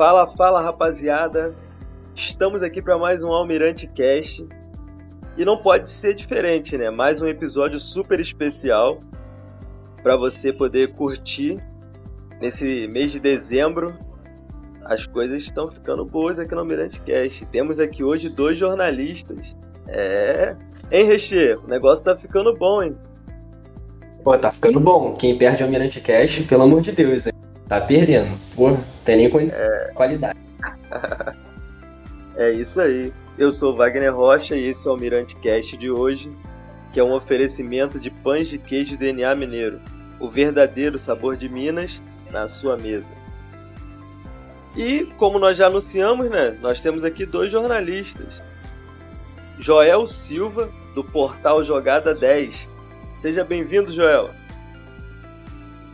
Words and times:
Fala, 0.00 0.26
fala 0.28 0.62
rapaziada. 0.62 1.54
Estamos 2.14 2.62
aqui 2.62 2.80
para 2.80 2.96
mais 2.96 3.22
um 3.22 3.28
Almirante 3.28 3.86
Cast. 3.86 4.48
E 5.36 5.44
não 5.44 5.58
pode 5.58 5.90
ser 5.90 6.14
diferente, 6.14 6.78
né? 6.78 6.88
Mais 6.88 7.20
um 7.20 7.26
episódio 7.26 7.78
super 7.78 8.18
especial 8.18 8.98
para 10.02 10.16
você 10.16 10.54
poder 10.54 10.94
curtir 10.94 11.62
nesse 12.40 12.88
mês 12.88 13.12
de 13.12 13.20
dezembro. 13.20 13.94
As 14.86 15.06
coisas 15.06 15.42
estão 15.42 15.68
ficando 15.68 16.02
boas 16.02 16.38
aqui 16.38 16.54
no 16.54 16.60
Almirante 16.60 16.98
Cast. 17.02 17.44
Temos 17.48 17.78
aqui 17.78 18.02
hoje 18.02 18.30
dois 18.30 18.58
jornalistas. 18.58 19.54
É. 19.86 20.56
Hein, 20.90 21.04
Reche? 21.04 21.58
O 21.62 21.66
negócio 21.68 22.06
tá 22.06 22.16
ficando 22.16 22.56
bom, 22.56 22.82
hein? 22.82 22.96
Pô, 24.24 24.34
tá 24.38 24.50
ficando 24.50 24.80
bom. 24.80 25.12
Quem 25.12 25.36
perde 25.36 25.62
o 25.62 25.66
Almirante 25.66 26.00
Cast, 26.00 26.44
pelo 26.44 26.62
amor 26.62 26.80
de 26.80 26.90
Deus, 26.90 27.26
hein? 27.26 27.39
Tá 27.70 27.80
perdendo. 27.80 28.36
Pô, 28.56 28.76
tem 29.04 29.16
nem 29.16 29.30
condição. 29.30 29.64
É... 29.64 29.92
Qualidade. 29.94 30.36
é 32.36 32.50
isso 32.50 32.80
aí. 32.80 33.12
Eu 33.38 33.52
sou 33.52 33.76
Wagner 33.76 34.12
Rocha 34.12 34.56
e 34.56 34.66
esse 34.66 34.88
é 34.88 34.90
o 34.90 34.94
Almirante 34.94 35.36
Cast 35.36 35.76
de 35.76 35.88
hoje, 35.88 36.28
que 36.92 36.98
é 36.98 37.04
um 37.04 37.12
oferecimento 37.12 38.00
de 38.00 38.10
pães 38.10 38.48
de 38.48 38.58
queijo 38.58 38.98
DNA 38.98 39.36
mineiro, 39.36 39.80
o 40.18 40.28
verdadeiro 40.28 40.98
sabor 40.98 41.36
de 41.36 41.48
Minas 41.48 42.02
na 42.32 42.48
sua 42.48 42.76
mesa. 42.76 43.12
E 44.76 45.04
como 45.16 45.38
nós 45.38 45.56
já 45.56 45.68
anunciamos, 45.68 46.28
né, 46.28 46.56
nós 46.60 46.82
temos 46.82 47.04
aqui 47.04 47.24
dois 47.24 47.52
jornalistas. 47.52 48.42
Joel 49.60 50.08
Silva, 50.08 50.68
do 50.96 51.04
portal 51.04 51.62
Jogada 51.62 52.16
10. 52.16 52.68
Seja 53.20 53.44
bem-vindo, 53.44 53.92
Joel. 53.92 54.30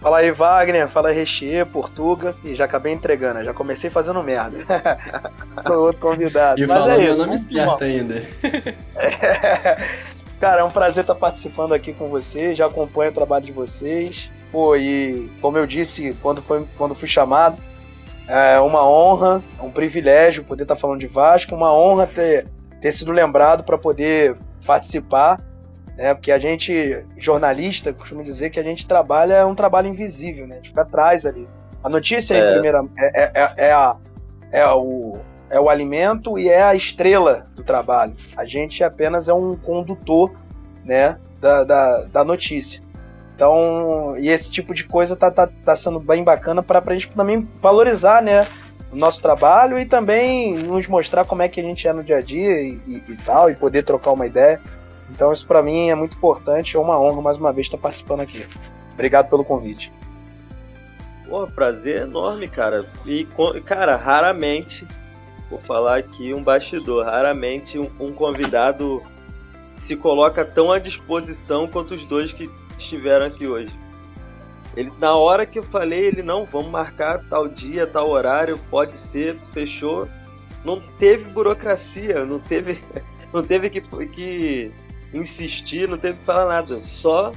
Fala 0.06 0.18
aí, 0.18 0.30
Wagner. 0.30 0.86
Fala 0.86 1.08
aí, 1.08 1.16
Rechier, 1.16 1.66
Portuga. 1.66 2.32
E 2.44 2.54
já 2.54 2.64
acabei 2.64 2.92
entregando, 2.92 3.42
já 3.42 3.52
comecei 3.52 3.90
fazendo 3.90 4.22
merda. 4.22 4.58
Com 5.66 5.72
outro 5.72 6.00
convidado. 6.00 6.62
E 6.62 6.64
Mas 6.64 6.86
é 6.86 7.10
isso. 7.10 7.18
Meu 7.18 7.26
nome 7.26 7.34
esperto 7.34 7.82
ainda. 7.82 8.22
Cara, 10.38 10.60
é 10.60 10.64
um 10.64 10.70
prazer 10.70 11.02
estar 11.02 11.16
participando 11.16 11.74
aqui 11.74 11.92
com 11.92 12.08
vocês. 12.08 12.56
Já 12.56 12.66
acompanho 12.66 13.10
o 13.10 13.14
trabalho 13.14 13.46
de 13.46 13.50
vocês. 13.50 14.30
Pô, 14.52 14.76
e 14.76 15.28
como 15.40 15.58
eu 15.58 15.66
disse 15.66 16.16
quando, 16.22 16.40
foi, 16.40 16.64
quando 16.78 16.94
fui 16.94 17.08
chamado, 17.08 17.60
é 18.28 18.60
uma 18.60 18.88
honra, 18.88 19.42
é 19.58 19.62
um 19.64 19.72
privilégio 19.72 20.44
poder 20.44 20.62
estar 20.62 20.76
falando 20.76 21.00
de 21.00 21.08
Vasco, 21.08 21.52
uma 21.52 21.74
honra 21.74 22.06
ter, 22.06 22.46
ter 22.80 22.92
sido 22.92 23.10
lembrado 23.10 23.64
para 23.64 23.76
poder 23.76 24.36
participar 24.64 25.40
né? 25.96 26.14
Porque 26.14 26.30
a 26.30 26.38
gente, 26.38 27.04
jornalista, 27.16 27.92
costuma 27.92 28.22
dizer 28.22 28.50
que 28.50 28.60
a 28.60 28.62
gente 28.62 28.86
trabalha 28.86 29.34
é 29.34 29.44
um 29.44 29.54
trabalho 29.54 29.88
invisível, 29.88 30.46
né? 30.46 30.56
A 30.56 30.58
gente 30.58 30.68
fica 30.68 30.82
atrás 30.82 31.24
ali. 31.24 31.48
A 31.82 31.88
notícia 31.88 32.34
é, 32.34 32.52
primeira, 32.52 32.84
é, 32.98 33.22
é, 33.22 33.32
é, 33.34 33.54
é, 33.68 33.72
a, 33.72 33.96
é, 34.52 34.66
o, 34.68 35.16
é 35.48 35.60
o 35.60 35.70
alimento 35.70 36.38
e 36.38 36.48
é 36.48 36.62
a 36.62 36.74
estrela 36.74 37.46
do 37.54 37.62
trabalho. 37.62 38.14
A 38.36 38.44
gente 38.44 38.84
apenas 38.84 39.28
é 39.28 39.32
um 39.32 39.56
condutor, 39.56 40.32
né? 40.84 41.18
Da, 41.40 41.64
da, 41.64 42.00
da 42.04 42.24
notícia. 42.24 42.80
Então, 43.34 44.14
e 44.18 44.30
esse 44.30 44.50
tipo 44.50 44.72
de 44.72 44.84
coisa 44.84 45.14
tá, 45.14 45.30
tá, 45.30 45.46
tá 45.46 45.76
sendo 45.76 46.00
bem 46.00 46.24
bacana 46.24 46.62
para 46.62 46.82
a 46.84 46.92
gente 46.94 47.10
também 47.10 47.46
valorizar, 47.60 48.22
né? 48.22 48.46
O 48.90 48.96
nosso 48.96 49.20
trabalho 49.20 49.78
e 49.78 49.84
também 49.84 50.54
nos 50.54 50.86
mostrar 50.88 51.26
como 51.26 51.42
é 51.42 51.48
que 51.48 51.60
a 51.60 51.62
gente 51.62 51.86
é 51.86 51.92
no 51.92 52.02
dia 52.02 52.16
a 52.16 52.20
dia 52.20 52.62
e, 52.62 52.80
e, 52.86 53.02
e 53.08 53.16
tal, 53.26 53.50
e 53.50 53.54
poder 53.54 53.82
trocar 53.82 54.12
uma 54.12 54.26
ideia. 54.26 54.58
Então 55.10 55.32
isso 55.32 55.46
para 55.46 55.62
mim 55.62 55.88
é 55.88 55.94
muito 55.94 56.16
importante, 56.16 56.76
é 56.76 56.80
uma 56.80 57.00
honra 57.00 57.22
mais 57.22 57.36
uma 57.36 57.52
vez 57.52 57.66
estar 57.66 57.78
participando 57.78 58.20
aqui. 58.20 58.46
Obrigado 58.92 59.28
pelo 59.28 59.44
convite. 59.44 59.92
Pô, 61.28 61.46
prazer 61.46 62.02
enorme, 62.02 62.48
cara. 62.48 62.88
E, 63.04 63.26
cara, 63.64 63.96
raramente, 63.96 64.86
vou 65.50 65.58
falar 65.58 65.98
aqui 65.98 66.32
um 66.32 66.42
bastidor, 66.42 67.04
raramente 67.04 67.78
um, 67.78 67.90
um 67.98 68.12
convidado 68.12 69.02
se 69.76 69.96
coloca 69.96 70.44
tão 70.44 70.72
à 70.72 70.78
disposição 70.78 71.68
quanto 71.68 71.94
os 71.94 72.04
dois 72.04 72.32
que 72.32 72.50
estiveram 72.78 73.26
aqui 73.26 73.46
hoje. 73.46 73.72
Ele, 74.76 74.92
na 74.98 75.14
hora 75.14 75.46
que 75.46 75.58
eu 75.58 75.62
falei, 75.62 76.06
ele 76.06 76.22
não, 76.22 76.44
vamos 76.44 76.68
marcar 76.68 77.24
tal 77.28 77.48
dia, 77.48 77.86
tal 77.86 78.10
horário, 78.10 78.58
pode 78.70 78.96
ser, 78.96 79.38
fechou. 79.52 80.08
Não 80.64 80.80
teve 80.80 81.24
burocracia, 81.30 82.24
não 82.24 82.38
teve, 82.38 82.82
não 83.32 83.42
teve 83.42 83.70
que, 83.70 83.80
que 84.08 84.72
insistir, 85.16 85.88
não 85.88 85.98
teve 85.98 86.18
que 86.18 86.24
falar 86.24 86.46
nada. 86.46 86.80
Só, 86.80 87.32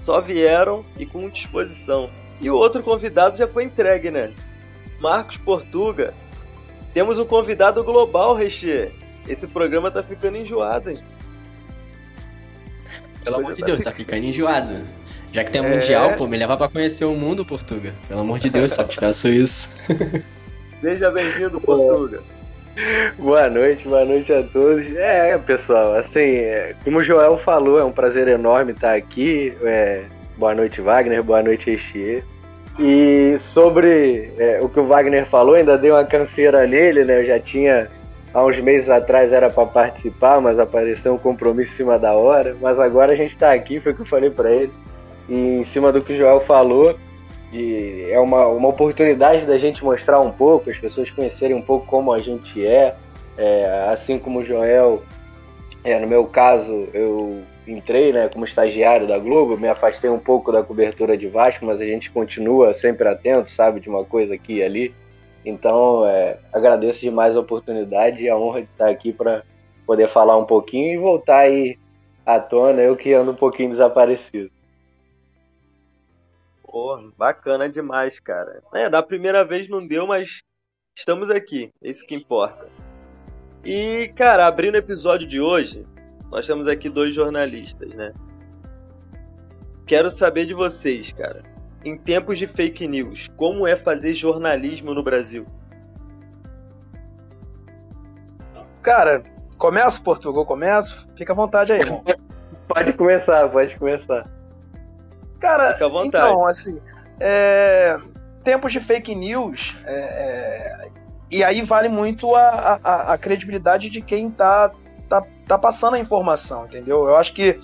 só 0.00 0.20
vieram 0.20 0.84
e 0.98 1.06
com 1.06 1.28
disposição. 1.28 2.10
E 2.40 2.50
o 2.50 2.56
outro 2.56 2.82
convidado 2.82 3.36
já 3.36 3.46
foi 3.46 3.64
entregue, 3.64 4.10
né? 4.10 4.32
Marcos 5.00 5.36
Portuga. 5.36 6.14
Temos 6.92 7.18
um 7.18 7.24
convidado 7.24 7.82
global, 7.82 8.34
Reche. 8.34 8.90
Esse 9.28 9.46
programa 9.46 9.90
tá 9.90 10.02
ficando 10.02 10.36
enjoado, 10.36 10.90
hein? 10.90 10.98
Pelo 13.22 13.36
amor 13.36 13.54
de 13.54 13.62
Deus, 13.62 13.80
tá 13.80 13.92
ficando 13.92 14.24
enjoado. 14.24 14.80
Já 15.32 15.44
que 15.44 15.50
tem 15.50 15.64
é... 15.64 15.68
mundial, 15.68 16.16
pô, 16.16 16.26
me 16.26 16.36
leva 16.36 16.56
pra 16.56 16.68
conhecer 16.68 17.04
o 17.04 17.14
mundo, 17.14 17.44
Portuga. 17.44 17.94
Pelo 18.08 18.20
amor 18.20 18.38
de 18.38 18.50
Deus, 18.50 18.72
só 18.72 18.84
te 18.84 18.98
peço 18.98 19.28
isso. 19.28 19.70
Seja 20.80 21.10
bem-vindo, 21.10 21.58
Portuga. 21.62 22.22
Boa 23.18 23.48
noite, 23.48 23.86
boa 23.86 24.04
noite 24.04 24.32
a 24.32 24.42
todos. 24.42 24.94
É, 24.96 25.36
pessoal, 25.38 25.94
assim, 25.94 26.20
é, 26.20 26.74
como 26.82 26.98
o 26.98 27.02
Joel 27.02 27.36
falou, 27.36 27.78
é 27.78 27.84
um 27.84 27.92
prazer 27.92 28.28
enorme 28.28 28.72
estar 28.72 28.94
aqui. 28.94 29.52
É, 29.62 30.02
boa 30.36 30.54
noite, 30.54 30.80
Wagner, 30.80 31.22
boa 31.22 31.42
noite, 31.42 31.70
Rechier. 31.70 32.24
E 32.78 33.36
sobre 33.38 34.32
é, 34.38 34.60
o 34.62 34.68
que 34.68 34.80
o 34.80 34.84
Wagner 34.84 35.26
falou, 35.26 35.54
ainda 35.54 35.76
dei 35.76 35.90
uma 35.90 36.04
canseira 36.04 36.66
nele, 36.66 37.04
né? 37.04 37.20
Eu 37.20 37.26
já 37.26 37.38
tinha, 37.38 37.88
há 38.32 38.42
uns 38.42 38.58
meses 38.58 38.88
atrás, 38.88 39.32
era 39.32 39.50
para 39.50 39.66
participar, 39.66 40.40
mas 40.40 40.58
apareceu 40.58 41.14
um 41.14 41.18
compromisso 41.18 41.72
em 41.72 41.76
cima 41.76 41.98
da 41.98 42.14
hora. 42.14 42.56
Mas 42.60 42.78
agora 42.78 43.12
a 43.12 43.16
gente 43.16 43.30
está 43.30 43.52
aqui, 43.52 43.78
foi 43.78 43.92
o 43.92 43.94
que 43.94 44.02
eu 44.02 44.06
falei 44.06 44.30
para 44.30 44.50
ele. 44.50 44.72
E 45.28 45.58
em 45.58 45.64
cima 45.64 45.92
do 45.92 46.00
que 46.00 46.14
o 46.14 46.16
Joel 46.16 46.40
falou, 46.40 46.98
e 47.52 48.08
é 48.10 48.18
uma, 48.18 48.46
uma 48.46 48.68
oportunidade 48.68 49.44
da 49.44 49.58
gente 49.58 49.84
mostrar 49.84 50.20
um 50.20 50.32
pouco, 50.32 50.70
as 50.70 50.78
pessoas 50.78 51.10
conhecerem 51.10 51.54
um 51.54 51.62
pouco 51.62 51.86
como 51.86 52.12
a 52.12 52.18
gente 52.18 52.64
é, 52.64 52.96
é 53.36 53.86
assim 53.90 54.18
como 54.18 54.40
o 54.40 54.44
Joel, 54.44 55.02
é, 55.84 55.98
no 55.98 56.08
meu 56.08 56.24
caso, 56.26 56.88
eu 56.94 57.42
entrei 57.66 58.12
né, 58.12 58.28
como 58.28 58.44
estagiário 58.44 59.06
da 59.06 59.18
Globo, 59.18 59.58
me 59.58 59.68
afastei 59.68 60.08
um 60.08 60.18
pouco 60.18 60.52
da 60.52 60.62
cobertura 60.62 61.16
de 61.16 61.28
Vasco, 61.28 61.66
mas 61.66 61.80
a 61.80 61.84
gente 61.84 62.10
continua 62.10 62.72
sempre 62.72 63.08
atento, 63.08 63.50
sabe, 63.50 63.80
de 63.80 63.88
uma 63.88 64.04
coisa 64.04 64.34
aqui 64.34 64.54
e 64.54 64.62
ali. 64.62 64.94
Então, 65.44 66.06
é, 66.06 66.38
agradeço 66.52 67.00
demais 67.00 67.36
a 67.36 67.40
oportunidade 67.40 68.22
e 68.22 68.28
a 68.28 68.36
honra 68.36 68.62
de 68.62 68.68
estar 68.68 68.88
aqui 68.88 69.12
para 69.12 69.42
poder 69.84 70.08
falar 70.08 70.38
um 70.38 70.44
pouquinho 70.44 70.94
e 70.94 70.96
voltar 70.96 71.38
aí 71.38 71.76
à 72.24 72.38
tona, 72.38 72.80
eu 72.80 72.96
que 72.96 73.12
ando 73.12 73.32
um 73.32 73.36
pouquinho 73.36 73.70
desaparecido. 73.70 74.50
Pô, 76.72 76.98
bacana 77.18 77.68
demais, 77.68 78.18
cara. 78.18 78.62
É, 78.72 78.88
da 78.88 79.02
primeira 79.02 79.44
vez 79.44 79.68
não 79.68 79.86
deu, 79.86 80.06
mas 80.06 80.42
estamos 80.96 81.28
aqui. 81.28 81.70
É 81.82 81.90
isso 81.90 82.06
que 82.06 82.14
importa. 82.14 82.66
E, 83.62 84.10
cara, 84.16 84.46
abrindo 84.46 84.76
o 84.76 84.78
episódio 84.78 85.28
de 85.28 85.38
hoje, 85.38 85.86
nós 86.30 86.46
temos 86.46 86.66
aqui 86.66 86.88
dois 86.88 87.14
jornalistas, 87.14 87.90
né? 87.90 88.14
Quero 89.86 90.08
saber 90.08 90.46
de 90.46 90.54
vocês, 90.54 91.12
cara. 91.12 91.42
Em 91.84 91.98
tempos 91.98 92.38
de 92.38 92.46
fake 92.46 92.88
news, 92.88 93.28
como 93.36 93.66
é 93.66 93.76
fazer 93.76 94.14
jornalismo 94.14 94.94
no 94.94 95.02
Brasil? 95.02 95.44
Cara, 98.80 99.22
começa, 99.58 100.00
Portugal, 100.00 100.46
começo. 100.46 101.06
Fica 101.18 101.34
à 101.34 101.36
vontade 101.36 101.70
aí, 101.70 101.80
irmão. 101.80 102.02
Pode 102.66 102.94
começar, 102.94 103.50
pode 103.50 103.76
começar. 103.76 104.24
Cara, 105.42 105.76
então, 106.04 106.46
assim, 106.46 106.78
é, 107.18 107.98
tempos 108.44 108.70
de 108.70 108.78
fake 108.78 109.12
news, 109.12 109.74
é, 109.84 109.92
é, 109.92 110.88
e 111.28 111.42
aí 111.42 111.62
vale 111.62 111.88
muito 111.88 112.32
a, 112.36 112.78
a, 112.80 113.12
a, 113.12 113.18
credibilidade 113.18 113.90
de 113.90 114.00
quem 114.00 114.30
tá, 114.30 114.70
tá, 115.08 115.24
tá 115.44 115.58
passando 115.58 115.94
a 115.94 115.98
informação, 115.98 116.66
entendeu? 116.66 117.08
Eu 117.08 117.16
acho 117.16 117.34
que 117.34 117.58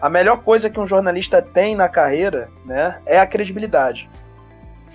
a 0.00 0.08
melhor 0.08 0.38
coisa 0.44 0.70
que 0.70 0.78
um 0.78 0.86
jornalista 0.86 1.42
tem 1.42 1.74
na 1.74 1.88
carreira, 1.88 2.48
né, 2.64 3.02
é 3.04 3.18
a 3.18 3.26
credibilidade. 3.26 4.08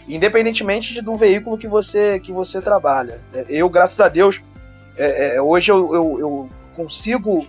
Independentemente 0.07 0.93
de, 0.93 1.01
do 1.01 1.15
veículo 1.15 1.57
que 1.57 1.67
você, 1.67 2.17
que 2.17 2.31
você 2.31 2.61
trabalha. 2.61 3.19
Eu, 3.49 3.67
graças 3.67 3.99
a 3.99 4.07
Deus, 4.07 4.41
é, 4.95 5.35
é, 5.35 5.41
hoje 5.41 5.69
eu, 5.69 5.93
eu, 5.93 6.19
eu 6.19 6.49
consigo 6.77 7.45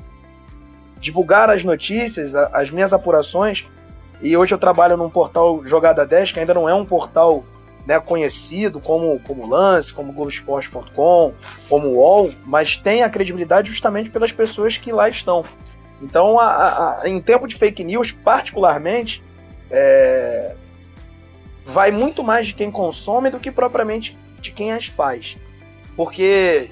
divulgar 0.99 1.51
as 1.51 1.63
notícias, 1.63 2.35
as 2.35 2.69
minhas 2.69 2.93
apurações 2.93 3.65
e 4.23 4.37
hoje 4.37 4.55
eu 4.55 4.59
trabalho 4.59 4.97
num 4.97 5.11
portal 5.11 5.65
Jogada 5.65 6.07
10, 6.07 6.33
que 6.33 6.41
ainda 6.41 6.55
não 6.55 6.69
é 6.69 6.73
um 6.73 6.85
portal 6.85 7.45
né, 7.85 7.99
conhecido 7.99 8.81
como, 8.81 9.19
como 9.21 9.49
Lance, 9.49 9.93
como 9.93 10.13
Globoesporte.com, 10.13 11.35
como 11.69 11.89
UOL, 11.89 12.33
mas 12.45 12.77
tem 12.77 13.03
a 13.03 13.11
credibilidade 13.11 13.69
justamente 13.69 14.11
pelas 14.11 14.31
pessoas 14.31 14.79
que 14.79 14.93
lá 14.93 15.09
estão. 15.09 15.45
Então, 16.01 16.39
a, 16.39 17.01
a, 17.01 17.09
em 17.09 17.21
tempo 17.21 17.49
de 17.49 17.57
fake 17.57 17.83
news, 17.83 18.13
particularmente, 18.13 19.23
é, 19.71 20.55
vai 21.67 21.91
muito 21.91 22.23
mais 22.23 22.49
de 22.49 22.55
quem 22.55 22.71
consome 22.71 23.31
do 23.31 23.41
que 23.41 23.51
propriamente 23.51 24.17
de 24.41 24.53
quem 24.53 24.73
as 24.73 24.87
faz. 24.87 25.37
Porque 25.97 26.71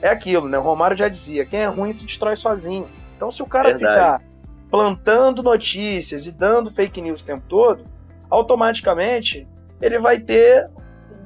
é 0.00 0.08
aquilo, 0.08 0.48
né? 0.48 0.58
O 0.58 0.62
Romário 0.62 0.96
já 0.96 1.08
dizia: 1.08 1.44
quem 1.44 1.60
é 1.60 1.66
ruim 1.66 1.92
se 1.92 2.04
destrói 2.04 2.36
sozinho. 2.36 2.86
Então, 3.16 3.30
se 3.30 3.42
o 3.42 3.46
cara 3.46 3.70
Verdade. 3.70 3.94
ficar 3.94 4.22
plantando 4.70 5.42
notícias 5.42 6.26
e 6.26 6.32
dando 6.32 6.70
fake 6.70 7.00
news 7.00 7.20
o 7.20 7.24
tempo 7.24 7.44
todo, 7.48 7.84
automaticamente 8.28 9.46
ele 9.80 9.98
vai 9.98 10.18
ter 10.18 10.68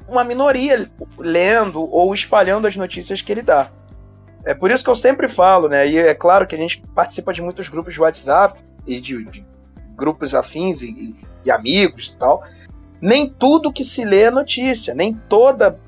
uma 0.08 0.24
minoria 0.24 0.90
lendo 1.18 1.82
ou 1.92 2.12
espalhando 2.12 2.66
as 2.66 2.76
notícias 2.76 3.22
que 3.22 3.32
ele 3.32 3.42
dá. 3.42 3.70
É 4.44 4.54
por 4.54 4.70
isso 4.70 4.82
que 4.82 4.90
eu 4.90 4.94
sempre 4.94 5.28
falo, 5.28 5.68
né? 5.68 5.86
E 5.86 5.98
é 5.98 6.14
claro 6.14 6.46
que 6.46 6.54
a 6.54 6.58
gente 6.58 6.82
participa 6.94 7.32
de 7.32 7.42
muitos 7.42 7.68
grupos 7.68 7.94
de 7.94 8.00
WhatsApp 8.00 8.58
e 8.86 9.00
de, 9.00 9.24
de 9.26 9.44
grupos 9.94 10.34
afins 10.34 10.82
e, 10.82 11.14
e, 11.44 11.50
amigos 11.50 12.12
e 12.12 12.16
tal. 12.16 12.42
Nem 13.00 13.28
tudo 13.28 13.72
que 13.72 13.84
se 13.84 14.04
lê 14.04 14.22
é 14.22 14.30
notícia, 14.30 14.94
nem 14.94 15.14
toda, 15.28 15.78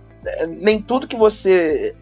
nem 0.49 0.81
tudo 0.81 1.09
que 1.09 1.17
você 1.17 1.95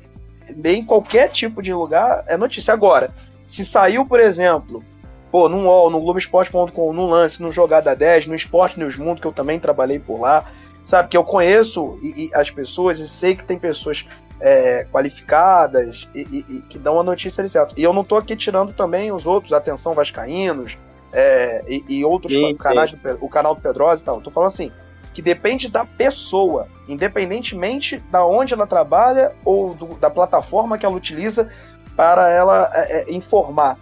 lê 0.57 0.77
em 0.77 0.85
qualquer 0.85 1.31
tipo 1.31 1.63
de 1.63 1.73
lugar 1.73 2.25
é 2.27 2.37
notícia. 2.37 2.75
Agora, 2.75 3.15
se 3.47 3.65
saiu, 3.65 4.05
por 4.05 4.21
exemplo, 4.21 4.85
pô, 5.31 5.49
no 5.49 5.65
UOL, 5.65 5.91
no 5.91 6.01
Globoesporte.com, 6.01 6.93
no 6.93 7.07
Lance, 7.07 7.41
no 7.41 7.53
Jogada 7.53 7.95
10, 7.95 8.27
no 8.27 8.35
Esporte 8.35 8.79
News 8.79 8.97
Mundo, 8.97 9.21
que 9.21 9.27
eu 9.27 9.33
também 9.33 9.59
trabalhei 9.59 9.99
por 9.99 10.21
lá, 10.21 10.45
sabe? 10.85 11.09
Que 11.09 11.17
eu 11.17 11.25
conheço 11.25 11.99
e, 12.03 12.27
e 12.27 12.31
as 12.35 12.51
pessoas 12.51 12.99
e 12.99 13.09
sei 13.09 13.37
que 13.37 13.45
tem 13.45 13.59
pessoas 13.59 14.07
é, 14.41 14.87
qualificadas 14.91 16.09
e, 16.15 16.21
e, 16.21 16.57
e, 16.57 16.63
que 16.63 16.79
dão 16.79 16.99
a 16.99 17.03
notícia 17.03 17.43
ali 17.43 17.49
certo. 17.49 17.75
E 17.77 17.83
eu 17.83 17.93
não 17.93 18.03
tô 18.03 18.17
aqui 18.17 18.35
tirando 18.35 18.73
também 18.73 19.13
os 19.13 19.27
outros, 19.27 19.53
Atenção 19.53 19.95
Vascaínos 19.95 20.77
é, 21.13 21.65
e, 21.69 22.05
outros 22.05 22.33
sim, 22.33 22.55
canais, 22.57 22.91
sim. 22.91 22.97
Do, 22.97 23.25
o 23.25 23.29
canal 23.29 23.55
do 23.55 23.61
Pedrosa 23.61 24.03
e 24.03 24.05
tal. 24.05 24.21
Tô 24.21 24.31
falando 24.31 24.49
assim, 24.49 24.73
que 25.13 25.21
depende 25.21 25.69
da 25.69 25.85
pessoa, 25.85 26.69
independentemente 26.89 27.99
da 28.11 28.25
onde 28.25 28.55
ela 28.55 28.67
trabalha 28.67 29.33
ou 29.45 29.75
do, 29.75 29.87
da 29.99 30.09
plataforma 30.09 30.79
que 30.79 30.87
ela 30.87 30.97
utiliza 30.97 31.49
para 31.97 32.31
ela 32.31 32.71
é, 32.73 33.11
é 33.11 33.13
informar 33.13 33.77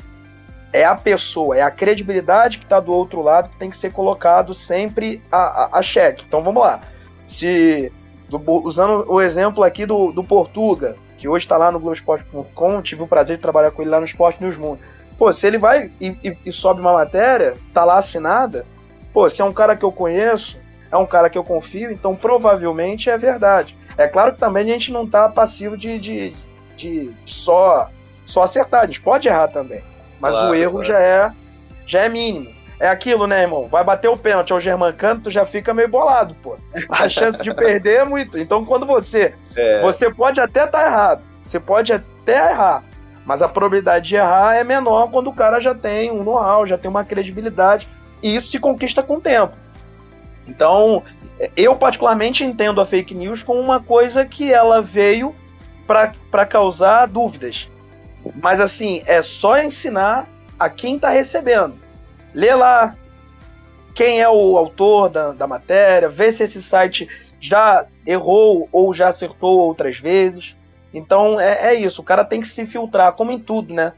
é 0.72 0.84
a 0.84 0.94
pessoa, 0.94 1.56
é 1.56 1.62
a 1.62 1.70
credibilidade 1.70 2.58
que 2.58 2.64
está 2.64 2.78
do 2.80 2.92
outro 2.92 3.22
lado 3.22 3.48
que 3.48 3.56
tem 3.56 3.70
que 3.70 3.76
ser 3.76 3.92
colocado 3.92 4.52
sempre 4.54 5.22
a, 5.30 5.64
a, 5.64 5.78
a 5.78 5.82
cheque. 5.82 6.24
Então 6.26 6.42
vamos 6.42 6.62
lá. 6.62 6.80
Se 7.26 7.92
do, 8.28 8.40
usando 8.64 9.04
o 9.10 9.20
exemplo 9.20 9.64
aqui 9.64 9.86
do, 9.86 10.12
do 10.12 10.22
Portuga, 10.22 10.94
que 11.16 11.28
hoje 11.28 11.44
está 11.44 11.56
lá 11.56 11.70
no 11.70 11.80
Globoesporte.com, 11.80 12.82
tive 12.82 13.02
o 13.02 13.06
prazer 13.06 13.36
de 13.36 13.42
trabalhar 13.42 13.70
com 13.70 13.82
ele 13.82 13.90
lá 13.90 13.98
no 13.98 14.04
Esporte 14.04 14.42
News 14.42 14.56
Mundo. 14.56 14.80
Pô, 15.18 15.32
se 15.32 15.46
ele 15.46 15.58
vai 15.58 15.90
e, 16.00 16.08
e, 16.22 16.38
e, 16.46 16.52
sobe 16.52 16.80
uma 16.80 16.92
matéria, 16.92 17.54
tá 17.74 17.84
lá 17.84 17.98
assinada, 17.98 18.64
pô, 19.12 19.28
se 19.28 19.42
é 19.42 19.44
um 19.44 19.52
cara 19.52 19.74
que 19.74 19.84
eu 19.84 19.90
conheço, 19.90 20.60
é 20.92 20.96
um 20.96 21.06
cara 21.06 21.28
que 21.28 21.36
eu 21.36 21.42
confio, 21.42 21.90
então 21.90 22.14
provavelmente 22.14 23.10
é 23.10 23.18
verdade. 23.18 23.76
É 23.96 24.06
claro 24.06 24.32
que 24.32 24.38
também 24.38 24.70
a 24.70 24.72
gente 24.74 24.92
não 24.92 25.06
tá 25.06 25.28
passivo 25.28 25.76
de, 25.76 25.98
de, 25.98 26.36
de 26.76 27.10
só, 27.26 27.90
só 28.24 28.44
acertar, 28.44 28.82
a 28.82 28.86
gente 28.86 29.00
pode 29.00 29.26
errar 29.26 29.48
também. 29.48 29.82
Mas 30.20 30.32
claro, 30.32 30.50
o 30.50 30.54
erro 30.54 30.72
claro. 30.72 30.86
já 30.86 31.00
é 31.00 31.32
já 31.86 32.00
é 32.00 32.08
mínimo. 32.08 32.58
É 32.80 32.88
aquilo, 32.88 33.26
né, 33.26 33.42
irmão? 33.42 33.66
Vai 33.66 33.82
bater 33.82 34.08
o 34.08 34.16
pênalti 34.16 34.52
ao 34.52 34.60
Germancano, 34.60 35.20
tu 35.20 35.30
já 35.30 35.44
fica 35.44 35.74
meio 35.74 35.88
bolado, 35.88 36.34
pô. 36.36 36.56
A 36.90 37.08
chance 37.10 37.42
de 37.42 37.52
perder 37.52 38.00
é 38.00 38.04
muito. 38.04 38.38
Então, 38.38 38.64
quando 38.64 38.86
você. 38.86 39.34
É. 39.56 39.80
Você 39.80 40.12
pode 40.12 40.40
até 40.40 40.64
estar 40.64 40.78
tá 40.78 40.86
errado. 40.86 41.22
Você 41.42 41.58
pode 41.58 41.92
até 41.92 42.50
errar. 42.52 42.84
Mas 43.24 43.42
a 43.42 43.48
probabilidade 43.48 44.08
de 44.08 44.14
errar 44.14 44.54
é 44.54 44.62
menor 44.62 45.10
quando 45.10 45.28
o 45.28 45.34
cara 45.34 45.60
já 45.60 45.74
tem 45.74 46.10
um 46.10 46.22
know-how, 46.22 46.66
já 46.66 46.78
tem 46.78 46.88
uma 46.88 47.04
credibilidade. 47.04 47.88
E 48.22 48.36
isso 48.36 48.48
se 48.48 48.60
conquista 48.60 49.02
com 49.02 49.14
o 49.14 49.20
tempo. 49.20 49.56
Então, 50.46 51.02
eu 51.56 51.74
particularmente 51.74 52.44
entendo 52.44 52.80
a 52.80 52.86
fake 52.86 53.14
news 53.14 53.42
como 53.42 53.60
uma 53.60 53.80
coisa 53.82 54.24
que 54.24 54.52
ela 54.52 54.80
veio 54.80 55.34
para 55.86 56.46
causar 56.46 57.06
dúvidas. 57.06 57.68
Mas 58.36 58.60
assim, 58.60 59.02
é 59.06 59.22
só 59.22 59.62
ensinar 59.62 60.28
a 60.58 60.68
quem 60.68 60.96
está 60.96 61.10
recebendo. 61.10 61.74
Lê 62.34 62.54
lá 62.54 62.96
quem 63.94 64.20
é 64.20 64.28
o 64.28 64.56
autor 64.56 65.08
da, 65.08 65.32
da 65.32 65.46
matéria, 65.46 66.08
vê 66.08 66.30
se 66.30 66.44
esse 66.44 66.62
site 66.62 67.08
já 67.40 67.86
errou 68.06 68.68
ou 68.72 68.92
já 68.94 69.08
acertou 69.08 69.58
outras 69.58 69.98
vezes. 69.98 70.56
Então 70.92 71.38
é, 71.40 71.68
é 71.68 71.74
isso, 71.74 72.00
o 72.00 72.04
cara 72.04 72.24
tem 72.24 72.40
que 72.40 72.48
se 72.48 72.64
filtrar, 72.66 73.12
como 73.12 73.30
em 73.30 73.38
tudo, 73.38 73.74
né? 73.74 73.92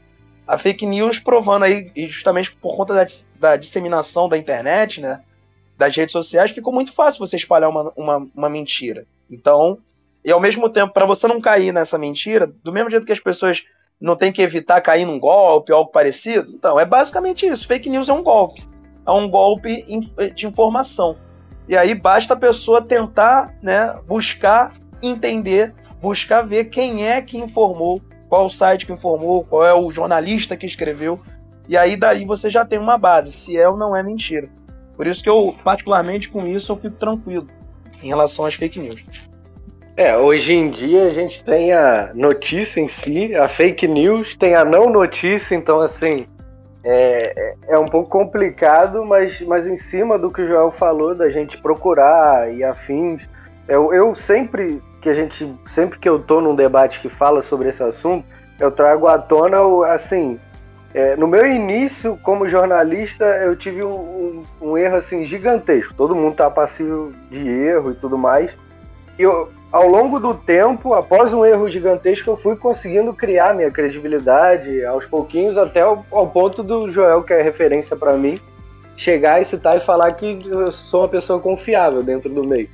A 0.47 0.57
fake 0.57 0.85
news 0.85 1.19
provando 1.19 1.63
aí, 1.63 1.91
justamente 2.07 2.51
por 2.51 2.75
conta 2.75 2.93
da, 2.93 3.05
da 3.39 3.55
disseminação 3.55 4.27
da 4.27 4.37
internet, 4.37 4.99
né? 4.99 5.21
Das 5.77 5.95
redes 5.95 6.11
sociais, 6.11 6.51
ficou 6.51 6.73
muito 6.73 6.91
fácil 6.93 7.25
você 7.25 7.35
espalhar 7.35 7.69
uma, 7.69 7.91
uma, 7.95 8.27
uma 8.35 8.49
mentira. 8.49 9.05
Então, 9.29 9.77
e 10.23 10.31
ao 10.31 10.39
mesmo 10.39 10.69
tempo, 10.69 10.93
para 10.93 11.05
você 11.05 11.27
não 11.27 11.41
cair 11.41 11.71
nessa 11.71 11.97
mentira, 11.97 12.47
do 12.63 12.71
mesmo 12.71 12.89
jeito 12.89 13.05
que 13.05 13.11
as 13.11 13.19
pessoas 13.19 13.63
não 14.01 14.15
tem 14.15 14.31
que 14.31 14.41
evitar 14.41 14.81
cair 14.81 15.05
num 15.05 15.19
golpe, 15.19 15.71
algo 15.71 15.91
parecido? 15.91 16.51
Então, 16.53 16.79
é 16.79 16.85
basicamente 16.85 17.45
isso. 17.45 17.67
Fake 17.67 17.89
news 17.89 18.09
é 18.09 18.13
um 18.13 18.23
golpe. 18.23 18.67
É 19.05 19.11
um 19.11 19.29
golpe 19.29 19.85
de 20.35 20.47
informação. 20.47 21.15
E 21.69 21.77
aí 21.77 21.93
basta 21.93 22.33
a 22.33 22.37
pessoa 22.37 22.81
tentar 22.81 23.53
né, 23.61 23.95
buscar 24.07 24.73
entender, 25.01 25.73
buscar 26.01 26.41
ver 26.41 26.65
quem 26.65 27.07
é 27.07 27.21
que 27.21 27.37
informou, 27.37 28.01
qual 28.27 28.45
o 28.45 28.49
site 28.49 28.85
que 28.85 28.93
informou, 28.93 29.43
qual 29.43 29.65
é 29.65 29.73
o 29.73 29.89
jornalista 29.91 30.57
que 30.57 30.65
escreveu. 30.65 31.19
E 31.69 31.77
aí 31.77 31.95
daí 31.95 32.25
você 32.25 32.49
já 32.49 32.65
tem 32.65 32.79
uma 32.79 32.97
base, 32.97 33.31
se 33.31 33.55
é 33.55 33.69
ou 33.69 33.77
não 33.77 33.95
é 33.95 34.01
mentira. 34.01 34.49
Por 34.97 35.07
isso 35.07 35.23
que 35.23 35.29
eu, 35.29 35.55
particularmente 35.63 36.29
com 36.29 36.45
isso, 36.45 36.71
eu 36.71 36.77
fico 36.77 36.95
tranquilo 36.97 37.47
em 38.03 38.07
relação 38.07 38.45
às 38.45 38.55
fake 38.55 38.79
news. 38.79 39.03
É, 40.01 40.17
hoje 40.17 40.51
em 40.51 40.71
dia 40.71 41.03
a 41.03 41.11
gente 41.11 41.45
tem 41.45 41.71
a 41.73 42.09
notícia 42.15 42.81
em 42.81 42.87
si, 42.87 43.35
a 43.35 43.47
fake 43.47 43.87
news, 43.87 44.35
tem 44.35 44.55
a 44.55 44.65
não 44.65 44.89
notícia, 44.89 45.53
então 45.53 45.79
assim, 45.79 46.25
é, 46.83 47.53
é 47.67 47.77
um 47.77 47.85
pouco 47.85 48.09
complicado, 48.09 49.05
mas, 49.05 49.39
mas 49.41 49.67
em 49.67 49.77
cima 49.77 50.17
do 50.17 50.31
que 50.31 50.41
o 50.41 50.47
Joel 50.47 50.71
falou, 50.71 51.13
da 51.13 51.29
gente 51.29 51.55
procurar 51.55 52.51
e 52.51 52.63
afins, 52.63 53.29
eu, 53.67 53.93
eu 53.93 54.15
sempre 54.15 54.81
que 55.03 55.07
a 55.07 55.13
gente, 55.13 55.55
sempre 55.67 55.99
que 55.99 56.09
eu 56.09 56.17
tô 56.17 56.41
num 56.41 56.55
debate 56.55 56.99
que 56.99 57.07
fala 57.07 57.43
sobre 57.43 57.69
esse 57.69 57.83
assunto, 57.83 58.25
eu 58.59 58.71
trago 58.71 59.07
à 59.07 59.19
tona, 59.19 59.59
assim, 59.85 60.39
é, 60.95 61.15
no 61.15 61.27
meu 61.27 61.45
início 61.45 62.17
como 62.23 62.49
jornalista, 62.49 63.23
eu 63.43 63.55
tive 63.55 63.83
um, 63.83 63.93
um, 63.93 64.43
um 64.61 64.77
erro 64.79 64.95
assim 64.95 65.27
gigantesco. 65.27 65.93
Todo 65.93 66.15
mundo 66.15 66.37
tá 66.37 66.49
passivo 66.49 67.13
de 67.29 67.47
erro 67.47 67.91
e 67.91 67.95
tudo 67.95 68.17
mais. 68.17 68.51
E 69.17 69.23
eu, 69.23 69.49
ao 69.71 69.87
longo 69.87 70.19
do 70.19 70.33
tempo, 70.33 70.93
após 70.93 71.31
um 71.33 71.45
erro 71.45 71.69
gigantesco, 71.69 72.29
eu 72.29 72.37
fui 72.37 72.55
conseguindo 72.55 73.13
criar 73.13 73.53
minha 73.53 73.71
credibilidade 73.71 74.83
aos 74.85 75.05
pouquinhos, 75.05 75.57
até 75.57 75.81
ao, 75.81 76.05
ao 76.11 76.27
ponto 76.27 76.61
do 76.61 76.89
Joel, 76.91 77.23
que 77.23 77.33
é 77.33 77.41
referência 77.41 77.95
para 77.95 78.17
mim, 78.17 78.37
chegar 78.97 79.41
e 79.41 79.45
citar 79.45 79.77
e 79.77 79.81
falar 79.81 80.11
que 80.13 80.41
eu 80.45 80.71
sou 80.71 81.01
uma 81.01 81.07
pessoa 81.07 81.39
confiável 81.39 82.03
dentro 82.03 82.29
do 82.29 82.43
meio. 82.43 82.69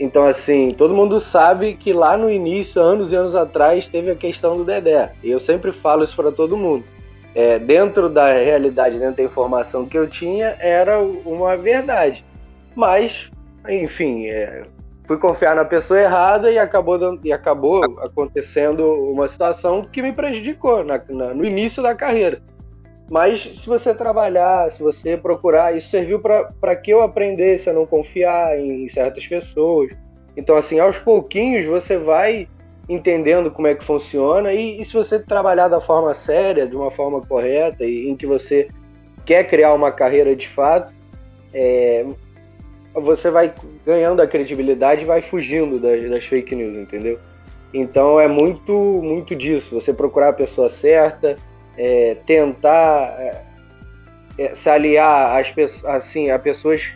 Então, 0.00 0.24
assim, 0.24 0.72
todo 0.72 0.94
mundo 0.94 1.20
sabe 1.20 1.74
que 1.74 1.92
lá 1.92 2.16
no 2.16 2.30
início, 2.30 2.80
anos 2.80 3.12
e 3.12 3.14
anos 3.14 3.36
atrás, 3.36 3.86
teve 3.86 4.10
a 4.10 4.16
questão 4.16 4.56
do 4.56 4.64
Dedé. 4.64 5.12
E 5.22 5.30
eu 5.30 5.38
sempre 5.38 5.72
falo 5.72 6.04
isso 6.04 6.16
para 6.16 6.32
todo 6.32 6.56
mundo. 6.56 6.82
É, 7.34 7.58
dentro 7.58 8.08
da 8.08 8.32
realidade, 8.32 8.98
dentro 8.98 9.16
da 9.16 9.22
informação 9.22 9.84
que 9.84 9.98
eu 9.98 10.08
tinha, 10.08 10.56
era 10.58 10.98
uma 10.98 11.54
verdade. 11.54 12.24
Mas, 12.74 13.30
enfim, 13.68 14.26
é, 14.26 14.62
fui 15.10 15.18
confiar 15.18 15.56
na 15.56 15.64
pessoa 15.64 16.00
errada 16.00 16.52
e 16.52 16.56
acabou, 16.56 17.18
e 17.24 17.32
acabou 17.32 17.82
acontecendo 17.98 18.84
uma 19.10 19.26
situação 19.26 19.82
que 19.82 20.00
me 20.00 20.12
prejudicou 20.12 20.84
na, 20.84 21.02
na, 21.08 21.34
no 21.34 21.44
início 21.44 21.82
da 21.82 21.96
carreira. 21.96 22.40
Mas 23.10 23.40
se 23.56 23.66
você 23.66 23.92
trabalhar, 23.92 24.70
se 24.70 24.80
você 24.80 25.16
procurar, 25.16 25.76
isso 25.76 25.90
serviu 25.90 26.20
para 26.20 26.76
que 26.76 26.92
eu 26.92 27.02
aprendesse 27.02 27.68
a 27.68 27.72
não 27.72 27.86
confiar 27.86 28.56
em, 28.56 28.84
em 28.84 28.88
certas 28.88 29.26
pessoas. 29.26 29.90
Então, 30.36 30.56
assim, 30.56 30.78
aos 30.78 30.96
pouquinhos 30.96 31.66
você 31.66 31.98
vai 31.98 32.46
entendendo 32.88 33.50
como 33.50 33.66
é 33.66 33.74
que 33.74 33.84
funciona 33.84 34.52
e, 34.52 34.80
e, 34.80 34.84
se 34.84 34.92
você 34.92 35.18
trabalhar 35.18 35.66
da 35.66 35.80
forma 35.80 36.14
séria, 36.14 36.68
de 36.68 36.76
uma 36.76 36.92
forma 36.92 37.20
correta 37.20 37.84
e 37.84 38.08
em 38.08 38.14
que 38.14 38.28
você 38.28 38.68
quer 39.26 39.42
criar 39.42 39.74
uma 39.74 39.90
carreira 39.90 40.36
de 40.36 40.46
fato, 40.46 40.94
é, 41.52 42.06
você 42.94 43.30
vai 43.30 43.52
ganhando 43.86 44.20
a 44.20 44.26
credibilidade 44.26 45.02
e 45.02 45.06
vai 45.06 45.22
fugindo 45.22 45.78
das, 45.78 46.08
das, 46.10 46.24
fake 46.24 46.54
news, 46.54 46.76
entendeu? 46.76 47.18
Então 47.72 48.18
é 48.18 48.26
muito, 48.26 48.72
muito 48.72 49.34
disso. 49.36 49.74
Você 49.74 49.92
procurar 49.92 50.30
a 50.30 50.32
pessoa 50.32 50.68
certa, 50.68 51.36
é, 51.76 52.16
tentar 52.26 53.16
é, 53.18 53.44
é 54.38 54.54
se 54.54 54.68
aliar 54.68 55.38
às 55.38 55.84
assim, 55.84 56.30
a 56.30 56.38
pessoas, 56.38 56.90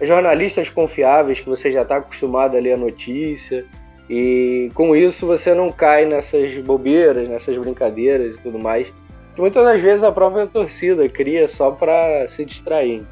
jornalistas 0.00 0.68
confiáveis 0.68 1.40
que 1.40 1.48
você 1.48 1.72
já 1.72 1.82
está 1.82 1.96
acostumado 1.96 2.56
a 2.56 2.60
ler 2.60 2.74
a 2.74 2.78
notícia. 2.78 3.64
E 4.08 4.70
com 4.74 4.94
isso 4.94 5.26
você 5.26 5.54
não 5.54 5.70
cai 5.70 6.04
nessas 6.04 6.56
bobeiras, 6.58 7.28
nessas 7.28 7.56
brincadeiras 7.56 8.36
e 8.36 8.38
tudo 8.40 8.58
mais. 8.58 8.86
Que 9.34 9.40
muitas 9.40 9.64
das 9.64 9.80
vezes 9.80 10.02
a 10.02 10.12
própria 10.12 10.46
torcida 10.46 11.08
cria 11.08 11.48
só 11.48 11.70
para 11.70 12.28
se 12.28 12.44
distrair. 12.44 13.04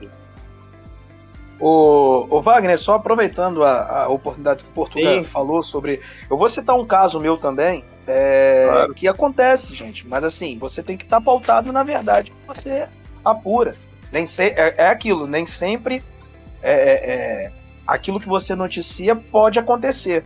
O, 1.60 2.26
o 2.30 2.40
Wagner, 2.40 2.78
só 2.78 2.94
aproveitando 2.94 3.64
a, 3.64 4.04
a 4.04 4.08
oportunidade 4.08 4.62
que 4.62 4.70
o 4.70 4.72
Portugal 4.72 5.14
Sim. 5.14 5.24
falou 5.24 5.62
sobre. 5.62 6.00
Eu 6.30 6.36
vou 6.36 6.48
citar 6.48 6.76
um 6.76 6.86
caso 6.86 7.18
meu 7.18 7.36
também, 7.36 7.84
é, 8.06 8.68
claro. 8.70 8.94
que 8.94 9.08
acontece, 9.08 9.74
gente. 9.74 10.06
Mas 10.06 10.22
assim, 10.22 10.56
você 10.58 10.82
tem 10.82 10.96
que 10.96 11.04
estar 11.04 11.18
tá 11.18 11.22
pautado 11.22 11.72
na 11.72 11.82
verdade 11.82 12.30
que 12.30 12.36
você 12.46 12.86
apura. 13.24 13.76
Nem 14.12 14.26
se, 14.26 14.44
é, 14.44 14.74
é 14.78 14.88
aquilo, 14.88 15.26
nem 15.26 15.46
sempre 15.46 16.02
é, 16.62 16.72
é, 16.72 16.92
é, 16.92 17.52
aquilo 17.86 18.20
que 18.20 18.28
você 18.28 18.54
noticia 18.54 19.16
pode 19.16 19.58
acontecer. 19.58 20.24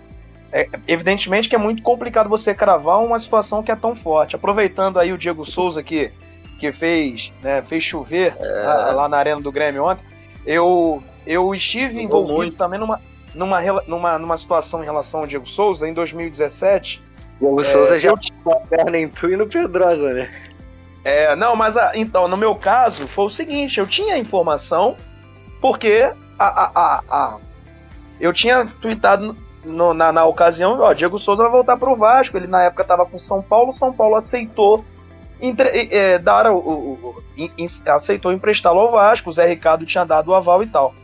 É, 0.53 0.69
evidentemente 0.87 1.49
que 1.49 1.57
é 1.57 1.59
muito 1.59 1.83
complicado 1.83 2.29
você 2.29 2.55
cravar 2.55 3.03
uma 3.03 3.19
situação 3.19 3.63
que 3.63 3.73
é 3.73 3.77
tão 3.77 3.95
forte. 3.95 4.37
Aproveitando 4.37 4.99
aí 4.99 5.13
o 5.15 5.19
Diego 5.19 5.47
Souza 5.47 5.83
que, 5.83 6.13
que 6.59 6.71
fez, 6.71 7.33
né, 7.43 7.63
fez 7.63 7.83
chover 7.83 8.37
lá, 8.39 8.93
lá 8.93 9.09
na 9.09 9.17
arena 9.17 9.41
do 9.41 9.51
Grêmio 9.51 9.85
ontem, 9.85 10.05
eu 10.45 11.03
eu 11.27 11.55
estive 11.55 12.03
Jogou 12.03 12.03
envolvido 12.03 12.37
muito. 12.37 12.57
também 12.57 12.79
numa, 12.79 13.01
numa, 13.35 13.61
numa, 13.87 14.19
numa 14.19 14.37
situação 14.37 14.83
em 14.83 14.85
relação 14.85 15.21
ao 15.21 15.27
Diego 15.27 15.49
Souza 15.49 15.89
em 15.89 15.93
2017. 15.93 17.03
Diego 17.41 17.61
é, 17.61 17.65
Souza 17.65 17.99
já 17.99 18.15
tinha 18.17 18.55
a 18.55 18.61
perna 18.61 18.99
em 18.99 19.09
tu 19.09 19.29
e 19.29 19.37
no 19.37 19.47
Pedrosa, 19.47 20.13
né? 20.13 20.33
É, 21.05 21.35
não, 21.35 21.57
mas 21.57 21.77
a, 21.77 21.93
então, 21.97 22.29
no 22.29 22.37
meu 22.37 22.55
caso, 22.55 23.07
foi 23.07 23.25
o 23.25 23.29
seguinte: 23.29 23.81
eu 23.81 23.87
tinha 23.87 24.17
informação, 24.19 24.97
porque 25.61 26.13
a, 26.39 26.45
a, 26.47 26.71
a, 26.75 27.03
a 27.09 27.39
eu 28.21 28.33
tinha 28.33 28.65
tweetado 28.81 29.37
no, 29.65 29.93
na, 29.95 30.13
na 30.13 30.25
ocasião, 30.25 30.79
ó, 30.81 30.93
Diego 30.93 31.19
Souza 31.19 31.43
vai 31.43 31.51
voltar 31.51 31.77
pro 31.77 31.97
Vasco. 31.97 32.37
Ele 32.37 32.47
na 32.47 32.65
época 32.65 32.83
estava 32.83 33.05
com 33.07 33.19
São 33.19 33.43
Paulo, 33.43 33.77
São 33.77 33.93
Paulo 33.93 34.17
aceitou 34.17 34.85
entre, 35.41 35.89
é, 35.91 36.19
dar 36.19 36.47
o, 36.51 36.57
o, 36.57 37.17
o, 37.37 37.91
aceitou 37.91 38.33
emprestá-lo 38.33 38.79
ao 38.79 38.93
Vasco, 38.93 39.29
o 39.29 39.33
Zé 39.33 39.47
Ricardo 39.47 39.85
tinha 39.85 40.05
dado 40.05 40.29
o 40.31 40.35
aval 40.35 40.63
e 40.63 40.67
tal. 40.67 40.95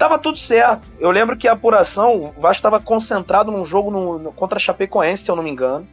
Tava 0.00 0.18
tudo 0.18 0.38
certo. 0.38 0.88
Eu 0.98 1.10
lembro 1.10 1.36
que 1.36 1.46
a 1.46 1.52
apuração, 1.52 2.32
o 2.34 2.40
Vasco 2.40 2.60
estava 2.60 2.80
concentrado 2.80 3.52
num 3.52 3.66
jogo 3.66 3.90
no, 3.90 4.18
no, 4.18 4.32
contra 4.32 4.56
a 4.56 4.58
Chapecoense, 4.58 5.24
se 5.24 5.30
eu 5.30 5.36
não 5.36 5.42
me 5.42 5.50
engano. 5.50 5.86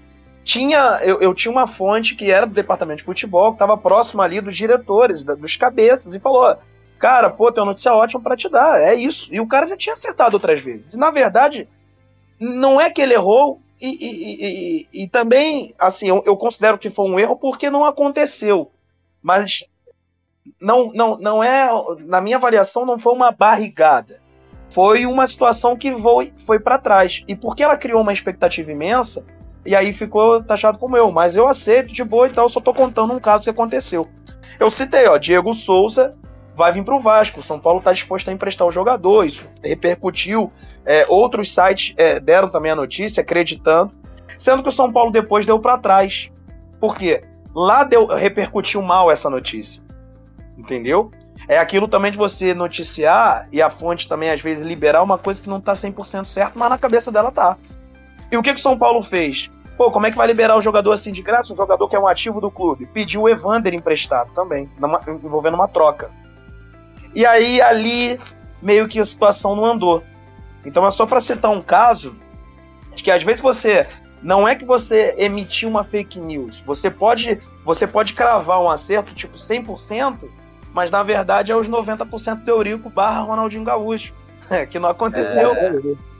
Tinha, 0.45 1.01
eu, 1.03 1.19
eu, 1.19 1.33
tinha 1.33 1.51
uma 1.51 1.67
fonte 1.67 2.15
que 2.15 2.31
era 2.31 2.47
do 2.47 2.53
departamento 2.53 2.99
de 2.99 3.03
futebol, 3.03 3.49
que 3.49 3.55
estava 3.55 3.75
próximo 3.75 4.21
ali 4.21 4.39
dos 4.39 4.55
diretores, 4.55 5.25
da, 5.25 5.35
dos 5.35 5.57
cabeças, 5.57 6.15
e 6.15 6.21
falou: 6.21 6.57
Cara, 6.97 7.29
pô, 7.29 7.51
tem 7.51 7.61
uma 7.61 7.71
notícia 7.71 7.91
ótima 7.91 8.21
para 8.21 8.37
te 8.37 8.47
dar, 8.47 8.81
é 8.81 8.95
isso. 8.95 9.27
E 9.29 9.41
o 9.41 9.47
cara 9.47 9.67
já 9.67 9.75
tinha 9.75 9.91
acertado 9.91 10.37
outras 10.37 10.61
vezes. 10.61 10.93
E 10.93 10.97
na 10.97 11.11
verdade, 11.11 11.67
não 12.39 12.79
é 12.79 12.89
que 12.89 13.01
ele 13.01 13.13
errou, 13.13 13.59
e, 13.81 13.89
e, 13.89 14.85
e, 14.93 15.03
e 15.03 15.07
também, 15.09 15.73
assim, 15.77 16.07
eu, 16.07 16.23
eu 16.25 16.37
considero 16.37 16.77
que 16.77 16.89
foi 16.89 17.09
um 17.09 17.19
erro 17.19 17.35
porque 17.35 17.69
não 17.69 17.83
aconteceu. 17.83 18.71
Mas 19.21 19.65
não, 20.61 20.87
não, 20.93 21.17
não 21.17 21.43
é, 21.43 21.69
na 22.05 22.21
minha 22.21 22.37
avaliação, 22.37 22.85
não 22.85 22.97
foi 22.97 23.13
uma 23.13 23.31
barrigada. 23.31 24.19
Foi 24.69 25.05
uma 25.05 25.25
situação 25.25 25.75
que 25.75 25.95
foi, 25.95 26.33
foi 26.45 26.59
para 26.59 26.77
trás. 26.77 27.23
E 27.27 27.35
porque 27.35 27.63
ela 27.63 27.77
criou 27.77 28.01
uma 28.01 28.13
expectativa 28.13 28.71
imensa, 28.71 29.25
e 29.65 29.75
aí 29.75 29.93
ficou 29.93 30.43
taxado 30.43 30.79
como 30.79 30.97
eu. 30.97 31.11
Mas 31.11 31.35
eu 31.35 31.47
aceito 31.47 31.93
de 31.93 32.03
boa 32.03 32.27
e 32.27 32.31
tal, 32.31 32.49
só 32.49 32.59
tô 32.59 32.73
contando 32.73 33.13
um 33.13 33.19
caso 33.19 33.43
que 33.43 33.49
aconteceu. 33.49 34.07
Eu 34.59 34.69
citei, 34.69 35.07
ó, 35.07 35.17
Diego 35.17 35.53
Souza 35.53 36.17
vai 36.55 36.71
vir 36.71 36.83
pro 36.83 36.99
Vasco. 36.99 37.39
O 37.39 37.43
São 37.43 37.59
Paulo 37.59 37.81
tá 37.81 37.91
disposto 37.91 38.29
a 38.29 38.33
emprestar 38.33 38.67
o 38.67 38.71
jogador. 38.71 39.25
Isso 39.25 39.45
repercutiu. 39.63 40.51
É, 40.85 41.05
outros 41.09 41.53
sites 41.53 41.93
é, 41.97 42.19
deram 42.19 42.49
também 42.49 42.71
a 42.71 42.75
notícia, 42.75 43.21
acreditando. 43.21 43.91
Sendo 44.37 44.63
que 44.63 44.69
o 44.69 44.71
São 44.71 44.91
Paulo 44.91 45.11
depois 45.11 45.45
deu 45.45 45.59
para 45.59 45.77
trás. 45.77 46.29
Por 46.79 46.95
quê? 46.95 47.23
Lá 47.53 47.83
deu, 47.83 48.05
repercutiu 48.07 48.81
mal 48.81 49.09
essa 49.11 49.29
notícia 49.29 49.86
entendeu? 50.57 51.11
É 51.47 51.57
aquilo 51.57 51.87
também 51.87 52.11
de 52.11 52.17
você 52.17 52.53
noticiar 52.53 53.47
e 53.51 53.61
a 53.61 53.69
fonte 53.69 54.07
também 54.07 54.29
às 54.29 54.41
vezes 54.41 54.65
liberar 54.65 55.03
uma 55.03 55.17
coisa 55.17 55.41
que 55.41 55.49
não 55.49 55.61
tá 55.61 55.73
100% 55.73 56.25
certo, 56.25 56.57
mas 56.57 56.69
na 56.69 56.77
cabeça 56.77 57.11
dela 57.11 57.31
tá. 57.31 57.57
E 58.31 58.37
o 58.37 58.41
que, 58.41 58.53
que 58.53 58.59
o 58.59 58.63
São 58.63 58.77
Paulo 58.77 59.01
fez? 59.01 59.49
Pô, 59.77 59.91
como 59.91 60.07
é 60.07 60.11
que 60.11 60.17
vai 60.17 60.27
liberar 60.27 60.57
o 60.57 60.61
jogador 60.61 60.91
assim 60.91 61.11
de 61.11 61.21
graça? 61.21 61.53
Um 61.53 61.55
jogador 61.55 61.87
que 61.87 61.95
é 61.95 61.99
um 61.99 62.07
ativo 62.07 62.41
do 62.41 62.49
clube. 62.49 62.87
Pediu 62.87 63.21
o 63.21 63.29
Evander 63.29 63.73
emprestado 63.73 64.33
também, 64.33 64.69
numa, 64.79 64.99
envolvendo 65.07 65.53
uma 65.53 65.67
troca. 65.67 66.09
E 67.13 67.25
aí 67.25 67.61
ali 67.61 68.19
meio 68.61 68.87
que 68.87 68.99
a 68.99 69.05
situação 69.05 69.55
não 69.55 69.65
andou. 69.65 70.03
Então 70.65 70.85
é 70.85 70.91
só 70.91 71.05
para 71.05 71.21
citar 71.21 71.51
um 71.51 71.61
caso 71.61 72.15
de 72.95 73.03
que 73.03 73.11
às 73.11 73.23
vezes 73.23 73.39
você 73.39 73.87
não 74.21 74.47
é 74.47 74.55
que 74.55 74.65
você 74.65 75.13
emitiu 75.17 75.69
uma 75.69 75.83
fake 75.83 76.19
news, 76.19 76.61
você 76.65 76.89
pode 76.89 77.39
você 77.63 77.85
pode 77.85 78.13
cravar 78.13 78.59
um 78.59 78.69
acerto 78.69 79.13
tipo 79.13 79.37
100%, 79.37 80.27
mas 80.77 80.91
na 80.91 81.01
verdade 81.01 81.51
é 81.51 81.55
os 81.55 81.67
90% 81.67 82.43
do 82.43 82.51
Eurico 82.51 82.87
barra 82.87 83.21
Ronaldinho 83.21 83.63
Gaúcho. 83.63 84.13
É, 84.49 84.65
que 84.65 84.79
não 84.79 84.87
aconteceu. 84.87 85.51
É. 85.51 85.73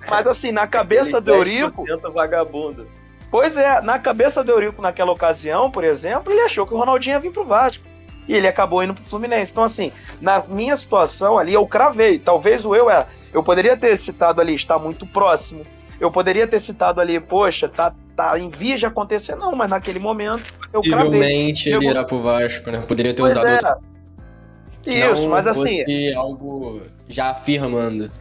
Mas 0.10 0.28
assim, 0.28 0.52
na 0.52 0.68
cabeça 0.68 1.22
do 1.22 1.34
Eurico. 1.34 1.86
vagabundo. 2.14 2.86
Pois 3.32 3.56
é, 3.56 3.80
na 3.80 3.98
cabeça 3.98 4.44
do 4.44 4.52
Eurico 4.52 4.82
naquela 4.82 5.14
ocasião, 5.14 5.72
por 5.72 5.86
exemplo, 5.86 6.34
ele 6.34 6.42
achou 6.42 6.68
que 6.68 6.74
o 6.74 6.78
Ronaldinho 6.78 7.14
ia 7.14 7.20
vir 7.22 7.32
pro 7.32 7.46
Vasco. 7.46 7.86
E 8.28 8.36
ele 8.36 8.46
acabou 8.46 8.84
indo 8.84 8.94
pro 8.94 9.06
Fluminense. 9.06 9.54
Então, 9.54 9.64
assim, 9.64 9.94
na 10.20 10.44
minha 10.46 10.76
situação 10.76 11.38
ali, 11.38 11.54
eu 11.54 11.66
cravei. 11.66 12.20
Talvez 12.20 12.66
o 12.66 12.76
eu 12.76 12.90
é. 12.90 13.08
Eu 13.32 13.42
poderia 13.42 13.78
ter 13.78 13.96
citado 13.96 14.42
ali, 14.42 14.56
está 14.56 14.78
muito 14.78 15.06
próximo. 15.06 15.62
Eu 15.98 16.12
poderia 16.12 16.46
ter 16.46 16.60
citado 16.60 17.00
ali, 17.00 17.18
poxa, 17.22 17.70
tá, 17.70 17.96
tá 18.14 18.38
em 18.38 18.50
vias 18.50 18.82
de 18.82 18.86
acontecer. 18.86 19.38
Não, 19.38 19.56
mas 19.56 19.70
naquele 19.70 20.00
momento 20.00 20.54
eu 20.74 20.82
cravei. 20.82 21.06
Possivelmente 21.06 21.70
ele 21.70 21.88
irá 21.88 22.04
pro 22.04 22.22
Vasco, 22.22 22.70
né? 22.70 22.84
Poderia 22.86 23.14
ter 23.14 23.22
pois 23.22 23.32
usado 23.32 23.48
é. 23.48 23.54
outro 23.54 23.97
isso, 24.94 25.24
não 25.24 25.30
mas 25.30 25.48
assim. 25.48 26.14
algo 26.14 26.82
já 27.08 27.32
afirmando. 27.32 28.12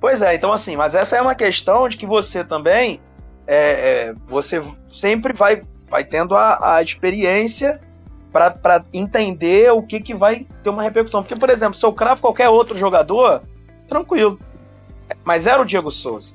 Pois 0.00 0.22
é, 0.22 0.34
então 0.34 0.52
assim, 0.52 0.76
mas 0.76 0.94
essa 0.94 1.16
é 1.16 1.22
uma 1.22 1.34
questão 1.34 1.88
de 1.88 1.96
que 1.96 2.06
você 2.06 2.44
também. 2.44 3.00
É, 3.46 3.56
é, 3.56 4.14
você 4.26 4.62
sempre 4.86 5.32
vai, 5.32 5.62
vai 5.88 6.04
tendo 6.04 6.36
a, 6.36 6.76
a 6.76 6.82
experiência 6.82 7.80
para 8.30 8.84
entender 8.92 9.72
o 9.72 9.82
que, 9.82 10.00
que 10.00 10.14
vai 10.14 10.46
ter 10.62 10.70
uma 10.70 10.82
repercussão. 10.82 11.22
Porque, 11.22 11.34
por 11.34 11.48
exemplo, 11.48 11.78
se 11.78 11.84
eu 11.84 11.92
cravo 11.92 12.20
qualquer 12.20 12.48
outro 12.48 12.76
jogador, 12.76 13.42
tranquilo. 13.88 14.38
Mas 15.24 15.46
era 15.46 15.60
o 15.60 15.64
Diego 15.64 15.90
Souza. 15.90 16.34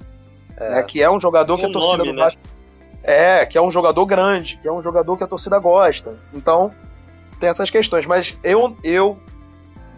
É. 0.57 0.69
Né, 0.69 0.83
que 0.83 1.01
é 1.01 1.09
um 1.09 1.19
jogador 1.19 1.57
que 1.57 1.65
a 1.65 1.71
torcida 1.71 1.97
nome, 1.97 2.11
do 2.11 2.17
Vasco. 2.17 2.41
Né? 2.43 2.53
É, 3.03 3.45
que 3.45 3.57
é 3.57 3.61
um 3.61 3.69
jogador 3.69 4.05
grande, 4.05 4.57
que 4.61 4.67
é 4.67 4.71
um 4.71 4.81
jogador 4.81 5.17
que 5.17 5.23
a 5.23 5.27
torcida 5.27 5.59
gosta. 5.59 6.15
Então, 6.33 6.71
tem 7.39 7.49
essas 7.49 7.69
questões, 7.69 8.05
mas 8.05 8.37
eu, 8.43 8.75
eu 8.83 9.17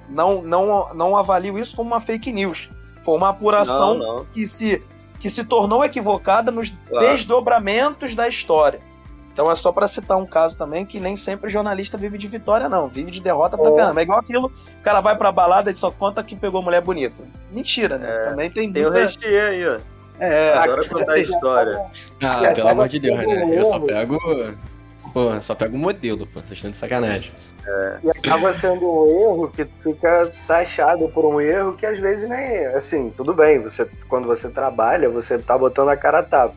não, 0.09 0.41
não, 0.41 0.93
não 0.93 1.17
avalio 1.17 1.57
isso 1.57 1.75
como 1.75 1.89
uma 1.89 2.01
fake 2.01 2.31
news. 2.31 2.69
Foi 3.01 3.15
uma 3.15 3.29
apuração 3.29 3.97
não, 3.97 4.15
não. 4.17 4.25
Que, 4.25 4.47
se, 4.47 4.81
que 5.19 5.29
se 5.29 5.43
tornou 5.43 5.83
equivocada 5.83 6.51
nos 6.51 6.73
claro. 6.89 7.07
desdobramentos 7.07 8.15
da 8.15 8.27
história. 8.27 8.79
Então 9.31 9.51
é 9.51 9.55
só 9.55 9.69
para 9.69 9.85
citar 9.85 10.17
um 10.17 10.25
caso 10.25 10.57
também 10.57 10.85
que 10.85 10.97
nem 10.97 11.17
sempre 11.17 11.49
jornalista 11.49 11.97
vive 11.97 12.17
de 12.17 12.27
vitória, 12.27 12.69
não. 12.69 12.87
Vive 12.87 13.11
de 13.11 13.21
derrota 13.21 13.57
pra 13.57 13.69
oh. 13.69 13.75
caramba. 13.75 13.99
É 13.99 14.03
igual 14.03 14.19
aquilo, 14.19 14.47
o 14.47 14.81
cara 14.81 15.01
vai 15.01 15.17
pra 15.17 15.31
balada 15.31 15.69
e 15.69 15.75
só 15.75 15.91
conta 15.91 16.23
que 16.23 16.37
pegou 16.37 16.61
mulher 16.61 16.81
bonita. 16.81 17.21
Mentira, 17.51 17.97
né? 17.97 18.09
É, 18.09 18.29
também 18.29 18.49
tem 18.49 18.71
Tem 18.71 18.85
o 18.85 18.89
recheio 18.89 19.41
aí, 19.41 19.67
ó. 19.67 19.77
É, 20.17 20.53
Agora 20.57 20.87
contar 20.87 21.13
a 21.13 21.19
história. 21.19 21.85
Ah, 22.23 22.53
pelo 22.55 22.69
amor 22.69 22.87
de 22.87 22.99
Deus, 22.99 23.17
né? 23.17 23.57
Eu 23.57 23.65
só 23.65 23.77
pego 23.79 24.17
Pô, 25.15 25.39
só 25.39 25.55
pega 25.55 25.73
o 25.73 25.79
modelo, 25.79 26.27
pô. 26.27 26.41
Vocês 26.41 26.57
estão 26.57 26.71
de 26.71 26.75
sacanagem. 26.75 27.31
É. 27.65 27.97
E 28.03 28.09
acaba 28.09 28.53
sendo 28.55 28.85
um 28.85 29.21
erro 29.21 29.47
que 29.47 29.63
fica 29.81 30.29
taxado 30.45 31.07
por 31.07 31.25
um 31.25 31.39
erro 31.39 31.71
que 31.71 31.85
às 31.85 31.97
vezes 31.97 32.27
nem. 32.27 32.65
Assim, 32.65 33.13
tudo 33.15 33.33
bem, 33.33 33.59
você, 33.59 33.87
quando 34.09 34.27
você 34.27 34.49
trabalha, 34.49 35.09
você 35.09 35.37
tá 35.37 35.57
botando 35.57 35.87
a 35.87 35.95
cara 35.95 36.19
a 36.19 36.23
tapa. 36.23 36.55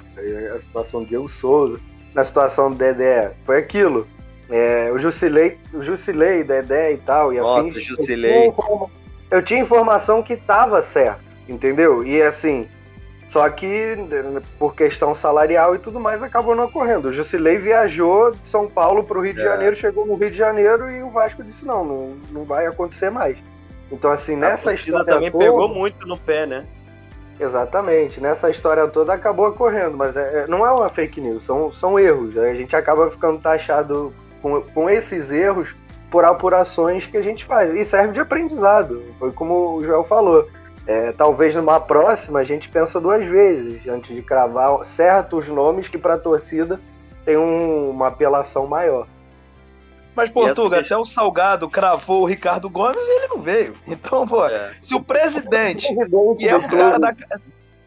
A 0.56 0.58
situação 0.58 0.98
do 0.98 1.06
Diego 1.06 1.28
Souza, 1.28 1.80
na 2.12 2.24
situação 2.24 2.68
do 2.68 2.76
Dedé, 2.76 3.30
foi 3.44 3.58
aquilo. 3.58 4.08
É, 4.50 4.90
o 4.92 4.98
Jusilei, 4.98 5.56
o 5.72 5.80
Jusilei, 5.84 6.42
Dedé 6.42 6.94
e 6.94 6.96
tal. 6.96 7.32
E 7.32 7.38
Nossa, 7.38 7.70
afins, 7.70 7.84
Jusilei. 7.84 8.48
Eu 8.48 8.52
tinha, 8.52 8.86
eu 9.30 9.42
tinha 9.42 9.60
informação 9.60 10.20
que 10.20 10.36
tava 10.36 10.82
certo, 10.82 11.20
entendeu? 11.48 12.04
E 12.04 12.20
assim, 12.20 12.66
só 13.28 13.48
que, 13.50 13.94
por 14.58 14.74
questão 14.74 15.14
salarial 15.14 15.74
e 15.74 15.78
tudo 15.78 16.00
mais, 16.00 16.22
acabou 16.22 16.56
não 16.56 16.64
ocorrendo. 16.64 17.08
O 17.08 17.12
Jusilei 17.12 17.58
viajou 17.58 18.30
de 18.30 18.48
São 18.48 18.66
Paulo 18.66 19.04
para 19.04 19.18
o 19.18 19.22
Rio 19.22 19.32
é. 19.32 19.34
de 19.34 19.42
Janeiro, 19.42 19.76
chegou 19.76 20.06
no 20.06 20.14
Rio 20.14 20.30
de 20.30 20.36
Janeiro 20.36 20.90
e 20.90 21.02
o 21.02 21.10
Vasco 21.10 21.44
disse: 21.44 21.66
não, 21.66 21.84
não, 21.84 22.08
não 22.30 22.44
vai 22.44 22.66
acontecer 22.66 23.10
mais. 23.10 23.36
Então, 23.92 24.10
assim, 24.10 24.34
nessa 24.34 24.70
a 24.70 24.74
história. 24.74 25.04
também 25.04 25.30
toda, 25.30 25.44
pegou 25.44 25.68
muito 25.68 26.06
no 26.06 26.16
pé, 26.16 26.46
né? 26.46 26.64
Exatamente. 27.38 28.20
Nessa 28.20 28.50
história 28.50 28.86
toda 28.88 29.12
acabou 29.12 29.48
ocorrendo, 29.48 29.96
mas 29.96 30.16
é, 30.16 30.40
é, 30.40 30.46
não 30.46 30.66
é 30.66 30.70
uma 30.70 30.88
fake 30.88 31.20
news, 31.20 31.42
são, 31.42 31.72
são 31.72 31.98
erros. 31.98 32.36
A 32.36 32.54
gente 32.54 32.74
acaba 32.74 33.10
ficando 33.10 33.38
taxado 33.38 34.12
com, 34.42 34.60
com 34.62 34.90
esses 34.90 35.30
erros 35.30 35.74
por 36.10 36.24
apurações 36.24 37.06
que 37.06 37.16
a 37.16 37.22
gente 37.22 37.44
faz. 37.44 37.74
E 37.74 37.84
serve 37.84 38.14
de 38.14 38.20
aprendizado. 38.20 39.04
Foi 39.18 39.32
como 39.32 39.76
o 39.76 39.84
Joel 39.84 40.04
falou 40.04 40.48
é, 40.88 41.12
talvez 41.12 41.54
numa 41.54 41.78
próxima 41.78 42.38
a 42.38 42.44
gente 42.44 42.66
pensa 42.66 42.98
duas 42.98 43.22
vezes 43.22 43.86
antes 43.86 44.16
de 44.16 44.22
cravar 44.22 44.86
certos 44.86 45.46
nomes 45.46 45.86
que 45.86 45.98
para 45.98 46.14
a 46.14 46.18
torcida 46.18 46.80
tem 47.26 47.36
um, 47.36 47.90
uma 47.90 48.08
apelação 48.08 48.66
maior. 48.66 49.06
Mas, 50.16 50.30
Portuga, 50.30 50.80
até 50.80 50.96
o 50.96 51.04
Salgado 51.04 51.68
cravou 51.68 52.22
o 52.22 52.24
Ricardo 52.24 52.70
Gomes 52.70 53.04
e 53.06 53.18
ele 53.18 53.28
não 53.28 53.38
veio. 53.38 53.76
Então, 53.86 54.26
pô, 54.26 54.46
é. 54.46 54.72
se 54.80 54.94
o 54.94 55.02
presidente, 55.02 55.86
que 56.38 56.48
é 56.48 56.56
o 56.56 56.66
cara 56.66 56.98
da. 56.98 57.14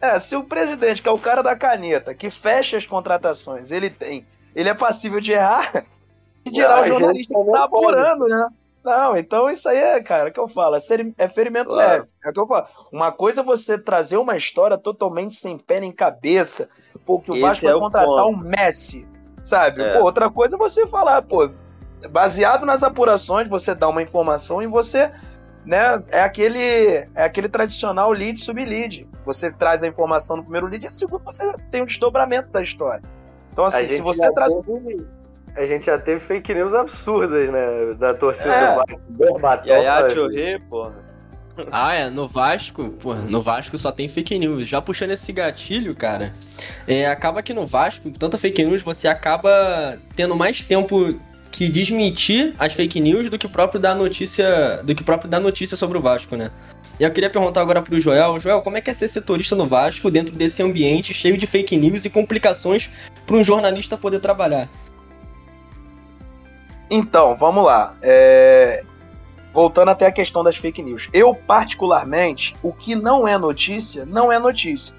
É, 0.00 0.18
se 0.20 0.36
o 0.36 0.44
presidente, 0.44 1.02
que 1.02 1.08
é 1.08 1.12
o 1.12 1.18
cara 1.18 1.42
da 1.42 1.56
caneta, 1.56 2.14
que 2.14 2.30
fecha 2.30 2.76
as 2.76 2.86
contratações, 2.86 3.72
ele 3.72 3.90
tem. 3.90 4.24
Ele 4.54 4.68
é 4.68 4.74
passível 4.74 5.20
de 5.20 5.32
errar, 5.32 5.84
e 6.46 6.50
dirá 6.52 6.82
o 6.82 6.86
jornalista 6.86 7.34
que 7.34 7.50
tá 7.50 7.64
apurando, 7.64 8.28
né? 8.28 8.46
Não, 8.84 9.16
então 9.16 9.48
isso 9.48 9.68
aí 9.68 9.78
é, 9.78 10.00
cara, 10.00 10.28
é 10.28 10.30
o 10.30 10.32
que 10.32 10.40
eu 10.40 10.48
falo, 10.48 10.74
é, 10.74 10.80
ser, 10.80 11.14
é 11.16 11.28
ferimento 11.28 11.68
claro. 11.68 11.88
leve. 11.88 12.08
É 12.24 12.30
o 12.30 12.32
que 12.32 12.40
eu 12.40 12.46
falo. 12.46 12.66
Uma 12.90 13.12
coisa 13.12 13.40
é 13.40 13.44
você 13.44 13.78
trazer 13.78 14.16
uma 14.16 14.36
história 14.36 14.76
totalmente 14.76 15.36
sem 15.36 15.56
pé 15.56 15.80
nem 15.80 15.92
cabeça, 15.92 16.68
porque 17.06 17.30
o 17.30 17.40
Vasco 17.40 17.64
vai 17.64 17.74
é 17.74 17.78
contratar 17.78 18.26
um 18.26 18.36
Messi, 18.36 19.06
sabe? 19.42 19.82
É. 19.82 19.96
Pô, 19.96 20.04
outra 20.04 20.28
coisa 20.28 20.56
é 20.56 20.58
você 20.58 20.86
falar, 20.86 21.22
pô, 21.22 21.48
baseado 22.10 22.66
nas 22.66 22.82
apurações, 22.82 23.48
você 23.48 23.74
dá 23.74 23.88
uma 23.88 24.02
informação 24.02 24.60
e 24.60 24.66
você, 24.66 25.12
né, 25.64 26.02
é 26.10 26.20
aquele 26.20 26.60
é 27.14 27.24
aquele 27.24 27.48
tradicional 27.48 28.10
lead 28.10 28.38
sub-lead. 28.38 29.08
Você 29.24 29.50
traz 29.52 29.84
a 29.84 29.86
informação 29.86 30.36
no 30.36 30.42
primeiro 30.42 30.66
lead 30.66 30.84
e 30.84 30.88
no 30.88 30.92
segundo 30.92 31.22
você 31.22 31.52
tem 31.70 31.82
um 31.82 31.86
desdobramento 31.86 32.50
da 32.50 32.62
história. 32.62 33.02
Então 33.52 33.64
assim, 33.64 33.86
se 33.86 34.00
você 34.00 34.32
traz 34.32 34.52
teve, 34.54 35.06
a 35.56 35.66
gente 35.66 35.86
já 35.86 35.98
teve 35.98 36.20
fake 36.20 36.54
news 36.54 36.72
absurdas, 36.74 37.50
né, 37.50 37.94
da 37.98 38.14
torcida 38.14 38.50
é. 38.50 38.96
do 39.08 39.38
Vasco. 39.38 39.66
E 39.66 39.72
aí, 39.72 40.58
porra. 40.58 41.12
Ah, 41.70 41.94
é, 41.94 42.08
no 42.08 42.26
Vasco, 42.26 42.88
pô, 42.90 43.14
no 43.14 43.42
Vasco 43.42 43.76
só 43.76 43.92
tem 43.92 44.08
fake 44.08 44.38
news. 44.38 44.66
Já 44.66 44.80
puxando 44.80 45.10
esse 45.10 45.30
gatilho, 45.32 45.94
cara, 45.94 46.32
é, 46.86 47.06
acaba 47.06 47.42
que 47.42 47.52
no 47.52 47.66
Vasco, 47.66 48.10
tanta 48.10 48.38
fake 48.38 48.64
news, 48.64 48.82
você 48.82 49.06
acaba 49.06 49.98
tendo 50.16 50.34
mais 50.34 50.62
tempo 50.62 51.20
que 51.50 51.68
desmentir 51.68 52.54
as 52.58 52.72
fake 52.72 52.98
news 52.98 53.28
do 53.28 53.36
que 53.36 53.46
próprio 53.46 53.78
dar 53.78 53.94
notícia, 53.94 54.82
do 54.82 54.94
que 54.94 55.04
próprio 55.04 55.28
dar 55.28 55.40
notícia 55.40 55.76
sobre 55.76 55.98
o 55.98 56.00
Vasco, 56.00 56.34
né? 56.34 56.50
E 56.98 57.04
eu 57.04 57.10
queria 57.10 57.28
perguntar 57.28 57.60
agora 57.60 57.82
pro 57.82 58.00
Joel, 58.00 58.40
Joel, 58.40 58.62
como 58.62 58.78
é 58.78 58.80
que 58.80 58.90
é 58.90 58.94
ser 58.94 59.08
setorista 59.08 59.54
no 59.54 59.66
Vasco 59.66 60.10
dentro 60.10 60.34
desse 60.34 60.62
ambiente 60.62 61.12
cheio 61.12 61.36
de 61.36 61.46
fake 61.46 61.76
news 61.76 62.06
e 62.06 62.10
complicações 62.10 62.88
para 63.26 63.36
um 63.36 63.44
jornalista 63.44 63.98
poder 63.98 64.20
trabalhar? 64.20 64.70
Então, 66.92 67.34
vamos 67.34 67.64
lá. 67.64 67.94
É... 68.02 68.84
Voltando 69.50 69.90
até 69.90 70.06
a 70.06 70.12
questão 70.12 70.44
das 70.44 70.56
fake 70.56 70.82
news. 70.82 71.08
Eu, 71.10 71.34
particularmente, 71.34 72.54
o 72.62 72.70
que 72.70 72.94
não 72.94 73.26
é 73.26 73.38
notícia, 73.38 74.04
não 74.04 74.30
é 74.30 74.38
notícia. 74.38 74.94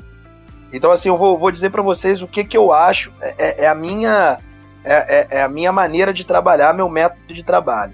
Então, 0.71 0.91
assim, 0.91 1.09
eu 1.09 1.15
vou, 1.15 1.37
vou 1.37 1.51
dizer 1.51 1.69
para 1.69 1.83
vocês 1.83 2.23
o 2.23 2.27
que, 2.27 2.43
que 2.43 2.57
eu 2.57 2.73
acho. 2.73 3.13
É, 3.21 3.35
é, 3.37 3.63
é 3.65 3.67
a 3.67 3.75
minha 3.75 4.39
é, 4.83 4.93
é, 4.93 5.27
é 5.37 5.43
a 5.43 5.47
minha 5.47 5.71
maneira 5.71 6.11
de 6.11 6.25
trabalhar, 6.25 6.73
meu 6.73 6.89
método 6.89 7.31
de 7.31 7.43
trabalho. 7.43 7.93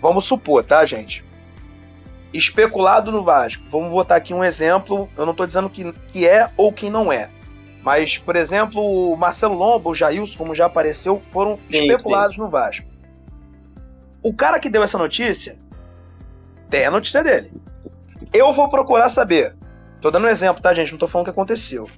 Vamos 0.00 0.24
supor, 0.24 0.62
tá, 0.62 0.84
gente? 0.84 1.24
Especulado 2.32 3.10
no 3.10 3.24
Vasco. 3.24 3.62
Vamos 3.70 3.90
botar 3.90 4.16
aqui 4.16 4.32
um 4.32 4.44
exemplo. 4.44 5.08
Eu 5.16 5.24
não 5.24 5.32
estou 5.32 5.46
dizendo 5.46 5.68
que, 5.68 5.92
que 6.12 6.28
é 6.28 6.48
ou 6.56 6.72
que 6.72 6.88
não 6.88 7.12
é. 7.12 7.28
Mas, 7.82 8.18
por 8.18 8.36
exemplo, 8.36 8.80
o 9.12 9.16
Marcelo 9.16 9.54
Lombo, 9.54 9.90
o 9.90 9.94
Jailson, 9.94 10.38
como 10.38 10.54
já 10.54 10.66
apareceu, 10.66 11.20
foram 11.32 11.56
sim, 11.56 11.82
especulados 11.82 12.36
sim. 12.36 12.40
no 12.40 12.48
Vasco. 12.48 12.95
O 14.26 14.34
cara 14.34 14.58
que 14.58 14.68
deu 14.68 14.82
essa 14.82 14.98
notícia 14.98 15.56
tem 16.68 16.84
a 16.84 16.90
notícia 16.90 17.22
dele. 17.22 17.52
Eu 18.32 18.52
vou 18.52 18.68
procurar 18.68 19.08
saber. 19.08 19.54
Tô 20.00 20.10
dando 20.10 20.26
um 20.26 20.28
exemplo, 20.28 20.60
tá, 20.60 20.74
gente? 20.74 20.90
Não 20.90 20.98
tô 20.98 21.06
falando 21.06 21.28
o 21.28 21.30
que 21.30 21.38
aconteceu. 21.38 21.88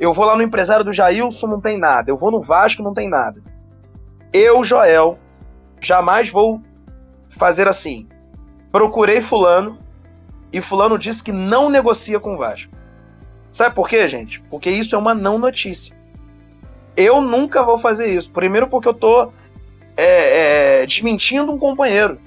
Eu 0.00 0.10
vou 0.10 0.24
lá 0.24 0.34
no 0.34 0.42
empresário 0.42 0.82
do 0.82 0.90
Jailson, 0.90 1.46
não 1.46 1.60
tem 1.60 1.76
nada. 1.76 2.10
Eu 2.10 2.16
vou 2.16 2.30
no 2.30 2.40
Vasco, 2.40 2.82
não 2.82 2.94
tem 2.94 3.10
nada. 3.10 3.42
Eu, 4.32 4.64
Joel, 4.64 5.18
jamais 5.78 6.30
vou 6.30 6.62
fazer 7.28 7.68
assim. 7.68 8.08
Procurei 8.72 9.20
Fulano 9.20 9.78
e 10.50 10.62
Fulano 10.62 10.98
disse 10.98 11.22
que 11.22 11.30
não 11.30 11.68
negocia 11.68 12.18
com 12.18 12.36
o 12.36 12.38
Vasco. 12.38 12.72
Sabe 13.52 13.74
por 13.74 13.86
quê, 13.86 14.08
gente? 14.08 14.40
Porque 14.48 14.70
isso 14.70 14.94
é 14.94 14.98
uma 14.98 15.14
não 15.14 15.38
notícia. 15.38 15.94
Eu 16.96 17.20
nunca 17.20 17.62
vou 17.62 17.76
fazer 17.76 18.06
isso. 18.14 18.30
Primeiro, 18.30 18.66
porque 18.66 18.88
eu 18.88 18.94
tô 18.94 19.30
é, 19.96 20.80
é, 20.82 20.86
desmentindo 20.86 21.52
um 21.52 21.58
companheiro. 21.58 22.18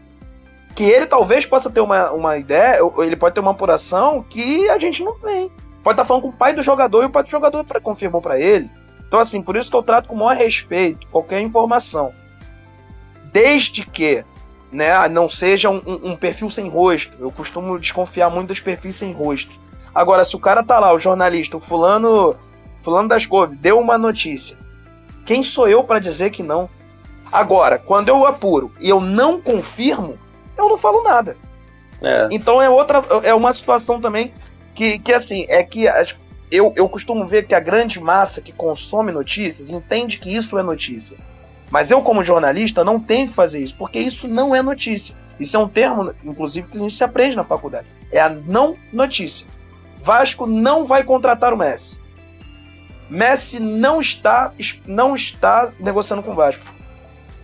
Que 0.75 0.83
ele 0.83 1.05
talvez 1.05 1.45
possa 1.45 1.69
ter 1.69 1.81
uma, 1.81 2.11
uma 2.11 2.37
ideia, 2.37 2.79
ele 2.99 3.15
pode 3.15 3.35
ter 3.35 3.41
uma 3.41 3.51
apuração 3.51 4.23
que 4.23 4.69
a 4.69 4.77
gente 4.79 5.03
não 5.03 5.19
tem. 5.19 5.51
Pode 5.83 5.95
estar 5.95 6.05
falando 6.05 6.23
com 6.23 6.29
o 6.29 6.33
pai 6.33 6.53
do 6.53 6.61
jogador 6.61 7.03
e 7.03 7.05
o 7.05 7.09
pai 7.09 7.23
do 7.23 7.29
jogador 7.29 7.65
confirmou 7.81 8.21
para 8.21 8.39
ele. 8.39 8.69
Então, 9.07 9.19
assim, 9.19 9.41
por 9.41 9.55
isso 9.55 9.69
que 9.69 9.75
eu 9.75 9.83
trato 9.83 10.07
com 10.07 10.15
o 10.15 10.17
maior 10.19 10.37
respeito 10.37 11.07
qualquer 11.07 11.41
informação. 11.41 12.13
Desde 13.31 13.85
que 13.85 14.23
né, 14.71 15.07
não 15.09 15.27
seja 15.27 15.69
um, 15.69 15.81
um, 15.85 16.15
perfil 16.15 16.49
sem 16.49 16.69
rosto. 16.69 17.15
Eu 17.19 17.31
costumo 17.31 17.79
desconfiar 17.79 18.29
muito 18.29 18.49
dos 18.49 18.59
perfis 18.59 18.95
sem 18.95 19.11
rosto. 19.11 19.59
Agora, 19.93 20.23
se 20.23 20.35
o 20.35 20.39
cara 20.39 20.63
tá 20.63 20.79
lá, 20.79 20.93
o 20.93 20.99
jornalista, 20.99 21.57
o 21.57 21.59
fulano, 21.59 22.35
fulano 22.81 23.09
das 23.09 23.25
couves, 23.25 23.57
deu 23.59 23.79
uma 23.79 23.97
notícia. 23.97 24.57
Quem 25.25 25.43
sou 25.43 25.67
eu 25.67 25.83
para 25.83 25.99
dizer 25.99 26.29
que 26.29 26.43
não? 26.43 26.69
Agora, 27.31 27.77
quando 27.77 28.09
eu 28.09 28.25
apuro 28.25 28.71
e 28.79 28.89
eu 28.89 28.99
não 28.99 29.39
confirmo, 29.41 30.17
eu 30.57 30.69
não 30.69 30.77
falo 30.77 31.03
nada. 31.03 31.37
É. 32.01 32.27
Então 32.31 32.61
é 32.61 32.69
outra, 32.69 33.03
é 33.23 33.33
uma 33.33 33.53
situação 33.53 33.99
também 33.99 34.33
que, 34.73 34.99
que 34.99 35.13
assim, 35.13 35.45
é 35.49 35.61
que 35.63 35.85
eu, 36.51 36.73
eu 36.75 36.87
costumo 36.89 37.27
ver 37.27 37.45
que 37.45 37.53
a 37.53 37.59
grande 37.59 37.99
massa 37.99 38.41
que 38.41 38.51
consome 38.51 39.11
notícias 39.11 39.69
entende 39.69 40.17
que 40.17 40.35
isso 40.35 40.57
é 40.57 40.63
notícia. 40.63 41.17
Mas 41.69 41.91
eu, 41.91 42.01
como 42.01 42.23
jornalista, 42.23 42.83
não 42.83 42.99
tenho 42.99 43.27
que 43.27 43.35
fazer 43.35 43.59
isso, 43.59 43.75
porque 43.77 43.99
isso 43.99 44.27
não 44.27 44.55
é 44.55 44.61
notícia. 44.61 45.15
Isso 45.39 45.55
é 45.55 45.59
um 45.59 45.67
termo, 45.67 46.13
inclusive, 46.23 46.67
que 46.67 46.77
a 46.77 46.81
gente 46.81 46.97
se 46.97 47.03
aprende 47.03 47.35
na 47.35 47.43
faculdade. 47.43 47.87
É 48.11 48.19
a 48.19 48.29
não 48.29 48.75
notícia. 48.91 49.45
Vasco 50.01 50.47
não 50.47 50.83
vai 50.83 51.03
contratar 51.03 51.53
o 51.53 51.57
Messi. 51.57 51.99
Messi 53.09 53.59
não 53.59 54.01
está, 54.01 54.51
não 54.85 55.15
está 55.15 55.71
negociando 55.79 56.23
com 56.23 56.31
o 56.31 56.35
Vasco. 56.35 56.65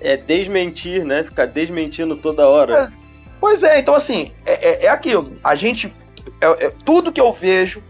É 0.05 0.15
desmentir, 0.15 1.03
né? 1.03 1.23
Ficar 1.23 1.47
desmentindo 1.47 2.15
toda 2.15 2.47
hora. 2.47 2.83
É, 2.83 2.91
pois 3.39 3.63
é, 3.63 3.79
então 3.79 3.95
assim, 3.95 4.31
é, 4.45 4.53
é, 4.53 4.85
é 4.85 4.89
aquilo. 4.89 5.35
A 5.43 5.55
gente. 5.55 5.91
É, 6.39 6.67
é, 6.67 6.73
tudo 6.85 7.11
que 7.11 7.19
eu 7.19 7.33
vejo, 7.33 7.81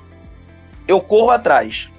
eu 0.88 1.02
corro 1.02 1.32
atrás. 1.32 1.90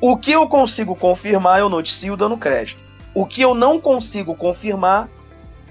O 0.00 0.16
que 0.16 0.32
eu 0.32 0.48
consigo 0.48 0.96
confirmar, 0.96 1.60
eu 1.60 1.68
noticio 1.68 2.16
dando 2.16 2.36
crédito. 2.36 2.82
O 3.14 3.24
que 3.24 3.42
eu 3.42 3.54
não 3.54 3.80
consigo 3.80 4.34
confirmar, 4.34 5.08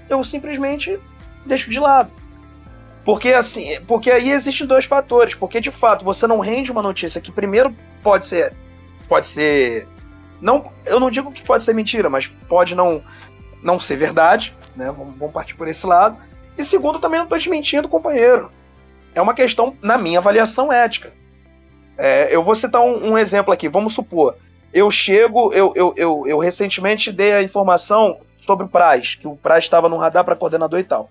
eu 0.08 0.24
simplesmente 0.24 0.98
deixo 1.44 1.68
de 1.68 1.78
lado. 1.78 2.10
Porque 3.04 3.34
assim, 3.34 3.78
porque 3.82 4.10
aí 4.10 4.30
existem 4.30 4.66
dois 4.66 4.86
fatores, 4.86 5.34
porque 5.34 5.60
de 5.60 5.70
fato 5.70 6.06
você 6.06 6.26
não 6.26 6.40
rende 6.40 6.72
uma 6.72 6.82
notícia 6.82 7.20
que 7.20 7.30
primeiro 7.30 7.74
pode 8.02 8.24
ser 8.24 8.54
pode 9.06 9.26
ser 9.26 9.86
não, 10.40 10.70
eu 10.86 10.98
não 10.98 11.10
digo 11.10 11.32
que 11.32 11.42
pode 11.42 11.62
ser 11.62 11.74
mentira, 11.74 12.10
mas 12.10 12.26
pode 12.26 12.74
não 12.74 13.02
não 13.64 13.80
ser 13.80 13.96
verdade, 13.96 14.54
né? 14.76 14.86
Vamos, 14.86 15.16
vamos 15.18 15.32
partir 15.32 15.54
por 15.54 15.66
esse 15.66 15.86
lado. 15.86 16.18
E 16.56 16.62
segundo, 16.62 17.00
também 17.00 17.18
não 17.18 17.24
estou 17.24 17.38
desmentindo 17.38 17.88
companheiro. 17.88 18.50
É 19.14 19.22
uma 19.22 19.34
questão, 19.34 19.76
na 19.82 19.96
minha 19.96 20.18
avaliação, 20.18 20.72
ética. 20.72 21.12
É, 21.96 22.28
eu 22.34 22.42
vou 22.42 22.54
citar 22.54 22.82
um, 22.82 23.12
um, 23.12 23.18
exemplo 23.18 23.52
aqui. 23.52 23.68
Vamos 23.68 23.94
supor, 23.94 24.36
eu 24.72 24.90
chego, 24.90 25.52
eu, 25.52 25.72
eu, 25.74 25.94
eu, 25.96 26.24
eu 26.26 26.38
recentemente 26.38 27.10
dei 27.10 27.32
a 27.32 27.42
informação 27.42 28.18
sobre 28.36 28.66
o 28.66 28.68
Praz, 28.68 29.14
que 29.14 29.26
o 29.26 29.36
Praz 29.36 29.64
estava 29.64 29.88
no 29.88 29.96
radar 29.96 30.24
para 30.24 30.36
coordenador 30.36 30.78
e 30.78 30.84
tal. 30.84 31.08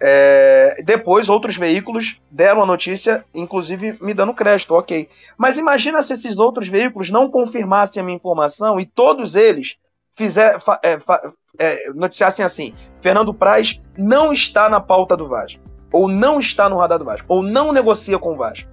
É, 0.00 0.80
depois, 0.84 1.28
outros 1.28 1.56
veículos 1.56 2.20
deram 2.30 2.62
a 2.62 2.66
notícia, 2.66 3.24
inclusive 3.34 3.96
me 4.00 4.14
dando 4.14 4.34
crédito, 4.34 4.74
ok. 4.74 5.08
Mas 5.36 5.56
imagina 5.58 6.02
se 6.02 6.12
esses 6.12 6.38
outros 6.38 6.68
veículos 6.68 7.10
não 7.10 7.30
confirmassem 7.30 8.00
a 8.00 8.04
minha 8.04 8.16
informação 8.16 8.78
e 8.78 8.86
todos 8.86 9.34
eles 9.34 9.76
fizer, 10.12 10.58
fa, 10.60 10.78
é, 10.82 10.98
fa, 10.98 11.32
é, 11.56 11.90
noticiassem 11.90 12.44
assim: 12.44 12.74
Fernando 13.00 13.32
Praz 13.32 13.80
não 13.96 14.32
está 14.32 14.68
na 14.68 14.80
pauta 14.80 15.16
do 15.16 15.28
Vasco, 15.28 15.62
ou 15.92 16.08
não 16.08 16.38
está 16.38 16.68
no 16.68 16.76
radar 16.76 16.98
do 16.98 17.04
Vasco, 17.04 17.26
ou 17.28 17.42
não 17.42 17.72
negocia 17.72 18.18
com 18.18 18.32
o 18.32 18.36
Vasco. 18.36 18.68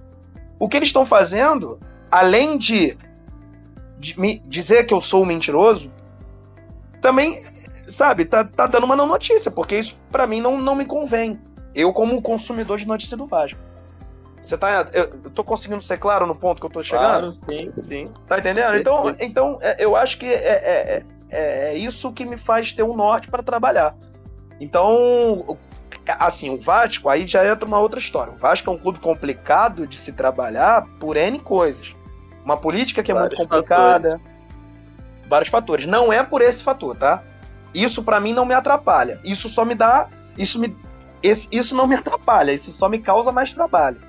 O 0.58 0.68
que 0.68 0.76
eles 0.76 0.88
estão 0.88 1.06
fazendo, 1.06 1.78
além 2.10 2.56
de, 2.58 2.96
de 3.98 4.18
me 4.18 4.42
dizer 4.46 4.84
que 4.84 4.94
eu 4.94 5.00
sou 5.00 5.22
um 5.22 5.26
mentiroso, 5.26 5.90
também, 7.00 7.34
sabe, 7.36 8.24
tá, 8.24 8.44
tá 8.44 8.66
dando 8.66 8.84
uma 8.84 8.96
não 8.96 9.06
notícia, 9.06 9.50
porque 9.50 9.78
isso 9.78 9.96
para 10.10 10.26
mim 10.26 10.40
não, 10.40 10.58
não 10.58 10.74
me 10.74 10.84
convém. 10.84 11.38
Eu, 11.74 11.92
como 11.92 12.22
consumidor 12.22 12.78
de 12.78 12.88
notícia 12.88 13.16
do 13.16 13.26
Vasco. 13.26 13.60
Você 14.40 14.56
tá. 14.56 14.88
Eu, 14.92 15.04
eu 15.24 15.30
tô 15.30 15.44
conseguindo 15.44 15.82
ser 15.82 15.98
claro 15.98 16.26
no 16.26 16.34
ponto 16.34 16.60
que 16.60 16.66
eu 16.66 16.70
tô 16.70 16.82
chegando? 16.82 17.04
Claro, 17.04 17.32
sim, 17.32 17.72
sim. 17.76 18.10
Tá 18.26 18.38
entendendo? 18.38 18.76
Então, 18.76 19.14
então 19.20 19.58
é, 19.60 19.84
eu 19.84 19.94
acho 19.96 20.16
que 20.18 20.26
é, 20.26 20.36
é, 20.36 21.02
é, 21.30 21.70
é 21.70 21.74
isso 21.74 22.12
que 22.12 22.24
me 22.24 22.36
faz 22.36 22.72
ter 22.72 22.82
um 22.82 22.94
norte 22.94 23.28
para 23.28 23.42
trabalhar. 23.42 23.94
Então, 24.60 25.58
assim, 26.18 26.50
o 26.50 26.56
Vasco 26.56 27.08
aí 27.08 27.26
já 27.26 27.46
entra 27.46 27.66
uma 27.66 27.78
outra 27.78 27.98
história. 27.98 28.32
O 28.32 28.36
Vasco 28.36 28.70
é 28.70 28.72
um 28.72 28.78
clube 28.78 28.98
complicado 28.98 29.86
de 29.86 29.98
se 29.98 30.12
trabalhar 30.12 30.86
por 30.98 31.16
N 31.16 31.38
coisas. 31.40 31.94
Uma 32.44 32.56
política 32.56 33.02
que 33.02 33.10
é 33.10 33.14
vários 33.14 33.38
muito 33.38 33.48
complicada. 33.48 34.10
Fatores. 34.12 34.36
Vários 35.28 35.48
fatores. 35.48 35.86
Não 35.86 36.12
é 36.12 36.22
por 36.22 36.40
esse 36.40 36.62
fator, 36.62 36.96
tá? 36.96 37.22
Isso 37.74 38.02
para 38.02 38.20
mim 38.20 38.32
não 38.32 38.46
me 38.46 38.54
atrapalha. 38.54 39.18
Isso 39.24 39.48
só 39.48 39.64
me 39.64 39.74
dá. 39.74 40.08
Isso, 40.38 40.58
me, 40.58 40.74
esse, 41.22 41.48
isso 41.50 41.74
não 41.74 41.86
me 41.86 41.96
atrapalha, 41.96 42.52
isso 42.52 42.70
só 42.70 42.88
me 42.88 43.00
causa 43.00 43.32
mais 43.32 43.52
trabalho. 43.52 44.00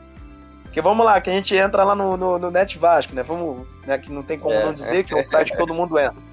Porque 0.63 0.81
vamos 0.81 1.05
lá, 1.05 1.19
que 1.19 1.29
a 1.29 1.33
gente 1.33 1.55
entra 1.55 1.83
lá 1.83 1.95
no, 1.95 2.15
no, 2.15 2.37
no 2.37 2.51
Net 2.51 2.77
Vasco, 2.77 3.15
né? 3.15 3.23
Vamos, 3.23 3.65
né? 3.85 3.97
Que 3.97 4.11
não 4.11 4.21
tem 4.21 4.37
como 4.37 4.53
É. 4.53 4.65
não 4.65 4.73
dizer 4.73 5.03
que 5.03 5.13
é 5.13 5.17
um 5.17 5.23
site 5.23 5.51
que 5.51 5.57
todo 5.57 5.73
mundo 5.73 5.97
entra. 5.97 6.26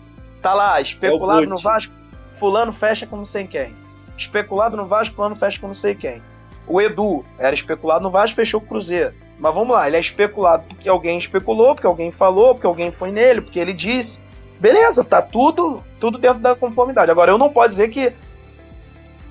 Tá 0.45 0.55
lá, 0.55 0.81
especulado 0.81 1.43
É 1.43 1.47
no. 1.47 1.59
Vasco, 1.59 1.93
fulano 2.31 2.73
fecha 2.73 3.07
com 3.07 3.17
não 3.17 3.25
sei 3.25 3.47
quem. 3.47 3.75
Especulado 4.17 4.77
no 4.77 4.87
Vasco, 4.87 5.17
fulano 5.17 5.35
fecha 5.35 5.59
com 5.61 5.67
não 5.67 5.75
sei 5.75 5.95
quem. 5.95 6.23
O 6.67 6.81
Edu 6.81 7.23
era 7.39 7.55
especulado 7.55 8.03
no 8.03 8.11
Vasco, 8.11 8.37
fechou 8.37 8.61
o 8.61 8.65
Cruzeiro. 8.65 9.15
Mas 9.39 9.55
vamos 9.55 9.75
lá, 9.75 9.87
ele 9.89 9.97
é 9.97 10.01
especulado 10.01 10.65
porque 10.69 10.89
alguém 10.89 11.19
especulou, 11.19 11.75
porque 11.75 11.87
alguém 11.87 12.11
falou, 12.11 12.55
porque 12.55 12.67
alguém 12.67 12.93
foi 12.93 13.11
nele, 13.11 13.41
porque 13.41 13.59
ele 13.59 13.73
disse. 13.73 14.21
Beleza, 14.61 15.03
tá 15.03 15.21
tudo, 15.21 15.83
tudo 15.99 16.19
dentro 16.19 16.39
da 16.39 16.55
conformidade. 16.55 17.11
Agora, 17.11 17.33
eu 17.33 17.39
não 17.39 17.51
posso 17.51 17.71
dizer 17.71 17.89
que 17.89 18.13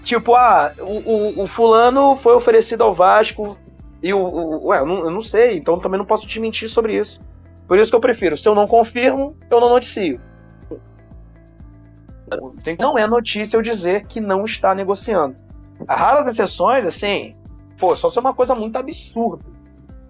Tipo, 0.03 0.35
ah, 0.35 0.73
o, 0.79 1.39
o, 1.39 1.43
o 1.43 1.47
fulano 1.47 2.15
foi 2.17 2.33
oferecido 2.35 2.83
ao 2.83 2.93
Vasco 2.93 3.57
e 4.01 4.13
o. 4.13 4.19
o- 4.19 4.67
ué, 4.67 4.79
eu 4.79 4.85
não, 4.85 4.97
eu 5.05 5.09
não 5.11 5.21
sei, 5.21 5.55
então 5.57 5.79
também 5.79 5.97
não 5.97 6.05
posso 6.05 6.27
te 6.27 6.39
mentir 6.41 6.67
sobre 6.67 6.97
isso. 6.99 7.21
Por 7.67 7.79
isso 7.79 7.89
que 7.89 7.95
eu 7.95 8.01
prefiro, 8.01 8.35
se 8.35 8.45
eu 8.47 8.53
não 8.53 8.67
confirmo, 8.67 9.37
eu 9.49 9.61
não 9.61 9.69
noticio. 9.69 10.19
Não 12.79 12.97
é 12.97 13.07
notícia 13.07 13.57
eu 13.57 13.61
dizer 13.61 14.05
que 14.05 14.19
não 14.19 14.45
está 14.45 14.73
negociando. 14.75 15.35
Há 15.87 15.95
raras 15.95 16.27
exceções, 16.27 16.85
assim, 16.85 17.35
pô, 17.79 17.95
só 17.95 18.09
se 18.09 18.17
é 18.17 18.21
uma 18.21 18.33
coisa 18.33 18.53
muito 18.55 18.77
absurda. 18.77 19.43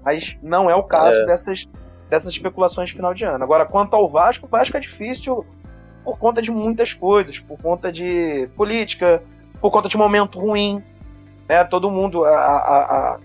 Mas 0.03 0.35
não 0.43 0.69
é 0.69 0.75
o 0.75 0.83
caso 0.83 1.17
É. 1.21 1.25
dessas, 1.25 1.65
dessas 2.09 2.29
especulações 2.33 2.89
de 2.89 2.95
final 2.95 3.13
de 3.13 3.23
ano. 3.23 3.43
Agora, 3.43 3.65
quanto 3.65 3.95
ao 3.95 4.09
Vasco, 4.09 4.45
o 4.45 4.49
Vasco 4.49 4.75
é 4.75 4.79
difícil 4.79 5.45
por 6.03 6.17
conta 6.19 6.41
de 6.41 6.51
muitas 6.51 6.93
coisas, 6.93 7.39
por 7.39 7.57
conta 7.57 7.91
de 7.91 8.47
política, 8.55 9.23
por 9.61 9.71
conta 9.71 9.87
de 9.87 9.95
momento 9.97 10.37
ruim. 10.39 10.83
Né? 11.47 11.63
Todo 11.63 11.89
mundo, 11.89 12.25
a- 12.25 12.29
a- 12.29 13.13
a- 13.15 13.19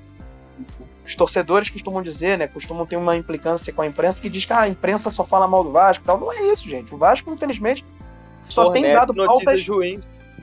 os 1.05 1.15
torcedores 1.17 1.71
costumam 1.71 2.03
dizer, 2.03 2.39
né? 2.39 2.47
Costumam 2.47 2.87
ter 2.87 2.97
uma 2.97 3.17
implicância 3.17 3.73
com 3.73 3.83
a 3.83 3.87
imprensa 3.87 4.21
que 4.21 4.29
diz 4.29 4.45
que 4.45 4.53
ah, 4.53 4.61
a 4.61 4.69
imprensa 4.69 5.09
só 5.11 5.25
fala 5.25 5.49
mal 5.49 5.65
do 5.65 5.73
Vasco 5.73 6.05
tal. 6.05 6.19
Não 6.21 6.33
é 6.33 6.53
isso, 6.53 6.69
gente. 6.69 6.95
O 6.95 6.99
Vasco, 6.99 7.33
infelizmente, 7.33 7.85
só 8.49 8.71
tem 8.71 8.83
Fornece 8.83 9.07
dado 9.07 9.15
pautas. 9.27 9.69
ruins. 9.69 10.01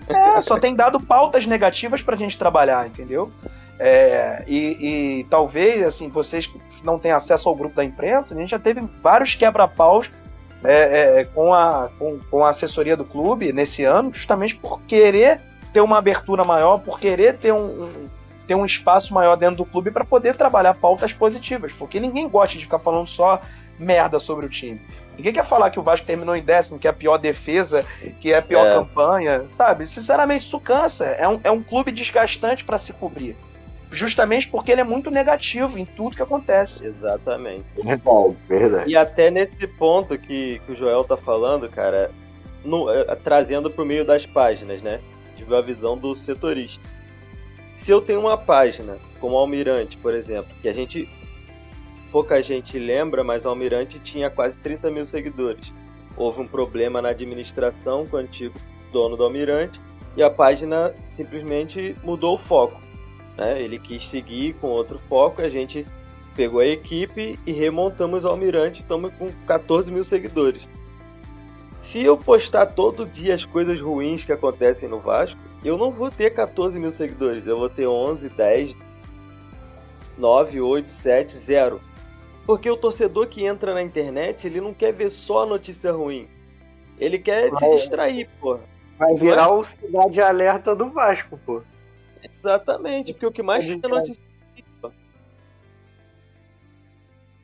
É, 0.08 0.40
só 0.42 0.60
tem 0.60 0.76
dado 0.76 1.00
pautas 1.00 1.46
negativas 1.48 2.02
pra 2.02 2.16
gente 2.16 2.38
trabalhar, 2.38 2.86
entendeu? 2.88 3.32
É, 3.80 4.44
e, 4.48 5.20
e 5.20 5.24
talvez, 5.30 5.84
assim, 5.84 6.10
vocês 6.10 6.46
que 6.48 6.60
não 6.84 6.98
têm 7.00 7.12
acesso 7.12 7.50
ao 7.50 7.56
grupo 7.56 7.76
da 7.76 7.84
imprensa, 7.84 8.36
a 8.36 8.38
gente 8.38 8.50
já 8.52 8.60
teve 8.60 8.82
vários 9.02 9.36
quebra-paus 9.36 10.10
é, 10.64 11.20
é, 11.20 11.24
com, 11.26 11.54
a, 11.54 11.90
com, 12.00 12.20
com 12.30 12.44
a 12.46 12.50
assessoria 12.50 12.96
do 12.96 13.04
clube 13.04 13.52
nesse 13.52 13.84
ano, 13.84 14.12
justamente 14.14 14.56
por 14.56 14.80
querer 14.84 15.42
ter 15.74 15.82
uma 15.82 15.98
abertura 15.98 16.44
maior, 16.46 16.78
por 16.80 17.00
querer 17.00 17.38
ter 17.38 17.52
um, 17.52 17.84
um- 17.86 18.10
ter 18.48 18.54
um 18.54 18.64
espaço 18.64 19.12
maior 19.12 19.36
dentro 19.36 19.58
do 19.58 19.66
clube 19.66 19.90
para 19.90 20.06
poder 20.06 20.36
trabalhar 20.36 20.76
pautas 20.76 21.12
positivas, 21.12 21.74
porque 21.74 22.00
ninguém 22.00 22.30
gosta 22.30 22.56
de 22.60 22.64
ficar 22.66 22.78
falando 22.78 23.08
só 23.08 23.42
merda 23.80 24.20
sobre 24.20 24.46
o 24.46 24.50
time. 24.50 24.80
Ninguém 25.18 25.34
quer 25.34 25.46
falar 25.46 25.70
que 25.70 25.80
o 25.80 25.84
Vasco 25.84 26.06
terminou 26.06 26.36
em 26.36 26.42
décimo, 26.42 26.78
que 26.80 26.88
é 26.88 26.90
a 26.90 26.94
pior 26.94 27.18
defesa, 27.18 27.86
que 28.20 28.32
é 28.34 28.38
a 28.38 28.42
pior 28.42 28.66
É. 28.68 28.74
campanha, 28.74 29.46
sabe? 29.48 29.88
Sinceramente, 29.88 30.46
isso 30.46 30.60
cansa. 30.60 31.06
É 31.06 31.28
um, 31.28 31.40
é 31.44 31.52
um 31.52 31.62
clube 31.64 31.92
desgastante 31.92 32.64
para 32.66 32.78
se 32.78 32.92
cobrir. 32.94 33.36
Justamente 33.92 34.48
porque 34.50 34.72
ele 34.72 34.82
é 34.82 34.84
muito 34.84 35.10
negativo 35.10 35.78
em 35.80 35.86
tudo 35.86 36.16
que 36.16 36.22
acontece. 36.24 36.86
Exatamente. 36.86 37.64
Verdade, 37.82 38.36
verdade. 38.48 38.92
E 38.92 38.98
até 38.98 39.32
nesse 39.32 39.66
ponto 39.68 40.18
que, 40.18 40.60
que 40.66 40.72
o 40.74 40.76
Joel 40.76 41.04
tá 41.06 41.16
falando, 41.16 41.70
cara, 41.70 42.12
no- 42.64 42.90
eh, 42.92 43.16
trazendo 43.24 43.70
pro 43.70 43.86
meio 43.86 44.04
das 44.04 44.26
páginas, 44.26 44.82
né? 44.82 45.00
Tive 45.38 45.56
a 45.56 45.62
visão 45.62 45.98
do 45.98 46.14
setorista. 46.16 46.84
Se 47.74 47.92
eu 47.92 48.02
tenho 48.02 48.20
uma 48.22 48.38
página, 48.38 48.98
como 49.20 49.36
o 49.36 49.38
Almirante, 49.38 49.98
por 49.98 50.14
exemplo, 50.14 50.54
que 50.62 50.68
a 50.68 50.74
gente. 50.74 51.08
Pouca 52.12 52.42
gente 52.42 52.80
lembra, 52.80 53.24
mas 53.24 53.46
o 53.46 53.50
Almirante 53.50 54.00
tinha 54.00 54.30
quase 54.30 54.58
30 54.58 54.90
mil 54.92 55.06
seguidores. 55.06 55.74
Houve 56.16 56.42
um 56.42 56.48
problema 56.48 57.02
na 57.02 57.10
administração 57.10 58.06
com 58.06 58.16
o 58.16 58.20
antigo 58.20 58.56
dono 58.92 59.18
do 59.18 59.24
Almirante 59.24 59.82
e 60.16 60.24
a 60.24 60.30
página 60.30 60.94
simplesmente 61.18 61.96
mudou 62.04 62.36
o 62.36 62.38
foco. 62.38 62.80
Né? 63.38 63.62
Ele 63.62 63.78
quis 63.78 64.08
seguir 64.08 64.54
com 64.56 64.68
outro 64.68 65.00
foco 65.10 65.42
e 65.42 65.46
a 65.46 65.50
gente 65.50 65.86
pegou 66.36 66.60
a 66.60 66.68
equipe 66.68 67.40
e 67.46 67.52
remontamos 67.52 68.24
o 68.24 68.28
Almirante, 68.28 68.82
estamos 68.82 69.14
com 69.14 69.28
14 69.46 69.92
mil 69.92 70.04
seguidores. 70.04 70.70
Se 71.78 72.04
eu 72.04 72.18
postar 72.18 72.68
todo 72.68 73.06
dia 73.06 73.36
as 73.36 73.46
coisas 73.46 73.80
ruins 73.80 74.26
que 74.26 74.32
acontecem 74.32 74.88
no 74.90 75.00
Vasco, 75.00 75.40
eu 75.64 75.78
não 75.78 75.92
vou 75.92 76.10
ter 76.10 76.32
14 76.32 76.80
mil 76.80 76.92
seguidores, 76.92 77.48
eu 77.48 77.58
vou 77.58 77.70
ter 77.70 77.88
11, 77.88 78.30
10, 78.30 78.76
9, 80.18 80.62
8, 80.62 80.90
7, 80.92 81.38
0. 81.38 81.82
Porque 82.46 82.70
o 82.70 82.78
torcedor 82.78 83.28
que 83.28 83.44
entra 83.46 83.74
na 83.74 83.82
internet, 83.82 84.46
ele 84.46 84.62
não 84.62 84.74
quer 84.74 84.94
ver 84.94 85.10
só 85.10 85.44
a 85.44 85.46
notícia 85.46 85.92
ruim. 85.92 86.28
Ele 87.00 87.18
quer 87.18 87.46
se 87.56 87.66
Vai. 87.66 87.76
distrair, 87.76 88.30
pô. 88.40 88.60
Vai 88.98 89.16
virar 89.16 89.52
o 89.52 89.66
cidade 89.66 90.22
alerta 90.22 90.76
do 90.76 90.90
Vasco, 90.90 91.38
pô. 91.46 91.62
Exatamente, 92.24 93.14
porque 93.14 93.26
o 93.26 93.32
que 93.32 93.44
mais 93.44 93.66
tem 93.68 93.80
crer. 93.80 93.92
notícia. 93.92 94.24
é 94.84 94.90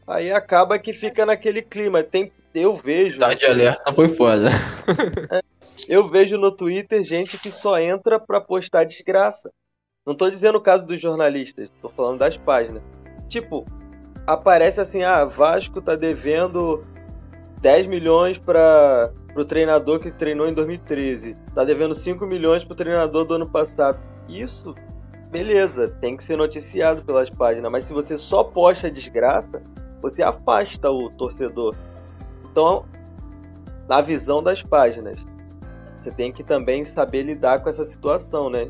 Aí 0.08 0.32
acaba 0.32 0.78
que 0.80 0.94
fica 0.94 1.26
naquele 1.26 1.62
clima. 1.62 2.04
Tem, 2.04 2.32
eu 2.54 2.76
vejo. 2.76 3.14
Cidade 3.16 3.46
alerta 3.46 3.94
foi 3.94 4.10
foda. 4.10 4.50
Eu 5.88 6.08
vejo 6.08 6.38
no 6.38 6.52
Twitter 6.52 7.04
gente 7.04 7.40
que 7.40 7.50
só 7.50 7.80
entra 7.80 8.20
pra 8.20 8.40
postar 8.40 8.84
desgraça. 8.84 9.52
Não 10.06 10.16
tô 10.16 10.30
dizendo 10.30 10.58
o 10.58 10.62
caso 10.62 10.86
dos 10.86 11.00
jornalistas, 11.02 11.72
tô 11.82 11.90
falando 11.90 12.20
das 12.20 12.38
páginas. 12.38 12.84
Tipo, 13.28 13.66
aparece 14.26 14.80
assim: 14.82 15.04
ah, 15.04 15.26
Vasco 15.26 15.82
tá 15.82 15.96
devendo 15.96 16.84
10 17.62 17.88
milhões 17.88 18.38
para 18.38 19.12
pro 19.34 19.46
treinador 19.46 20.00
que 20.00 20.12
treinou 20.12 20.48
em 20.48 20.54
2013. 20.54 21.36
Tá 21.56 21.64
devendo 21.64 21.94
5 21.94 22.26
milhões 22.26 22.64
pro 22.64 22.76
treinador 22.76 23.26
do 23.26 23.36
ano 23.36 23.50
passado. 23.50 24.00
Isso, 24.28 24.76
beleza, 25.30 25.90
tem 26.02 26.18
que 26.18 26.24
ser 26.24 26.38
noticiado 26.38 27.04
pelas 27.04 27.30
páginas, 27.30 27.72
mas 27.72 27.86
se 27.86 27.94
você 27.94 28.18
só 28.18 28.44
posta 28.44 28.92
desgraça, 28.92 29.62
você 30.02 30.22
afasta 30.22 30.90
o 30.92 31.10
torcedor. 31.10 31.76
Então, 32.52 32.86
na 33.88 34.02
visão 34.02 34.44
das 34.44 34.62
páginas, 34.62 35.26
você 35.96 36.12
tem 36.12 36.32
que 36.32 36.44
também 36.44 36.84
saber 36.84 37.24
lidar 37.24 37.62
com 37.62 37.70
essa 37.70 37.86
situação, 37.86 38.50
né? 38.50 38.70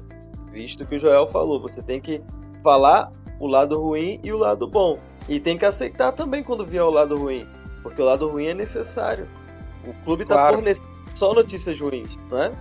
Visto 0.52 0.86
que 0.86 0.96
o 0.96 1.00
Joel 1.00 1.28
falou, 1.28 1.62
você 1.62 1.82
tem 1.82 2.02
que 2.02 2.22
falar 2.62 3.12
o 3.42 3.48
lado 3.48 3.82
ruim 3.82 4.20
e 4.24 4.32
o 4.32 4.38
lado 4.38 4.68
bom. 4.68 5.00
E 5.28 5.40
tem 5.40 5.58
que 5.58 5.66
aceitar 5.66 6.12
também 6.12 6.44
quando 6.44 6.64
vier 6.64 6.84
o 6.84 6.92
lado 6.92 7.16
ruim, 7.18 7.48
porque 7.82 8.00
o 8.00 8.06
lado 8.06 8.28
ruim 8.30 8.46
é 8.46 8.54
necessário. 8.54 9.28
O 9.84 9.94
clube 10.04 10.26
tá 10.26 10.36
Claro. 10.36 10.56
fornecendo 10.58 10.88
só 11.16 11.34
notícias 11.34 11.80
ruins, 11.80 12.18
não 12.30 12.44
é? 12.44 12.52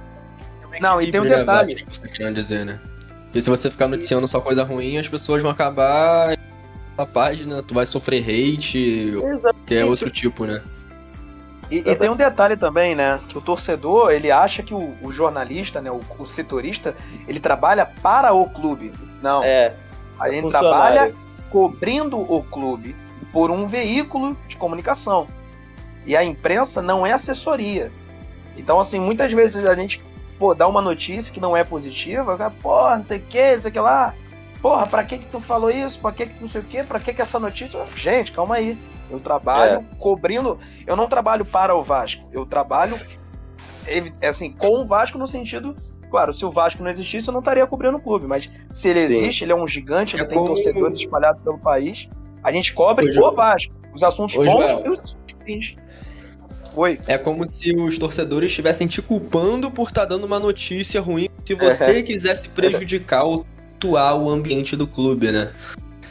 Não, 0.81 1.03
e 1.03 1.11
tem 1.11 1.21
um 1.21 1.25
detalhe. 1.25 1.75
Que 1.75 1.95
você 1.95 2.01
tá 2.01 2.09
querendo 2.09 2.35
dizer, 2.35 2.65
né? 2.65 2.81
Porque 3.25 3.43
se 3.43 3.51
você 3.51 3.71
ficar 3.71 3.89
noticiando 3.89 4.27
só 4.27 4.41
coisa 4.41 4.65
ruim, 4.65 4.97
as 4.97 5.07
pessoas 5.07 5.43
vão 5.43 5.51
acabar 5.51 6.37
na 6.97 7.05
página, 7.07 7.63
tu 7.63 7.75
vai 7.75 7.85
sofrer 7.85 8.23
hate, 8.23 9.15
Exato. 9.25 9.61
que 9.67 9.75
é 9.75 9.85
outro 9.85 10.11
tipo, 10.11 10.47
né? 10.47 10.63
E, 11.71 11.79
e 11.79 11.95
tem 11.95 12.11
um 12.11 12.17
detalhe 12.17 12.57
também, 12.57 12.95
né? 12.95 13.21
Que 13.29 13.39
o 13.39 13.41
torcedor, 13.41 14.11
ele 14.11 14.31
acha 14.31 14.63
que 14.63 14.75
o, 14.75 14.93
o 15.03 15.13
jornalista, 15.13 15.81
né? 15.81 15.91
O, 15.91 16.01
o 16.19 16.27
setorista, 16.27 16.97
ele 17.29 17.39
trabalha 17.39 17.87
para 17.87 18.33
o 18.33 18.49
clube. 18.49 18.93
Não. 19.23 19.45
É, 19.45 19.77
a 20.21 20.31
gente 20.31 20.43
funcionário. 20.43 20.71
trabalha 20.71 21.15
cobrindo 21.51 22.19
o 22.19 22.43
clube 22.43 22.95
por 23.33 23.51
um 23.51 23.67
veículo 23.67 24.37
de 24.47 24.57
comunicação. 24.57 25.27
E 26.07 26.17
a 26.17 26.25
imprensa 26.25 26.81
não 26.81 27.07
é 27.07 27.13
assessoria. 27.13 27.91
Então, 28.57 28.79
assim, 28.79 29.01
muitas 29.01 29.33
vezes 29.33 29.67
a 29.67 29.75
gente 29.75 30.01
pô, 30.41 30.55
dá 30.55 30.67
uma 30.67 30.81
notícia 30.81 31.33
que 31.33 31.39
não 31.39 31.55
é 31.55 31.63
positiva, 31.63 32.37
cara, 32.37 32.51
porra, 32.51 32.97
não 32.97 33.05
sei 33.05 33.19
o 33.19 33.23
que, 33.23 33.53
não 33.53 33.61
sei 33.61 33.71
o 33.71 33.73
que 33.73 33.79
lá. 33.79 34.15
Porra, 34.63 34.87
pra 34.87 35.05
que 35.05 35.19
que 35.19 35.27
tu 35.27 35.41
falou 35.41 35.71
isso? 35.71 35.99
Pra 35.99 36.13
que 36.13 36.27
que 36.27 36.41
não 36.41 36.49
sei 36.49 36.63
o 36.63 36.65
que? 36.65 36.83
Pra 36.83 36.99
que 36.99 37.13
que 37.13 37.23
essa 37.23 37.39
notícia? 37.39 37.79
Gente, 37.95 38.33
calma 38.33 38.57
aí. 38.57 38.77
Eu 39.11 39.21
trabalho 39.21 39.85
cobrindo. 39.99 40.59
Eu 40.87 40.97
não 40.97 41.09
trabalho 41.09 41.45
para 41.45 41.75
o 41.75 41.83
Vasco. 41.83 42.23
Eu 42.33 42.47
trabalho, 42.47 42.99
assim, 44.23 44.53
com 44.53 44.83
o 44.83 44.87
Vasco 44.87 45.19
no 45.19 45.27
sentido. 45.27 45.77
Claro, 46.11 46.33
se 46.33 46.45
o 46.45 46.51
Vasco 46.51 46.83
não 46.83 46.91
existisse, 46.91 47.29
eu 47.29 47.33
não 47.33 47.39
estaria 47.41 47.67
cobrindo 47.67 47.97
o 47.97 48.01
clube. 48.01 48.27
Mas 48.27 48.51
se 48.75 48.89
ele 48.89 48.99
Sim. 49.07 49.13
existe, 49.15 49.45
ele 49.45 49.53
é 49.53 49.55
um 49.57 49.67
gigante, 49.67 50.17
ele 50.17 50.25
É 50.25 50.27
tem 50.27 50.37
como- 50.39 50.49
torcedores 50.55 50.99
espalhados 50.99 51.43
pelo 51.43 51.59
país. 51.59 52.09
A 52.43 52.51
gente 52.53 52.73
cobre 52.73 53.07
Ô, 53.19 53.29
o. 53.29 53.33
Vasco. 53.33 53.73
Os 53.95 54.03
assuntos 54.03 54.37
Ô, 54.37 54.45
bons 54.45 54.51
Joel. 54.71 54.83
e 54.87 54.89
os 54.91 55.01
assuntos 55.01 55.37
ruins. 55.47 55.77
Oi. 56.77 57.01
É 57.07 57.19
como 57.19 57.45
se 57.47 57.75
os 57.75 57.99
torcedores 57.99 58.51
estivessem 58.51 58.87
te 58.87 59.03
culpando 59.03 59.71
por 59.71 59.89
estar 59.89 60.05
dando 60.05 60.25
uma 60.25 60.39
notícia 60.39 61.01
ruim, 61.01 61.29
se 61.45 61.55
você 61.55 62.03
quisesse 62.05 62.49
prejudicar 62.49 63.25
ou 63.25 63.45
atuar 63.77 64.15
o 64.15 64.29
ambiente 64.29 64.77
do 64.77 64.87
clube, 64.87 65.33
né? 65.33 65.53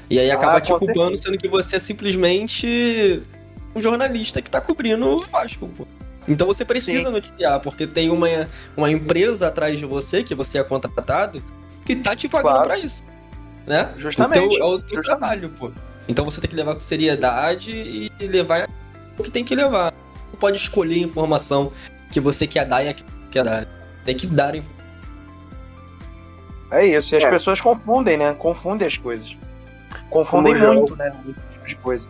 E 0.10 0.20
aí 0.20 0.30
acaba 0.32 0.58
Ah, 0.58 0.62
te 0.62 0.70
culpando, 0.72 0.94
certeza. 1.18 1.24
sendo 1.24 1.38
que 1.38 1.48
você 1.48 1.76
é 1.78 1.80
simplesmente 1.80 3.22
um 3.76 3.80
jornalista 3.80 4.42
que 4.42 4.50
tá 4.52 4.60
cobrindo 4.60 5.06
o 5.08 5.22
Vasco, 5.28 5.68
pô. 5.70 5.86
Então 6.30 6.46
você 6.46 6.64
precisa 6.64 7.06
Sim. 7.06 7.12
noticiar, 7.12 7.60
porque 7.60 7.88
tem 7.88 8.12
uma, 8.12 8.28
uma 8.78 8.92
empresa 8.92 9.48
atrás 9.48 9.80
de 9.80 9.86
você, 9.86 10.24
que 10.24 10.36
você 10.36 10.60
é 10.60 10.64
contratado, 10.64 11.44
que 11.84 11.96
tá 11.96 12.16
te 12.16 12.30
pagando 12.30 12.52
claro. 12.52 12.68
pra 12.68 12.78
isso. 12.78 13.04
Né? 13.66 13.92
Justamente. 13.98 14.56
Então, 14.56 14.68
é 14.68 14.76
o 14.76 14.80
teu 14.80 15.02
trabalho, 15.02 15.50
pô. 15.50 15.72
Então 16.08 16.24
você 16.24 16.40
tem 16.40 16.50
que 16.50 16.56
levar 16.56 16.76
com 16.76 16.80
seriedade 16.80 17.72
e 17.72 18.12
levar 18.28 18.70
o 19.18 19.24
que 19.24 19.32
tem 19.32 19.44
que 19.44 19.56
levar. 19.56 19.92
Não 20.32 20.40
pode 20.40 20.58
escolher 20.58 21.00
informação 21.00 21.72
que 22.12 22.20
você 22.20 22.46
quer 22.46 22.66
dar 22.66 22.84
e 22.84 22.90
a 22.90 22.94
que 22.94 23.04
quer 23.32 23.44
dar. 23.44 23.68
Tem 24.06 24.16
que 24.16 24.28
dar 24.28 24.54
informação. 24.54 24.80
É 26.72 26.86
isso, 26.86 27.16
e 27.16 27.18
as 27.18 27.24
é. 27.24 27.30
pessoas 27.30 27.60
confundem, 27.60 28.18
né? 28.18 28.34
Confundem 28.34 28.88
as 28.88 28.96
coisas. 28.96 29.36
Confundem 30.12 30.56
muito, 30.56 30.96
né? 30.96 31.12
Esse 31.28 31.40
tipo 31.40 31.68
de 31.68 31.76
coisa. 31.78 32.08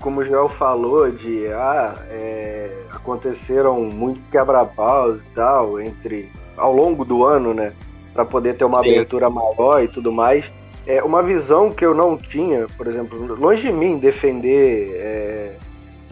Como 0.00 0.20
o 0.20 0.24
Joel 0.24 0.48
falou, 0.50 1.10
de 1.10 1.46
ah, 1.48 1.94
é, 2.10 2.78
aconteceram 2.90 3.82
muito 3.84 4.20
quebra-paus 4.30 5.18
e 5.18 5.30
tal, 5.34 5.80
entre 5.80 6.30
ao 6.56 6.72
longo 6.72 7.04
do 7.04 7.24
ano, 7.24 7.52
né? 7.52 7.72
Para 8.12 8.24
poder 8.24 8.56
ter 8.56 8.64
uma 8.64 8.82
Sim. 8.82 8.90
abertura 8.90 9.28
maior 9.28 9.82
e 9.82 9.88
tudo 9.88 10.12
mais. 10.12 10.44
É 10.86 11.02
uma 11.02 11.22
visão 11.22 11.70
que 11.70 11.84
eu 11.84 11.94
não 11.94 12.16
tinha, 12.16 12.66
por 12.76 12.86
exemplo, 12.86 13.34
longe 13.34 13.62
de 13.62 13.72
mim 13.72 13.98
defender 13.98 14.92
é, 14.94 15.56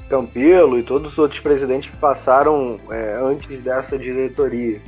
Campelo 0.09 0.79
e 0.79 0.83
todos 0.83 1.12
os 1.12 1.18
outros 1.18 1.40
presidentes 1.40 1.90
que 1.90 1.97
passaram 1.97 2.77
é, 2.90 3.14
antes 3.18 3.61
dessa 3.62 3.97
diretoria. 3.97 4.81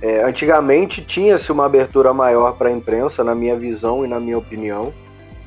É, 0.00 0.22
antigamente 0.22 1.02
tinha-se 1.02 1.50
uma 1.50 1.66
abertura 1.66 2.12
maior 2.12 2.56
para 2.56 2.68
a 2.68 2.72
imprensa, 2.72 3.22
na 3.24 3.34
minha 3.34 3.56
visão 3.56 4.04
e 4.04 4.08
na 4.08 4.20
minha 4.20 4.38
opinião, 4.38 4.92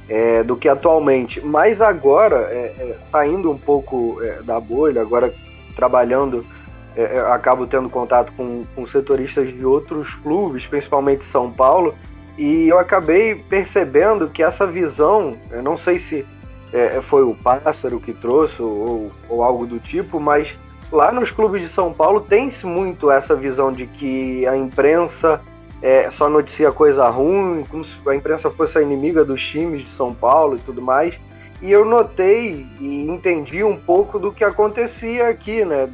é, 0.09 0.43
do 0.43 0.55
que 0.55 0.69
atualmente. 0.69 1.41
Mas 1.41 1.81
agora, 1.81 2.47
é, 2.49 2.73
é 2.79 2.97
saindo 3.11 3.51
um 3.51 3.57
pouco 3.57 4.19
é, 4.21 4.41
da 4.41 4.59
bolha, 4.59 5.01
agora 5.01 5.33
trabalhando, 5.75 6.45
é, 6.95 7.19
acabo 7.31 7.67
tendo 7.67 7.89
contato 7.89 8.31
com, 8.35 8.63
com 8.75 8.87
setoristas 8.87 9.49
de 9.53 9.65
outros 9.65 10.13
clubes, 10.15 10.65
principalmente 10.65 11.25
São 11.25 11.51
Paulo, 11.51 11.93
e 12.37 12.67
eu 12.67 12.77
acabei 12.77 13.35
percebendo 13.35 14.29
que 14.29 14.43
essa 14.43 14.65
visão, 14.65 15.33
eu 15.51 15.61
não 15.61 15.77
sei 15.77 15.99
se 15.99 16.25
foi 17.03 17.23
o 17.23 17.33
pássaro 17.33 17.97
que 17.97 18.13
trouxe 18.13 18.61
ou, 18.61 19.09
ou 19.29 19.41
algo 19.41 19.65
do 19.65 19.79
tipo, 19.79 20.19
mas 20.19 20.53
lá 20.91 21.11
nos 21.13 21.31
clubes 21.31 21.61
de 21.61 21.69
São 21.69 21.93
Paulo 21.93 22.19
tem-se 22.19 22.65
muito 22.65 23.09
essa 23.09 23.35
visão 23.35 23.71
de 23.71 23.87
que 23.87 24.45
a 24.45 24.55
imprensa 24.55 25.41
é, 25.81 26.09
só 26.09 26.27
noticia 26.27 26.71
coisa 26.71 27.07
ruim, 27.09 27.63
como 27.69 27.85
se 27.85 27.97
a 28.09 28.15
imprensa 28.15 28.49
fosse 28.49 28.77
a 28.77 28.81
inimiga 28.81 29.23
dos 29.23 29.41
times 29.41 29.83
de 29.83 29.89
São 29.89 30.13
Paulo 30.13 30.55
e 30.55 30.59
tudo 30.59 30.81
mais. 30.81 31.17
E 31.61 31.71
eu 31.71 31.85
notei 31.85 32.67
e 32.79 33.07
entendi 33.07 33.63
um 33.63 33.77
pouco 33.77 34.19
do 34.19 34.31
que 34.31 34.43
acontecia 34.43 35.27
aqui, 35.27 35.65
né? 35.65 35.89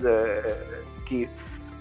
Que 1.06 1.30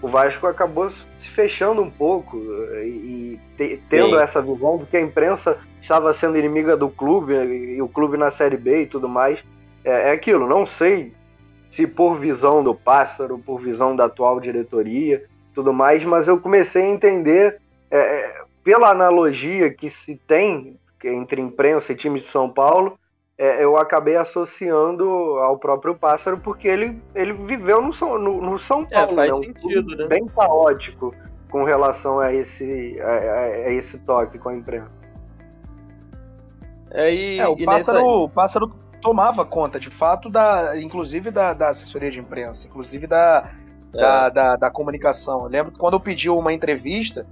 o 0.01 0.07
Vasco 0.07 0.47
acabou 0.47 0.89
se 0.89 1.29
fechando 1.29 1.81
um 1.81 1.89
pouco 1.89 2.37
e, 2.81 3.39
te, 3.57 3.79
tendo 3.89 4.17
essa 4.17 4.41
visão 4.41 4.77
de 4.77 4.85
que 4.85 4.97
a 4.97 5.01
imprensa 5.01 5.57
estava 5.81 6.13
sendo 6.13 6.37
inimiga 6.37 6.75
do 6.75 6.89
clube 6.89 7.33
e 7.33 7.81
o 7.81 7.87
clube 7.87 8.17
na 8.17 8.29
Série 8.29 8.57
B 8.57 8.83
e 8.83 8.85
tudo 8.85 9.07
mais. 9.07 9.39
É, 9.83 10.09
é 10.09 10.11
aquilo, 10.11 10.47
não 10.47 10.65
sei 10.65 11.13
se 11.71 11.87
por 11.87 12.19
visão 12.19 12.63
do 12.63 12.75
pássaro, 12.75 13.39
por 13.39 13.59
visão 13.59 13.95
da 13.95 14.05
atual 14.05 14.39
diretoria, 14.39 15.23
tudo 15.55 15.73
mais, 15.73 16.03
mas 16.03 16.27
eu 16.27 16.39
comecei 16.39 16.83
a 16.83 16.89
entender, 16.89 17.59
é, 17.93 17.97
é, 17.97 18.41
pela 18.63 18.89
analogia 18.89 19.71
que 19.71 19.87
se 19.87 20.15
tem 20.15 20.79
entre 21.03 21.39
imprensa 21.39 21.91
e 21.91 21.95
time 21.95 22.19
de 22.19 22.27
São 22.27 22.49
Paulo, 22.49 22.97
é, 23.37 23.63
eu 23.63 23.77
acabei 23.77 24.15
associando 24.15 25.05
ao 25.39 25.59
próprio 25.59 25.93
pássaro 25.93 26.39
porque 26.39 26.67
ele, 26.67 26.99
ele 27.13 27.33
viveu 27.33 27.81
no 27.81 27.93
São, 27.93 28.17
no, 28.17 28.41
no 28.41 28.57
São 28.57 28.81
é, 28.89 28.95
Paulo, 28.95 29.11
é, 29.11 29.15
faz 29.27 29.39
né? 29.39 29.45
sentido, 29.45 29.95
né? 29.95 30.07
bem 30.07 30.25
caótico 30.25 31.13
com 31.51 31.63
relação 31.63 32.19
a 32.19 32.33
esse, 32.33 32.99
a, 32.99 33.11
a 33.67 33.71
esse 33.73 33.99
toque 33.99 34.39
com 34.39 34.49
a 34.49 34.55
imprensa. 34.55 34.91
É, 36.89 37.13
e, 37.13 37.39
é, 37.39 37.47
o, 37.47 37.55
e 37.59 37.65
pássaro, 37.65 37.99
nessa... 37.99 38.09
o 38.09 38.29
pássaro 38.29 38.69
tomava 39.01 39.45
conta, 39.45 39.79
de 39.79 39.91
fato, 39.91 40.31
da, 40.31 40.79
inclusive 40.81 41.29
da, 41.29 41.53
da 41.53 41.69
assessoria 41.69 42.09
de 42.09 42.19
imprensa, 42.19 42.65
inclusive 42.65 43.05
da, 43.05 43.51
é. 43.93 43.97
da, 43.97 44.29
da, 44.29 44.55
da, 44.55 44.71
comunicação. 44.71 45.43
Eu 45.43 45.49
lembro 45.49 45.71
que 45.71 45.77
quando 45.77 45.93
eu 45.93 45.99
pedi 45.99 46.27
uma 46.27 46.51
entrevista, 46.51 47.27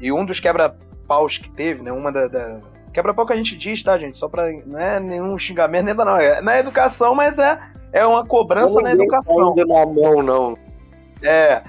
e 0.00 0.12
um 0.12 0.24
dos 0.24 0.40
quebra-paus 0.40 1.38
que 1.38 1.50
teve, 1.50 1.82
né? 1.82 1.92
Uma 1.92 2.10
da. 2.10 2.28
da... 2.28 2.60
Quebra-pau 2.92 3.26
que 3.26 3.32
a 3.32 3.36
gente 3.36 3.56
diz, 3.56 3.82
tá, 3.82 3.98
gente? 3.98 4.16
Só 4.16 4.28
pra. 4.28 4.50
Não 4.64 4.78
é 4.78 5.00
nenhum 5.00 5.38
xingamento, 5.38 5.88
ainda 5.88 6.04
não. 6.04 6.16
É 6.16 6.40
na 6.40 6.58
educação, 6.58 7.14
mas 7.14 7.38
é, 7.38 7.58
é 7.92 8.06
uma 8.06 8.24
cobrança 8.24 8.80
na 8.80 8.92
educação. 8.92 9.50
Ainda 9.50 9.66
na 9.66 9.86
mão, 9.86 10.22
não. 10.22 10.58
É. 11.22 11.62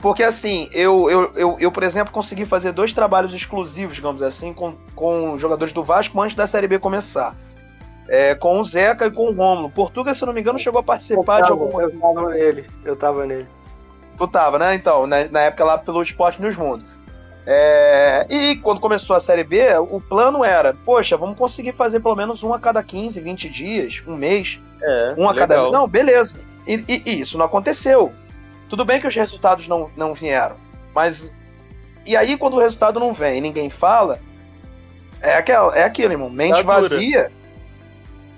Porque 0.00 0.22
assim, 0.22 0.66
eu, 0.72 1.10
eu, 1.10 1.32
eu, 1.34 1.56
eu, 1.60 1.70
por 1.70 1.82
exemplo, 1.82 2.10
consegui 2.12 2.46
fazer 2.46 2.72
dois 2.72 2.92
trabalhos 2.92 3.34
exclusivos, 3.34 3.96
digamos 3.96 4.22
assim, 4.22 4.54
com, 4.54 4.74
com 4.94 5.36
jogadores 5.36 5.74
do 5.74 5.84
Vasco 5.84 6.18
antes 6.22 6.34
da 6.34 6.46
Série 6.46 6.66
B 6.66 6.78
começar 6.78 7.36
é, 8.10 8.34
com 8.34 8.60
o 8.60 8.64
Zeca 8.64 9.06
e 9.06 9.10
com 9.10 9.28
o 9.28 9.32
Romulo. 9.32 9.70
Portuga, 9.70 10.12
se 10.12 10.26
não 10.26 10.32
me 10.32 10.40
engano, 10.40 10.58
chegou 10.58 10.80
a 10.80 10.82
participar 10.82 11.42
tava, 11.42 11.42
de 11.44 11.52
alguma. 11.52 11.82
Eu 11.82 11.98
tava 11.98 12.28
nele, 12.30 12.66
eu 12.84 12.96
tava 12.96 13.24
nele. 13.24 13.46
Tu 14.18 14.28
tava, 14.28 14.58
né? 14.58 14.74
Então, 14.74 15.06
na, 15.06 15.24
na 15.28 15.40
época 15.42 15.64
lá 15.64 15.78
pelo 15.78 16.02
Esporte 16.02 16.42
News 16.42 16.56
Mundo. 16.56 16.84
É, 17.46 18.26
e 18.28 18.56
quando 18.56 18.80
começou 18.80 19.16
a 19.16 19.20
Série 19.20 19.44
B, 19.44 19.60
o 19.78 20.00
plano 20.00 20.44
era, 20.44 20.74
poxa, 20.84 21.16
vamos 21.16 21.38
conseguir 21.38 21.72
fazer 21.72 22.00
pelo 22.00 22.14
menos 22.14 22.42
um 22.42 22.52
a 22.52 22.58
cada 22.58 22.82
15, 22.82 23.20
20 23.20 23.48
dias, 23.48 24.02
um 24.06 24.16
mês. 24.16 24.60
É, 24.82 25.14
um 25.16 25.28
a 25.28 25.32
legal. 25.32 25.48
cada. 25.48 25.70
Não, 25.70 25.88
beleza. 25.88 26.40
E, 26.66 26.84
e, 26.86 27.02
e, 27.06 27.20
isso 27.20 27.38
não 27.38 27.46
aconteceu. 27.46 28.12
Tudo 28.68 28.84
bem 28.84 29.00
que 29.00 29.06
os 29.06 29.14
resultados 29.14 29.66
não, 29.66 29.90
não 29.96 30.14
vieram, 30.14 30.56
mas. 30.94 31.32
E 32.06 32.16
aí, 32.16 32.36
quando 32.36 32.54
o 32.54 32.60
resultado 32.60 33.00
não 33.00 33.12
vem 33.12 33.38
e 33.38 33.40
ninguém 33.40 33.68
fala, 33.68 34.18
é, 35.20 35.34
aquela, 35.34 35.76
é 35.76 35.84
aquilo, 35.84 36.12
irmão. 36.12 36.30
Mente 36.30 36.56
tá 36.56 36.62
vazia 36.62 37.30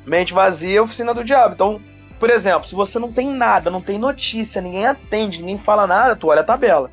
Mente 0.06 0.34
vazia 0.34 0.78
é 0.78 0.82
oficina 0.82 1.14
do 1.14 1.24
diabo. 1.24 1.54
Então, 1.54 1.80
por 2.18 2.30
exemplo, 2.30 2.68
se 2.68 2.74
você 2.74 2.98
não 2.98 3.12
tem 3.12 3.28
nada, 3.28 3.70
não 3.70 3.80
tem 3.80 3.98
notícia, 3.98 4.60
ninguém 4.60 4.86
atende, 4.86 5.38
ninguém 5.38 5.58
fala 5.58 5.86
nada, 5.86 6.16
tu 6.16 6.28
olha 6.28 6.40
a 6.40 6.44
tabela. 6.44 6.90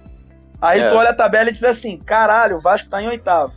Aí 0.61 0.81
é. 0.81 0.89
tu 0.89 0.95
olha 0.95 1.09
a 1.09 1.13
tabela 1.13 1.49
e 1.49 1.53
diz 1.53 1.63
assim: 1.63 1.97
caralho, 1.97 2.57
o 2.57 2.59
Vasco 2.59 2.89
tá 2.89 3.01
em 3.01 3.07
oitavo. 3.07 3.53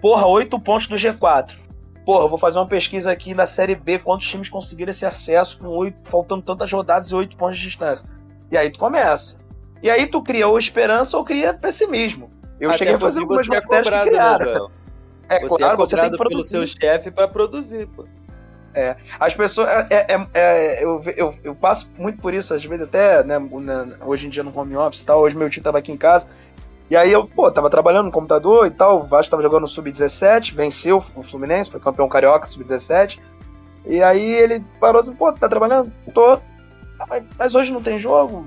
Porra, 0.00 0.26
oito 0.26 0.58
pontos 0.60 0.86
do 0.86 0.96
G4. 0.96 1.58
Porra, 2.04 2.28
vou 2.28 2.38
fazer 2.38 2.58
uma 2.58 2.66
pesquisa 2.66 3.10
aqui 3.10 3.34
na 3.34 3.44
Série 3.44 3.74
B, 3.74 3.98
quantos 3.98 4.26
times 4.26 4.48
conseguiram 4.48 4.90
esse 4.90 5.04
acesso 5.04 5.58
com 5.58 5.66
oito, 5.68 5.98
faltando 6.04 6.42
tantas 6.42 6.72
rodadas 6.72 7.08
e 7.08 7.14
oito 7.14 7.36
pontos 7.36 7.58
de 7.58 7.64
distância. 7.64 8.08
E 8.50 8.56
aí 8.56 8.70
tu 8.70 8.78
começa. 8.78 9.36
E 9.82 9.90
aí 9.90 10.06
tu 10.06 10.22
cria 10.22 10.48
ou 10.48 10.58
esperança 10.58 11.16
ou 11.16 11.24
cria 11.24 11.52
pessimismo. 11.52 12.30
Eu 12.58 12.70
Até 12.70 12.78
cheguei 12.78 12.94
a 12.94 12.98
fazer 12.98 13.20
algumas 13.20 13.46
é 13.46 13.50
matérias 13.50 13.92
é 13.92 14.02
que 14.02 14.08
criaram. 14.08 14.68
Né, 14.68 14.74
é 15.28 15.40
você 15.40 15.56
claro, 15.56 15.74
é 15.74 15.76
você 15.76 15.96
tem 15.96 16.10
que 16.10 16.16
produzir. 16.16 16.52
pelo 16.52 16.66
seu 16.66 16.80
chefe 16.80 17.10
para 17.10 17.28
produzir, 17.28 17.86
pô. 17.88 18.06
É, 18.78 18.94
as 19.18 19.34
pessoas. 19.34 19.68
É, 19.68 19.88
é, 19.90 20.06
é, 20.14 20.28
é, 20.34 20.84
eu, 20.84 21.02
eu, 21.16 21.34
eu, 21.42 21.52
passo 21.52 21.90
muito 21.98 22.22
por 22.22 22.32
isso, 22.32 22.54
às 22.54 22.64
vezes, 22.64 22.86
até 22.86 23.24
né, 23.24 23.36
hoje 24.06 24.28
em 24.28 24.30
dia 24.30 24.44
no 24.44 24.56
home 24.56 24.76
office 24.76 25.00
e 25.00 25.04
tal. 25.04 25.20
Hoje 25.20 25.36
meu 25.36 25.50
tio 25.50 25.60
tava 25.60 25.78
aqui 25.78 25.90
em 25.90 25.96
casa. 25.96 26.28
E 26.88 26.96
aí 26.96 27.10
eu, 27.10 27.26
pô, 27.26 27.50
tava 27.50 27.68
trabalhando 27.68 28.06
no 28.06 28.12
computador 28.12 28.68
e 28.68 28.70
tal. 28.70 29.00
O 29.00 29.02
Vasco 29.02 29.32
tava 29.32 29.42
jogando 29.42 29.62
no 29.62 29.66
Sub-17, 29.66 30.54
venceu 30.54 30.98
o 31.16 31.22
Fluminense, 31.24 31.72
foi 31.72 31.80
campeão 31.80 32.08
carioca, 32.08 32.46
Sub-17. 32.46 33.18
E 33.84 34.00
aí 34.00 34.32
ele 34.32 34.64
parou 34.78 35.00
assim, 35.00 35.12
pô, 35.12 35.32
tá 35.32 35.48
trabalhando? 35.48 35.92
Tô. 36.14 36.34
Ah, 37.00 37.06
mas, 37.08 37.24
mas, 37.36 37.54
hoje 37.56 37.72
não 37.72 37.82
tem 37.82 37.98
jogo? 37.98 38.46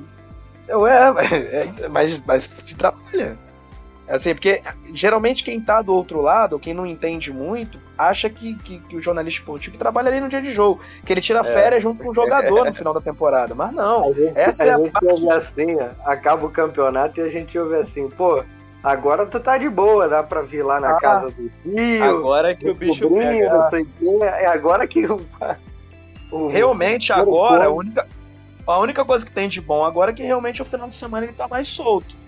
Eu, 0.65 0.87
é, 0.87 1.09
é 1.83 1.89
mas, 1.89 2.21
mas 2.25 2.45
se 2.45 2.73
trabalha. 2.75 3.37
Assim, 4.11 4.33
porque 4.33 4.61
geralmente 4.93 5.41
quem 5.41 5.61
tá 5.61 5.81
do 5.81 5.93
outro 5.93 6.21
lado, 6.21 6.59
quem 6.59 6.73
não 6.73 6.85
entende 6.85 7.31
muito, 7.31 7.79
acha 7.97 8.29
que, 8.29 8.55
que, 8.55 8.79
que 8.79 8.95
o 8.97 9.01
jornalista 9.01 9.39
esportivo 9.39 9.77
trabalha 9.77 10.09
ali 10.09 10.19
no 10.19 10.27
dia 10.27 10.41
de 10.41 10.53
jogo, 10.53 10.81
que 11.05 11.13
ele 11.13 11.21
tira 11.21 11.39
é. 11.39 11.43
férias 11.45 11.81
junto 11.81 12.03
com 12.03 12.09
o 12.09 12.13
jogador 12.13 12.65
no 12.65 12.73
final 12.75 12.93
da 12.93 12.99
temporada. 12.99 13.55
Mas 13.55 13.71
não, 13.71 14.09
a 14.09 14.13
gente, 14.13 14.33
essa 14.37 14.63
a 14.65 14.67
é 14.67 14.73
a 14.73 14.77
gente 14.77 14.91
parte... 14.91 15.05
ouve 15.05 15.29
assim, 15.29 15.77
acaba 16.03 16.45
o 16.45 16.49
campeonato 16.49 17.21
e 17.21 17.23
a 17.23 17.29
gente 17.29 17.57
ouve 17.57 17.77
assim, 17.77 18.09
pô, 18.09 18.43
agora 18.83 19.25
tu 19.25 19.39
tá 19.39 19.57
de 19.57 19.69
boa, 19.69 20.09
dá 20.09 20.21
pra 20.21 20.41
vir 20.41 20.61
lá 20.61 20.81
na 20.81 20.97
ah, 20.97 20.99
casa 20.99 21.27
do 21.27 21.49
tio. 21.63 22.03
Agora 22.03 22.53
que 22.53 22.69
o 22.69 22.75
bicho 22.75 23.09
pega. 23.09 23.53
Não 23.53 23.69
sei 23.69 23.87
é 24.23 24.47
agora 24.47 24.85
que 24.85 25.05
o, 25.05 25.21
o 26.29 26.49
realmente 26.49 27.13
agora, 27.13 27.67
a 27.67 27.69
única, 27.69 28.05
a 28.67 28.77
única 28.77 29.05
coisa 29.05 29.25
que 29.25 29.31
tem 29.31 29.47
de 29.47 29.61
bom 29.61 29.85
agora 29.85 30.11
é 30.11 30.13
que 30.13 30.23
realmente 30.23 30.61
o 30.61 30.65
final 30.65 30.89
de 30.89 30.97
semana 30.97 31.25
ele 31.25 31.33
tá 31.33 31.47
mais 31.47 31.69
solto. 31.69 32.19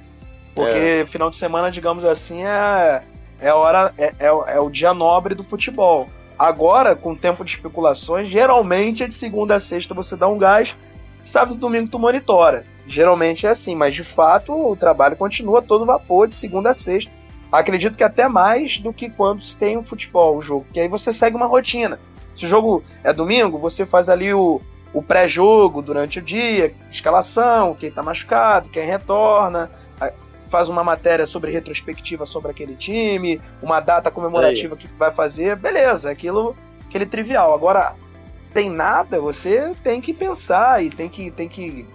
Porque 0.56 1.02
é. 1.02 1.06
final 1.06 1.30
de 1.30 1.36
semana, 1.36 1.72
digamos 1.72 2.06
assim, 2.06 2.44
é, 2.44 3.02
é, 3.40 3.54
hora, 3.54 3.94
é, 3.98 4.14
é, 4.20 4.28
é, 4.28 4.60
o 4.60 4.70
dia 4.70 4.94
nobre 4.94 5.34
do 5.34 5.44
futebol. 5.44 6.08
Agora, 6.38 6.96
com 6.96 7.12
o 7.14 7.16
tempo 7.16 7.44
de 7.44 7.52
especulações, 7.52 8.28
geralmente 8.28 9.04
é 9.04 9.08
de 9.08 9.14
segunda 9.14 9.56
a 9.56 9.60
sexta 9.60 9.94
você 9.94 10.16
dá 10.16 10.28
um 10.28 10.38
gás, 10.38 10.76
sábado 11.24 11.56
e 11.56 11.58
domingo 11.58 11.90
tu 11.90 12.00
monitora. 12.00 12.64
Geralmente 12.88 13.48
é 13.48 13.50
assim, 13.50 13.76
mas 13.76 13.96
de 13.96 14.04
fato 14.04 14.54
o 14.54 14.76
trabalho 14.76 15.16
continua 15.16 15.62
todo 15.62 15.86
vapor 15.86 16.28
de 16.28 16.36
segunda 16.36 16.72
a 16.72 16.74
sexta. 16.74 17.12
Acredito 17.52 17.98
que 17.98 18.04
até 18.04 18.28
mais 18.28 18.80
do 18.80 18.92
que 18.92 19.10
quando 19.10 19.42
se 19.42 19.56
tem 19.56 19.78
o 19.78 19.84
futebol, 19.84 20.38
o 20.38 20.42
jogo, 20.42 20.66
que 20.74 20.80
aí 20.80 20.88
você 20.88 21.14
segue 21.14 21.36
uma 21.36 21.46
rotina. 21.46 22.00
Se 22.36 22.46
o 22.46 22.48
jogo 22.48 22.84
é 23.04 23.14
domingo, 23.14 23.60
você 23.60 23.86
faz 23.86 24.10
ali 24.10 24.34
o, 24.34 24.60
o 24.92 25.04
pré-jogo 25.04 25.82
durante 25.82 26.20
o 26.20 26.22
dia, 26.22 26.74
escalação, 26.90 27.76
quem 27.76 27.92
tá 27.92 28.02
machucado, 28.02 28.70
quem 28.70 28.86
retorna, 28.86 29.70
faz 30.54 30.70
uma 30.70 30.84
matéria 30.84 31.26
sobre 31.26 31.50
retrospectiva 31.50 32.28
sobre 32.28 32.52
aquele 32.52 32.76
time, 32.76 33.42
uma 33.60 33.80
data 33.80 34.12
comemorativa 34.12 34.76
Aí. 34.76 34.82
que 34.82 34.88
vai 34.88 35.12
fazer, 35.12 35.56
beleza, 35.56 36.12
aquilo 36.12 36.56
aquele 36.88 37.08
trivial. 37.08 37.56
Agora, 37.56 37.96
tem 38.54 38.70
nada, 38.70 39.20
você 39.20 39.74
tem 39.84 40.00
que 40.00 40.14
pensar 40.14 40.84
e 40.84 40.92
tem 40.92 41.10
que, 41.10 41.32
tem 41.32 41.50
que 41.50 41.88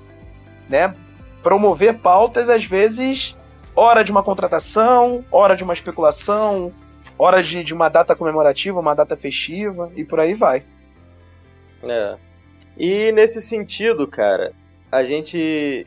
né, 0.68 0.92
promover 1.40 1.98
pautas, 1.98 2.50
às 2.50 2.64
vezes, 2.64 3.36
hora 3.76 4.02
de 4.02 4.10
uma 4.10 4.24
contratação, 4.24 5.24
hora 5.30 5.54
de 5.54 5.62
uma 5.62 5.72
especulação, 5.72 6.72
hora 7.16 7.40
de, 7.40 7.62
de 7.62 7.72
uma 7.72 7.88
data 7.88 8.16
comemorativa, 8.16 8.80
uma 8.80 8.92
data 8.92 9.16
festiva 9.16 9.88
e 9.94 10.04
por 10.04 10.18
aí 10.18 10.34
vai. 10.34 10.64
É. 11.88 12.16
E 12.76 13.12
nesse 13.12 13.40
sentido, 13.40 14.08
cara, 14.08 14.52
a 14.90 15.04
gente 15.04 15.86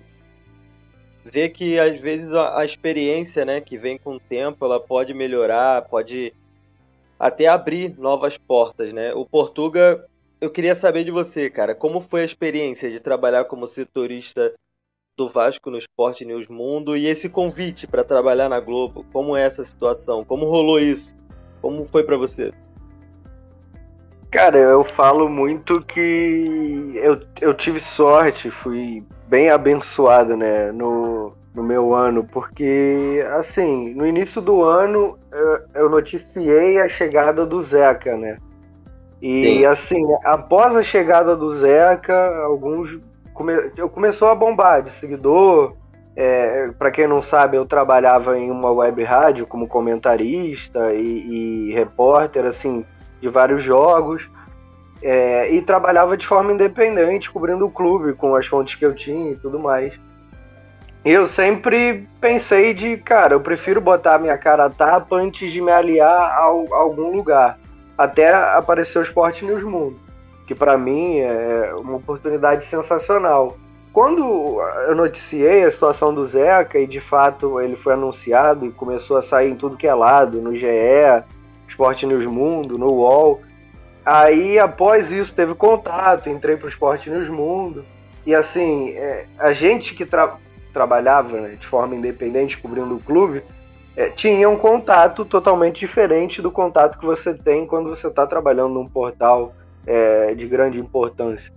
vê 1.23 1.49
que 1.49 1.79
às 1.79 1.99
vezes 1.99 2.33
a, 2.33 2.59
a, 2.59 2.65
experiência, 2.65 3.45
né, 3.45 3.61
que 3.61 3.77
vem 3.77 3.97
com 3.97 4.15
o 4.15 4.19
tempo, 4.19 4.65
ela 4.65 4.79
pode 4.79 5.13
melhorar, 5.13 5.83
pode 5.83 6.33
até 7.19 7.47
abrir 7.47 7.97
novas 7.97 8.37
portas, 8.37 8.91
né? 8.91 9.13
O 9.13 9.25
Portuga, 9.25 10.05
eu 10.39 10.49
queria 10.49 10.73
saber 10.73 11.03
de 11.03 11.11
você, 11.11 11.49
cara, 11.49 11.75
como 11.75 12.01
foi 12.01 12.21
a 12.21 12.25
experiência 12.25 12.89
de 12.89 12.99
trabalhar 12.99 13.45
como 13.45 13.67
setorista 13.67 14.53
do 15.15 15.29
Vasco 15.29 15.69
no 15.69 15.77
Esporte 15.77 16.25
News 16.25 16.47
Mundo 16.47 16.97
e 16.97 17.05
esse 17.05 17.29
convite 17.29 17.85
para 17.85 18.03
trabalhar 18.03 18.49
na 18.49 18.59
Globo? 18.59 19.05
Como 19.13 19.37
é 19.37 19.43
essa 19.43 19.63
situação? 19.63 20.25
Como 20.25 20.45
rolou 20.45 20.79
isso? 20.79 21.15
Como 21.61 21.85
foi 21.85 22.03
para 22.03 22.17
você? 22.17 22.51
Cara, 24.31 24.57
eu 24.57 24.85
falo 24.85 25.27
muito 25.27 25.81
que 25.81 26.93
eu, 26.95 27.19
eu 27.41 27.53
tive 27.53 27.81
sorte, 27.81 28.49
fui 28.49 29.03
bem 29.27 29.49
abençoado, 29.49 30.37
né, 30.37 30.71
no, 30.71 31.33
no 31.53 31.61
meu 31.61 31.93
ano, 31.93 32.23
porque, 32.23 33.25
assim, 33.33 33.93
no 33.93 34.07
início 34.07 34.41
do 34.41 34.63
ano 34.63 35.19
eu, 35.31 35.59
eu 35.75 35.89
noticiei 35.89 36.79
a 36.79 36.87
chegada 36.87 37.45
do 37.45 37.61
Zeca, 37.61 38.15
né? 38.15 38.37
E, 39.21 39.37
Sim. 39.37 39.65
assim, 39.65 40.01
após 40.23 40.77
a 40.77 40.81
chegada 40.81 41.35
do 41.35 41.49
Zeca, 41.51 42.37
alguns. 42.37 42.99
Come, 43.33 43.53
eu 43.77 43.89
começou 43.89 44.29
a 44.29 44.35
bombar 44.35 44.81
de 44.81 44.91
seguidor. 44.93 45.75
É, 46.15 46.69
para 46.77 46.91
quem 46.91 47.07
não 47.07 47.21
sabe, 47.21 47.55
eu 47.55 47.65
trabalhava 47.65 48.37
em 48.37 48.49
uma 48.49 48.71
web 48.71 49.03
rádio 49.03 49.45
como 49.45 49.67
comentarista 49.67 50.93
e, 50.93 51.69
e 51.69 51.73
repórter, 51.73 52.45
assim, 52.45 52.85
de 53.21 53.29
vários 53.29 53.63
jogos. 53.63 54.29
É, 55.03 55.51
e 55.51 55.61
trabalhava 55.61 56.15
de 56.15 56.27
forma 56.27 56.51
independente, 56.51 57.31
cobrindo 57.31 57.65
o 57.65 57.71
clube 57.71 58.13
com 58.13 58.35
as 58.35 58.45
fontes 58.45 58.75
que 58.75 58.85
eu 58.85 58.93
tinha 58.93 59.31
e 59.31 59.35
tudo 59.35 59.59
mais. 59.59 59.93
E 61.03 61.09
eu 61.09 61.25
sempre 61.25 62.07
pensei 62.19 62.73
de, 62.75 62.97
cara, 62.97 63.33
eu 63.33 63.41
prefiro 63.41 63.81
botar 63.81 64.19
minha 64.19 64.37
cara 64.37 64.65
a 64.65 64.69
tapa 64.69 65.15
antes 65.15 65.51
de 65.51 65.59
me 65.59 65.71
aliar 65.71 66.07
a, 66.07 66.43
a 66.43 66.77
algum 66.77 67.15
lugar. 67.15 67.57
Até 67.97 68.31
aparecer 68.31 68.99
o 68.99 69.01
Sport 69.01 69.41
News 69.41 69.63
Mundo, 69.63 69.99
que 70.45 70.53
para 70.53 70.77
mim 70.77 71.17
é 71.19 71.73
uma 71.75 71.95
oportunidade 71.95 72.65
sensacional. 72.65 73.57
Quando 73.91 74.23
eu 74.87 74.95
noticiei 74.95 75.65
a 75.65 75.71
situação 75.71 76.13
do 76.13 76.23
Zeca 76.23 76.79
e 76.79 76.87
de 76.87 77.01
fato 77.01 77.59
ele 77.59 77.75
foi 77.75 77.93
anunciado 77.93 78.65
e 78.65 78.71
começou 78.71 79.17
a 79.17 79.21
sair 79.21 79.51
em 79.51 79.55
tudo 79.55 79.75
que 79.75 79.87
é 79.87 79.93
lado, 79.93 80.39
no 80.39 80.55
GE, 80.55 80.67
Sport 81.71 82.03
News 82.03 82.25
Mundo, 82.25 82.77
no 82.77 82.91
UOL, 82.91 83.41
Aí, 84.05 84.57
após 84.57 85.11
isso, 85.11 85.33
teve 85.33 85.53
contato, 85.53 86.29
entrei 86.29 86.57
pro 86.57 86.67
Esporte 86.67 87.09
News 87.09 87.29
Mundo. 87.29 87.85
E 88.25 88.33
assim, 88.33 88.91
é, 88.91 89.25
a 89.37 89.53
gente 89.53 89.93
que 89.93 90.05
tra 90.05 90.35
trabalhava 90.73 91.41
né, 91.41 91.57
de 91.59 91.67
forma 91.67 91.95
independente 91.95 92.57
cobrindo 92.57 92.95
o 92.95 92.99
clube, 92.99 93.43
é, 93.95 94.07
tinha 94.07 94.49
um 94.49 94.55
contato 94.55 95.25
totalmente 95.25 95.81
diferente 95.81 96.41
do 96.41 96.49
contato 96.49 96.97
que 96.97 97.05
você 97.05 97.33
tem 97.33 97.67
quando 97.67 97.89
você 97.89 98.07
está 98.07 98.25
trabalhando 98.25 98.73
num 98.73 98.87
portal 98.87 99.53
é, 99.85 100.33
de 100.33 100.47
grande 100.47 100.79
importância. 100.79 101.51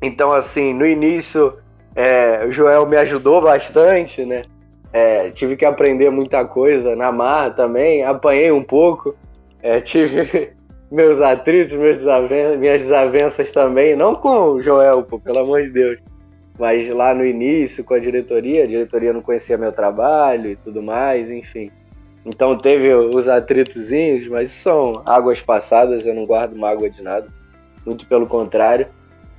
Então, 0.00 0.32
assim, 0.32 0.72
no 0.72 0.86
início, 0.86 1.58
é, 1.94 2.46
o 2.46 2.50
Joel 2.50 2.86
me 2.86 2.96
ajudou 2.96 3.42
bastante, 3.42 4.24
né? 4.24 4.44
É, 4.90 5.30
tive 5.30 5.54
que 5.54 5.66
aprender 5.66 6.10
muita 6.10 6.42
coisa 6.46 6.96
na 6.96 7.12
marra 7.12 7.50
também, 7.50 8.02
apanhei 8.02 8.50
um 8.50 8.64
pouco, 8.64 9.14
é, 9.62 9.80
tive 9.80 10.52
meus 10.90 11.20
atritos, 11.20 11.76
meus 11.76 11.98
desaven 11.98 12.56
minhas 12.58 12.82
desavenças 12.82 13.50
também, 13.52 13.94
não 13.94 14.14
com 14.14 14.52
o 14.52 14.62
Joel, 14.62 15.02
pô, 15.02 15.18
pelo 15.18 15.38
amor 15.40 15.62
de 15.62 15.70
Deus, 15.70 15.98
mas 16.58 16.88
lá 16.90 17.14
no 17.14 17.24
início 17.24 17.84
com 17.84 17.94
a 17.94 17.98
diretoria, 17.98 18.64
a 18.64 18.66
diretoria 18.66 19.12
não 19.12 19.22
conhecia 19.22 19.56
meu 19.56 19.72
trabalho 19.72 20.50
e 20.50 20.56
tudo 20.56 20.82
mais, 20.82 21.30
enfim. 21.30 21.70
Então 22.24 22.58
teve 22.58 22.92
os 22.92 23.28
atritozinhos, 23.28 24.28
mas 24.28 24.50
são 24.50 25.02
águas 25.06 25.40
passadas, 25.40 26.04
eu 26.04 26.14
não 26.14 26.26
guardo 26.26 26.56
mágoa 26.56 26.90
de 26.90 27.02
nada, 27.02 27.28
muito 27.86 28.06
pelo 28.06 28.26
contrário. 28.26 28.86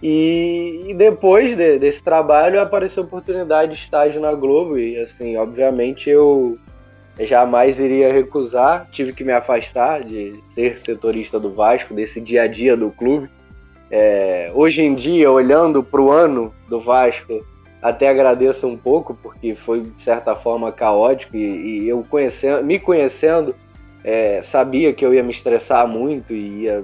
E, 0.01 0.85
e 0.87 0.93
depois 0.95 1.55
de, 1.55 1.77
desse 1.77 2.03
trabalho 2.03 2.59
apareceu 2.59 3.03
a 3.03 3.05
oportunidade 3.05 3.73
de 3.73 3.77
estágio 3.77 4.19
na 4.19 4.33
Globo 4.33 4.79
e 4.79 4.99
assim, 4.99 5.37
obviamente 5.37 6.09
eu 6.09 6.57
jamais 7.25 7.79
iria 7.79 8.11
recusar. 8.11 8.87
Tive 8.91 9.13
que 9.13 9.23
me 9.23 9.31
afastar 9.31 10.03
de 10.03 10.41
ser 10.53 10.79
setorista 10.79 11.39
do 11.39 11.53
Vasco, 11.53 11.93
desse 11.93 12.19
dia 12.19 12.43
a 12.43 12.47
dia 12.47 12.75
do 12.75 12.91
clube. 12.91 13.29
É, 13.89 14.51
hoje 14.53 14.81
em 14.81 14.93
dia, 14.93 15.29
olhando 15.29 15.83
para 15.83 16.01
o 16.01 16.11
ano 16.11 16.53
do 16.69 16.79
Vasco, 16.79 17.45
até 17.81 18.07
agradeço 18.07 18.67
um 18.67 18.77
pouco, 18.77 19.17
porque 19.21 19.55
foi 19.55 19.81
de 19.81 20.03
certa 20.03 20.35
forma 20.35 20.71
caótico 20.71 21.35
e, 21.35 21.83
e 21.83 21.89
eu 21.89 22.05
conhecendo, 22.09 22.63
me 22.63 22.79
conhecendo, 22.79 23.55
é, 24.03 24.41
sabia 24.43 24.93
que 24.93 25.05
eu 25.05 25.13
ia 25.13 25.23
me 25.23 25.31
estressar 25.31 25.87
muito 25.87 26.31
e 26.31 26.63
ia 26.63 26.83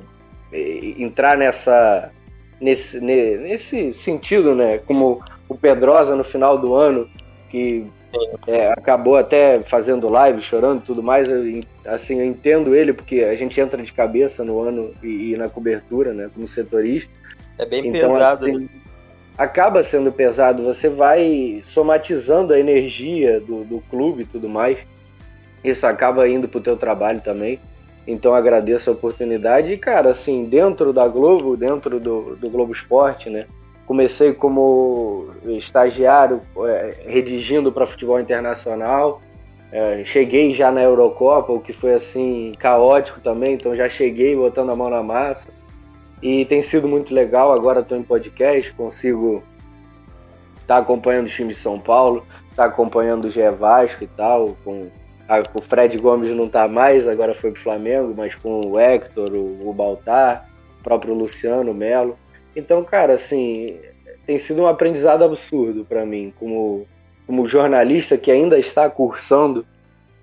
é, 0.51 0.79
entrar 0.97 1.37
nessa 1.37 2.11
nesse, 2.59 2.99
nesse 2.99 3.93
sentido, 3.93 4.55
né? 4.55 4.79
Como 4.79 5.21
o 5.47 5.55
Pedrosa 5.55 6.15
no 6.15 6.23
final 6.23 6.57
do 6.57 6.73
ano, 6.73 7.07
que 7.49 7.85
é, 8.47 8.71
acabou 8.71 9.17
até 9.17 9.59
fazendo 9.59 10.09
live, 10.09 10.41
chorando 10.41 10.81
e 10.81 10.85
tudo 10.85 11.03
mais. 11.03 11.27
Eu, 11.27 11.63
assim, 11.85 12.19
eu 12.19 12.25
entendo 12.25 12.75
ele, 12.75 12.93
porque 12.93 13.21
a 13.21 13.35
gente 13.35 13.59
entra 13.59 13.81
de 13.81 13.91
cabeça 13.91 14.43
no 14.43 14.61
ano 14.61 14.93
e, 15.03 15.33
e 15.33 15.37
na 15.37 15.49
cobertura, 15.49 16.13
né, 16.13 16.29
como 16.33 16.47
setorista. 16.47 17.11
É 17.57 17.65
bem 17.65 17.87
então, 17.87 18.13
pesado. 18.13 18.45
Assim, 18.45 18.59
né? 18.59 18.69
acaba 19.37 19.83
sendo 19.83 20.11
pesado. 20.11 20.63
Você 20.63 20.89
vai 20.89 21.61
somatizando 21.63 22.53
a 22.53 22.59
energia 22.59 23.39
do, 23.39 23.63
do 23.63 23.81
clube 23.89 24.23
e 24.23 24.25
tudo 24.25 24.47
mais. 24.47 24.77
Isso 25.63 25.85
acaba 25.85 26.27
indo 26.27 26.47
pro 26.47 26.61
teu 26.61 26.77
trabalho 26.77 27.21
também. 27.21 27.59
Então 28.07 28.33
agradeço 28.33 28.89
a 28.89 28.93
oportunidade. 28.93 29.73
E, 29.73 29.77
cara, 29.77 30.11
assim, 30.11 30.45
dentro 30.45 30.93
da 30.93 31.07
Globo, 31.07 31.57
dentro 31.57 31.99
do, 31.99 32.37
do 32.37 32.49
Globo 32.49 32.71
Esporte, 32.71 33.29
né? 33.29 33.45
Comecei 33.87 34.33
como 34.33 35.29
estagiário 35.45 36.41
é, 36.65 36.93
redigindo 37.07 37.71
para 37.71 37.87
futebol 37.87 38.19
internacional. 38.19 39.21
É, 39.71 40.03
cheguei 40.03 40.53
já 40.53 40.69
na 40.71 40.83
Eurocopa, 40.83 41.53
o 41.53 41.59
que 41.61 41.71
foi 41.71 41.93
assim 41.93 42.51
caótico 42.59 43.19
também, 43.21 43.53
então 43.53 43.73
já 43.73 43.89
cheguei 43.89 44.35
botando 44.35 44.71
a 44.71 44.75
mão 44.75 44.89
na 44.89 45.01
massa. 45.01 45.47
E 46.21 46.45
tem 46.45 46.61
sido 46.61 46.87
muito 46.87 47.13
legal. 47.13 47.53
Agora 47.53 47.79
estou 47.79 47.97
em 47.97 48.03
podcast, 48.03 48.73
consigo 48.73 49.41
estar 50.55 50.75
tá 50.75 50.77
acompanhando 50.77 51.27
o 51.27 51.29
time 51.29 51.53
de 51.53 51.59
São 51.59 51.79
Paulo, 51.79 52.25
estar 52.49 52.63
tá 52.63 52.65
acompanhando 52.65 53.25
o 53.25 53.29
GE 53.29 53.49
Vasco 53.57 54.03
e 54.03 54.07
tal. 54.07 54.57
Com, 54.65 54.89
a, 55.29 55.43
o 55.53 55.61
Fred 55.61 55.97
Gomes 55.97 56.35
não 56.35 56.45
está 56.45 56.67
mais, 56.67 57.07
agora 57.07 57.33
foi 57.33 57.51
para 57.51 57.59
o 57.59 57.63
Flamengo, 57.63 58.13
mas 58.17 58.35
com 58.35 58.65
o 58.65 58.77
Hector, 58.77 59.31
o, 59.31 59.69
o 59.69 59.73
Baltar, 59.73 60.45
o 60.81 60.83
próprio 60.83 61.13
Luciano 61.13 61.73
Melo. 61.73 62.17
Então, 62.57 62.83
cara, 62.83 63.13
assim, 63.13 63.79
tem 64.25 64.39
sido 64.39 64.63
um 64.63 64.67
aprendizado 64.67 65.23
absurdo 65.23 65.85
para 65.85 66.03
mim, 66.03 66.33
como, 66.39 66.87
como 67.27 67.45
jornalista 67.45 68.17
que 68.17 68.31
ainda 68.31 68.57
está 68.57 68.89
cursando 68.89 69.63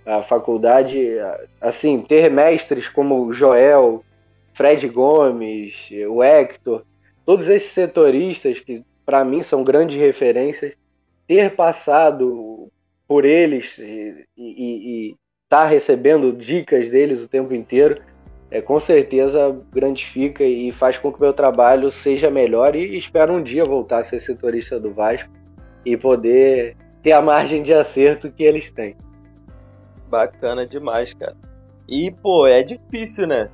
a 0.05 0.21
faculdade, 0.21 1.17
assim, 1.61 2.01
ter 2.03 2.29
mestres 2.29 2.89
como 2.89 3.33
Joel, 3.33 4.05
Fred 4.53 4.89
Gomes, 4.89 5.89
o 6.09 6.25
Hector, 6.25 6.83
todos 7.25 7.47
esses 7.47 7.71
setoristas 7.71 8.59
que 8.59 8.85
para 9.07 9.25
mim 9.25 9.45
são 9.45 9.63
grandes 9.63 9.97
referências, 9.97 10.75
ter 11.29 11.55
passado 11.55 12.69
por 13.07 13.25
eles 13.25 13.79
e 13.79 15.15
estar 15.45 15.63
tá 15.63 15.67
recebendo 15.67 16.33
dicas 16.33 16.91
deles 16.91 17.23
o 17.23 17.29
tempo 17.29 17.55
inteiro 17.55 18.03
é, 18.51 18.61
com 18.61 18.79
certeza 18.79 19.57
grandifica 19.73 20.45
e 20.45 20.71
faz 20.73 20.99
com 20.99 21.13
que 21.13 21.21
meu 21.21 21.33
trabalho 21.33 21.91
seja 21.91 22.31
melhor 22.31 22.77
e 22.77 22.97
espero 22.97 23.35
um 23.35 23.43
dia 23.43 23.65
voltar 23.65 24.01
a 24.01 24.05
ser 24.05 24.21
setorista 24.21 24.79
do 24.79 24.93
Vasco 24.93 25.31
e 25.85 25.97
poder 25.97 26.77
ter 27.03 27.13
a 27.13 27.21
margem 27.21 27.63
de 27.63 27.73
acerto 27.73 28.31
que 28.31 28.43
eles 28.43 28.71
têm. 28.71 28.97
Bacana 30.09 30.67
demais, 30.67 31.13
cara. 31.13 31.37
E, 31.89 32.11
pô, 32.11 32.47
é 32.47 32.63
difícil, 32.63 33.27
né? 33.27 33.51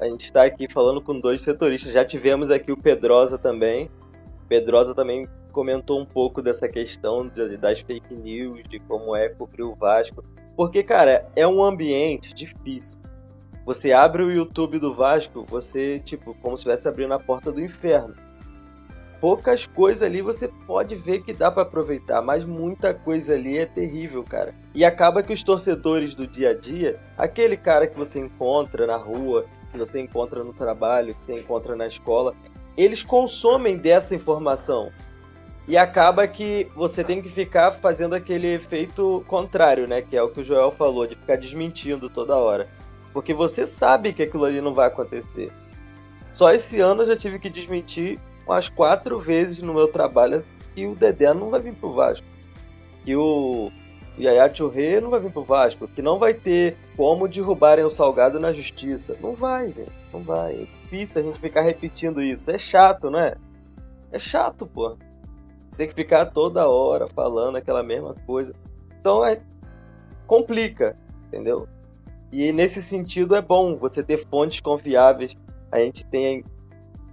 A 0.00 0.06
gente 0.06 0.24
está 0.24 0.44
aqui 0.44 0.66
falando 0.72 1.00
com 1.00 1.18
dois 1.18 1.40
setoristas. 1.42 1.92
Já 1.92 2.04
tivemos 2.04 2.50
aqui 2.50 2.72
o 2.72 2.76
Pedrosa 2.76 3.36
também. 3.36 3.90
Pedrosa 4.48 4.94
também 4.94 5.28
comentou 5.52 6.00
um 6.00 6.04
pouco 6.04 6.42
dessa 6.42 6.68
questão 6.68 7.28
de, 7.28 7.56
das 7.56 7.80
fake 7.80 8.14
news, 8.14 8.62
de 8.68 8.80
como 8.80 9.14
é 9.14 9.28
cobrir 9.28 9.62
o 9.62 9.74
Vasco. 9.74 10.24
Porque, 10.56 10.82
cara, 10.82 11.28
é 11.36 11.46
um 11.46 11.62
ambiente 11.62 12.34
difícil. 12.34 12.98
Você 13.64 13.92
abre 13.92 14.22
o 14.22 14.30
YouTube 14.30 14.78
do 14.78 14.92
Vasco, 14.92 15.44
você, 15.48 15.98
tipo, 15.98 16.34
como 16.34 16.56
se 16.56 16.62
estivesse 16.62 16.86
abrindo 16.86 17.14
a 17.14 17.18
porta 17.18 17.50
do 17.50 17.62
inferno. 17.62 18.14
Poucas 19.20 19.64
coisas 19.64 20.02
ali 20.02 20.20
você 20.20 20.48
pode 20.66 20.94
ver 20.94 21.22
que 21.22 21.32
dá 21.32 21.50
para 21.50 21.62
aproveitar, 21.62 22.20
mas 22.20 22.44
muita 22.44 22.92
coisa 22.92 23.32
ali 23.32 23.56
é 23.56 23.64
terrível, 23.64 24.22
cara. 24.22 24.54
E 24.74 24.84
acaba 24.84 25.22
que 25.22 25.32
os 25.32 25.42
torcedores 25.42 26.14
do 26.14 26.26
dia 26.26 26.50
a 26.50 26.54
dia, 26.54 27.00
aquele 27.16 27.56
cara 27.56 27.86
que 27.86 27.96
você 27.96 28.18
encontra 28.18 28.86
na 28.86 28.98
rua, 28.98 29.46
que 29.72 29.78
você 29.78 29.98
encontra 29.98 30.44
no 30.44 30.52
trabalho, 30.52 31.14
que 31.14 31.24
você 31.24 31.40
encontra 31.40 31.74
na 31.74 31.86
escola, 31.86 32.34
eles 32.76 33.02
consomem 33.02 33.78
dessa 33.78 34.14
informação. 34.14 34.92
E 35.66 35.78
acaba 35.78 36.28
que 36.28 36.70
você 36.76 37.02
tem 37.02 37.22
que 37.22 37.30
ficar 37.30 37.72
fazendo 37.72 38.14
aquele 38.14 38.48
efeito 38.48 39.24
contrário, 39.26 39.88
né? 39.88 40.02
Que 40.02 40.14
é 40.14 40.22
o 40.22 40.28
que 40.28 40.40
o 40.40 40.44
Joel 40.44 40.70
falou, 40.70 41.06
de 41.06 41.14
ficar 41.14 41.36
desmentindo 41.36 42.10
toda 42.10 42.36
hora. 42.36 42.68
Porque 43.14 43.32
você 43.32 43.64
sabe 43.64 44.12
que 44.12 44.24
aquilo 44.24 44.44
ali 44.44 44.60
não 44.60 44.74
vai 44.74 44.88
acontecer. 44.88 45.50
Só 46.32 46.52
esse 46.52 46.80
ano 46.80 47.02
eu 47.02 47.06
já 47.06 47.16
tive 47.16 47.38
que 47.38 47.48
desmentir 47.48 48.18
umas 48.44 48.68
quatro 48.68 49.20
vezes 49.20 49.60
no 49.60 49.72
meu 49.72 49.86
trabalho 49.86 50.44
que 50.74 50.84
o 50.84 50.96
Dedé 50.96 51.32
não 51.32 51.48
vai 51.48 51.60
vir 51.60 51.74
pro 51.74 51.94
Vasco. 51.94 52.26
Que 53.04 53.14
o 53.14 53.70
Yaya 54.18 54.52
Churré 54.52 55.00
não 55.00 55.10
vai 55.10 55.20
vir 55.20 55.30
pro 55.30 55.44
Vasco. 55.44 55.86
Que 55.86 56.02
não 56.02 56.18
vai 56.18 56.34
ter 56.34 56.76
como 56.96 57.28
derrubarem 57.28 57.84
o 57.84 57.88
Salgado 57.90 58.40
na 58.40 58.52
justiça. 58.52 59.16
Não 59.22 59.36
vai, 59.36 59.68
gente. 59.68 59.92
Não 60.12 60.20
vai. 60.20 60.54
É 60.54 60.66
difícil 60.82 61.22
a 61.22 61.24
gente 61.24 61.38
ficar 61.38 61.62
repetindo 61.62 62.20
isso. 62.20 62.50
É 62.50 62.58
chato, 62.58 63.10
não 63.10 63.20
é? 63.20 63.36
É 64.10 64.18
chato, 64.18 64.66
pô. 64.66 64.96
Tem 65.76 65.86
que 65.86 65.94
ficar 65.94 66.26
toda 66.26 66.68
hora 66.68 67.06
falando 67.08 67.56
aquela 67.56 67.84
mesma 67.84 68.16
coisa. 68.26 68.52
Então 69.00 69.24
é. 69.24 69.40
complica, 70.26 70.96
entendeu? 71.28 71.68
E 72.36 72.50
nesse 72.50 72.82
sentido 72.82 73.36
é 73.36 73.40
bom 73.40 73.76
você 73.76 74.02
ter 74.02 74.26
fontes 74.28 74.60
confiáveis. 74.60 75.36
A 75.70 75.78
gente 75.78 76.04
tem 76.04 76.44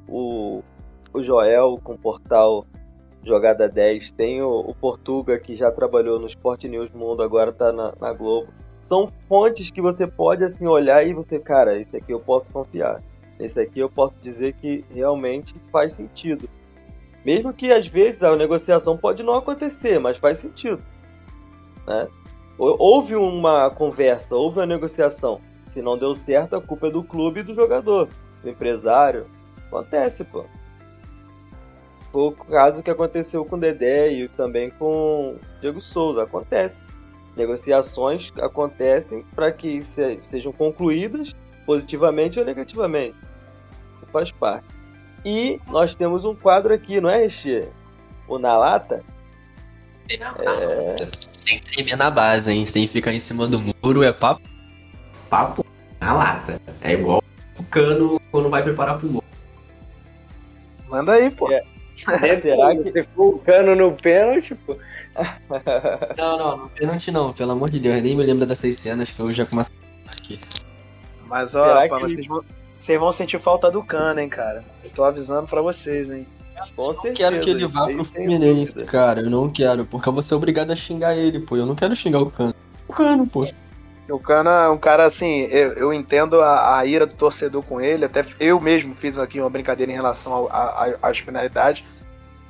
o, 0.07 0.63
o 1.13 1.22
Joel 1.22 1.80
com 1.84 1.93
o 1.93 1.97
portal 1.97 2.65
Jogada 3.24 3.69
10, 3.69 4.09
tem 4.13 4.41
o, 4.41 4.49
o 4.49 4.74
Portuga 4.74 5.38
que 5.38 5.53
já 5.53 5.72
trabalhou 5.72 6.19
no 6.19 6.26
Sport 6.26 6.63
News 6.63 6.89
Mundo, 6.91 7.22
agora 7.22 7.51
está 7.51 7.72
na, 7.72 7.93
na 8.01 8.11
Globo. 8.13 8.51
São 8.82 9.11
fontes 9.28 9.69
que 9.69 9.80
você 9.80 10.07
pode 10.07 10.43
assim 10.43 10.65
olhar 10.65 11.05
e 11.05 11.13
você, 11.13 11.38
cara, 11.38 11.80
esse 11.80 11.95
aqui 11.95 12.11
eu 12.11 12.19
posso 12.19 12.51
confiar. 12.51 12.99
Esse 13.39 13.61
aqui 13.61 13.80
eu 13.80 13.91
posso 13.91 14.17
dizer 14.24 14.53
que 14.53 14.84
realmente 14.89 15.53
faz 15.72 15.93
sentido. 15.93 16.49
Mesmo 17.24 17.53
que 17.53 17.72
às 17.72 17.86
vezes 17.86 18.24
a 18.24 18.36
negociação 18.36 18.97
pode 18.97 19.22
não 19.22 19.36
acontecer, 19.36 19.99
mas 19.99 20.17
faz 20.17 20.39
sentido. 20.39 20.82
Né? 21.86 22.07
Houve 22.57 23.15
uma 23.15 23.69
conversa, 23.69 24.35
houve 24.35 24.59
uma 24.59 24.65
negociação. 24.65 25.41
Se 25.67 25.81
não 25.81 25.97
deu 25.97 26.13
certo, 26.13 26.55
a 26.55 26.61
culpa 26.61 26.87
é 26.87 26.91
do 26.91 27.03
clube 27.03 27.39
e 27.39 27.43
do 27.43 27.55
jogador, 27.55 28.07
do 28.43 28.49
empresário. 28.49 29.25
Acontece, 29.67 30.23
pô. 30.23 30.45
Foi 32.11 32.23
o 32.23 32.31
caso 32.31 32.83
que 32.83 32.91
aconteceu 32.91 33.45
com 33.45 33.55
o 33.55 33.59
Dedé 33.59 34.11
e 34.11 34.27
também 34.27 34.69
com 34.69 35.35
o 35.35 35.39
Diego 35.61 35.79
Souza. 35.79 36.23
Acontece. 36.23 36.77
Negociações 37.37 38.33
acontecem 38.37 39.23
para 39.33 39.51
que 39.51 39.81
sejam 39.81 40.51
concluídas 40.51 41.33
positivamente 41.65 42.37
ou 42.37 42.45
negativamente. 42.45 43.15
Isso 43.95 44.05
faz 44.11 44.31
parte. 44.31 44.67
E 45.23 45.59
nós 45.67 45.95
temos 45.95 46.25
um 46.25 46.35
quadro 46.35 46.73
aqui, 46.73 46.99
não 46.99 47.09
é, 47.09 47.29
Xê? 47.29 47.69
O 48.27 48.37
Na 48.37 48.57
Lata? 48.57 49.03
É... 50.09 51.30
Sem 51.45 51.59
tremer 51.59 51.97
na 51.97 52.09
base, 52.09 52.51
hein? 52.51 52.65
Sem 52.65 52.87
ficar 52.87 53.13
em 53.13 53.19
cima 53.19 53.47
do 53.47 53.61
muro, 53.83 54.03
é 54.03 54.13
papo. 54.13 54.41
Papo 55.29 55.65
na 55.99 56.13
lata. 56.13 56.61
É 56.81 56.93
igual 56.93 57.23
o 57.57 57.63
cano 57.63 58.21
quando 58.31 58.49
vai 58.49 58.63
preparar 58.63 58.97
pro 58.97 59.09
gol. 59.09 59.23
Manda 60.89 61.13
aí, 61.13 61.29
pô. 61.29 61.51
É. 61.51 61.63
Será 61.97 62.75
que 62.75 62.91
se 62.91 63.03
for 63.15 63.35
o 63.35 63.39
cano 63.39 63.75
no 63.75 63.91
pênalti, 63.95 64.55
pô? 64.55 64.77
não, 66.17 66.37
não, 66.37 66.57
no 66.57 66.69
pênalti 66.69 67.11
não, 67.11 67.33
pelo 67.33 67.51
amor 67.51 67.69
de 67.69 67.79
Deus, 67.79 68.01
nem 68.01 68.15
me 68.15 68.23
lembro 68.23 68.45
dessas 68.45 68.77
cenas 68.77 69.11
que 69.11 69.19
eu 69.19 69.31
já 69.33 69.45
começo 69.45 69.71
a 70.07 70.11
aqui. 70.11 70.39
Mas 71.27 71.53
ó, 71.53 71.87
pá, 71.87 71.97
que... 71.97 72.01
vocês, 72.01 72.27
vão, 72.27 72.43
vocês 72.79 72.99
vão 72.99 73.11
sentir 73.11 73.39
falta 73.39 73.69
do 73.69 73.83
cano, 73.83 74.19
hein, 74.19 74.29
cara. 74.29 74.63
Eu 74.83 74.89
tô 74.89 75.03
avisando 75.03 75.47
pra 75.47 75.61
vocês, 75.61 76.09
hein. 76.09 76.25
Com 76.76 76.93
certeza, 76.93 77.16
quero 77.16 77.39
que 77.41 77.49
ele 77.49 77.68
vá 77.68 77.88
pro 77.88 78.03
Fluminense, 78.03 78.84
cara. 78.86 79.22
Eu 79.22 79.30
não 79.30 79.49
quero, 79.49 79.86
porque 79.86 80.07
eu 80.07 80.14
vou 80.14 80.22
ser 80.22 80.36
obrigado 80.36 80.72
a 80.72 80.76
xingar 80.76 81.16
ele, 81.16 81.39
pô. 81.39 81.55
Eu 81.55 81.66
não 81.66 81.76
quero 81.76 81.95
xingar 81.95 82.22
o 82.22 82.30
Cano. 82.30 82.55
O 82.88 82.93
Cano, 82.93 83.28
pô. 83.28 83.47
O 84.09 84.20
Cano 84.20 84.49
é 84.49 84.70
um 84.70 84.78
cara 84.78 85.05
assim, 85.05 85.41
eu, 85.43 85.74
eu 85.74 85.93
entendo 85.93 86.41
a, 86.41 86.80
a, 86.80 86.86
ira 86.86 87.05
do 87.05 87.14
torcedor 87.14 87.64
com 87.64 87.80
ele, 87.80 88.03
até 88.03 88.26
eu 88.39 88.59
mesmo 88.59 88.93
fiz 88.93 89.18
aqui 89.18 89.39
uma 89.39 89.49
brincadeira 89.49 89.91
em 89.91 89.95
relação 89.95 90.49
às 91.01 91.20
finalidades. 91.20 91.84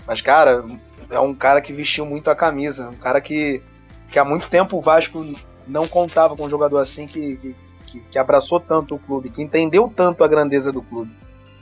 Mas, 0.08 0.22
cara, 0.22 0.66
é 1.10 1.20
um 1.20 1.36
cara 1.36 1.62
que 1.62 1.72
vestiu 1.72 2.06
muito 2.06 2.32
a 2.32 2.36
camisa. 2.36 2.90
Um 2.90 2.98
cara 2.98 3.22
que, 3.22 3.62
que 4.10 4.18
há 4.18 4.26
muito 4.26 4.50
tempo 4.50 4.78
o 4.78 4.82
Vasco 4.82 5.26
não 5.68 5.88
contava 5.88 6.36
com 6.36 6.46
um 6.46 6.50
jogador 6.50 6.80
assim 6.80 7.06
que, 7.06 7.56
que, 7.86 8.00
que 8.00 8.18
abraçou 8.18 8.60
tanto 8.60 8.96
o 8.96 9.00
clube, 9.00 9.30
que 9.30 9.42
entendeu 9.42 9.92
tanto 9.94 10.24
a 10.24 10.28
grandeza 10.28 10.72
do 10.72 10.82
clube. 10.82 11.16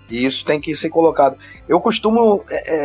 E 0.10 0.26
isso 0.26 0.46
tem 0.46 0.60
que 0.60 0.76
ser 0.76 0.90
colocado. 0.90 1.38
Eu 1.68 1.80
costumo. 1.80 2.44
É, 2.50 2.76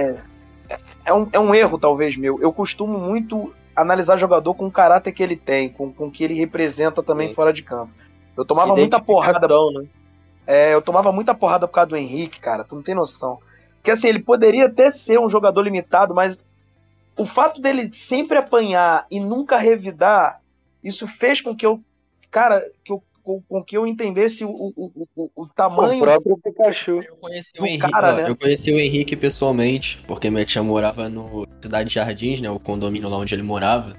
é, 0.68 0.78
é, 1.06 1.12
um, 1.14 1.28
é 1.32 1.40
um 1.40 1.54
erro, 1.54 1.78
talvez, 1.78 2.16
meu. 2.16 2.40
Eu 2.40 2.52
costumo 2.52 2.98
muito 2.98 3.54
analisar 3.74 4.16
jogador 4.16 4.54
com 4.54 4.66
o 4.66 4.70
caráter 4.70 5.12
que 5.12 5.22
ele 5.22 5.36
tem, 5.36 5.68
com, 5.68 5.92
com 5.92 6.06
o 6.06 6.10
que 6.10 6.22
ele 6.22 6.34
representa 6.34 7.02
também 7.02 7.28
Sim. 7.28 7.34
fora 7.34 7.52
de 7.52 7.62
campo. 7.62 7.92
Eu 8.36 8.44
tomava 8.44 8.74
muita 8.74 9.00
porrada. 9.00 9.48
Né? 9.48 9.86
É, 10.46 10.74
eu 10.74 10.82
tomava 10.82 11.10
muita 11.12 11.34
porrada 11.34 11.66
por 11.66 11.74
causa 11.74 11.90
do 11.90 11.96
Henrique, 11.96 12.40
cara. 12.40 12.64
Tu 12.64 12.74
não 12.74 12.82
tem 12.82 12.94
noção. 12.94 13.38
Porque 13.76 13.90
assim, 13.90 14.08
ele 14.08 14.20
poderia 14.20 14.66
até 14.66 14.90
ser 14.90 15.18
um 15.18 15.28
jogador 15.28 15.62
limitado, 15.62 16.14
mas 16.14 16.38
o 17.16 17.26
fato 17.26 17.60
dele 17.60 17.90
sempre 17.90 18.38
apanhar 18.38 19.06
e 19.10 19.20
nunca 19.20 19.56
revidar, 19.56 20.40
isso 20.82 21.06
fez 21.06 21.40
com 21.40 21.54
que 21.54 21.64
eu, 21.64 21.80
cara, 22.30 22.62
que 22.82 22.92
eu 22.92 23.02
com, 23.24 23.40
com 23.48 23.64
que 23.64 23.76
eu 23.76 23.86
entendesse 23.86 24.44
o, 24.44 24.50
o, 24.50 25.08
o, 25.16 25.30
o 25.34 25.46
tamanho. 25.48 25.98
O 25.98 26.02
próprio 26.02 26.38
Pikachu. 26.38 27.02
Eu 27.02 27.16
conheci, 27.16 27.52
o 27.58 27.66
Henrique, 27.66 27.90
cara, 27.90 28.12
né? 28.12 28.28
eu 28.28 28.36
conheci 28.36 28.70
o 28.70 28.78
Henrique 28.78 29.16
pessoalmente, 29.16 29.98
porque 30.06 30.30
minha 30.30 30.44
tia 30.44 30.62
morava 30.62 31.08
no 31.08 31.46
Cidade 31.60 31.92
Jardins, 31.92 32.40
né? 32.40 32.50
O 32.50 32.60
condomínio 32.60 33.08
lá 33.08 33.16
onde 33.16 33.34
ele 33.34 33.42
morava. 33.42 33.96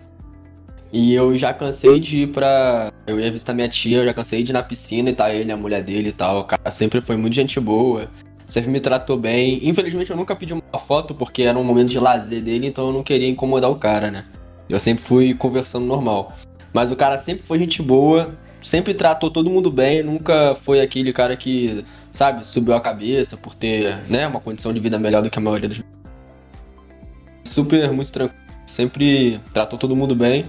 E 0.93 1.13
eu 1.13 1.35
já 1.35 1.51
cansei 1.53 1.99
de 1.99 2.19
ir 2.19 2.27
pra. 2.27 2.93
Eu 3.07 3.19
ia 3.19 3.31
visitar 3.31 3.53
minha 3.53 3.67
tia, 3.67 3.97
eu 3.97 4.05
já 4.05 4.13
cansei 4.13 4.43
de 4.43 4.51
ir 4.51 4.53
na 4.53 4.63
piscina 4.63 5.09
e 5.09 5.13
tá 5.13 5.33
ele, 5.33 5.51
a 5.51 5.57
mulher 5.57 5.83
dele 5.83 6.09
e 6.09 6.13
tal. 6.13 6.41
O 6.41 6.43
cara 6.45 6.69
sempre 6.69 7.01
foi 7.01 7.17
muito 7.17 7.33
gente 7.33 7.59
boa, 7.59 8.09
sempre 8.45 8.69
me 8.69 8.79
tratou 8.79 9.17
bem. 9.17 9.67
Infelizmente 9.67 10.11
eu 10.11 10.15
nunca 10.15 10.35
pedi 10.35 10.53
uma 10.53 10.79
foto 10.79 11.15
porque 11.15 11.41
era 11.41 11.57
um 11.57 11.63
momento 11.63 11.89
de 11.89 11.99
lazer 11.99 12.41
dele, 12.43 12.67
então 12.67 12.87
eu 12.87 12.93
não 12.93 13.03
queria 13.03 13.27
incomodar 13.27 13.71
o 13.71 13.75
cara, 13.75 14.11
né? 14.11 14.25
Eu 14.69 14.79
sempre 14.79 15.03
fui 15.03 15.33
conversando 15.33 15.85
normal. 15.85 16.33
Mas 16.71 16.91
o 16.91 16.95
cara 16.95 17.17
sempre 17.17 17.45
foi 17.45 17.57
gente 17.57 17.81
boa, 17.81 18.35
sempre 18.65 18.95
tratou 18.95 19.29
todo 19.29 19.49
mundo 19.49 19.69
bem, 19.69 20.01
nunca 20.01 20.55
foi 20.55 20.81
aquele 20.81 21.13
cara 21.13 21.37
que, 21.37 21.85
sabe, 22.11 22.45
subiu 22.45 22.73
a 22.73 22.81
cabeça 22.81 23.37
por 23.37 23.53
ter, 23.53 23.97
né, 24.09 24.27
uma 24.27 24.39
condição 24.39 24.73
de 24.73 24.79
vida 24.79 24.97
melhor 24.97 25.21
do 25.21 25.29
que 25.29 25.37
a 25.37 25.41
maioria 25.41 25.69
dos. 25.69 25.83
Super, 27.43 27.91
muito 27.91 28.11
tranquilo, 28.11 28.43
sempre 28.65 29.39
tratou 29.53 29.77
todo 29.77 29.95
mundo 29.95 30.15
bem. 30.15 30.47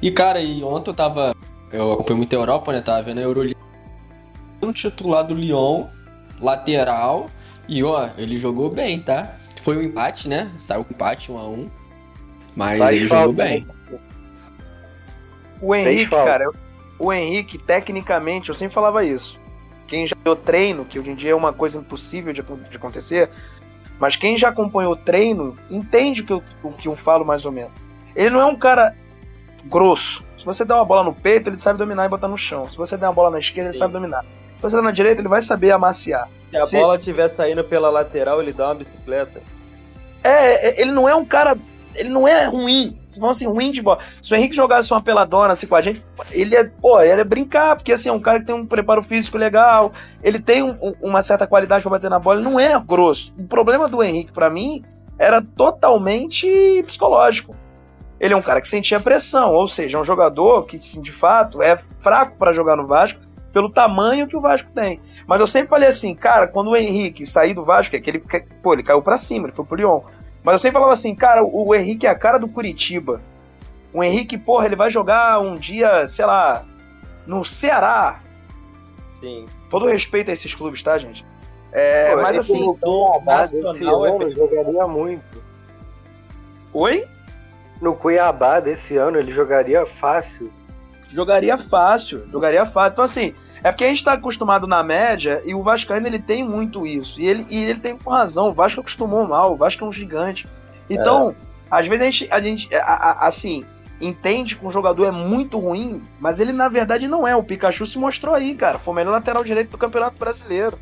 E, 0.00 0.10
cara, 0.10 0.40
e 0.40 0.64
ontem 0.64 0.90
eu 0.90 0.94
tava. 0.94 1.34
Eu 1.70 1.92
acompanhei 1.92 2.16
muito 2.16 2.34
a 2.34 2.38
Europa, 2.38 2.72
né? 2.72 2.80
Tava 2.80 3.02
vendo 3.02 3.18
a 3.18 3.22
Euroliga. 3.22 3.60
Um 4.62 4.72
titular 4.72 5.24
do 5.24 5.34
Lyon, 5.34 5.86
lateral, 6.40 7.26
e 7.68 7.84
ó, 7.84 8.08
ele 8.16 8.38
jogou 8.38 8.70
bem, 8.70 9.00
tá? 9.00 9.36
Foi 9.60 9.76
um 9.76 9.82
empate, 9.82 10.26
né? 10.26 10.50
Saiu 10.56 10.84
com 10.84 10.94
empate 10.94 11.30
1 11.30 11.34
um 11.34 11.38
a 11.38 11.48
1 11.48 11.52
um, 11.52 11.70
Mas 12.56 12.78
Faz 12.78 12.96
ele 12.96 13.08
falta, 13.08 13.24
jogou 13.24 13.34
bem. 13.34 13.66
O 15.60 15.74
Henrique, 15.74 16.10
cara, 16.10 16.44
eu, 16.44 16.54
o 16.98 17.12
Henrique, 17.12 17.58
tecnicamente, 17.58 18.48
eu 18.48 18.54
sempre 18.54 18.74
falava 18.74 19.04
isso. 19.04 19.40
Quem 19.86 20.06
já 20.06 20.16
deu 20.22 20.36
treino, 20.36 20.84
que 20.84 20.98
hoje 20.98 21.10
em 21.10 21.14
dia 21.14 21.30
é 21.30 21.34
uma 21.34 21.52
coisa 21.52 21.78
impossível 21.78 22.32
de, 22.32 22.42
de 22.42 22.76
acontecer, 22.76 23.30
mas 23.98 24.16
quem 24.16 24.36
já 24.36 24.48
acompanhou 24.48 24.92
o 24.92 24.96
treino 24.96 25.54
entende 25.70 26.22
o 26.22 26.24
que, 26.24 26.32
eu, 26.32 26.42
o 26.62 26.72
que 26.72 26.88
eu 26.88 26.96
falo 26.96 27.24
mais 27.24 27.44
ou 27.44 27.52
menos. 27.52 27.72
Ele 28.14 28.30
não 28.30 28.40
é 28.40 28.46
um 28.46 28.56
cara 28.56 28.94
grosso. 29.64 30.24
Se 30.36 30.44
você 30.44 30.64
der 30.64 30.74
uma 30.74 30.84
bola 30.84 31.04
no 31.04 31.14
peito, 31.14 31.50
ele 31.50 31.58
sabe 31.58 31.78
dominar 31.78 32.04
e 32.04 32.08
botar 32.08 32.28
no 32.28 32.36
chão. 32.36 32.68
Se 32.68 32.76
você 32.76 32.96
der 32.96 33.06
uma 33.06 33.12
bola 33.12 33.30
na 33.30 33.38
esquerda, 33.38 33.72
Sim. 33.72 33.76
ele 33.76 33.78
sabe 33.78 33.92
dominar. 33.92 34.24
Se 34.56 34.62
você 34.62 34.76
der 34.76 34.82
na 34.82 34.90
direita, 34.90 35.20
ele 35.20 35.28
vai 35.28 35.42
saber 35.42 35.70
amaciar. 35.70 36.28
Se 36.50 36.56
a 36.56 36.64
Se... 36.64 36.76
bola 36.76 36.96
estiver 36.96 37.28
saindo 37.28 37.64
pela 37.64 37.90
lateral, 37.90 38.42
ele 38.42 38.52
dá 38.52 38.66
uma 38.66 38.74
bicicleta. 38.76 39.40
É, 40.22 40.68
é 40.68 40.80
ele 40.80 40.90
não 40.90 41.08
é 41.08 41.14
um 41.14 41.24
cara. 41.24 41.56
Ele 41.94 42.08
não 42.08 42.26
é 42.26 42.44
ruim 42.44 42.96
vão 43.18 43.30
assim, 43.30 43.46
ruim 43.46 43.70
de 43.70 43.82
bola. 43.82 43.98
Se 44.22 44.32
o 44.32 44.36
Henrique 44.36 44.54
jogasse 44.54 44.92
uma 44.92 45.02
peladona 45.02 45.52
assim 45.52 45.66
com 45.66 45.76
a 45.76 45.82
gente, 45.82 46.02
ele 46.30 46.56
é, 46.56 46.64
pô, 46.64 47.00
ele 47.00 47.20
é 47.20 47.24
brincar, 47.24 47.76
porque 47.76 47.92
assim, 47.92 48.08
é 48.08 48.12
um 48.12 48.20
cara 48.20 48.40
que 48.40 48.46
tem 48.46 48.54
um 48.54 48.66
preparo 48.66 49.02
físico 49.02 49.36
legal, 49.36 49.92
ele 50.22 50.38
tem 50.38 50.62
um, 50.62 50.76
uma 51.00 51.22
certa 51.22 51.46
qualidade 51.46 51.82
para 51.82 51.90
bater 51.90 52.10
na 52.10 52.18
bola, 52.18 52.40
ele 52.40 52.48
não 52.48 52.58
é 52.58 52.78
grosso. 52.80 53.32
O 53.38 53.46
problema 53.46 53.88
do 53.88 54.02
Henrique, 54.02 54.32
para 54.32 54.50
mim, 54.50 54.84
era 55.18 55.42
totalmente 55.42 56.82
psicológico. 56.86 57.54
Ele 58.20 58.34
é 58.34 58.36
um 58.36 58.42
cara 58.42 58.60
que 58.60 58.68
sentia 58.68 58.98
pressão, 58.98 59.52
ou 59.52 59.66
seja, 59.66 59.96
é 59.96 60.00
um 60.00 60.04
jogador 60.04 60.64
que, 60.64 60.78
sim, 60.78 61.00
de 61.00 61.12
fato, 61.12 61.62
é 61.62 61.78
fraco 62.00 62.36
para 62.36 62.52
jogar 62.52 62.76
no 62.76 62.86
Vasco 62.86 63.20
pelo 63.52 63.70
tamanho 63.70 64.26
que 64.26 64.36
o 64.36 64.40
Vasco 64.40 64.68
tem. 64.74 65.00
Mas 65.26 65.40
eu 65.40 65.46
sempre 65.46 65.68
falei 65.68 65.88
assim, 65.88 66.14
cara, 66.14 66.46
quando 66.46 66.70
o 66.70 66.76
Henrique 66.76 67.26
sair 67.26 67.54
do 67.54 67.64
Vasco, 67.64 67.94
é 67.94 68.00
que 68.00 68.10
ele, 68.10 68.22
pô, 68.62 68.72
ele 68.72 68.82
caiu 68.82 69.02
para 69.02 69.18
cima, 69.18 69.46
ele 69.46 69.54
foi 69.54 69.64
pro 69.64 69.76
Lyon. 69.76 70.00
Mas 70.48 70.54
eu 70.54 70.58
sempre 70.60 70.76
falava 70.76 70.94
assim, 70.94 71.14
cara, 71.14 71.44
o, 71.44 71.74
Henrique 71.74 72.06
é 72.06 72.10
a 72.10 72.14
cara 72.14 72.38
do 72.38 72.48
Curitiba. 72.48 73.20
O 73.92 74.02
Henrique, 74.02 74.38
porra, 74.38 74.64
ele 74.64 74.76
vai 74.76 74.90
jogar 74.90 75.38
um 75.40 75.54
dia, 75.54 76.08
sei 76.08 76.24
lá, 76.24 76.64
no 77.26 77.44
Ceará. 77.44 78.20
Sim. 79.20 79.44
Todo 79.68 79.84
respeito 79.84 80.30
a 80.30 80.32
esses 80.32 80.54
clubes, 80.54 80.82
tá, 80.82 80.96
gente? 80.96 81.22
É, 81.70 82.14
Pô, 82.14 82.22
mas 82.22 82.38
assim, 82.38 82.64
desse 82.64 83.60
nacional 83.60 84.06
é 84.06 84.10
ano 84.10 84.34
jogaria 84.34 84.86
muito. 84.86 85.44
oi? 86.72 87.06
No 87.82 87.94
Cuiabá 87.94 88.58
desse 88.58 88.96
ano 88.96 89.18
ele 89.18 89.34
jogaria 89.34 89.84
fácil. 89.84 90.50
Jogaria 91.10 91.58
fácil, 91.58 92.26
jogaria 92.32 92.64
fácil. 92.64 92.94
Então, 92.94 93.04
assim, 93.04 93.34
é 93.62 93.70
porque 93.70 93.84
a 93.84 93.88
gente 93.88 94.04
tá 94.04 94.12
acostumado 94.12 94.66
na 94.66 94.82
média 94.82 95.42
e 95.44 95.54
o 95.54 95.62
Vascaíno 95.62 96.06
ele 96.06 96.18
tem 96.18 96.42
muito 96.46 96.86
isso. 96.86 97.20
E 97.20 97.26
ele, 97.26 97.46
e 97.48 97.62
ele 97.64 97.78
tem 97.80 97.96
com 97.96 98.10
razão. 98.10 98.48
O 98.48 98.52
Vasco 98.52 98.80
acostumou 98.80 99.26
mal, 99.26 99.52
o 99.52 99.56
Vasco 99.56 99.84
é 99.84 99.88
um 99.88 99.92
gigante. 99.92 100.46
Então, 100.88 101.34
às 101.70 101.86
vezes 101.86 102.02
a 102.02 102.10
gente, 102.10 102.28
a 102.32 102.40
gente 102.40 102.74
a- 102.74 102.80
a- 103.24 103.26
assim, 103.28 103.64
entende 104.00 104.56
que 104.56 104.64
um 104.66 104.70
jogador 104.70 105.04
é 105.06 105.10
muito 105.10 105.58
ruim, 105.58 106.00
mas 106.20 106.38
ele 106.40 106.52
na 106.52 106.68
verdade 106.68 107.08
não 107.08 107.26
é. 107.26 107.34
O 107.36 107.42
Pikachu 107.42 107.84
se 107.84 107.98
mostrou 107.98 108.34
aí, 108.34 108.54
cara. 108.54 108.78
Foi 108.78 108.92
o 108.92 108.94
melhor 108.94 109.10
lateral 109.12 109.42
direito 109.44 109.70
do 109.70 109.78
Campeonato 109.78 110.16
Brasileiro. 110.18 110.78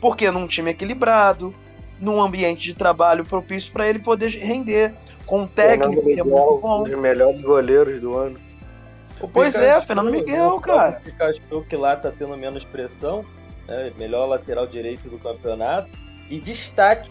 Porque 0.00 0.30
num 0.30 0.46
time 0.46 0.70
equilibrado, 0.72 1.52
num 2.00 2.20
ambiente 2.20 2.64
de 2.64 2.74
trabalho 2.74 3.24
propício 3.24 3.72
para 3.72 3.88
ele 3.88 3.98
poder 3.98 4.28
render. 4.30 4.92
Com 5.24 5.42
um 5.42 5.46
técnico 5.46 6.04
que 6.04 6.20
é 6.20 6.22
muito 6.22 6.60
bom. 6.60 6.80
um 6.80 6.84
dos 6.84 6.98
melhores 6.98 7.40
goleiros 7.40 8.00
do 8.00 8.16
ano. 8.18 8.36
Pois 9.32 9.54
é, 9.56 9.80
Fernando 9.80 10.10
Miguel, 10.10 10.56
o 10.56 10.60
cara. 10.60 10.92
Pikachu 10.92 11.64
que 11.68 11.76
lá 11.76 11.96
tá 11.96 12.10
tendo 12.16 12.36
menos 12.36 12.64
pressão, 12.64 13.24
né, 13.68 13.92
melhor 13.98 14.26
lateral 14.26 14.66
direito 14.66 15.08
do 15.08 15.18
campeonato. 15.18 15.88
E 16.30 16.38
destaque, 16.40 17.10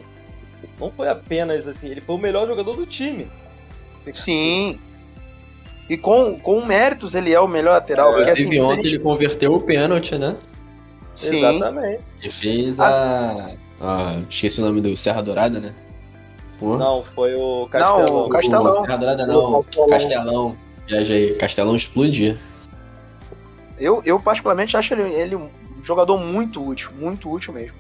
não 0.80 0.92
foi 0.92 1.08
apenas 1.08 1.68
assim, 1.68 1.88
ele 1.88 2.02
foi 2.02 2.16
o 2.16 2.20
melhor 2.20 2.48
jogador 2.48 2.76
do 2.76 2.86
time. 2.86 3.28
Sim. 4.14 4.80
E 5.90 5.98
com, 5.98 6.38
com 6.40 6.66
méritos 6.66 7.14
ele 7.16 7.34
é 7.34 7.40
o 7.40 7.48
melhor 7.48 7.74
lateral. 7.74 8.14
porque 8.14 8.32
assim, 8.32 8.60
ontem 8.60 8.84
gente- 8.84 8.96
ele 8.96 9.00
converteu 9.04 9.54
o 9.54 9.62
pênalti, 9.62 10.18
né? 10.18 10.36
Sim. 11.16 11.46
Exatamente. 11.46 12.00
E 12.24 12.30
fez 12.30 12.80
a. 12.80 13.50
a- 13.80 14.20
esqueci 14.30 14.60
o 14.62 14.66
nome 14.66 14.82
do 14.82 14.96
Serra 14.98 15.22
Dourada, 15.22 15.60
né? 15.60 15.74
Pô. 16.60 16.78
Não, 16.78 17.04
foi 17.04 17.36
o 17.36 17.68
Castelão. 17.68 18.26
o 18.26 18.30
Castelão. 18.30 18.74
Serra 18.74 18.98
Dourada 18.98 19.28
não, 19.28 19.64
Castelão. 19.90 20.56
Viajei, 20.88 21.36
Castelão 21.36 21.76
explodir. 21.76 22.38
Eu, 23.78 24.02
eu 24.06 24.20
particularmente 24.20 24.78
acho 24.78 24.94
ele, 24.94 25.04
ele 25.14 25.36
um 25.36 25.50
jogador 25.84 26.18
muito 26.20 26.66
útil, 26.66 26.92
muito 27.00 27.30
útil 27.32 27.54
mesmo. 27.54 27.76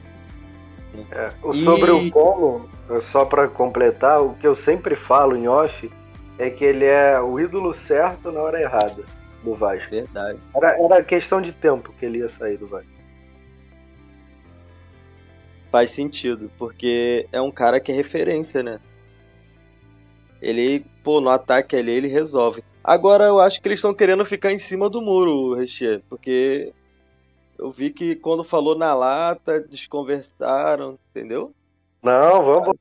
É, 1.12 1.32
E- 1.54 1.64
Sobre 1.64 1.92
o 1.92 2.10
Como, 2.12 2.70
só 3.12 3.26
pra 3.26 3.48
completar, 3.48 4.22
o 4.22 4.34
que 4.36 4.46
eu 4.48 4.56
sempre 4.56 4.96
falo 4.96 5.36
em 5.36 5.48
off 5.48 5.92
é 6.38 6.50
que 6.50 6.64
ele 6.64 6.86
é 6.86 7.20
o 7.20 7.40
ídolo 7.40 7.74
certo 7.74 8.32
na 8.32 8.42
hora 8.42 8.62
errada 8.62 9.04
do 9.44 9.56
Vasco. 9.56 9.90
Verdade. 9.90 10.40
Era, 10.56 10.78
era 10.84 11.04
questão 11.04 11.42
de 11.42 11.52
tempo 11.52 11.94
que 12.00 12.06
ele 12.06 12.20
ia 12.20 12.30
sair 12.30 12.58
do 12.58 12.68
Vasco. 12.68 12.92
Faz 15.72 15.90
sentido, 15.92 16.52
porque 16.58 17.28
é 17.32 17.42
um 17.42 17.52
cara 17.52 17.80
que 17.80 17.92
é 17.92 17.96
referência, 17.96 18.62
né? 18.62 18.80
Ele, 20.44 20.86
pô, 21.02 21.22
no 21.22 21.30
ataque 21.30 21.74
ali 21.74 21.92
ele 21.92 22.08
resolve. 22.10 22.62
Agora 22.84 23.24
eu 23.24 23.40
acho 23.40 23.62
que 23.62 23.68
eles 23.70 23.80
estão 23.80 23.94
querendo 23.94 24.26
ficar 24.26 24.52
em 24.52 24.60
cima 24.60 24.90
do 24.90 25.02
muro, 25.02 25.54
Rechier, 25.56 26.02
porque 26.10 26.74
eu 27.58 27.72
vi 27.72 27.90
que 27.90 28.14
quando 28.18 28.44
falou 28.44 28.78
na 28.78 28.94
lata, 28.94 29.62
desconversaram, 29.62 31.00
entendeu? 31.10 31.54
Não, 32.04 32.44
vamos. 32.44 32.76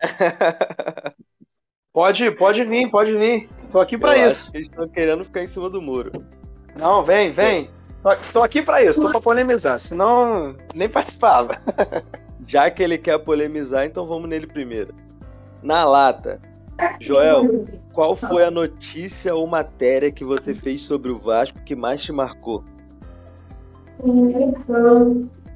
Pode, 1.90 2.30
pode 2.30 2.62
vir, 2.62 2.88
pode 2.88 3.16
vir. 3.16 3.48
Tô 3.72 3.80
aqui 3.80 3.98
pra 3.98 4.16
Eu 4.16 4.28
isso. 4.28 4.42
acho 4.42 4.52
que 4.52 4.58
eles 4.58 4.68
estão 4.68 4.86
querendo 4.86 5.24
ficar 5.24 5.42
em 5.42 5.48
cima 5.48 5.68
do 5.68 5.82
muro. 5.82 6.12
Não, 6.76 7.02
vem, 7.02 7.32
vem. 7.32 7.68
Tô, 8.00 8.10
tô 8.32 8.42
aqui 8.44 8.62
pra 8.62 8.84
isso, 8.84 9.00
tô 9.00 9.10
pra 9.10 9.20
polemizar, 9.20 9.80
senão 9.80 10.54
nem 10.72 10.88
participava. 10.88 11.60
Já 12.46 12.70
que 12.70 12.84
ele 12.84 12.98
quer 12.98 13.18
polemizar, 13.18 13.84
então 13.84 14.06
vamos 14.06 14.28
nele 14.28 14.46
primeiro. 14.46 14.94
Na 15.60 15.82
lata, 15.82 16.40
Joel, 17.00 17.66
qual 17.92 18.14
foi 18.14 18.44
a 18.44 18.50
notícia 18.50 19.34
ou 19.34 19.46
matéria 19.46 20.10
que 20.10 20.24
você 20.24 20.54
fez 20.54 20.82
sobre 20.82 21.10
o 21.10 21.18
Vasco 21.18 21.58
que 21.64 21.74
mais 21.74 22.02
te 22.02 22.12
marcou? 22.12 22.64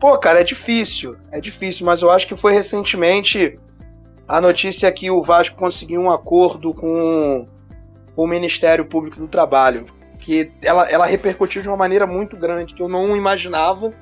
Pô, 0.01 0.19
cara, 0.19 0.41
é 0.41 0.45
difícil, 0.45 1.17
é 1.31 1.41
difícil, 1.41 1.87
mas 1.87 2.03
eu 2.03 2.11
acho 2.11 2.27
que 2.27 2.35
foi 2.35 2.53
recentemente 2.53 3.59
a 4.27 4.41
notícia 4.41 4.91
que 4.91 5.11
o 5.11 5.23
Vasco 5.23 5.57
conseguiu 5.57 6.01
um 6.01 6.11
acordo 6.11 6.75
com 6.75 7.47
o 8.17 8.27
Ministério 8.27 8.85
Público 8.85 9.19
do 9.19 9.29
Trabalho, 9.29 9.87
que 10.19 10.51
ela, 10.61 10.91
ela 10.91 11.07
repercutiu 11.07 11.63
de 11.63 11.69
uma 11.69 11.77
maneira 11.77 12.07
muito 12.07 12.37
grande, 12.37 12.75
que 12.75 12.83
eu 12.83 12.89
não 12.89 13.17
imaginava, 13.17 13.93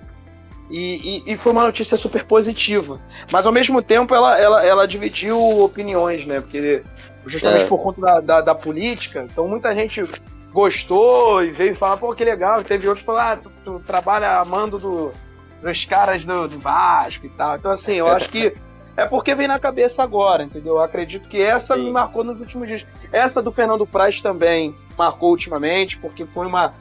e, 0.71 1.23
e, 1.27 1.33
e 1.33 1.37
foi 1.37 1.53
uma 1.53 1.65
notícia 1.65 1.97
super 1.97 2.25
positiva. 2.25 3.01
Mas 3.33 3.45
ao 3.45 3.53
mesmo 3.53 3.83
tempo 3.83 4.15
ela, 4.15 4.39
ela, 4.39 4.65
ela 4.65 4.87
dividiu 4.87 5.39
opiniões, 5.61 6.25
né? 6.25 6.41
Porque 6.41 6.83
justamente 7.27 7.65
É. 7.65 7.67
por 7.67 7.79
conta 7.83 8.01
da, 8.01 8.21
da, 8.21 8.41
da 8.41 8.55
política, 8.55 9.27
então 9.31 9.47
muita 9.49 9.75
gente 9.75 10.05
gostou 10.53 11.45
e 11.45 11.51
veio 11.51 11.77
falar, 11.77 11.97
pô, 11.97 12.15
que 12.15 12.25
legal, 12.25 12.63
teve 12.65 12.87
outros 12.89 13.03
que 13.03 13.07
falaram, 13.07 13.33
ah, 13.33 13.37
tu, 13.37 13.53
tu 13.65 13.83
trabalha 13.87 14.39
amando 14.39 14.79
do, 14.79 15.13
dos 15.63 15.85
caras 15.85 16.25
do, 16.25 16.49
do 16.49 16.59
Vasco 16.59 17.27
e 17.27 17.31
tal. 17.31 17.57
Então, 17.57 17.71
assim, 17.71 17.95
eu 17.95 18.09
acho 18.09 18.29
que 18.29 18.53
é 18.97 19.05
porque 19.07 19.35
vem 19.35 19.47
na 19.47 19.59
cabeça 19.59 20.03
agora, 20.03 20.43
entendeu? 20.43 20.75
Eu 20.77 20.83
acredito 20.83 21.29
que 21.29 21.41
essa 21.41 21.75
Sim. 21.75 21.85
me 21.85 21.91
marcou 21.93 22.25
nos 22.25 22.41
últimos 22.41 22.67
dias. 22.69 22.85
Essa 23.13 23.41
do 23.41 23.53
Fernando 23.53 23.87
Praz 23.87 24.21
também 24.21 24.75
marcou 24.99 25.31
ultimamente, 25.31 25.97
porque 25.99 26.27
foi 26.27 26.47
uma. 26.47 26.75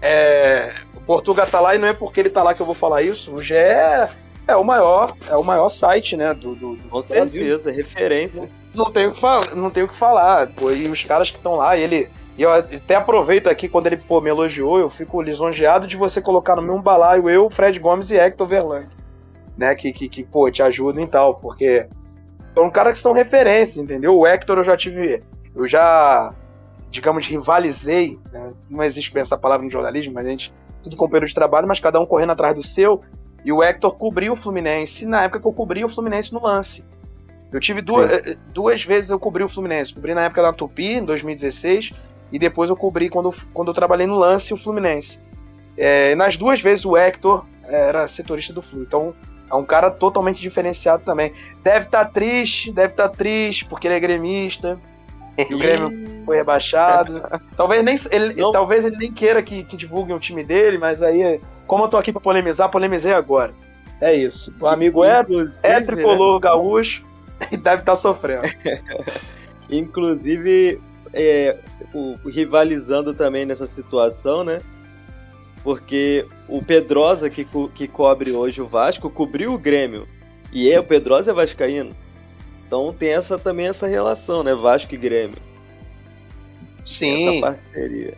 É, 0.00 0.74
o 0.96 1.00
Portuga 1.00 1.46
tá 1.46 1.60
lá 1.60 1.74
e 1.74 1.78
não 1.78 1.86
é 1.86 1.92
porque 1.92 2.18
ele 2.18 2.30
tá 2.30 2.42
lá 2.42 2.54
que 2.54 2.60
eu 2.62 2.66
vou 2.66 2.74
falar 2.74 3.02
isso. 3.02 3.32
O 3.34 3.42
GE 3.42 3.54
é, 3.54 4.08
é 4.48 4.56
o 4.56 4.64
maior, 4.64 5.14
é 5.28 5.36
o 5.36 5.44
maior 5.44 5.68
site, 5.68 6.16
né, 6.16 6.34
do, 6.34 6.54
do, 6.54 6.74
do 6.76 6.88
Com 6.88 7.02
Brasil. 7.02 7.42
certeza, 7.42 7.70
referência. 7.70 8.48
Não 8.74 8.90
tenho 8.90 9.10
o 9.10 9.70
que 9.70 9.82
o 9.82 9.88
que 9.88 9.94
falar. 9.94 10.48
Pô, 10.48 10.70
e 10.70 10.88
os 10.88 11.02
caras 11.04 11.30
que 11.30 11.36
estão 11.36 11.56
lá, 11.56 11.76
ele. 11.76 12.08
E 12.36 12.42
eu 12.42 12.50
até 12.50 12.94
aproveito 12.94 13.48
aqui 13.48 13.68
quando 13.68 13.86
ele 13.86 13.98
pô, 13.98 14.20
me 14.20 14.30
elogiou, 14.30 14.78
eu 14.78 14.88
fico 14.88 15.20
lisonjeado 15.20 15.86
de 15.86 15.96
você 15.96 16.20
colocar 16.20 16.56
no 16.56 16.62
mesmo 16.62 16.80
balaio 16.80 17.28
eu, 17.28 17.50
Fred 17.50 17.78
Gomes 17.78 18.10
e 18.10 18.16
Hector 18.16 18.46
Verlang. 18.46 18.86
Né? 19.56 19.74
Que, 19.74 19.92
que, 19.92 20.08
que 20.08 20.24
pô, 20.24 20.50
te 20.50 20.62
ajudam 20.62 21.04
e 21.04 21.06
tal, 21.06 21.34
porque 21.34 21.86
são 22.54 22.70
caras 22.70 22.92
que 22.94 23.02
são 23.02 23.12
referência, 23.12 23.80
entendeu? 23.80 24.16
O 24.16 24.26
Hector 24.26 24.58
eu 24.58 24.64
já 24.64 24.76
tive. 24.76 25.22
Eu 25.54 25.66
já, 25.66 26.34
digamos, 26.90 27.26
rivalizei, 27.26 28.18
né? 28.32 28.52
Não 28.70 28.82
existe 28.82 29.12
bem 29.12 29.20
essa 29.20 29.36
palavra 29.36 29.64
no 29.64 29.70
jornalismo, 29.70 30.14
mas 30.14 30.26
a 30.26 30.30
gente. 30.30 30.52
Tudo 30.82 30.96
companheiro 30.96 31.26
de 31.26 31.34
trabalho, 31.34 31.68
mas 31.68 31.78
cada 31.78 32.00
um 32.00 32.06
correndo 32.06 32.32
atrás 32.32 32.54
do 32.54 32.62
seu. 32.62 33.02
E 33.44 33.52
o 33.52 33.62
Hector 33.62 33.94
cobriu 33.94 34.32
o 34.32 34.36
Fluminense 34.36 35.06
na 35.06 35.22
época 35.22 35.40
que 35.40 35.46
eu 35.46 35.52
cobri 35.52 35.84
o 35.84 35.88
Fluminense 35.88 36.32
no 36.32 36.42
lance. 36.42 36.82
Eu 37.52 37.60
tive 37.60 37.82
duas, 37.82 38.10
eh, 38.10 38.36
duas 38.52 38.82
vezes 38.82 39.10
eu 39.10 39.18
cobri 39.18 39.44
o 39.44 39.48
Fluminense. 39.48 39.92
Cobri 39.92 40.14
na 40.14 40.24
época 40.24 40.42
da 40.42 40.52
Tupi, 40.52 40.94
em 40.94 41.04
2016, 41.04 41.92
e 42.32 42.38
depois 42.38 42.70
eu 42.70 42.76
cobri 42.76 43.10
quando, 43.10 43.32
quando 43.52 43.68
eu 43.68 43.74
trabalhei 43.74 44.06
no 44.06 44.16
lance 44.16 44.54
o 44.54 44.56
Fluminense. 44.56 45.20
É, 45.76 46.14
nas 46.14 46.36
duas 46.36 46.60
vezes 46.60 46.84
o 46.86 46.96
Hector 46.96 47.44
era 47.64 48.08
setorista 48.08 48.54
do 48.54 48.62
Flu. 48.62 48.82
Então 48.82 49.14
é 49.50 49.54
um 49.54 49.64
cara 49.64 49.90
totalmente 49.90 50.40
diferenciado 50.40 51.02
também. 51.04 51.34
Deve 51.62 51.86
estar 51.86 52.06
triste, 52.06 52.72
deve 52.72 52.94
estar 52.94 53.10
triste, 53.10 53.66
porque 53.66 53.86
ele 53.86 53.94
é 53.94 54.00
gremista. 54.00 54.80
E 55.36 55.42
o 55.54 55.58
Grêmio 55.58 56.24
foi 56.24 56.36
rebaixado. 56.36 57.22
talvez, 57.54 57.84
nem, 57.84 57.96
ele, 58.10 58.34
Não. 58.40 58.50
talvez 58.50 58.82
ele 58.82 58.96
nem 58.96 59.12
queira 59.12 59.42
que, 59.42 59.62
que 59.62 59.76
divulguem 59.76 60.16
o 60.16 60.20
time 60.20 60.42
dele, 60.42 60.78
mas 60.78 61.02
aí, 61.02 61.38
como 61.66 61.84
eu 61.84 61.88
tô 61.88 61.98
aqui 61.98 62.12
pra 62.12 62.20
polemizar, 62.20 62.70
polemizei 62.70 63.12
agora. 63.12 63.52
É 64.00 64.14
isso. 64.14 64.52
O 64.58 64.66
amigo 64.66 65.04
é, 65.04 65.24
é 65.62 65.74
né? 65.74 65.80
tricolor 65.82 66.40
gaúcho 66.40 67.11
deve 67.62 67.82
estar 67.82 67.96
sofrendo. 67.96 68.42
Inclusive, 69.70 70.80
é, 71.12 71.58
o, 71.94 72.16
rivalizando 72.28 73.14
também 73.14 73.46
nessa 73.46 73.66
situação, 73.66 74.44
né? 74.44 74.60
Porque 75.62 76.26
o 76.48 76.62
Pedrosa, 76.62 77.30
que, 77.30 77.44
co- 77.44 77.68
que 77.68 77.86
cobre 77.86 78.32
hoje 78.32 78.60
o 78.60 78.66
Vasco, 78.66 79.10
cobriu 79.10 79.54
o 79.54 79.58
Grêmio. 79.58 80.08
E 80.52 80.70
é, 80.70 80.78
o 80.80 80.84
Pedrosa 80.84 81.30
é 81.30 81.34
vascaíno. 81.34 81.94
Então 82.66 82.92
tem 82.92 83.10
essa 83.10 83.38
também 83.38 83.66
essa 83.66 83.86
relação, 83.86 84.42
né? 84.42 84.54
Vasco 84.54 84.94
e 84.94 84.98
Grêmio. 84.98 85.38
Sim. 86.84 87.38
Essa 87.38 87.40
parceria. 87.40 88.14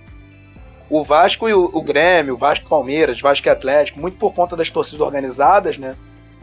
o 0.89 1.05
Vasco 1.05 1.49
e 1.49 1.55
o, 1.55 1.70
o 1.72 1.83
Grêmio, 1.83 2.35
o 2.35 2.39
Vasco 2.39 2.64
e 2.66 2.68
Palmeiras, 2.68 3.20
Vasco 3.20 3.47
e 3.47 3.51
Atlético, 3.51 4.01
muito 4.01 4.16
por 4.18 4.33
conta 4.35 4.57
das 4.57 4.70
torcidas 4.70 5.01
organizadas, 5.01 5.77
né? 5.79 5.95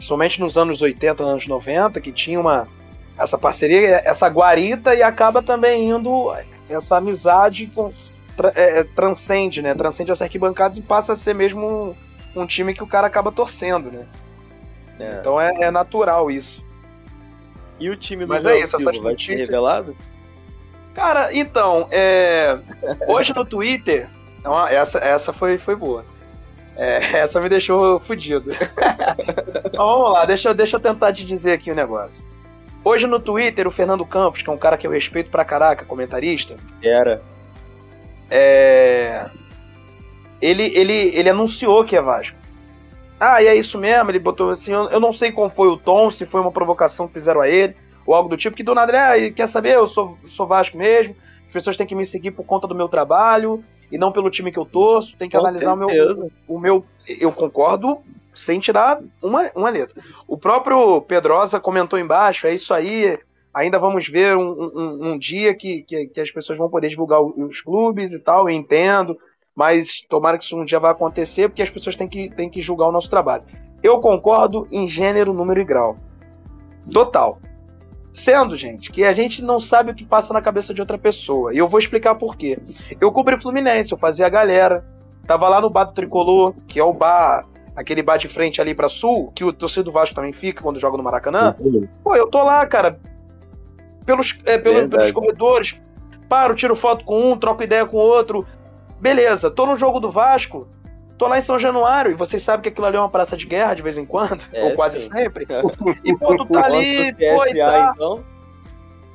Somente 0.02 0.40
nos 0.40 0.58
anos 0.58 0.82
80, 0.82 1.22
anos 1.22 1.46
90, 1.46 2.00
que 2.00 2.10
tinha 2.10 2.40
uma, 2.40 2.66
essa 3.16 3.38
parceria, 3.38 4.02
essa 4.04 4.26
guarita 4.26 4.96
e 4.96 5.02
acaba 5.02 5.40
também 5.40 5.88
indo 5.88 6.34
essa 6.68 6.96
amizade 6.96 7.68
com, 7.68 7.92
é, 8.56 8.80
é, 8.80 8.84
transcende, 8.84 9.62
né? 9.62 9.72
Transcende 9.76 10.10
as 10.10 10.20
arquibancadas 10.20 10.76
e 10.76 10.82
passa 10.82 11.12
a 11.12 11.16
ser 11.16 11.36
mesmo 11.36 11.94
um, 12.34 12.42
um 12.42 12.44
time 12.44 12.74
que 12.74 12.82
o 12.82 12.86
cara 12.86 13.06
acaba 13.06 13.30
torcendo, 13.30 13.92
né? 13.92 14.04
É. 14.98 15.18
Então 15.20 15.40
é, 15.40 15.52
é, 15.60 15.70
natural 15.70 16.28
isso. 16.32 16.64
E 17.78 17.88
o 17.88 17.96
time 17.96 18.26
do 18.26 18.30
Mas 18.30 18.44
é 18.44 18.58
isso, 18.58 18.76
essas 18.76 18.98
vai 18.98 19.16
ser 19.16 19.38
revelado? 19.38 19.96
Cara, 20.94 21.32
então, 21.32 21.86
é... 21.92 22.58
hoje 23.06 23.32
no 23.32 23.44
Twitter, 23.44 24.08
essa, 24.68 24.98
essa 24.98 25.32
foi, 25.32 25.58
foi 25.58 25.76
boa. 25.76 26.04
É, 26.76 26.96
essa 27.18 27.40
me 27.40 27.48
deixou 27.48 28.00
fudido. 28.00 28.50
então, 29.64 29.86
vamos 29.86 30.12
lá, 30.12 30.24
deixa, 30.24 30.52
deixa 30.54 30.76
eu 30.76 30.80
tentar 30.80 31.12
te 31.12 31.24
dizer 31.24 31.52
aqui 31.52 31.70
o 31.70 31.72
um 31.72 31.76
negócio. 31.76 32.24
Hoje 32.84 33.06
no 33.06 33.20
Twitter, 33.20 33.66
o 33.66 33.70
Fernando 33.70 34.04
Campos, 34.04 34.42
que 34.42 34.50
é 34.50 34.52
um 34.52 34.58
cara 34.58 34.76
que 34.76 34.86
eu 34.86 34.90
respeito 34.90 35.30
pra 35.30 35.44
caraca, 35.44 35.84
comentarista. 35.84 36.56
Era. 36.82 37.22
É... 38.30 39.26
Ele, 40.40 40.64
ele, 40.74 41.12
ele 41.14 41.30
anunciou 41.30 41.84
que 41.84 41.96
é 41.96 42.02
Vasco. 42.02 42.36
Ah, 43.20 43.40
e 43.40 43.46
é 43.46 43.54
isso 43.54 43.78
mesmo, 43.78 44.10
ele 44.10 44.18
botou 44.18 44.50
assim, 44.50 44.72
eu, 44.72 44.88
eu 44.88 44.98
não 44.98 45.12
sei 45.12 45.30
qual 45.30 45.48
foi 45.48 45.68
o 45.68 45.76
tom, 45.76 46.10
se 46.10 46.26
foi 46.26 46.40
uma 46.40 46.50
provocação 46.50 47.06
que 47.06 47.12
fizeram 47.12 47.40
a 47.40 47.48
ele, 47.48 47.76
ou 48.04 48.16
algo 48.16 48.28
do 48.28 48.36
tipo, 48.36 48.56
que 48.56 48.64
do 48.64 48.74
nada 48.74 49.14
ele, 49.16 49.26
ah, 49.28 49.32
quer 49.32 49.46
saber, 49.46 49.74
eu 49.74 49.86
sou, 49.86 50.18
sou 50.26 50.44
Vasco 50.44 50.76
mesmo, 50.76 51.14
as 51.46 51.52
pessoas 51.52 51.76
têm 51.76 51.86
que 51.86 51.94
me 51.94 52.04
seguir 52.04 52.32
por 52.32 52.44
conta 52.44 52.66
do 52.66 52.74
meu 52.74 52.88
trabalho, 52.88 53.62
e 53.92 53.98
não 53.98 54.10
pelo 54.10 54.30
time 54.30 54.50
que 54.50 54.58
eu 54.58 54.64
torço, 54.64 55.16
tem 55.18 55.28
que 55.28 55.36
Com 55.36 55.46
analisar 55.46 55.74
o 55.74 55.76
meu, 55.76 55.88
o 56.48 56.58
meu. 56.58 56.84
Eu 57.06 57.30
concordo 57.30 57.98
sem 58.34 58.58
tirar 58.58 59.00
uma, 59.22 59.50
uma 59.54 59.68
letra. 59.68 60.02
O 60.26 60.38
próprio 60.38 61.02
Pedrosa 61.02 61.60
comentou 61.60 61.98
embaixo, 61.98 62.46
é 62.46 62.54
isso 62.54 62.72
aí. 62.72 63.18
Ainda 63.52 63.78
vamos 63.78 64.08
ver 64.08 64.34
um, 64.34 64.50
um, 64.50 65.12
um 65.12 65.18
dia 65.18 65.54
que, 65.54 65.82
que, 65.82 66.06
que, 66.06 66.20
as 66.22 66.30
pessoas 66.30 66.58
vão 66.58 66.70
poder 66.70 66.88
divulgar 66.88 67.20
os 67.20 67.60
clubes 67.60 68.14
e 68.14 68.18
tal, 68.18 68.48
eu 68.48 68.56
entendo, 68.56 69.18
mas 69.54 70.00
tomara 70.08 70.38
que 70.38 70.44
isso 70.44 70.56
um 70.56 70.64
dia 70.64 70.80
vá 70.80 70.90
acontecer, 70.90 71.50
porque 71.50 71.60
as 71.60 71.68
pessoas 71.68 71.94
têm 71.94 72.08
que, 72.08 72.30
têm 72.30 72.48
que 72.48 72.62
julgar 72.62 72.88
o 72.88 72.92
nosso 72.92 73.10
trabalho. 73.10 73.44
Eu 73.82 74.00
concordo 74.00 74.66
em 74.72 74.88
gênero, 74.88 75.34
número 75.34 75.60
e 75.60 75.64
grau. 75.64 75.98
Total. 76.90 77.38
Sendo, 78.12 78.56
gente, 78.56 78.90
que 78.90 79.04
a 79.04 79.14
gente 79.14 79.42
não 79.42 79.58
sabe 79.58 79.90
o 79.90 79.94
que 79.94 80.04
passa 80.04 80.34
na 80.34 80.42
cabeça 80.42 80.74
de 80.74 80.80
outra 80.80 80.98
pessoa. 80.98 81.54
E 81.54 81.58
eu 81.58 81.66
vou 81.66 81.80
explicar 81.80 82.14
por 82.14 82.36
quê. 82.36 82.58
Eu 83.00 83.10
cobri 83.10 83.40
Fluminense, 83.40 83.90
eu 83.90 83.98
fazia 83.98 84.26
a 84.26 84.28
galera. 84.28 84.84
Tava 85.26 85.48
lá 85.48 85.60
no 85.60 85.70
bar 85.70 85.84
do 85.84 85.92
Tricolor, 85.92 86.54
que 86.66 86.78
é 86.78 86.84
o 86.84 86.92
bar, 86.92 87.46
aquele 87.74 88.02
bar 88.02 88.18
de 88.18 88.28
frente 88.28 88.60
ali 88.60 88.74
pra 88.74 88.88
sul, 88.88 89.32
que 89.34 89.44
o 89.44 89.52
torcedor 89.52 89.84
do 89.84 89.92
Vasco 89.92 90.14
também 90.14 90.32
fica 90.32 90.62
quando 90.62 90.78
joga 90.78 90.96
no 90.96 91.02
Maracanã. 91.02 91.56
Pô, 92.02 92.14
eu 92.14 92.26
tô 92.26 92.42
lá, 92.42 92.66
cara, 92.66 92.98
pelos, 94.04 94.36
é, 94.44 94.58
pelo, 94.58 94.88
pelos 94.88 95.10
corredores, 95.10 95.80
paro, 96.28 96.54
tiro 96.54 96.76
foto 96.76 97.04
com 97.04 97.32
um, 97.32 97.38
troco 97.38 97.62
ideia 97.62 97.86
com 97.86 97.96
o 97.96 98.00
outro. 98.00 98.46
Beleza, 99.00 99.50
tô 99.50 99.64
no 99.64 99.74
jogo 99.74 100.00
do 100.00 100.10
Vasco, 100.10 100.68
tô 101.18 101.28
lá 101.28 101.38
em 101.38 101.42
São 101.42 101.58
Januário, 101.58 102.12
e 102.12 102.14
vocês 102.14 102.42
sabem 102.42 102.62
que 102.62 102.68
aquilo 102.68 102.86
ali 102.86 102.96
é 102.96 103.00
uma 103.00 103.08
praça 103.08 103.36
de 103.36 103.46
guerra 103.46 103.74
de 103.74 103.82
vez 103.82 103.98
em 103.98 104.04
quando, 104.04 104.42
é, 104.52 104.64
ou 104.64 104.72
quase 104.72 105.00
sim. 105.00 105.10
sempre. 105.12 105.46
E 106.04 106.16
tu 106.16 106.44
tá 106.46 106.64
ali, 106.64 107.08
e 107.08 107.12
tá... 107.12 107.92
então? 107.94 108.24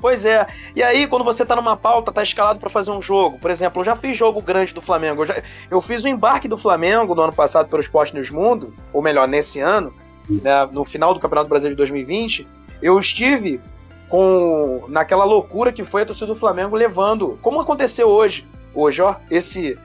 Pois 0.00 0.24
é. 0.24 0.46
E 0.76 0.82
aí, 0.82 1.06
quando 1.06 1.24
você 1.24 1.44
tá 1.44 1.56
numa 1.56 1.76
pauta, 1.76 2.12
tá 2.12 2.22
escalado 2.22 2.60
para 2.60 2.70
fazer 2.70 2.90
um 2.90 3.02
jogo. 3.02 3.38
Por 3.38 3.50
exemplo, 3.50 3.80
eu 3.80 3.84
já 3.84 3.96
fiz 3.96 4.16
jogo 4.16 4.40
grande 4.40 4.72
do 4.72 4.80
Flamengo. 4.80 5.22
Eu, 5.22 5.26
já... 5.26 5.42
eu 5.70 5.80
fiz 5.80 6.04
o 6.04 6.08
embarque 6.08 6.46
do 6.46 6.56
Flamengo 6.56 7.14
no 7.14 7.22
ano 7.22 7.32
passado 7.32 7.68
pelo 7.68 7.82
Esporte 7.82 8.14
News 8.14 8.30
Mundo, 8.30 8.72
ou 8.92 9.02
melhor, 9.02 9.26
nesse 9.26 9.58
ano, 9.58 9.92
né, 10.28 10.66
no 10.70 10.84
final 10.84 11.12
do 11.12 11.20
Campeonato 11.20 11.48
Brasileiro 11.48 11.74
de 11.74 11.78
2020. 11.78 12.46
Eu 12.80 12.98
estive 12.98 13.60
com 14.08 14.84
naquela 14.88 15.24
loucura 15.24 15.72
que 15.72 15.82
foi 15.82 16.02
a 16.02 16.06
torcida 16.06 16.28
do 16.28 16.34
Flamengo 16.34 16.76
levando, 16.76 17.38
como 17.42 17.60
aconteceu 17.60 18.08
hoje. 18.08 18.46
Hoje, 18.74 19.02
ó, 19.02 19.16
esse 19.30 19.76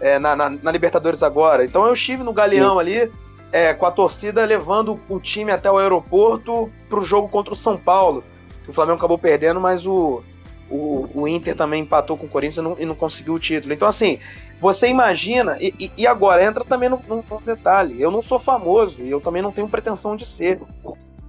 é, 0.00 0.18
na, 0.18 0.34
na, 0.34 0.50
na, 0.50 0.72
Libertadores 0.72 1.22
agora. 1.22 1.64
Então 1.64 1.86
eu 1.86 1.92
estive 1.92 2.22
no 2.22 2.32
Galeão 2.32 2.74
Sim. 2.74 2.80
ali, 2.80 3.12
é, 3.52 3.74
com 3.74 3.86
a 3.86 3.90
torcida 3.90 4.44
levando 4.44 5.00
o 5.08 5.20
time 5.20 5.52
até 5.52 5.70
o 5.70 5.78
aeroporto 5.78 6.70
para 6.88 6.98
o 6.98 7.04
jogo 7.04 7.28
contra 7.28 7.52
o 7.52 7.56
São 7.56 7.76
Paulo. 7.76 8.24
O 8.66 8.72
Flamengo 8.72 8.98
acabou 8.98 9.18
perdendo, 9.18 9.60
mas 9.60 9.86
o, 9.86 10.22
o, 10.70 11.08
o 11.12 11.28
Inter 11.28 11.56
também 11.56 11.82
empatou 11.82 12.16
com 12.16 12.26
o 12.26 12.28
Corinthians 12.28 12.58
e 12.58 12.62
não, 12.62 12.76
e 12.78 12.86
não, 12.86 12.94
conseguiu 12.94 13.34
o 13.34 13.38
título. 13.38 13.74
Então, 13.74 13.88
assim, 13.88 14.20
você 14.60 14.88
imagina, 14.88 15.56
e, 15.60 15.90
e 15.96 16.06
agora 16.06 16.44
entra 16.44 16.64
também 16.64 16.88
no, 16.88 17.00
no, 17.08 17.40
detalhe: 17.44 18.00
eu 18.00 18.10
não 18.10 18.22
sou 18.22 18.38
famoso 18.38 19.02
e 19.02 19.10
eu 19.10 19.20
também 19.20 19.42
não 19.42 19.50
tenho 19.50 19.68
pretensão 19.68 20.14
de 20.14 20.24
ser. 20.24 20.60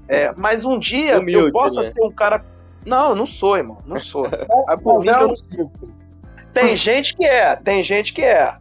É, 0.07 0.31
mas 0.35 0.63
um 0.63 0.77
dia 0.77 1.19
Humilde, 1.19 1.47
eu 1.47 1.51
possa 1.51 1.81
né? 1.81 1.83
ser 1.83 2.01
um 2.03 2.11
cara. 2.11 2.45
Não, 2.85 3.09
eu 3.09 3.15
não 3.15 3.25
sou, 3.25 3.57
irmão. 3.57 3.79
Não 3.85 3.99
sou. 3.99 4.27
Por 4.83 5.01
mim, 5.01 5.07
eu 5.07 5.27
não 5.29 5.37
sou. 5.37 5.71
Tem 6.53 6.75
gente 6.75 7.15
que 7.15 7.25
é, 7.25 7.55
tem 7.55 7.81
gente 7.81 8.13
que 8.13 8.21
é. 8.21 8.53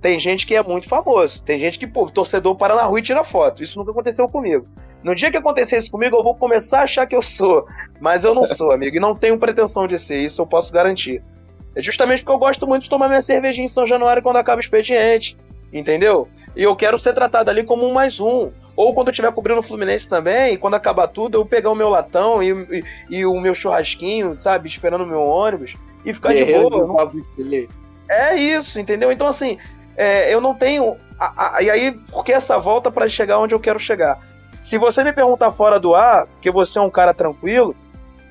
Tem 0.00 0.18
gente 0.18 0.46
que 0.46 0.54
é 0.54 0.62
muito 0.62 0.86
famoso. 0.86 1.42
Tem 1.42 1.58
gente 1.58 1.78
que, 1.78 1.86
pô, 1.86 2.10
torcedor 2.10 2.54
para 2.56 2.74
na 2.74 2.82
rua 2.82 2.98
e 2.98 3.02
tira 3.02 3.24
foto. 3.24 3.62
Isso 3.62 3.78
nunca 3.78 3.90
aconteceu 3.90 4.28
comigo. 4.28 4.66
No 5.02 5.14
dia 5.14 5.30
que 5.30 5.36
acontecer 5.38 5.78
isso 5.78 5.90
comigo, 5.90 6.16
eu 6.16 6.22
vou 6.22 6.34
começar 6.34 6.80
a 6.80 6.82
achar 6.82 7.06
que 7.06 7.16
eu 7.16 7.22
sou. 7.22 7.66
Mas 7.98 8.22
eu 8.22 8.34
não 8.34 8.44
sou, 8.44 8.70
amigo. 8.70 8.96
E 8.96 9.00
não 9.00 9.14
tenho 9.14 9.38
pretensão 9.38 9.88
de 9.88 9.98
ser. 9.98 10.20
Isso 10.20 10.42
eu 10.42 10.46
posso 10.46 10.70
garantir. 10.70 11.22
É 11.74 11.80
justamente 11.80 12.22
porque 12.22 12.32
eu 12.32 12.38
gosto 12.38 12.66
muito 12.66 12.82
de 12.82 12.90
tomar 12.90 13.08
minha 13.08 13.22
cervejinha 13.22 13.64
em 13.64 13.68
São 13.68 13.86
Januário 13.86 14.22
quando 14.22 14.36
acaba 14.36 14.58
o 14.58 14.60
expediente. 14.60 15.38
Entendeu? 15.72 16.28
E 16.54 16.62
eu 16.62 16.76
quero 16.76 16.98
ser 16.98 17.14
tratado 17.14 17.48
ali 17.48 17.64
como 17.64 17.86
um 17.86 17.92
mais 17.94 18.20
um. 18.20 18.50
Ou 18.76 18.92
quando 18.92 19.08
eu 19.08 19.12
estiver 19.12 19.32
cobrindo 19.32 19.60
o 19.60 19.62
Fluminense 19.62 20.06
também, 20.06 20.58
quando 20.58 20.74
acabar 20.74 21.08
tudo, 21.08 21.38
eu 21.38 21.46
pegar 21.46 21.70
o 21.70 21.74
meu 21.74 21.88
latão 21.88 22.42
e, 22.42 22.50
e, 22.50 22.84
e 23.08 23.26
o 23.26 23.40
meu 23.40 23.54
churrasquinho, 23.54 24.38
sabe? 24.38 24.68
Esperando 24.68 25.04
o 25.04 25.06
meu 25.06 25.22
ônibus 25.22 25.74
e 26.04 26.12
ficar 26.12 26.34
de 26.34 26.44
boa. 26.44 27.10
É 28.08 28.36
isso, 28.36 28.78
entendeu? 28.78 29.10
Então, 29.10 29.26
assim, 29.26 29.58
é, 29.96 30.32
eu 30.32 30.40
não 30.40 30.54
tenho. 30.54 30.96
A, 31.18 31.56
a, 31.56 31.62
e 31.62 31.70
aí, 31.70 31.92
por 31.92 32.24
que 32.24 32.32
essa 32.32 32.58
volta 32.58 32.90
para 32.90 33.08
chegar 33.08 33.38
onde 33.38 33.54
eu 33.54 33.60
quero 33.60 33.78
chegar? 33.78 34.18
Se 34.60 34.78
você 34.78 35.04
me 35.04 35.12
perguntar 35.12 35.50
fora 35.50 35.78
do 35.78 35.94
ar, 35.94 36.26
porque 36.26 36.50
você 36.50 36.78
é 36.78 36.82
um 36.82 36.90
cara 36.90 37.12
tranquilo, 37.14 37.74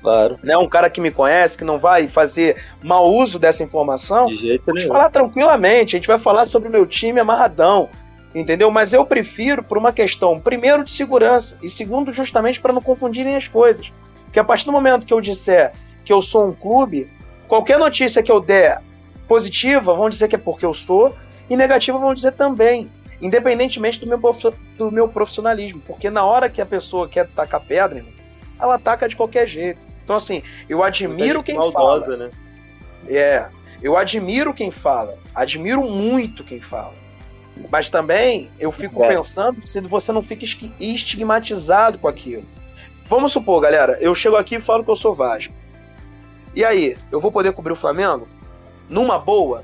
claro. 0.02 0.38
né, 0.42 0.56
um 0.56 0.68
cara 0.68 0.90
que 0.90 1.00
me 1.00 1.10
conhece, 1.10 1.56
que 1.56 1.64
não 1.64 1.78
vai 1.78 2.08
fazer 2.08 2.62
mau 2.82 3.12
uso 3.12 3.38
dessa 3.38 3.62
informação, 3.62 4.26
de 4.26 4.38
jeito 4.38 4.64
vamos 4.66 4.84
falar 4.84 5.10
tranquilamente. 5.10 5.96
A 5.96 5.98
gente 5.98 6.08
vai 6.08 6.18
falar 6.18 6.44
sobre 6.46 6.68
o 6.68 6.72
meu 6.72 6.86
time 6.86 7.20
amarradão, 7.20 7.88
entendeu? 8.34 8.70
Mas 8.70 8.92
eu 8.92 9.04
prefiro 9.06 9.62
por 9.62 9.78
uma 9.78 9.92
questão, 9.92 10.38
primeiro, 10.38 10.84
de 10.84 10.90
segurança, 10.90 11.56
e 11.62 11.70
segundo, 11.70 12.12
justamente 12.12 12.60
para 12.60 12.72
não 12.72 12.82
confundirem 12.82 13.36
as 13.36 13.48
coisas. 13.48 13.92
Porque 14.24 14.38
a 14.38 14.44
partir 14.44 14.66
do 14.66 14.72
momento 14.72 15.06
que 15.06 15.14
eu 15.14 15.20
disser 15.20 15.72
que 16.04 16.12
eu 16.12 16.20
sou 16.20 16.48
um 16.48 16.52
clube, 16.52 17.08
Qualquer 17.48 17.78
notícia 17.78 18.22
que 18.22 18.32
eu 18.32 18.40
der 18.40 18.80
positiva, 19.28 19.94
vão 19.94 20.08
dizer 20.08 20.28
que 20.28 20.36
é 20.36 20.38
porque 20.38 20.64
eu 20.64 20.74
sou, 20.74 21.14
e 21.48 21.56
negativa 21.56 21.98
vão 21.98 22.14
dizer 22.14 22.32
também, 22.32 22.90
independentemente 23.20 24.00
do 24.00 24.06
meu, 24.06 24.18
do 24.76 24.90
meu 24.90 25.08
profissionalismo. 25.08 25.80
Porque 25.86 26.10
na 26.10 26.24
hora 26.24 26.48
que 26.48 26.60
a 26.60 26.66
pessoa 26.66 27.08
quer 27.08 27.28
tacar 27.28 27.60
pedra, 27.60 28.04
ela 28.60 28.74
ataca 28.74 29.08
de 29.08 29.16
qualquer 29.16 29.46
jeito. 29.46 29.80
Então, 30.02 30.16
assim, 30.16 30.42
eu 30.68 30.82
admiro 30.82 31.42
quem 31.42 31.56
maldosa, 31.56 32.04
fala. 32.04 32.16
Né? 32.16 32.30
É, 33.08 33.46
eu 33.82 33.96
admiro 33.96 34.52
quem 34.52 34.70
fala, 34.70 35.18
admiro 35.34 35.82
muito 35.82 36.44
quem 36.44 36.60
fala. 36.60 36.94
Mas 37.70 37.88
também 37.88 38.50
eu 38.58 38.72
fico 38.72 39.04
é. 39.04 39.08
pensando 39.08 39.64
se 39.64 39.80
você 39.80 40.10
não 40.12 40.22
fica 40.22 40.44
estigmatizado 40.80 41.98
com 41.98 42.08
aquilo. 42.08 42.44
Vamos 43.06 43.32
supor, 43.32 43.60
galera, 43.60 43.98
eu 44.00 44.14
chego 44.14 44.36
aqui 44.36 44.56
e 44.56 44.60
falo 44.60 44.82
que 44.82 44.90
eu 44.90 44.96
sou 44.96 45.14
Vasco. 45.14 45.52
E 46.54 46.64
aí, 46.64 46.96
eu 47.10 47.20
vou 47.20 47.32
poder 47.32 47.52
cobrir 47.52 47.72
o 47.72 47.76
Flamengo? 47.76 48.28
Numa 48.88 49.18
boa? 49.18 49.62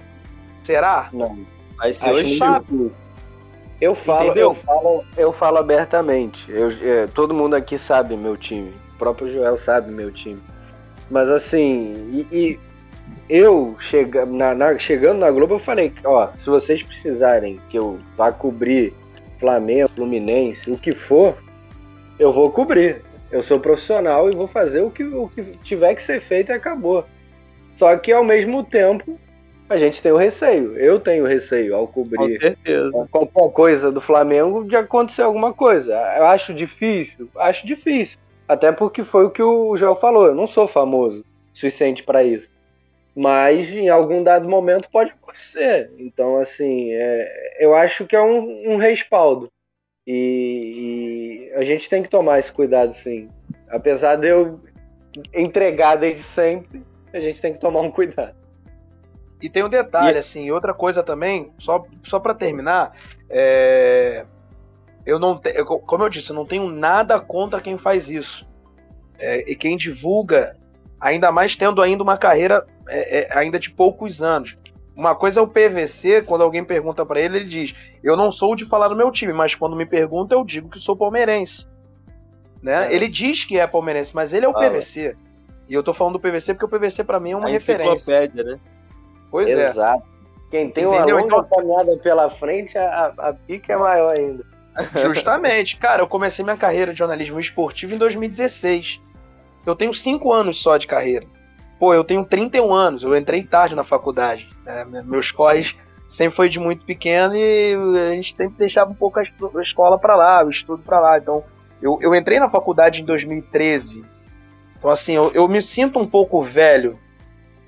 Será? 0.63 1.09
Não. 1.13 1.39
Vai 1.77 1.93
ser 1.93 2.11
hoje 2.11 2.37
sabe. 2.37 2.91
Eu 3.81 3.95
falo, 3.95 4.33
eu 4.37 4.55
falo, 4.55 5.05
eu 5.17 5.33
falo 5.33 5.59
abertamente. 5.59 6.51
Eu, 6.51 6.71
é, 6.83 7.07
todo 7.07 7.33
mundo 7.33 7.55
aqui 7.55 7.79
sabe 7.79 8.17
meu 8.17 8.37
time. 8.37 8.75
O 8.95 8.99
próprio 8.99 9.33
Joel 9.33 9.57
sabe 9.57 9.91
meu 9.91 10.13
time. 10.13 10.39
Mas 11.11 11.29
assim, 11.31 11.95
e, 12.13 12.27
e 12.31 12.61
eu 13.29 13.77
chega, 13.79 14.27
na, 14.27 14.55
na, 14.55 14.79
chegando 14.79 15.21
na 15.21 15.31
Globo, 15.31 15.55
eu 15.55 15.59
falei, 15.59 15.93
ó, 16.05 16.29
se 16.39 16.51
vocês 16.51 16.83
precisarem 16.83 17.59
que 17.69 17.79
eu 17.79 17.99
vá 18.17 18.31
cobrir 18.31 18.93
Flamengo, 19.39 19.91
Fluminense, 19.95 20.71
o 20.71 20.77
que 20.77 20.93
for, 20.93 21.35
eu 22.19 22.31
vou 22.33 22.51
cobrir. 22.51 23.03
Eu 23.31 23.43
sou 23.43 23.61
profissional 23.61 24.29
e 24.29 24.35
vou 24.35 24.49
fazer 24.49 24.81
o 24.81 24.91
que, 24.91 25.05
o 25.05 25.29
que 25.29 25.43
tiver 25.63 25.95
que 25.95 26.03
ser 26.03 26.21
feito 26.21 26.51
e 26.51 26.53
acabou. 26.53 27.05
Só 27.77 27.97
que 27.97 28.13
ao 28.13 28.25
mesmo 28.25 28.65
tempo 28.65 29.19
a 29.69 29.79
gente 29.79 30.03
tem 30.03 30.11
o 30.11 30.17
receio. 30.17 30.77
Eu 30.77 30.99
tenho 30.99 31.25
receio 31.25 31.77
ao 31.77 31.87
cobrir 31.87 32.57
qualquer 33.11 33.53
coisa 33.53 33.93
do 33.93 34.01
Flamengo 34.01 34.65
de 34.65 34.75
acontecer 34.75 35.23
alguma 35.23 35.53
coisa. 35.53 35.95
Eu 36.17 36.27
acho 36.27 36.53
difícil, 36.53 37.29
acho 37.37 37.67
difícil. 37.67 38.19
Até 38.49 38.73
porque 38.73 39.05
foi 39.05 39.25
o 39.25 39.31
que 39.31 39.43
o 39.43 39.77
Joel 39.77 39.95
falou. 39.95 40.27
Eu 40.27 40.35
não 40.35 40.49
sou 40.49 40.67
famoso 40.67 41.25
suficiente 41.53 42.03
para 42.03 42.25
isso. 42.25 42.51
Mas 43.15 43.71
em 43.71 43.89
algum 43.89 44.25
dado 44.25 44.49
momento 44.49 44.89
pode 44.91 45.13
acontecer. 45.13 45.91
Então, 45.99 46.37
assim, 46.37 46.93
é, 46.93 47.59
eu 47.61 47.75
acho 47.75 48.05
que 48.07 48.17
é 48.17 48.21
um, 48.21 48.73
um 48.73 48.77
respaldo. 48.77 49.49
E, 50.07 51.51
e, 51.53 51.55
a 51.55 51.65
gente 51.65 51.89
tem 51.89 52.03
que 52.03 52.09
tomar 52.09 52.39
esse 52.39 52.53
cuidado, 52.53 52.95
sim. 52.95 53.29
Apesar 53.69 54.17
de 54.17 54.29
eu 54.29 54.61
entregar 55.35 55.97
desde 55.97 56.23
sempre, 56.23 56.83
a 57.13 57.21
gente 57.21 57.41
tem 57.41 57.53
que 57.53 57.61
tomar 57.61 57.81
um 57.81 57.91
cuidado. 57.91 58.35
E 59.43 59.49
tem 59.49 59.65
um 59.65 59.69
detalhe, 59.69 60.17
e... 60.17 60.19
assim, 60.19 60.51
outra 60.51 60.75
coisa 60.75 61.03
também, 61.03 61.53
só, 61.59 61.85
só 62.03 62.19
para 62.19 62.35
terminar, 62.35 62.93
é... 63.29 64.25
eu 65.05 65.19
não 65.19 65.39
te... 65.39 65.53
como 65.65 66.05
eu 66.05 66.09
disse, 66.09 66.31
eu 66.31 66.37
não 66.37 66.47
tenho 66.47 66.69
nada 66.69 67.21
contra 67.21 67.61
quem 67.61 67.79
faz 67.79 68.09
isso. 68.09 68.49
É, 69.19 69.51
e 69.51 69.55
quem 69.55 69.77
divulga, 69.77 70.57
ainda 70.99 71.31
mais 71.31 71.55
tendo 71.55 71.83
ainda 71.83 72.03
uma 72.03 72.17
carreira 72.17 72.67
é, 72.89 73.21
é 73.21 73.39
ainda 73.39 73.59
de 73.59 73.71
poucos 73.71 74.23
anos. 74.23 74.57
Uma 74.97 75.15
coisa 75.15 75.41
é 75.41 75.43
o 75.43 75.49
PVC, 75.49 76.23
quando 76.23 76.43
alguém 76.43 76.65
pergunta 76.65 77.07
para 77.07 77.21
ele, 77.21 77.39
ele 77.39 77.47
diz: 77.47 77.75
Eu 78.03 78.17
não 78.17 78.31
sou 78.31 78.55
de 78.55 78.65
falar 78.65 78.89
do 78.89 78.97
meu 78.97 79.11
time, 79.11 79.33
mas 79.33 79.55
quando 79.55 79.77
me 79.77 79.87
pergunta, 79.87 80.35
eu 80.35 80.45
digo 80.45 80.69
que 80.69 80.79
sou 80.79 80.97
palmeirense. 80.97 81.67
Né? 82.63 82.89
É. 82.89 82.95
Ele 82.95 83.09
diz 83.09 83.45
que 83.45 83.59
é 83.59 83.67
palmeirense, 83.67 84.15
mas 84.15 84.33
ele 84.33 84.45
é 84.45 84.49
o 84.49 84.57
ah, 84.57 84.61
PVC. 84.61 85.17
E 85.69 85.75
eu 85.75 85.83
tô 85.83 85.95
falando 85.95 86.15
do 86.15 86.21
PVC 86.21 86.53
porque 86.55 86.65
o 86.65 86.79
PVC 86.79 87.05
para 87.05 87.21
mim 87.21 87.33
é 87.33 87.37
uma 87.37 87.49
a 87.49 87.51
referência. 87.51 88.31
né? 88.45 88.59
Pois 89.31 89.49
Exato. 89.49 89.63
é. 89.63 89.71
Exato. 89.71 90.11
Quem 90.51 90.69
tem 90.69 90.85
Entendeu? 90.85 91.17
uma 91.17 91.23
longa 91.23 91.37
então... 91.37 91.45
caminhada 91.45 91.97
pela 91.99 92.29
frente, 92.29 92.77
a, 92.77 93.13
a 93.17 93.33
pica 93.33 93.73
é 93.73 93.77
maior 93.77 94.17
ainda. 94.17 94.45
Justamente. 95.01 95.77
Cara, 95.77 96.03
eu 96.03 96.09
comecei 96.09 96.45
minha 96.45 96.57
carreira 96.57 96.93
de 96.93 96.99
jornalismo 96.99 97.39
esportivo 97.39 97.95
em 97.95 97.99
2016. 97.99 99.01
Eu 99.65 99.77
tenho 99.77 99.95
cinco 99.95 100.33
anos 100.33 100.61
só 100.61 100.77
de 100.77 100.87
carreira. 100.87 101.27
Pô, 101.81 101.93
eu 101.93 102.05
tenho 102.05 102.25
31 102.25 102.73
anos, 102.73 103.03
eu 103.03 103.17
entrei 103.17 103.43
tarde 103.43 103.75
na 103.75 103.83
faculdade. 103.83 104.49
Né? 104.65 104.87
Meus 105.05 105.33
corres 105.33 105.75
sempre 106.09 106.37
foi 106.37 106.49
de 106.49 106.61
muito 106.61 106.85
pequeno 106.85 107.35
e 107.35 107.75
a 108.11 108.15
gente 108.15 108.37
sempre 108.37 108.59
deixava 108.59 108.91
um 108.91 108.95
pouco 108.95 109.19
a 109.19 109.63
escola 109.63 109.99
para 109.99 110.15
lá, 110.15 110.45
o 110.45 110.51
estudo 110.51 110.83
para 110.85 111.01
lá. 111.01 111.19
Então, 111.19 111.43
eu, 111.83 111.99
eu 112.01 112.15
entrei 112.15 112.39
na 112.39 112.49
faculdade 112.49 113.03
em 113.03 113.05
2013 113.05 114.21
então, 114.81 114.91
assim, 114.91 115.13
eu, 115.13 115.31
eu 115.35 115.47
me 115.47 115.61
sinto 115.61 115.99
um 115.99 116.07
pouco 116.07 116.43
velho, 116.43 116.99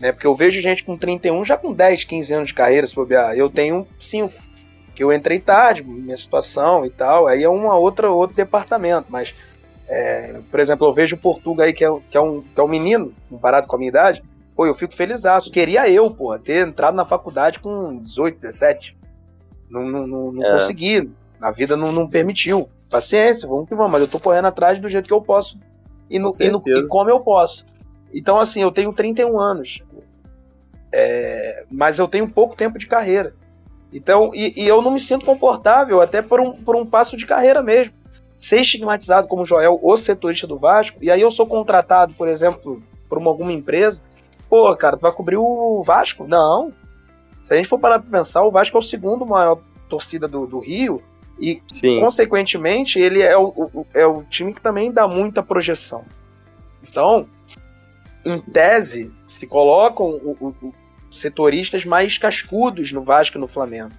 né? 0.00 0.12
Porque 0.12 0.26
eu 0.26 0.34
vejo 0.34 0.62
gente 0.62 0.82
com 0.82 0.96
31 0.96 1.44
já 1.44 1.58
com 1.58 1.70
10, 1.70 2.04
15 2.04 2.34
anos 2.34 2.48
de 2.48 2.54
carreira, 2.54 2.86
se 2.86 2.94
bobear. 2.94 3.36
Eu 3.36 3.50
tenho 3.50 3.86
5, 4.00 4.32
que 4.94 5.04
eu 5.04 5.12
entrei 5.12 5.38
tarde, 5.38 5.84
minha 5.84 6.16
situação 6.16 6.86
e 6.86 6.90
tal. 6.90 7.26
Aí 7.26 7.42
é 7.42 7.48
uma 7.50 7.76
outra, 7.76 8.10
outro 8.10 8.34
departamento, 8.34 9.06
mas... 9.10 9.34
É, 9.94 10.40
por 10.50 10.58
exemplo, 10.58 10.86
eu 10.86 10.94
vejo 10.94 11.16
o 11.16 11.18
Portuga 11.18 11.64
aí, 11.64 11.72
que 11.74 11.84
é, 11.84 11.92
que, 12.10 12.16
é 12.16 12.20
um, 12.20 12.40
que 12.40 12.58
é 12.58 12.62
um 12.62 12.68
menino, 12.68 13.12
comparado 13.28 13.66
com 13.66 13.76
a 13.76 13.78
minha 13.78 13.90
idade, 13.90 14.24
pô, 14.56 14.64
eu 14.64 14.74
fico 14.74 14.94
feliz. 14.94 15.22
Queria 15.52 15.86
eu, 15.86 16.10
porra, 16.10 16.38
ter 16.38 16.66
entrado 16.66 16.94
na 16.94 17.04
faculdade 17.04 17.60
com 17.60 17.98
18, 17.98 18.36
17. 18.40 18.96
Não, 19.68 19.84
não, 19.84 20.06
não, 20.06 20.32
não 20.32 20.42
é. 20.42 20.52
consegui. 20.52 21.12
A 21.38 21.50
vida 21.50 21.76
não, 21.76 21.92
não 21.92 22.08
permitiu. 22.08 22.70
Paciência, 22.88 23.46
vamos 23.46 23.68
que 23.68 23.74
vamos. 23.74 23.92
Mas 23.92 24.00
eu 24.00 24.08
tô 24.08 24.18
correndo 24.18 24.46
atrás 24.46 24.78
do 24.78 24.88
jeito 24.88 25.06
que 25.06 25.12
eu 25.12 25.20
posso 25.20 25.58
e, 26.08 26.18
no, 26.18 26.32
e, 26.40 26.48
no, 26.48 26.62
e 26.66 26.86
como 26.86 27.10
eu 27.10 27.20
posso. 27.20 27.66
Então, 28.14 28.40
assim, 28.40 28.62
eu 28.62 28.72
tenho 28.72 28.94
31 28.94 29.38
anos. 29.38 29.82
É, 30.90 31.66
mas 31.70 31.98
eu 31.98 32.08
tenho 32.08 32.30
pouco 32.30 32.56
tempo 32.56 32.78
de 32.78 32.86
carreira. 32.86 33.34
Então, 33.92 34.30
e, 34.32 34.54
e, 34.56 34.66
eu 34.66 34.80
não 34.80 34.90
me 34.90 35.00
sinto 35.00 35.26
confortável, 35.26 36.00
até 36.00 36.22
por 36.22 36.40
um, 36.40 36.52
por 36.52 36.76
um 36.76 36.86
passo 36.86 37.14
de 37.14 37.26
carreira 37.26 37.62
mesmo. 37.62 37.92
Ser 38.42 38.60
estigmatizado 38.60 39.28
como 39.28 39.46
Joel, 39.46 39.78
o 39.80 39.96
setorista 39.96 40.48
do 40.48 40.58
Vasco, 40.58 40.98
e 41.00 41.12
aí 41.12 41.20
eu 41.20 41.30
sou 41.30 41.46
contratado, 41.46 42.12
por 42.14 42.26
exemplo, 42.26 42.82
por 43.08 43.16
uma, 43.16 43.30
alguma 43.30 43.52
empresa. 43.52 44.02
Pô, 44.50 44.74
cara, 44.74 44.96
tu 44.96 45.00
vai 45.00 45.12
cobrir 45.12 45.36
o 45.36 45.80
Vasco? 45.84 46.26
Não. 46.26 46.72
Se 47.40 47.54
a 47.54 47.56
gente 47.56 47.68
for 47.68 47.78
parar 47.78 48.00
pra 48.00 48.18
pensar, 48.18 48.42
o 48.42 48.50
Vasco 48.50 48.76
é 48.76 48.80
o 48.80 48.82
segundo 48.82 49.24
maior 49.24 49.60
torcida 49.88 50.26
do, 50.26 50.44
do 50.44 50.58
Rio. 50.58 51.00
E, 51.40 51.62
Sim. 51.72 52.00
consequentemente, 52.00 52.98
ele 52.98 53.22
é 53.22 53.38
o, 53.38 53.44
o, 53.44 53.86
é 53.94 54.04
o 54.04 54.24
time 54.24 54.52
que 54.52 54.60
também 54.60 54.90
dá 54.90 55.06
muita 55.06 55.40
projeção. 55.40 56.04
Então, 56.82 57.28
em 58.24 58.40
tese, 58.40 59.12
se 59.24 59.46
colocam 59.46 60.06
o, 60.08 60.52
o, 60.60 60.74
setoristas 61.12 61.84
mais 61.84 62.18
cascudos 62.18 62.90
no 62.90 63.04
Vasco 63.04 63.38
e 63.38 63.40
no 63.40 63.46
Flamengo. 63.46 63.92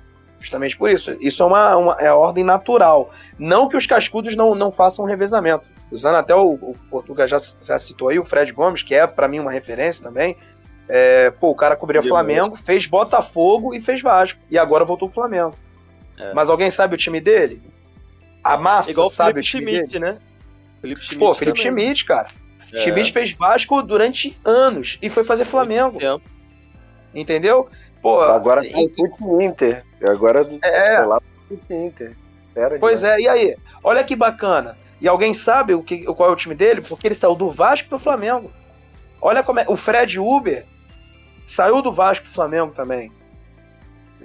Justamente 0.43 0.77
por 0.77 0.89
isso. 0.89 1.15
Isso 1.21 1.41
é 1.41 1.45
uma, 1.45 1.77
uma 1.77 1.93
é 2.01 2.11
ordem 2.11 2.43
natural. 2.43 3.11
Não 3.39 3.69
que 3.69 3.77
os 3.77 3.87
cascudos 3.87 4.35
não, 4.35 4.53
não 4.53 4.73
façam 4.73 5.05
revezamento. 5.05 5.65
Usando 5.89 6.15
até 6.15 6.35
o, 6.35 6.55
o 6.55 6.75
Portugal 6.89 7.25
já, 7.25 7.37
já 7.61 7.79
citou 7.79 8.09
aí, 8.09 8.19
o 8.19 8.25
Fred 8.25 8.51
Gomes, 8.51 8.83
que 8.83 8.93
é 8.93 9.07
para 9.07 9.25
mim 9.29 9.39
uma 9.39 9.51
referência 9.51 10.03
também. 10.03 10.35
É, 10.89 11.31
pô, 11.31 11.51
o 11.51 11.55
cara 11.55 11.77
cobria 11.77 12.03
Flamengo, 12.03 12.57
fez 12.57 12.85
Botafogo 12.85 13.73
e 13.73 13.79
fez 13.79 14.01
Vasco. 14.01 14.37
E 14.51 14.57
agora 14.57 14.83
voltou 14.83 15.07
pro 15.07 15.21
Flamengo. 15.21 15.55
É. 16.19 16.33
Mas 16.33 16.49
alguém 16.49 16.69
sabe 16.69 16.95
o 16.95 16.97
time 16.97 17.21
dele? 17.21 17.61
A 18.43 18.57
massa 18.57 18.91
Igual 18.91 19.09
sabe 19.09 19.39
o 19.39 19.43
time 19.43 19.71
Schmidt, 19.71 19.93
dele? 19.93 20.05
né? 20.05 20.17
Felipe 20.81 21.01
Schmidt 21.01 21.19
Pô, 21.19 21.33
Felipe 21.33 21.57
também. 21.57 21.71
Schmidt, 21.71 22.03
cara. 22.03 22.27
É. 22.73 22.79
Schmidt 22.81 23.13
fez 23.13 23.31
Vasco 23.31 23.81
durante 23.81 24.37
anos 24.43 24.97
e 25.01 25.09
foi 25.09 25.23
fazer 25.23 25.45
Flamengo. 25.45 25.99
Entendeu? 27.15 27.69
Pô, 28.03 28.19
agora 28.21 28.61
tá 28.61 28.67
e... 28.67 28.91
o 29.19 29.41
Inter. 29.41 29.83
Agora 30.07 30.47
é. 30.61 30.97
Tá 30.97 31.05
lá 31.05 31.21
Inter. 31.69 32.15
Pera 32.53 32.77
pois 32.77 33.03
é, 33.03 33.19
e 33.19 33.27
aí? 33.27 33.57
Olha 33.83 34.03
que 34.03 34.15
bacana. 34.15 34.77
E 35.01 35.07
alguém 35.07 35.33
sabe 35.33 35.73
o 35.73 35.81
que, 35.81 36.03
qual 36.03 36.29
é 36.29 36.31
o 36.31 36.35
time 36.35 36.53
dele? 36.53 36.81
Porque 36.81 37.07
ele 37.07 37.15
saiu 37.15 37.33
do 37.33 37.49
Vasco 37.49 37.89
pro 37.89 37.97
Flamengo. 37.97 38.51
Olha 39.19 39.41
como 39.41 39.59
é. 39.59 39.65
O 39.67 39.75
Fred 39.75 40.19
Uber 40.19 40.65
saiu 41.47 41.81
do 41.81 41.91
Vasco 41.91 42.25
pro 42.25 42.33
Flamengo 42.33 42.73
também 42.73 43.11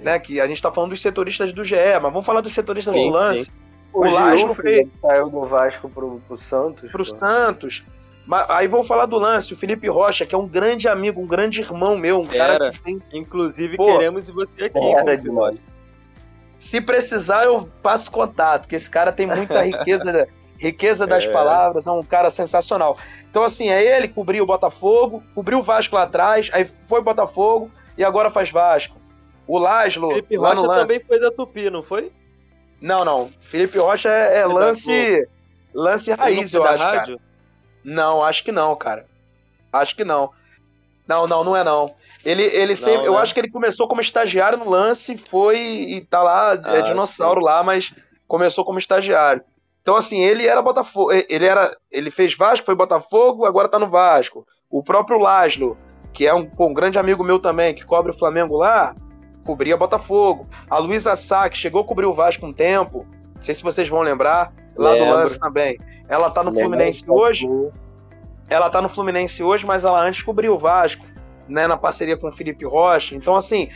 né? 0.01 0.19
Que 0.19 0.39
a 0.39 0.47
gente 0.47 0.61
tá 0.61 0.71
falando 0.71 0.91
dos 0.91 1.01
setoristas 1.01 1.51
do 1.53 1.63
GE, 1.63 1.75
mas 2.01 2.13
vamos 2.13 2.25
falar 2.25 2.41
dos 2.41 2.53
setoristas 2.53 2.95
sim, 2.95 3.09
do 3.09 3.15
lance. 3.15 3.45
Sim. 3.45 3.51
O, 3.91 4.05
o 4.05 4.55
fez. 4.55 4.87
Saiu 5.01 5.29
do 5.29 5.41
Vasco 5.41 5.89
pro, 5.89 6.21
pro 6.27 6.37
Santos. 6.41 6.91
Pro 6.91 7.03
pô. 7.03 7.17
Santos. 7.17 7.83
Mas, 8.29 8.45
aí 8.47 8.67
vamos 8.67 8.85
falar 8.85 9.07
do 9.07 9.17
lance, 9.17 9.55
o 9.55 9.57
Felipe 9.57 9.89
Rocha, 9.89 10.23
que 10.23 10.35
é 10.35 10.37
um 10.37 10.47
grande 10.47 10.87
amigo, 10.87 11.19
um 11.19 11.25
grande 11.25 11.61
irmão 11.61 11.97
meu, 11.97 12.19
um 12.19 12.31
Era. 12.31 12.59
cara 12.59 12.71
que 12.71 12.79
tem. 12.79 13.01
Inclusive, 13.11 13.75
pô, 13.75 13.93
queremos 13.93 14.29
você 14.29 14.65
aqui. 14.65 14.79
Era 14.79 15.17
de 15.17 15.31
nós. 15.31 15.57
Se 16.59 16.79
precisar, 16.79 17.45
eu 17.45 17.67
passo 17.81 18.11
contato, 18.11 18.67
que 18.67 18.75
esse 18.75 18.87
cara 18.87 19.11
tem 19.11 19.25
muita 19.25 19.63
riqueza. 19.63 20.27
riqueza 20.59 21.07
das 21.07 21.23
é. 21.23 21.31
palavras, 21.31 21.87
é 21.87 21.91
um 21.91 22.03
cara 22.03 22.29
sensacional. 22.29 22.97
Então, 23.31 23.43
assim, 23.43 23.69
é 23.69 23.97
ele 23.97 24.07
cobriu 24.07 24.43
o 24.43 24.47
Botafogo, 24.47 25.23
cobriu 25.33 25.57
o 25.57 25.63
Vasco 25.63 25.95
lá 25.95 26.03
atrás, 26.03 26.51
aí 26.53 26.69
foi 26.85 27.01
Botafogo 27.01 27.71
e 27.97 28.03
agora 28.03 28.29
faz 28.29 28.51
Vasco. 28.51 28.95
O 29.47 29.57
Laszlo. 29.57 30.09
Felipe 30.09 30.35
Rocha 30.35 30.67
também 30.67 30.99
foi 30.99 31.19
da 31.19 31.31
Tupi, 31.31 31.71
não 31.71 31.81
foi? 31.81 32.11
Não, 32.79 33.03
não. 33.03 33.31
Felipe 33.39 33.79
Rocha 33.79 34.09
é, 34.09 34.41
é 34.41 34.45
lance. 34.45 35.27
Lance 35.73 36.11
raiz, 36.11 36.53
eu 36.53 36.63
acho. 36.63 36.83
Rádio? 36.83 37.17
Cara. 37.17 37.28
Não, 37.83 38.23
acho 38.23 38.43
que 38.43 38.51
não, 38.51 38.75
cara. 38.75 39.05
Acho 39.71 39.95
que 39.95 40.03
não. 40.03 40.31
Não, 41.07 41.25
não, 41.25 41.43
não 41.43 41.57
é 41.57 41.63
não. 41.63 41.93
Ele, 42.23 42.43
ele 42.43 42.73
não, 42.73 42.75
sempre. 42.75 43.01
Né? 43.01 43.07
Eu 43.07 43.17
acho 43.17 43.33
que 43.33 43.39
ele 43.39 43.49
começou 43.49 43.87
como 43.87 44.01
estagiário 44.01 44.57
no 44.57 44.69
lance, 44.69 45.17
foi 45.17 45.57
e 45.57 46.01
tá 46.01 46.21
lá, 46.21 46.53
é 46.53 46.59
ah, 46.63 46.77
é 46.77 46.81
dinossauro 46.83 47.41
sim. 47.41 47.45
lá, 47.45 47.63
mas 47.63 47.93
começou 48.27 48.63
como 48.63 48.77
estagiário. 48.77 49.41
Então, 49.81 49.95
assim, 49.95 50.19
ele 50.19 50.45
era 50.45 50.61
Botafogo. 50.61 51.11
Ele 51.11 51.45
era. 51.45 51.75
Ele 51.91 52.11
fez 52.11 52.35
Vasco, 52.35 52.65
foi 52.65 52.75
Botafogo, 52.75 53.45
agora 53.45 53.67
tá 53.67 53.79
no 53.79 53.89
Vasco. 53.89 54.45
O 54.69 54.83
próprio 54.83 55.17
Laszlo, 55.17 55.75
que 56.13 56.27
é 56.27 56.33
um, 56.33 56.47
um 56.59 56.73
grande 56.73 56.99
amigo 56.99 57.23
meu 57.23 57.39
também, 57.39 57.73
que 57.73 57.85
cobre 57.85 58.11
o 58.11 58.17
Flamengo 58.17 58.55
lá, 58.55 58.95
cobria 59.43 59.75
Botafogo. 59.75 60.47
A 60.69 60.77
Luísa 60.77 61.15
Sá, 61.15 61.49
que 61.49 61.57
chegou 61.57 61.81
a 61.81 61.85
cobrir 61.85 62.05
o 62.05 62.13
Vasco 62.13 62.45
um 62.45 62.53
tempo, 62.53 63.07
não 63.35 63.41
sei 63.41 63.55
se 63.55 63.63
vocês 63.63 63.89
vão 63.89 64.01
lembrar, 64.01 64.53
lá 64.79 64.91
Lembro. 64.91 65.05
do 65.05 65.11
lance 65.13 65.39
também. 65.39 65.77
Ela 66.07 66.29
tá 66.29 66.43
no 66.43 66.49
Lembro. 66.49 66.63
Fluminense 66.63 67.03
hoje. 67.07 67.47
Ela 68.49 68.69
tá 68.69 68.81
no 68.81 68.89
Fluminense 68.89 69.43
hoje, 69.43 69.65
mas 69.65 69.83
ela 69.83 70.01
antes 70.01 70.23
cobriu 70.23 70.55
o 70.55 70.57
Vasco, 70.57 71.05
né, 71.47 71.67
na 71.67 71.77
parceria 71.77 72.17
com 72.17 72.27
o 72.27 72.31
Felipe 72.31 72.65
Rocha. 72.65 73.15
Então, 73.15 73.35
assim, 73.35 73.69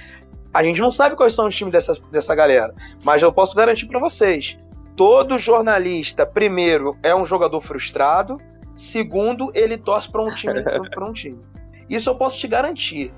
a 0.54 0.64
gente 0.64 0.82
não 0.82 0.92
sabe 0.92 1.16
quais 1.16 1.34
são 1.34 1.48
os 1.48 1.56
times 1.56 1.72
dessa, 1.72 1.94
dessa 2.12 2.34
galera, 2.34 2.74
mas 3.04 3.22
eu 3.22 3.32
posso 3.32 3.56
garantir 3.56 3.86
para 3.86 4.00
vocês. 4.00 4.58
Todo 4.96 5.38
jornalista, 5.38 6.26
primeiro, 6.26 6.98
é 7.04 7.16
um 7.16 7.26
jogador 7.26 7.60
frustrado, 7.62 8.40
segundo, 8.76 9.52
ele 9.54 9.78
torce 9.78 10.10
para 10.12 10.22
um 10.22 10.28
time 10.28 10.62
para 10.90 11.06
um 11.06 11.14
time. 11.14 11.40
Isso 11.90 12.10
eu 12.10 12.16
posso 12.16 12.38
te 12.40 12.48
garantir. 12.48 13.12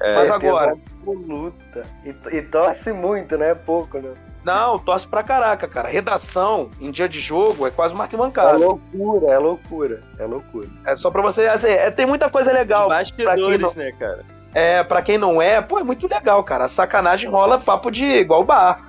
É, 0.00 0.14
Mas 0.14 0.30
agora. 0.30 0.74
Luta. 1.04 1.82
E, 2.04 2.36
e 2.36 2.42
torce 2.42 2.92
muito, 2.92 3.36
né? 3.36 3.54
Pouco, 3.54 3.98
né? 3.98 4.12
Não, 4.44 4.78
torce 4.78 5.06
pra 5.06 5.22
caraca, 5.22 5.68
cara. 5.68 5.88
Redação 5.88 6.70
em 6.80 6.90
dia 6.90 7.08
de 7.08 7.20
jogo 7.20 7.66
é 7.66 7.70
quase 7.70 7.94
uma 7.94 8.04
arquibancada. 8.04 8.56
É 8.56 8.66
loucura, 8.66 9.32
é 9.32 9.38
loucura, 9.38 10.00
é 10.18 10.24
loucura. 10.24 10.68
É 10.84 10.96
só 10.96 11.10
pra 11.10 11.22
você. 11.22 11.46
Assim, 11.46 11.68
é, 11.68 11.90
tem 11.90 12.06
muita 12.06 12.28
coisa 12.28 12.52
legal. 12.52 12.88
Bastidores, 12.88 13.60
não, 13.60 13.72
né, 13.74 13.92
cara? 13.92 14.24
É, 14.54 14.82
pra 14.82 15.00
quem 15.00 15.16
não 15.16 15.40
é, 15.40 15.60
pô, 15.60 15.78
é 15.78 15.84
muito 15.84 16.08
legal, 16.08 16.42
cara. 16.42 16.64
A 16.64 16.68
sacanagem 16.68 17.30
rola 17.30 17.58
papo 17.58 17.90
de 17.90 18.04
igual 18.04 18.42
bar. 18.42 18.88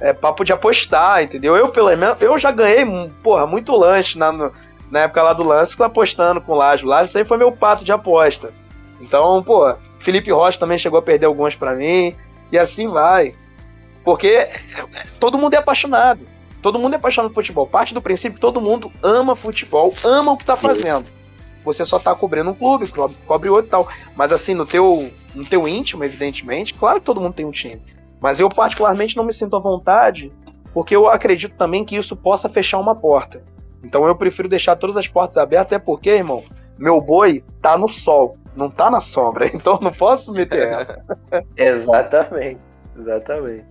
É 0.00 0.12
papo 0.12 0.44
de 0.44 0.52
apostar, 0.52 1.22
entendeu? 1.22 1.56
Eu, 1.56 1.68
pelo 1.68 1.94
menos, 1.96 2.20
eu 2.20 2.38
já 2.38 2.50
ganhei, 2.50 2.84
porra, 3.22 3.46
muito 3.46 3.76
lanche 3.76 4.18
na, 4.18 4.32
na 4.90 5.00
época 5.00 5.22
lá 5.22 5.32
do 5.32 5.44
lance, 5.44 5.80
apostando 5.82 6.40
com 6.40 6.52
o 6.52 6.56
Lajo. 6.56 6.86
Lajo 6.86 7.10
sempre 7.10 7.28
foi 7.28 7.38
meu 7.38 7.52
pato 7.52 7.84
de 7.84 7.92
aposta. 7.92 8.52
Então, 9.00 9.42
pô, 9.42 9.74
Felipe 9.98 10.30
Rocha 10.30 10.58
também 10.58 10.78
chegou 10.78 10.98
a 10.98 11.02
perder 11.02 11.26
algumas 11.26 11.54
para 11.54 11.74
mim. 11.74 12.14
E 12.50 12.58
assim 12.58 12.88
vai. 12.88 13.32
Porque 14.04 14.46
todo 15.18 15.38
mundo 15.38 15.54
é 15.54 15.56
apaixonado. 15.56 16.20
Todo 16.60 16.78
mundo 16.78 16.94
é 16.94 16.96
apaixonado 16.96 17.30
por 17.30 17.42
futebol. 17.42 17.66
Parte 17.66 17.94
do 17.94 18.02
princípio 18.02 18.40
todo 18.40 18.60
mundo 18.60 18.90
ama 19.02 19.34
futebol, 19.34 19.92
ama 20.04 20.32
o 20.32 20.36
que 20.36 20.44
tá 20.44 20.56
fazendo. 20.56 21.06
você 21.62 21.84
só 21.84 21.98
tá 21.98 22.14
cobrindo 22.14 22.50
um 22.50 22.54
clube, 22.54 22.90
cobre 23.26 23.48
outro 23.48 23.66
e 23.66 23.70
tal. 23.70 23.88
Mas 24.14 24.32
assim, 24.32 24.54
no 24.54 24.66
teu, 24.66 25.10
no 25.34 25.44
teu 25.44 25.66
íntimo, 25.66 26.04
evidentemente, 26.04 26.74
claro 26.74 27.00
que 27.00 27.06
todo 27.06 27.20
mundo 27.20 27.34
tem 27.34 27.46
um 27.46 27.50
time. 27.50 27.82
Mas 28.20 28.40
eu 28.40 28.48
particularmente 28.48 29.16
não 29.16 29.24
me 29.24 29.32
sinto 29.32 29.56
à 29.56 29.58
vontade, 29.58 30.32
porque 30.72 30.96
eu 30.96 31.08
acredito 31.08 31.54
também 31.56 31.84
que 31.84 31.96
isso 31.96 32.16
possa 32.16 32.48
fechar 32.48 32.78
uma 32.78 32.94
porta. 32.94 33.42
Então 33.82 34.06
eu 34.06 34.16
prefiro 34.16 34.48
deixar 34.48 34.76
todas 34.76 34.96
as 34.96 35.06
portas 35.06 35.36
abertas, 35.36 35.66
até 35.66 35.78
porque, 35.78 36.10
irmão, 36.10 36.42
meu 36.78 37.00
boi 37.00 37.44
tá 37.60 37.76
no 37.76 37.88
sol, 37.88 38.36
não 38.56 38.70
tá 38.70 38.90
na 38.90 39.00
sombra, 39.00 39.46
então 39.54 39.78
não 39.80 39.92
posso 39.92 40.32
meter 40.32 40.66
essa. 40.66 41.04
exatamente, 41.56 42.60
exatamente. 42.98 43.64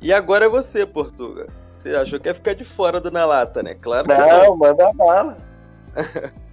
E 0.00 0.12
agora 0.12 0.46
é 0.46 0.48
você, 0.48 0.86
Portuga. 0.86 1.46
Você 1.78 1.94
achou 1.94 2.18
que 2.18 2.28
ia 2.28 2.34
ficar 2.34 2.54
de 2.54 2.64
fora 2.64 3.00
do 3.00 3.10
Na 3.10 3.24
Lata, 3.24 3.62
né? 3.62 3.74
Claro 3.74 4.08
que 4.08 4.14
não. 4.14 4.44
Não, 4.44 4.56
manda 4.56 4.92
bala. 4.92 5.38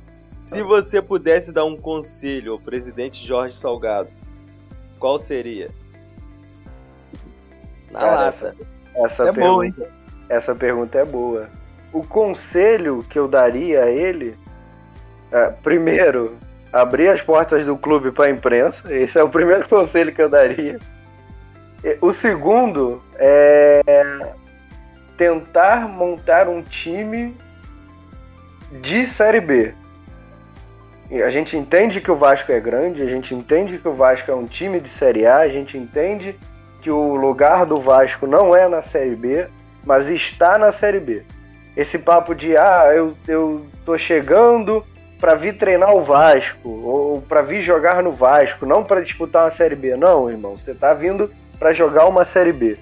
Se 0.45 0.61
você 0.61 1.01
pudesse 1.01 1.51
dar 1.51 1.65
um 1.65 1.77
conselho 1.77 2.53
ao 2.53 2.59
presidente 2.59 3.25
Jorge 3.25 3.55
Salgado, 3.55 4.09
qual 4.99 5.17
seria? 5.17 5.69
Na 7.91 7.99
Cara, 7.99 8.15
lata. 8.15 8.55
Essa, 8.95 9.05
essa 9.05 9.29
é 9.29 9.31
pergunta, 9.31 9.77
boa, 9.77 9.91
essa 10.29 10.55
pergunta 10.55 10.97
é 10.99 11.05
boa. 11.05 11.49
O 11.91 12.05
conselho 12.05 13.03
que 13.09 13.17
eu 13.17 13.27
daria 13.27 13.83
a 13.83 13.89
ele, 13.89 14.35
é, 15.31 15.49
primeiro, 15.63 16.37
abrir 16.71 17.07
as 17.09 17.21
portas 17.21 17.65
do 17.65 17.77
clube 17.77 18.11
para 18.11 18.25
a 18.25 18.29
imprensa. 18.29 18.93
Esse 18.93 19.17
é 19.17 19.23
o 19.23 19.29
primeiro 19.29 19.67
conselho 19.69 20.13
que 20.13 20.21
eu 20.21 20.29
daria. 20.29 20.79
O 21.99 22.13
segundo 22.13 23.01
é 23.15 23.81
tentar 25.17 25.87
montar 25.87 26.47
um 26.47 26.61
time 26.61 27.35
de 28.81 29.05
Série 29.07 29.41
B. 29.41 29.73
A 31.11 31.29
gente 31.29 31.57
entende 31.57 32.01
que 32.01 32.09
o 32.09 32.15
Vasco 32.15 32.51
é 32.51 32.59
grande, 32.59 33.01
a 33.01 33.05
gente 33.05 33.35
entende 33.35 33.77
que 33.77 33.87
o 33.87 33.93
Vasco 33.93 34.31
é 34.31 34.33
um 34.33 34.45
time 34.45 34.79
de 34.79 34.89
Série 34.89 35.25
A, 35.25 35.39
a 35.39 35.49
gente 35.49 35.77
entende 35.77 36.35
que 36.81 36.89
o 36.89 37.13
lugar 37.13 37.65
do 37.65 37.79
Vasco 37.79 38.25
não 38.25 38.55
é 38.55 38.67
na 38.67 38.81
Série 38.81 39.15
B, 39.15 39.47
mas 39.85 40.07
está 40.07 40.57
na 40.57 40.71
Série 40.71 40.99
B. 40.99 41.23
Esse 41.75 41.99
papo 41.99 42.33
de, 42.33 42.57
ah, 42.57 42.91
eu, 42.93 43.13
eu 43.27 43.61
tô 43.85 43.97
chegando 43.97 44.83
para 45.19 45.35
vir 45.35 45.57
treinar 45.57 45.95
o 45.95 46.03
Vasco, 46.03 46.69
ou 46.69 47.21
para 47.21 47.41
vir 47.41 47.61
jogar 47.61 48.01
no 48.01 48.11
Vasco, 48.11 48.65
não 48.65 48.83
para 48.83 49.01
disputar 49.01 49.45
uma 49.45 49.51
Série 49.51 49.75
B. 49.75 49.95
Não, 49.95 50.29
irmão, 50.29 50.57
você 50.57 50.73
tá 50.73 50.93
vindo 50.93 51.29
para 51.59 51.73
jogar 51.73 52.07
uma 52.07 52.25
Série 52.25 52.53
B. 52.53 52.77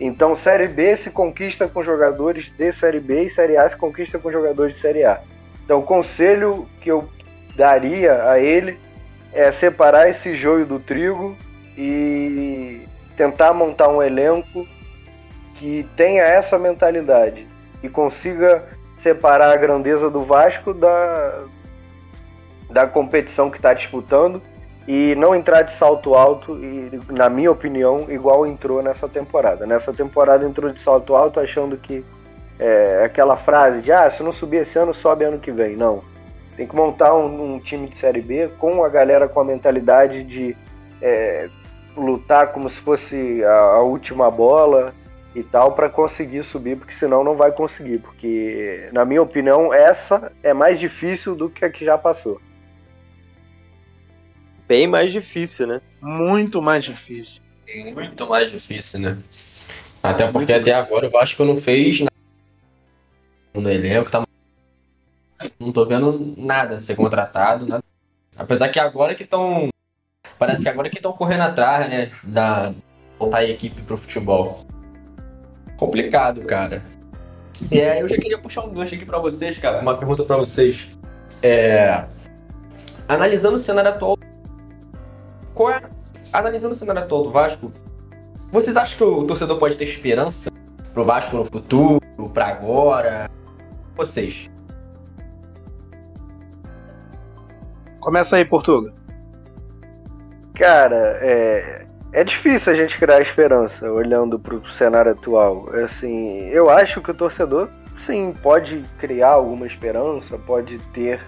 Então, 0.00 0.34
Série 0.34 0.68
B 0.68 0.96
se 0.96 1.10
conquista 1.10 1.68
com 1.68 1.82
jogadores 1.82 2.50
de 2.50 2.72
Série 2.72 3.00
B 3.00 3.24
e 3.24 3.30
Série 3.30 3.56
A 3.56 3.68
se 3.68 3.76
conquista 3.76 4.18
com 4.18 4.32
jogadores 4.32 4.74
de 4.74 4.80
Série 4.80 5.04
A. 5.04 5.20
Então, 5.64 5.78
o 5.78 5.82
conselho 5.82 6.66
que 6.80 6.90
eu 6.90 7.08
daria 7.54 8.28
a 8.28 8.38
ele 8.38 8.78
é 9.32 9.52
separar 9.52 10.08
esse 10.08 10.34
joio 10.34 10.66
do 10.66 10.80
trigo 10.80 11.36
e 11.76 12.82
tentar 13.16 13.52
montar 13.52 13.88
um 13.88 14.02
elenco 14.02 14.66
que 15.54 15.86
tenha 15.96 16.22
essa 16.22 16.58
mentalidade 16.58 17.46
e 17.82 17.88
consiga 17.88 18.66
separar 18.98 19.50
a 19.50 19.56
grandeza 19.56 20.10
do 20.10 20.24
Vasco 20.24 20.74
da, 20.74 21.44
da 22.70 22.86
competição 22.86 23.50
que 23.50 23.56
está 23.56 23.72
disputando 23.72 24.42
e 24.86 25.14
não 25.14 25.34
entrar 25.34 25.62
de 25.62 25.72
salto 25.72 26.14
alto 26.14 26.58
e, 26.58 26.98
na 27.10 27.28
minha 27.28 27.50
opinião, 27.50 28.06
igual 28.08 28.46
entrou 28.46 28.82
nessa 28.82 29.08
temporada. 29.08 29.64
Nessa 29.64 29.92
temporada 29.92 30.44
entrou 30.44 30.72
de 30.72 30.80
salto 30.80 31.14
alto 31.14 31.38
achando 31.38 31.76
que 31.76 32.04
é, 32.58 33.04
aquela 33.04 33.36
frase 33.36 33.80
de 33.80 33.92
ah, 33.92 34.08
se 34.10 34.22
não 34.22 34.32
subir 34.32 34.58
esse 34.58 34.78
ano, 34.78 34.92
sobe 34.92 35.24
ano 35.24 35.38
que 35.38 35.52
vem. 35.52 35.76
Não. 35.76 36.02
Tem 36.56 36.66
que 36.66 36.74
montar 36.74 37.14
um, 37.14 37.54
um 37.54 37.58
time 37.58 37.88
de 37.88 37.96
Série 37.96 38.20
B 38.20 38.50
com 38.58 38.84
a 38.84 38.88
galera 38.88 39.28
com 39.28 39.40
a 39.40 39.44
mentalidade 39.44 40.24
de 40.24 40.56
é, 41.00 41.48
lutar 41.96 42.52
como 42.52 42.68
se 42.68 42.80
fosse 42.80 43.42
a, 43.44 43.58
a 43.58 43.82
última 43.82 44.30
bola 44.30 44.92
e 45.34 45.42
tal 45.42 45.72
para 45.72 45.88
conseguir 45.88 46.42
subir, 46.42 46.76
porque 46.76 46.92
senão 46.92 47.22
não 47.22 47.36
vai 47.36 47.52
conseguir. 47.52 47.98
Porque, 47.98 48.88
na 48.92 49.04
minha 49.04 49.22
opinião, 49.22 49.72
essa 49.72 50.32
é 50.42 50.52
mais 50.52 50.78
difícil 50.80 51.36
do 51.36 51.48
que 51.48 51.64
a 51.64 51.70
que 51.70 51.84
já 51.84 51.96
passou 51.96 52.40
bem 54.72 54.86
mais 54.86 55.12
difícil, 55.12 55.66
né? 55.66 55.82
Muito 56.00 56.62
mais 56.62 56.82
difícil. 56.82 57.42
Muito 57.94 58.26
mais 58.26 58.50
difícil, 58.50 59.00
né? 59.00 59.18
Até 60.02 60.26
porque 60.32 60.50
Muito 60.50 60.62
até 60.62 60.72
agora 60.72 61.06
o 61.08 61.10
Vasco 61.10 61.44
não 61.44 61.58
fez 61.58 62.00
nada 62.00 62.10
no 63.52 63.70
elenco, 63.70 64.10
tá... 64.10 64.26
não 65.60 65.72
tô 65.72 65.84
vendo 65.84 66.34
nada 66.38 66.78
ser 66.78 66.96
contratado, 66.96 67.66
nada. 67.66 67.84
apesar 68.34 68.70
que 68.70 68.78
agora 68.78 69.14
que 69.14 69.24
estão 69.24 69.68
parece 70.38 70.62
que 70.62 70.68
agora 70.70 70.88
que 70.88 70.96
estão 70.96 71.12
correndo 71.12 71.42
atrás, 71.42 71.90
né, 71.90 72.10
da 72.22 72.72
voltar 73.18 73.38
a 73.38 73.44
equipe 73.44 73.82
pro 73.82 73.98
futebol. 73.98 74.64
Complicado, 75.76 76.46
cara. 76.46 76.82
É, 77.70 78.00
eu 78.00 78.08
já 78.08 78.16
queria 78.16 78.38
puxar 78.38 78.62
um 78.64 78.72
gancho 78.72 78.94
aqui 78.94 79.04
para 79.04 79.18
vocês, 79.18 79.58
cara, 79.58 79.82
uma 79.82 79.98
pergunta 79.98 80.24
para 80.24 80.38
vocês. 80.38 80.88
É, 81.42 82.06
analisando 83.06 83.56
o 83.56 83.58
cenário 83.58 83.90
atual 83.90 84.16
qual 85.54 85.70
é, 85.70 85.82
analisando 86.32 86.72
o 86.72 86.76
cenário 86.76 87.02
atual 87.02 87.24
do 87.24 87.30
Vasco, 87.30 87.72
vocês 88.50 88.76
acham 88.76 88.98
que 88.98 89.04
o 89.04 89.24
torcedor 89.24 89.58
pode 89.58 89.76
ter 89.76 89.84
esperança 89.84 90.50
pro 90.92 91.04
Vasco 91.04 91.36
no 91.36 91.44
futuro, 91.44 92.00
para 92.34 92.48
agora? 92.48 93.30
Vocês? 93.96 94.50
Começa 98.00 98.36
aí, 98.36 98.44
Portuga. 98.44 98.92
Cara, 100.54 101.18
é, 101.22 101.86
é 102.12 102.24
difícil 102.24 102.72
a 102.72 102.74
gente 102.74 102.98
criar 102.98 103.20
esperança 103.20 103.90
olhando 103.90 104.38
para 104.38 104.54
o 104.54 104.66
cenário 104.66 105.12
atual. 105.12 105.70
Assim, 105.84 106.48
eu 106.48 106.68
acho 106.68 107.00
que 107.00 107.10
o 107.10 107.14
torcedor, 107.14 107.70
sim, 107.98 108.34
pode 108.42 108.82
criar 108.98 109.30
alguma 109.30 109.66
esperança, 109.66 110.36
pode 110.36 110.78
ter 110.92 111.20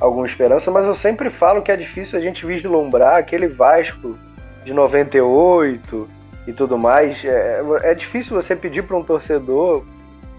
alguma 0.00 0.26
esperança, 0.26 0.70
mas 0.70 0.86
eu 0.86 0.94
sempre 0.94 1.30
falo 1.30 1.62
que 1.62 1.70
é 1.70 1.76
difícil 1.76 2.18
a 2.18 2.22
gente 2.22 2.44
vislumbrar 2.44 3.16
aquele 3.16 3.48
Vasco 3.48 4.18
de 4.64 4.72
98 4.72 6.08
e 6.46 6.52
tudo 6.52 6.76
mais. 6.76 7.24
É, 7.24 7.60
é 7.82 7.94
difícil 7.94 8.34
você 8.34 8.56
pedir 8.56 8.82
para 8.82 8.96
um 8.96 9.04
torcedor 9.04 9.84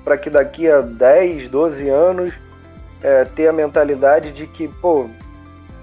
para 0.03 0.17
que 0.17 0.29
daqui 0.29 0.69
a 0.69 0.81
10, 0.81 1.49
12 1.49 1.89
anos 1.89 2.33
é, 3.01 3.23
ter 3.23 3.47
a 3.47 3.53
mentalidade 3.53 4.31
de 4.31 4.45
que, 4.45 4.67
pô, 4.67 5.09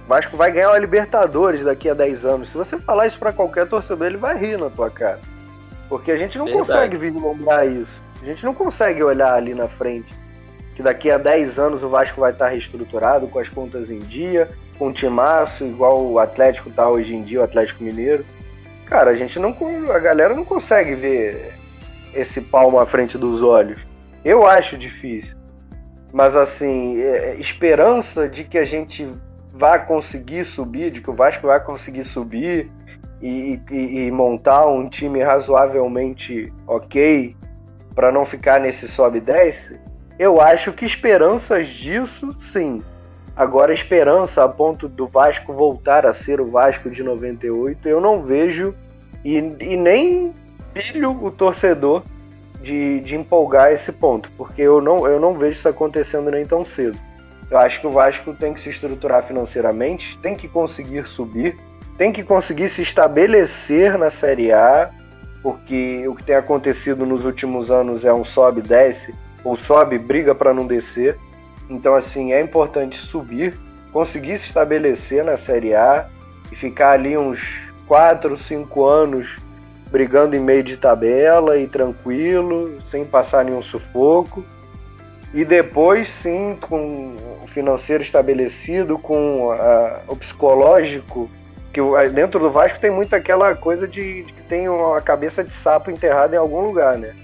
Vasco 0.06 0.36
vai 0.36 0.52
ganhar 0.52 0.70
uma 0.70 0.78
Libertadores 0.78 1.62
daqui 1.62 1.88
a 1.88 1.94
10 1.94 2.24
anos. 2.24 2.48
Se 2.50 2.56
você 2.56 2.78
falar 2.78 3.06
isso 3.06 3.18
para 3.18 3.32
qualquer 3.32 3.68
torcedor, 3.68 4.06
ele 4.06 4.16
vai 4.16 4.36
rir 4.36 4.58
na 4.58 4.70
tua 4.70 4.90
cara. 4.90 5.20
Porque 5.88 6.12
a 6.12 6.16
gente 6.16 6.38
não 6.38 6.46
Verdade. 6.46 6.68
consegue 6.68 6.96
vislumbrar 6.96 7.66
isso. 7.66 8.02
A 8.22 8.24
gente 8.24 8.44
não 8.44 8.54
consegue 8.54 9.02
olhar 9.02 9.34
ali 9.34 9.54
na 9.54 9.68
frente 9.68 10.21
que 10.74 10.82
daqui 10.82 11.10
a 11.10 11.18
10 11.18 11.58
anos 11.58 11.82
o 11.82 11.88
Vasco 11.88 12.20
vai 12.20 12.32
estar 12.32 12.48
reestruturado, 12.48 13.26
com 13.28 13.38
as 13.38 13.48
contas 13.48 13.90
em 13.90 13.98
dia, 13.98 14.48
com 14.78 14.88
um 14.88 14.92
timaço, 14.92 15.64
igual 15.64 16.04
o 16.04 16.18
Atlético 16.18 16.68
está 16.68 16.88
hoje 16.88 17.14
em 17.14 17.22
dia, 17.22 17.40
o 17.40 17.44
Atlético 17.44 17.84
Mineiro. 17.84 18.24
Cara, 18.86 19.10
a 19.10 19.16
gente 19.16 19.38
não. 19.38 19.54
A 19.94 19.98
galera 19.98 20.34
não 20.34 20.44
consegue 20.44 20.94
ver 20.94 21.54
esse 22.14 22.40
palmo 22.40 22.78
à 22.78 22.86
frente 22.86 23.16
dos 23.16 23.42
olhos. 23.42 23.80
Eu 24.24 24.46
acho 24.46 24.76
difícil. 24.76 25.36
Mas 26.12 26.36
assim, 26.36 27.00
é, 27.00 27.30
é, 27.30 27.36
esperança 27.40 28.28
de 28.28 28.44
que 28.44 28.58
a 28.58 28.64
gente 28.64 29.10
vai 29.50 29.84
conseguir 29.86 30.44
subir, 30.44 30.90
de 30.90 31.00
que 31.00 31.10
o 31.10 31.14
Vasco 31.14 31.46
vai 31.46 31.58
conseguir 31.60 32.04
subir 32.04 32.70
e, 33.20 33.58
e, 33.70 34.06
e 34.06 34.10
montar 34.10 34.66
um 34.66 34.88
time 34.88 35.22
razoavelmente 35.22 36.52
ok 36.66 37.34
para 37.94 38.12
não 38.12 38.26
ficar 38.26 38.60
nesse 38.60 38.88
sobe 38.88 39.18
e 39.18 39.20
desce, 39.20 39.78
eu 40.22 40.40
acho 40.40 40.72
que 40.72 40.84
esperanças 40.84 41.68
disso, 41.68 42.32
sim. 42.38 42.80
Agora, 43.34 43.74
esperança 43.74 44.44
a 44.44 44.48
ponto 44.48 44.88
do 44.88 45.08
Vasco 45.08 45.52
voltar 45.52 46.06
a 46.06 46.14
ser 46.14 46.40
o 46.40 46.48
Vasco 46.48 46.88
de 46.88 47.02
98, 47.02 47.88
eu 47.88 48.00
não 48.00 48.22
vejo 48.22 48.72
e, 49.24 49.36
e 49.36 49.76
nem 49.76 50.32
pilho 50.72 51.10
o 51.10 51.30
torcedor 51.30 52.04
de, 52.62 53.00
de 53.00 53.16
empolgar 53.16 53.72
esse 53.72 53.90
ponto, 53.90 54.30
porque 54.36 54.62
eu 54.62 54.80
não, 54.80 55.08
eu 55.08 55.18
não 55.18 55.34
vejo 55.34 55.58
isso 55.58 55.68
acontecendo 55.68 56.30
nem 56.30 56.46
tão 56.46 56.64
cedo. 56.64 56.96
Eu 57.50 57.58
acho 57.58 57.80
que 57.80 57.86
o 57.88 57.90
Vasco 57.90 58.32
tem 58.32 58.54
que 58.54 58.60
se 58.60 58.70
estruturar 58.70 59.24
financeiramente, 59.24 60.16
tem 60.18 60.36
que 60.36 60.46
conseguir 60.46 61.04
subir, 61.08 61.58
tem 61.98 62.12
que 62.12 62.22
conseguir 62.22 62.68
se 62.68 62.80
estabelecer 62.80 63.98
na 63.98 64.08
Série 64.08 64.52
A, 64.52 64.88
porque 65.42 66.06
o 66.06 66.14
que 66.14 66.22
tem 66.22 66.36
acontecido 66.36 67.04
nos 67.04 67.24
últimos 67.24 67.72
anos 67.72 68.04
é 68.04 68.14
um 68.14 68.24
sobe 68.24 68.62
desce 68.62 69.12
ou 69.44 69.56
sobe, 69.56 69.98
briga 69.98 70.34
para 70.34 70.54
não 70.54 70.66
descer. 70.66 71.18
Então, 71.68 71.94
assim, 71.94 72.32
é 72.32 72.40
importante 72.40 72.98
subir, 72.98 73.58
conseguir 73.92 74.38
se 74.38 74.46
estabelecer 74.46 75.24
na 75.24 75.36
Série 75.36 75.74
A 75.74 76.08
e 76.50 76.56
ficar 76.56 76.92
ali 76.92 77.16
uns 77.16 77.40
4, 77.86 78.36
5 78.36 78.84
anos 78.84 79.36
brigando 79.90 80.34
em 80.34 80.40
meio 80.40 80.62
de 80.62 80.78
tabela 80.78 81.58
e 81.58 81.66
tranquilo, 81.66 82.78
sem 82.90 83.04
passar 83.04 83.44
nenhum 83.44 83.62
sufoco. 83.62 84.42
e 85.34 85.46
depois 85.46 86.10
sim 86.10 86.56
com 86.60 87.14
o 87.42 87.46
financeiro 87.48 88.02
estabelecido, 88.02 88.98
com 88.98 89.48
o 90.06 90.16
psicológico, 90.16 91.30
que 91.72 91.80
dentro 92.12 92.38
do 92.38 92.50
Vasco 92.50 92.78
tem 92.78 92.90
muito 92.90 93.14
aquela 93.16 93.54
coisa 93.54 93.88
de, 93.88 94.24
de, 94.24 94.32
que 94.32 94.42
tem 94.42 94.68
uma 94.68 95.00
cabeça 95.00 95.42
de 95.42 95.52
sapo 95.52 95.90
enterrada 95.90 96.36
em 96.36 96.38
algum 96.38 96.60
lugar, 96.60 96.98
né? 96.98 97.14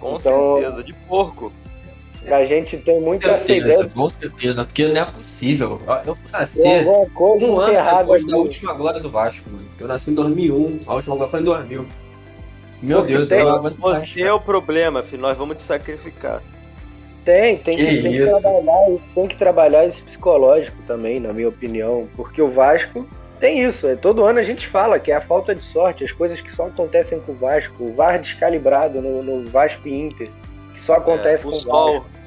Com 0.00 0.16
então, 0.16 0.56
certeza, 0.56 0.82
de 0.82 0.92
porco. 0.92 1.52
A 2.26 2.44
gente 2.44 2.76
tem 2.76 3.00
muita 3.00 3.28
com 3.28 3.34
certeza, 3.46 3.66
ideia. 3.66 3.90
Com 3.94 4.08
certeza, 4.08 4.64
porque 4.64 4.88
não 4.88 5.00
é 5.00 5.04
possível. 5.04 5.78
Eu 6.06 6.16
nasci 6.32 6.62
um 6.62 7.60
ano 7.60 7.98
depois 7.98 8.26
da 8.26 8.36
última 8.36 8.74
glória 8.74 9.00
do 9.00 9.10
Vasco, 9.10 9.48
mano. 9.50 9.66
Eu 9.78 9.88
nasci 9.88 10.10
em 10.10 10.14
2001, 10.14 10.80
a 10.86 10.94
última 10.94 11.16
glória 11.16 11.30
foi 11.30 11.40
em 11.40 11.44
2000. 11.44 11.86
Meu 12.82 13.02
Deus, 13.04 13.28
tem, 13.28 13.40
eu 13.40 13.62
Você 13.78 14.22
é 14.22 14.32
o 14.32 14.40
problema, 14.40 15.02
filho. 15.02 15.20
Nós 15.20 15.36
vamos 15.36 15.56
te 15.56 15.62
sacrificar. 15.62 16.42
Tem, 17.24 17.58
tem 17.58 17.76
que, 17.76 17.84
que, 17.84 18.02
tem 18.02 18.12
que, 18.12 18.24
trabalhar, 18.24 18.98
tem 19.14 19.28
que 19.28 19.36
trabalhar 19.36 19.86
esse 19.86 20.02
psicológico 20.02 20.76
também, 20.86 21.20
na 21.20 21.32
minha 21.32 21.48
opinião. 21.48 22.08
Porque 22.16 22.40
o 22.40 22.50
Vasco 22.50 23.06
tem 23.40 23.62
isso. 23.62 23.88
É, 23.88 23.96
todo 23.96 24.24
ano 24.24 24.38
a 24.38 24.42
gente 24.42 24.68
fala 24.68 24.98
que 25.00 25.10
é 25.10 25.16
a 25.16 25.20
falta 25.20 25.54
de 25.54 25.62
sorte, 25.62 26.04
as 26.04 26.12
coisas 26.12 26.40
que 26.40 26.54
só 26.54 26.66
acontecem 26.66 27.18
com 27.20 27.32
o 27.32 27.34
Vasco, 27.34 27.82
o 27.82 27.94
VAR 27.94 28.20
descalibrado 28.20 29.00
no, 29.00 29.22
no 29.22 29.46
Vasco 29.46 29.88
e 29.88 29.98
Inter, 29.98 30.28
que 30.74 30.82
só 30.82 30.94
acontece 30.94 31.42
é, 31.42 31.44
com 31.44 31.50
o 31.50 31.54
sol. 31.54 32.00
Vasco. 32.00 32.20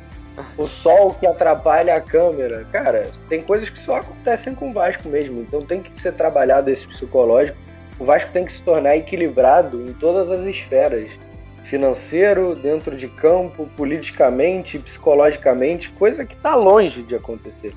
O 0.57 0.67
sol 0.67 1.13
que 1.13 1.27
atrapalha 1.27 1.95
a 1.95 2.01
câmera. 2.01 2.65
Cara, 2.71 3.11
tem 3.29 3.41
coisas 3.43 3.69
que 3.69 3.79
só 3.79 3.97
acontecem 3.97 4.55
com 4.55 4.71
o 4.71 4.73
Vasco 4.73 5.07
mesmo. 5.07 5.39
Então 5.39 5.63
tem 5.63 5.79
que 5.79 5.97
ser 5.99 6.13
trabalhado 6.13 6.71
esse 6.71 6.87
psicológico. 6.87 7.55
O 7.99 8.05
Vasco 8.05 8.31
tem 8.31 8.43
que 8.43 8.51
se 8.51 8.61
tornar 8.63 8.97
equilibrado 8.97 9.79
em 9.83 9.93
todas 9.93 10.31
as 10.31 10.41
esferas 10.43 11.11
financeiro, 11.65 12.55
dentro 12.55 12.95
de 12.95 13.07
campo, 13.07 13.67
politicamente, 13.75 14.77
psicologicamente, 14.77 15.91
coisa 15.91 16.25
que 16.25 16.35
está 16.35 16.55
longe 16.55 17.01
de 17.01 17.15
acontecer. 17.15 17.73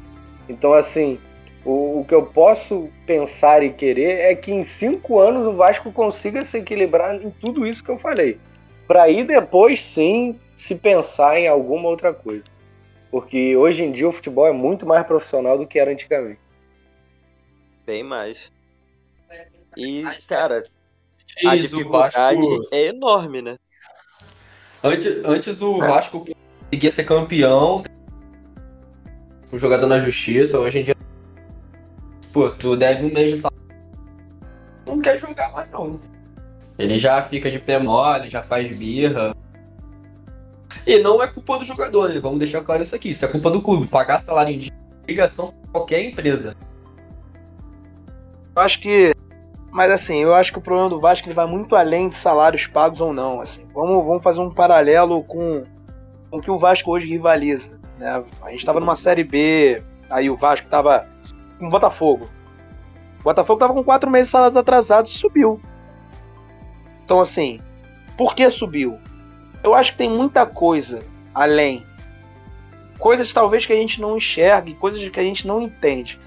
Então, 0.49 0.75
assim, 0.75 1.19
o, 1.67 2.01
o, 2.01 2.05
que 2.05 2.15
eu 2.15 2.25
posso 2.25 2.89
pensar 3.05 3.63
e 3.65 3.71
querer 3.71 4.21
é 4.21 4.35
que 4.37 4.53
em 4.53 4.63
cinco 4.63 5.19
anos 5.19 5.45
o 5.45 5.53
Vasco 5.53 5.91
consiga 5.91 6.45
se 6.45 6.59
equilibrar 6.59 7.17
em 7.17 7.29
tudo 7.29 7.67
isso 7.67 7.83
que 7.83 7.91
eu 7.91 7.99
falei. 7.99 8.39
Para 8.87 9.03
aí 9.03 9.25
depois 9.25 9.83
sim 9.83 10.39
se 10.57 10.77
pensar 10.77 11.37
em 11.39 11.49
alguma 11.49 11.89
outra 11.89 12.15
coisa. 12.15 12.45
Porque 13.11 13.57
hoje 13.57 13.83
em 13.83 13.91
dia 13.91 14.09
o 14.09 14.13
futebol 14.13 14.47
é 14.47 14.53
muito 14.53 14.87
mais 14.87 15.05
profissional 15.05 15.59
do 15.59 15.67
que 15.67 15.79
era 15.79 15.91
antigamente. 15.91 16.39
Bem 17.85 18.05
mais. 18.05 18.53
E, 19.77 20.05
cara, 20.29 20.65
a 21.45 21.57
dificuldade 21.57 22.47
é 22.71 22.87
enorme, 22.87 23.43
né? 23.43 23.57
Antes, 24.85 25.07
antes 25.25 25.61
o 25.61 25.83
é. 25.83 25.87
Vasco 25.87 26.25
conseguia 26.71 26.91
ser 26.91 27.05
campeão, 27.05 27.83
um 29.53 29.59
jogador 29.59 29.87
na 29.89 29.99
justiça, 29.99 30.59
hoje 30.59 30.79
em 30.79 30.85
dia. 30.85 30.96
Pô, 32.37 32.51
tu 32.51 32.77
deve 32.77 33.03
um 33.03 33.15
mês 33.15 33.33
de 33.33 33.39
salário. 33.39 33.67
Não 34.85 35.01
quer 35.01 35.19
jogar 35.19 35.51
mais 35.53 35.71
não. 35.71 35.99
Ele 36.79 36.99
já 36.99 37.23
fica 37.23 37.51
de 37.51 37.59
pé 37.59 37.79
mole, 37.79 38.29
já 38.29 38.43
faz 38.43 38.69
birra. 38.77 39.35
E 40.87 40.99
não 40.99 41.23
é 41.23 41.29
culpa 41.29 41.59
do 41.59 41.65
jogador, 41.65 42.11
né? 42.11 42.21
Vamos 42.21 42.39
deixar 42.39 42.61
claro 42.61 42.83
isso 42.83 42.95
aqui. 42.95 43.13
Isso 43.13 43.25
é 43.25 43.29
culpa 43.29 43.51
do 43.51 43.63
clube. 43.63 43.87
Pagar 43.87 44.19
salário 44.19 44.53
em 44.53 44.69
ligação 45.09 45.47
com 45.47 45.73
qualquer 45.73 46.05
empresa. 46.05 46.55
Eu 48.55 48.61
acho 48.61 48.81
que 48.81 49.15
mas 49.71 49.91
assim, 49.91 50.19
eu 50.19 50.35
acho 50.35 50.53
que 50.53 50.59
o 50.59 50.63
problema 50.63 50.91
do 50.91 51.01
Vasco 51.01 51.27
ele 51.27 51.35
vai 51.35 51.47
muito 51.47 51.75
além 51.75 52.11
de 52.11 52.17
salários 52.17 52.67
pagos 52.67 53.01
ou 53.01 53.15
não. 53.15 53.41
Assim. 53.41 53.65
Vamos, 53.73 54.05
vamos 54.05 54.23
fazer 54.23 54.43
um 54.43 54.51
paralelo 54.53 55.25
com, 55.25 55.65
com 56.31 56.37
o 56.37 56.43
que 56.43 56.51
o 56.51 56.59
Vasco 56.59 56.91
hoje 56.91 57.09
rivaliza. 57.09 57.81
Né? 57.99 58.23
A 58.43 58.51
gente 58.51 58.59
estava 58.59 58.79
numa 58.79 58.95
Série 58.95 59.25
B, 59.25 59.83
aí 60.11 60.29
o 60.29 60.37
Vasco 60.37 60.67
estava 60.67 61.16
com 61.59 61.67
o 61.67 61.71
Botafogo. 61.71 62.29
O 63.21 63.25
Botafogo 63.25 63.57
estava 63.57 63.75
com 63.75 63.85
quatro 63.85 64.11
meses 64.11 64.29
de 64.29 64.33
salários 64.33 64.57
atrasados 64.57 65.13
e 65.13 65.19
subiu. 65.19 65.61
Então 67.05 67.21
assim, 67.21 67.61
por 68.17 68.35
que 68.35 68.49
subiu? 68.51 68.99
Eu 69.63 69.75
acho 69.75 69.93
que 69.93 69.99
tem 69.99 70.11
muita 70.11 70.47
coisa 70.47 71.01
além. 71.35 71.85
Coisas 72.99 73.33
talvez 73.33 73.67
que 73.67 73.73
a 73.73 73.77
gente 73.77 74.01
não 74.01 74.17
enxergue, 74.17 74.75
coisas 74.75 75.07
que 75.09 75.21
a 75.21 75.25
gente 75.25 75.47
não 75.47 75.61
entende. 75.61 76.19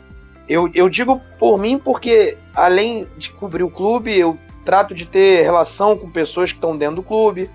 Eu, 0.48 0.70
eu 0.74 0.90
digo 0.90 1.22
por 1.38 1.60
mim 1.60 1.78
porque, 1.78 2.38
além 2.56 3.08
de 3.18 3.32
cobrir 3.32 3.64
o 3.64 3.70
clube, 3.70 4.18
eu 4.18 4.38
trato 4.66 4.94
de 4.94 5.06
ter 5.06 5.44
relação 5.44 5.98
com 5.98 6.10
pessoas 6.10 6.52
que 6.52 6.58
estão 6.58 6.78
dentro 6.78 6.98
do 6.98 7.04
clube, 7.04 7.50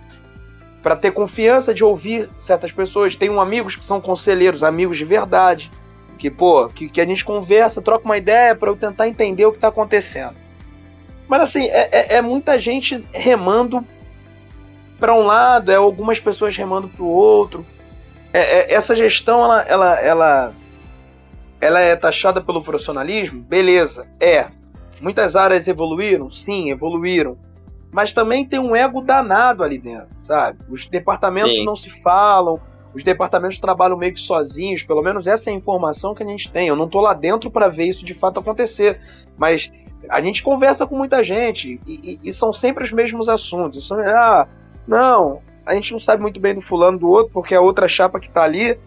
para 0.82 0.94
ter 0.94 1.12
confiança 1.12 1.72
de 1.72 1.82
ouvir 1.82 2.28
certas 2.38 2.70
pessoas. 2.70 3.16
Tenho 3.16 3.40
amigos 3.40 3.74
que 3.74 3.84
são 3.84 4.00
conselheiros, 4.00 4.62
amigos 4.62 4.98
de 4.98 5.04
verdade, 5.04 5.70
que, 6.18 6.30
pô, 6.30 6.68
que, 6.68 6.88
que 6.88 7.00
a 7.00 7.06
gente 7.06 7.24
conversa, 7.24 7.82
troca 7.82 8.04
uma 8.04 8.16
ideia 8.16 8.54
para 8.54 8.70
eu 8.70 8.76
tentar 8.76 9.08
entender 9.08 9.46
o 9.46 9.50
que 9.50 9.58
está 9.58 9.68
acontecendo. 9.68 10.34
Mas, 11.28 11.42
assim, 11.42 11.66
é, 11.66 11.88
é, 11.90 12.14
é 12.16 12.22
muita 12.22 12.58
gente 12.58 13.06
remando 13.12 13.84
para 14.98 15.14
um 15.14 15.22
lado, 15.22 15.70
é 15.70 15.76
algumas 15.76 16.20
pessoas 16.20 16.56
remando 16.56 16.88
para 16.88 17.02
o 17.02 17.08
outro. 17.08 17.64
É, 18.32 18.38
é, 18.38 18.74
essa 18.74 18.94
gestão, 18.94 19.42
ela, 19.44 19.62
ela, 19.62 20.00
ela 20.00 20.54
ela 21.64 21.80
é 21.80 21.96
taxada 21.96 22.42
pelo 22.42 22.62
profissionalismo? 22.62 23.40
Beleza, 23.40 24.06
é. 24.20 24.48
Muitas 25.00 25.34
áreas 25.34 25.66
evoluíram? 25.66 26.30
Sim, 26.30 26.70
evoluíram. 26.70 27.38
Mas 27.90 28.12
também 28.12 28.44
tem 28.44 28.58
um 28.58 28.76
ego 28.76 29.00
danado 29.00 29.62
ali 29.62 29.78
dentro, 29.78 30.08
sabe? 30.22 30.58
Os 30.68 30.86
departamentos 30.86 31.54
Sim. 31.54 31.64
não 31.64 31.74
se 31.74 31.88
falam, 31.88 32.60
os 32.94 33.02
departamentos 33.02 33.58
trabalham 33.58 33.96
meio 33.96 34.14
que 34.14 34.20
sozinhos, 34.20 34.82
pelo 34.82 35.02
menos 35.02 35.26
essa 35.26 35.50
é 35.50 35.52
a 35.52 35.56
informação 35.56 36.14
que 36.14 36.22
a 36.22 36.26
gente 36.26 36.50
tem. 36.50 36.68
Eu 36.68 36.76
não 36.76 36.86
estou 36.86 37.00
lá 37.00 37.12
dentro 37.12 37.50
para 37.50 37.68
ver 37.68 37.84
isso 37.84 38.04
de 38.04 38.14
fato 38.14 38.40
acontecer, 38.40 39.00
mas 39.36 39.70
a 40.08 40.20
gente 40.20 40.42
conversa 40.42 40.86
com 40.86 40.96
muita 40.96 41.22
gente 41.22 41.80
e, 41.86 42.18
e, 42.22 42.28
e 42.28 42.32
são 42.32 42.52
sempre 42.52 42.84
os 42.84 42.92
mesmos 42.92 43.28
assuntos. 43.28 43.82
Isso, 43.82 43.94
ah, 43.94 44.46
não, 44.86 45.40
a 45.66 45.74
gente 45.74 45.92
não 45.92 45.98
sabe 45.98 46.22
muito 46.22 46.38
bem 46.38 46.54
do 46.54 46.60
fulano 46.60 46.98
do 46.98 47.08
outro, 47.08 47.32
porque 47.32 47.54
a 47.54 47.60
outra 47.60 47.88
chapa 47.88 48.20
que 48.20 48.28
está 48.28 48.42
ali 48.42 48.78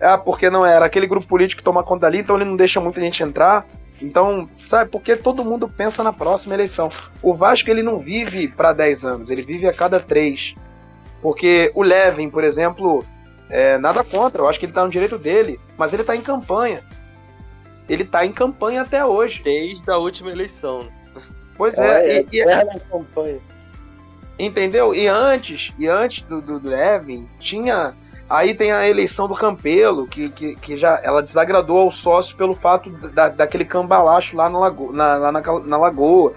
ah, 0.00 0.18
porque 0.18 0.50
não 0.50 0.66
era 0.66 0.84
aquele 0.84 1.06
grupo 1.06 1.26
político 1.26 1.60
que 1.60 1.64
toma 1.64 1.82
conta 1.82 2.06
ali, 2.06 2.18
então 2.18 2.36
ele 2.36 2.44
não 2.44 2.56
deixa 2.56 2.80
muita 2.80 3.00
gente 3.00 3.22
entrar. 3.22 3.66
Então, 4.02 4.48
sabe, 4.64 4.90
porque 4.90 5.16
todo 5.16 5.44
mundo 5.44 5.68
pensa 5.68 6.02
na 6.02 6.12
próxima 6.12 6.54
eleição. 6.54 6.90
O 7.22 7.32
Vasco 7.32 7.70
ele 7.70 7.82
não 7.82 7.98
vive 7.98 8.48
para 8.48 8.72
10 8.72 9.04
anos, 9.04 9.30
ele 9.30 9.42
vive 9.42 9.66
a 9.66 9.72
cada 9.72 10.00
3. 10.00 10.54
Porque 11.22 11.70
o 11.74 11.82
Levin, 11.82 12.28
por 12.28 12.44
exemplo, 12.44 13.04
é, 13.48 13.78
nada 13.78 14.02
contra, 14.02 14.42
eu 14.42 14.48
acho 14.48 14.58
que 14.58 14.66
ele 14.66 14.72
tá 14.72 14.84
no 14.84 14.90
direito 14.90 15.18
dele, 15.18 15.60
mas 15.76 15.92
ele 15.92 16.04
tá 16.04 16.14
em 16.16 16.20
campanha. 16.20 16.82
Ele 17.88 18.04
tá 18.04 18.24
em 18.24 18.32
campanha 18.32 18.82
até 18.82 19.04
hoje. 19.04 19.42
Desde 19.42 19.90
a 19.90 19.96
última 19.98 20.30
eleição. 20.30 20.88
Pois 21.56 21.78
é, 21.78 22.18
é 22.18 22.20
e, 22.22 22.26
e, 22.32 22.40
é 22.40 22.80
campanha. 22.90 23.38
Entendeu? 24.38 24.94
E 24.94 25.06
antes, 25.06 25.72
e 25.78 25.86
antes 25.86 26.22
do, 26.22 26.40
do, 26.40 26.58
do 26.58 26.70
Levin, 26.70 27.28
tinha 27.38 27.94
Aí 28.28 28.54
tem 28.54 28.72
a 28.72 28.88
eleição 28.88 29.28
do 29.28 29.34
Campelo, 29.34 30.06
que, 30.06 30.30
que, 30.30 30.54
que 30.56 30.76
já 30.78 30.98
ela 31.02 31.22
desagradou 31.22 31.78
ao 31.78 31.92
sócio 31.92 32.34
pelo 32.36 32.54
fato 32.54 32.88
da, 32.90 33.28
daquele 33.28 33.66
cambalacho 33.66 34.34
lá 34.34 34.48
na, 34.48 34.58
lago, 34.58 34.92
na, 34.92 35.16
lá 35.16 35.32
na, 35.32 35.40
na 35.40 35.76
lagoa. 35.76 36.32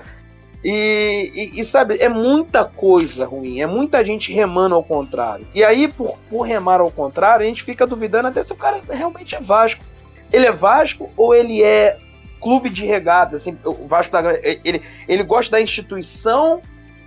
E, 0.70 1.32
e, 1.34 1.62
e, 1.62 1.64
sabe, 1.64 1.96
é 1.98 2.10
muita 2.10 2.66
coisa 2.66 3.26
ruim, 3.26 3.62
é 3.62 3.66
muita 3.66 4.04
gente 4.04 4.34
remando 4.34 4.76
ao 4.76 4.84
contrário. 4.84 5.48
E 5.56 5.64
aí, 5.64 5.88
por, 5.88 6.18
por 6.30 6.42
remar 6.42 6.82
ao 6.82 6.92
contrário, 6.92 7.46
a 7.46 7.48
gente 7.48 7.64
fica 7.64 7.88
duvidando 7.88 8.28
até 8.28 8.44
se 8.44 8.52
o 8.52 8.56
cara 8.58 8.82
realmente 8.90 9.34
é 9.34 9.40
Vasco. 9.40 9.82
Ele 10.30 10.46
é 10.46 10.52
Vasco 10.52 11.10
ou 11.16 11.34
ele 11.34 11.64
é 11.64 11.98
clube 12.42 12.70
de 12.70 12.86
regata? 12.86 13.38
Assim, 13.38 13.58
o 13.64 13.88
Vasco 13.88 14.12
da, 14.12 14.34
ele, 14.44 14.82
ele 15.08 15.24
gosta 15.24 15.52
da 15.52 15.62
instituição 15.62 16.62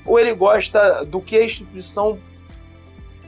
ou 0.07 0.19
ele 0.19 0.33
gosta 0.33 1.05
do 1.05 1.21
que 1.21 1.37
a 1.37 1.45
instituição 1.45 2.19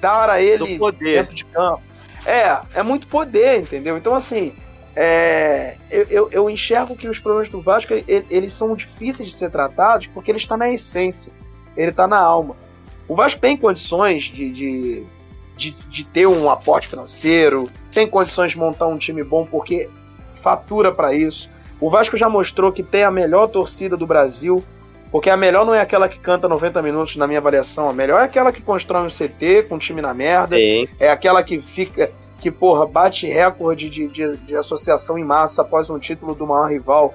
dar 0.00 0.30
a 0.30 0.40
ele 0.40 0.80
dentro 0.98 1.34
de 1.34 1.44
campo. 1.44 1.82
É, 2.24 2.58
é 2.74 2.82
muito 2.82 3.06
poder, 3.06 3.60
entendeu? 3.60 3.98
Então, 3.98 4.14
assim, 4.14 4.54
é, 4.94 5.76
eu, 5.90 6.06
eu, 6.10 6.28
eu, 6.30 6.50
enxergo 6.50 6.94
que 6.94 7.08
os 7.08 7.18
problemas 7.18 7.48
do 7.48 7.60
Vasco 7.60 7.94
ele, 7.94 8.26
eles 8.30 8.52
são 8.52 8.74
difíceis 8.74 9.30
de 9.30 9.34
ser 9.34 9.50
tratados 9.50 10.06
porque 10.08 10.30
ele 10.30 10.38
está 10.38 10.56
na 10.56 10.70
essência, 10.70 11.32
ele 11.76 11.90
está 11.90 12.06
na 12.06 12.18
alma. 12.18 12.56
O 13.08 13.16
Vasco 13.16 13.40
tem 13.40 13.56
condições 13.56 14.24
de, 14.24 14.50
de, 14.50 15.06
de, 15.56 15.70
de, 15.70 16.04
ter 16.04 16.26
um 16.26 16.50
aporte 16.50 16.88
financeiro, 16.88 17.70
tem 17.90 18.06
condições 18.06 18.52
de 18.52 18.58
montar 18.58 18.86
um 18.86 18.98
time 18.98 19.22
bom 19.22 19.46
porque 19.46 19.88
fatura 20.34 20.92
para 20.92 21.14
isso. 21.14 21.48
O 21.80 21.88
Vasco 21.88 22.16
já 22.16 22.28
mostrou 22.28 22.70
que 22.70 22.82
tem 22.82 23.02
a 23.02 23.10
melhor 23.10 23.48
torcida 23.48 23.96
do 23.96 24.06
Brasil, 24.06 24.62
porque 25.10 25.28
a 25.28 25.36
melhor 25.36 25.66
não 25.66 25.74
é 25.74 25.80
aquela 25.80 26.08
que 26.08 26.18
canta 26.18 26.48
90 26.48 26.80
minutos 26.80 27.16
na 27.16 27.26
minha 27.26 27.38
avaliação. 27.38 27.88
A 27.88 27.92
melhor 27.92 28.20
é 28.20 28.24
aquela 28.24 28.52
que 28.52 28.62
constrói 28.62 29.02
um 29.02 29.08
CT 29.08 29.64
com 29.68 29.74
um 29.74 29.78
time 29.78 30.00
na 30.00 30.14
merda. 30.14 30.56
Sim. 30.56 30.86
É 30.98 31.10
aquela 31.10 31.42
que 31.42 31.60
fica. 31.60 32.12
Que, 32.42 32.50
porra, 32.50 32.84
bate 32.84 33.28
recorde 33.28 33.88
de, 33.88 34.08
de, 34.08 34.36
de 34.36 34.56
associação 34.56 35.16
em 35.16 35.24
massa 35.24 35.62
após 35.62 35.88
um 35.88 35.98
título 35.98 36.34
do 36.34 36.44
maior 36.44 36.68
rival. 36.68 37.14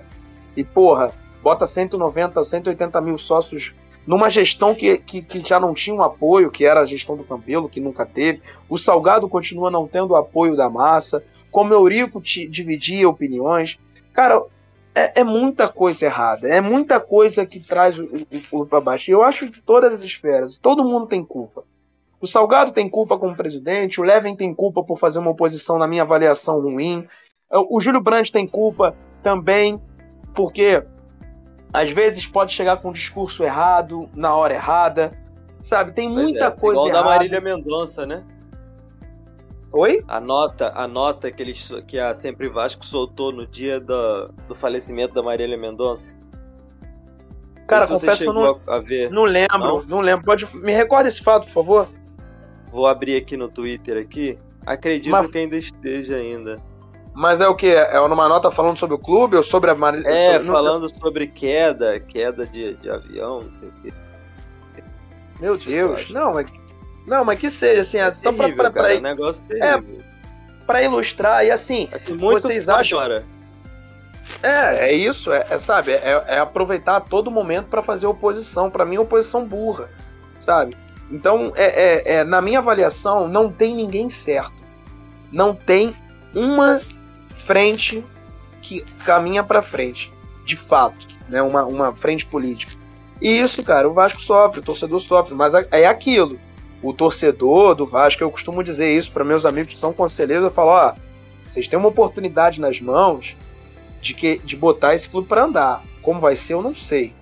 E, 0.56 0.64
porra, 0.64 1.12
bota 1.44 1.68
190, 1.68 2.42
180 2.42 3.02
mil 3.02 3.18
sócios 3.18 3.74
numa 4.08 4.30
gestão 4.30 4.74
que, 4.74 4.98
que, 4.98 5.22
que, 5.22 5.46
já 5.46 5.60
não 5.60 5.74
tinha 5.74 5.94
um 5.94 6.02
apoio, 6.02 6.50
que 6.50 6.66
era 6.66 6.80
a 6.80 6.86
gestão 6.86 7.18
do 7.18 7.26
Campelo, 7.26 7.68
que 7.68 7.82
nunca 7.82 8.06
teve. 8.06 8.42
O 8.70 8.78
Salgado 8.78 9.28
continua 9.28 9.70
não 9.70 9.86
tendo 9.86 10.12
o 10.12 10.16
apoio 10.16 10.56
da 10.56 10.70
massa. 10.70 11.22
Como 11.52 11.74
Eurico 11.74 12.22
te, 12.22 12.48
dividia 12.48 13.10
opiniões. 13.10 13.78
Cara, 14.14 14.42
é, 14.96 15.20
é, 15.20 15.24
muita 15.26 15.68
coisa 15.68 16.06
errada. 16.06 16.48
É 16.48 16.62
muita 16.62 17.02
coisa 17.02 17.46
que 17.46 17.60
traz 17.60 18.00
o, 18.00 18.08
clube 18.50 18.70
para 18.70 18.80
baixo. 18.80 19.12
E 19.12 19.14
eu 19.14 19.24
acho 19.24 19.52
que 19.52 19.62
todas 19.62 19.92
as 19.92 20.04
esferas, 20.04 20.58
todo 20.58 20.86
mundo 20.86 21.06
tem 21.06 21.22
culpa. 21.22 21.66
O 22.20 22.26
Salgado 22.26 22.72
tem 22.72 22.90
culpa 22.90 23.18
como 23.18 23.36
presidente, 23.36 24.02
o 24.02 24.04
Levin 24.04 24.36
tem 24.36 24.54
culpa 24.54 24.84
por 24.84 24.98
fazer 24.98 25.20
uma 25.20 25.32
oposição, 25.32 25.78
na 25.78 25.88
minha 25.88 26.02
avaliação, 26.02 26.60
ruim. 26.60 27.08
O 27.52 27.80
Júlio 27.80 28.02
Brandt 28.02 28.32
tem 28.32 28.48
culpa 28.48 28.96
também, 29.22 29.80
porque 30.34 30.84
às 31.72 31.92
vezes 31.92 32.26
pode 32.26 32.54
chegar 32.54 32.78
com 32.78 32.90
um 32.90 32.94
discurso 32.94 33.44
errado, 33.44 34.10
na 34.16 34.36
hora 34.36 34.54
errada. 34.54 35.12
Sabe, 35.62 35.92
tem 35.92 36.10
muita 36.10 36.46
é, 36.46 36.52
coisa 36.52 36.82
igual 36.82 36.88
errada. 36.88 37.04
da 37.04 37.16
Marília 37.16 37.42
Mendonça, 37.42 38.06
né? 38.06 38.24
Oi? 39.72 40.02
A 40.08 40.20
nota, 40.20 40.72
a 40.76 40.88
nota 40.88 41.32
que, 41.32 41.44
eles, 41.44 41.72
que 41.88 42.00
a 42.00 42.14
Sempre 42.14 42.50
Vasco 42.50 42.86
soltou 42.86 43.32
no 43.32 43.46
dia 43.46 43.80
do, 43.80 44.30
do 44.48 44.56
falecimento 44.56 45.14
da 45.14 45.22
Marília 45.22 45.58
Mendonça. 45.58 46.16
Cara, 47.68 47.86
confesso 47.86 48.24
que 48.24 48.30
eu 48.30 48.34
não, 48.34 48.60
a 48.66 48.80
ver. 48.80 49.12
não 49.12 49.26
lembro, 49.26 49.60
não? 49.60 49.84
não 49.84 50.00
lembro. 50.00 50.26
Pode 50.26 50.48
me 50.56 50.72
recorda 50.72 51.10
esse 51.10 51.22
fato, 51.22 51.46
por 51.48 51.54
favor? 51.54 51.90
Vou 52.78 52.86
abrir 52.86 53.16
aqui 53.16 53.36
no 53.36 53.50
Twitter 53.50 53.98
aqui. 53.98 54.38
Acredito 54.64 55.12
Mas... 55.12 55.32
que 55.32 55.40
ainda 55.40 55.58
esteja 55.58 56.16
ainda. 56.16 56.62
Mas 57.12 57.42
é 57.42 57.48
o 57.48 57.56
que? 57.56 57.70
É 57.70 57.96
numa 58.08 58.30
nota 58.30 58.52
falando 58.52 58.78
sobre 58.78 58.94
o 58.96 59.00
clube 59.00 59.36
ou 59.36 59.42
sobre 59.42 59.72
a 59.72 59.74
Marília? 59.74 60.08
É, 60.08 60.34
sobre... 60.34 60.52
falando 60.52 60.88
sobre 60.88 61.26
queda, 61.26 62.00
queda 62.00 62.46
de, 62.46 62.76
de 62.76 62.88
avião, 62.88 63.42
não 63.42 63.54
sei 63.56 63.68
o 63.68 63.72
quê. 63.82 63.94
Meu 65.40 65.58
Deus, 65.58 66.08
não, 66.12 66.36
mas, 66.36 66.46
não, 67.08 67.26
mas 67.26 67.40
que 67.40 67.50
seja, 67.50 67.82
assim, 67.82 67.98
é 67.98 68.12
só 68.12 68.32
terrível, 68.32 68.56
pra, 68.56 68.70
pra, 68.70 68.82
cara, 68.84 68.94
pra, 68.94 69.00
um 69.00 69.02
negócio 69.02 69.44
terrível. 69.46 70.00
É, 70.00 70.64
pra 70.68 70.84
ilustrar, 70.84 71.44
e 71.44 71.50
assim, 71.50 71.90
muito 72.10 72.42
vocês 72.42 72.70
acham... 72.70 73.00
Agora. 73.00 73.26
É, 74.44 74.90
é 74.90 74.94
isso, 74.94 75.34
é, 75.34 75.48
é 75.50 75.58
sabe, 75.58 75.94
é, 75.94 76.24
é, 76.28 76.38
aproveitar 76.38 77.00
todo 77.00 77.32
momento 77.32 77.70
para 77.70 77.82
fazer 77.82 78.06
oposição, 78.06 78.70
para 78.70 78.86
mim 78.86 79.00
oposição 79.00 79.44
burra, 79.44 79.90
sabe? 80.40 80.78
Então, 81.10 81.52
é, 81.56 81.66
é, 81.66 82.16
é, 82.16 82.24
na 82.24 82.42
minha 82.42 82.60
avaliação, 82.60 83.28
não 83.28 83.52
tem 83.52 83.76
ninguém 83.76 84.10
certo. 84.10 84.54
Não 85.32 85.56
tem 85.56 85.96
uma 86.34 86.82
frente 87.36 88.04
que 88.62 88.82
caminha 89.06 89.44
para 89.44 89.62
frente, 89.62 90.12
de 90.46 90.58
fato, 90.58 91.08
né? 91.30 91.42
Uma, 91.42 91.64
uma 91.64 91.96
frente 91.96 92.26
política. 92.26 92.74
E 93.22 93.40
isso, 93.40 93.64
cara, 93.64 93.90
o 93.90 93.94
Vasco 93.94 94.22
sofre, 94.22 94.60
o 94.60 94.64
torcedor 94.64 95.00
sofre, 95.00 95.34
mas 95.34 95.54
é 95.54 95.88
aquilo. 95.88 96.40
O 96.84 96.94
torcedor 96.94 97.74
do 97.74 97.86
Vasco, 97.86 98.22
eu 98.22 98.30
costumo 98.30 98.64
dizer 98.64 98.96
isso 98.96 99.12
para 99.12 99.24
meus 99.24 99.46
amigos 99.46 99.74
que 99.74 99.80
são 99.80 99.94
conselheiros, 99.94 100.46
eu 100.46 100.52
falo, 100.52 100.72
ó, 100.72 100.94
vocês 101.50 101.68
têm 101.68 101.80
uma 101.80 101.88
oportunidade 101.88 102.62
nas 102.62 102.80
mãos 102.80 103.36
de, 104.02 104.14
que, 104.14 104.38
de 104.40 104.56
botar 104.56 104.94
esse 104.94 105.10
clube 105.10 105.28
para 105.28 105.46
andar. 105.46 105.84
Como 106.02 106.20
vai 106.20 106.36
ser, 106.36 106.54
eu 106.54 106.62
não 106.62 106.76
sei. 106.76 107.14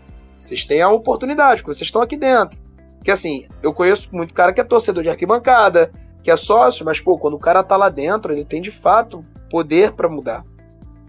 Vocês 0.42 0.66
têm 0.66 0.82
a 0.82 0.90
oportunidade, 0.90 1.62
porque 1.62 1.74
vocês 1.76 1.88
estão 1.88 2.02
aqui 2.02 2.18
dentro. 2.18 2.58
Porque 3.06 3.12
assim, 3.12 3.45
eu 3.62 3.72
conheço 3.72 4.10
muito 4.12 4.34
cara 4.34 4.51
que 4.51 4.60
é 4.60 4.64
torcedor 4.64 5.03
de 5.03 5.10
arquibancada, 5.10 5.91
que 6.24 6.32
é 6.32 6.36
sócio, 6.36 6.84
mas 6.84 6.99
pô, 6.99 7.20
quando 7.20 7.36
o 7.36 7.39
cara 7.39 7.64
tá 7.64 7.78
lá 7.78 7.88
dentro, 7.88 8.34
ele 8.34 8.43
tem 8.43 8.60
de 8.60 8.72
fato 8.72 9.24
poder 9.47 9.91
para 9.91 10.10
mudar. 10.10 10.43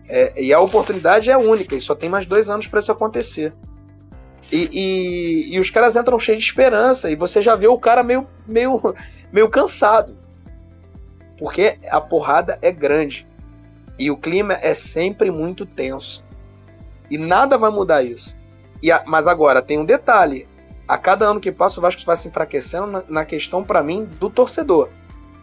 É, 0.07 0.43
e 0.43 0.53
a 0.53 0.61
oportunidade 0.61 1.31
é 1.31 1.39
única, 1.39 1.75
e 1.75 1.81
só 1.81 1.95
tem 1.95 2.11
mais 2.11 2.27
dois 2.27 2.51
anos 2.51 2.67
para 2.67 2.81
isso 2.81 2.93
acontecer. 2.93 3.55
E, 4.53 4.69
e, 4.71 5.55
e, 5.55 5.59
os 5.59 5.71
caras 5.71 5.97
entram 5.97 6.19
cheios 6.19 6.43
de 6.43 6.47
esperança, 6.47 7.11
e 7.11 7.17
você 7.17 7.41
já 7.41 7.57
vê 7.57 7.67
o 7.67 7.79
cara 7.79 8.03
meio, 8.03 8.27
meio, 8.47 8.95
meio 9.33 9.49
cansado. 9.49 10.19
Porque 11.39 11.79
a 11.91 11.99
porrada 11.99 12.59
é 12.61 12.71
grande. 12.71 13.27
E 13.99 14.11
o 14.11 14.19
clima 14.19 14.53
é 14.61 14.75
sempre 14.75 15.31
muito 15.31 15.65
tenso. 15.65 16.23
E 17.11 17.17
nada 17.17 17.57
vai 17.57 17.71
mudar 17.71 18.03
isso. 18.03 18.37
A, 18.93 19.03
mas 19.07 19.27
agora, 19.27 19.63
tem 19.63 19.79
um 19.79 19.85
detalhe. 19.87 20.47
A 20.87 20.97
cada 20.97 21.27
ano 21.27 21.41
que 21.41 21.51
passa, 21.51 21.81
o 21.81 21.83
Vasco 21.83 22.03
vai 22.05 22.17
se 22.17 22.29
enfraquecendo 22.29 22.87
na, 22.87 23.03
na 23.09 23.25
questão, 23.25 23.65
para 23.65 23.83
mim, 23.83 24.05
do 24.05 24.31
torcedor. 24.31 24.89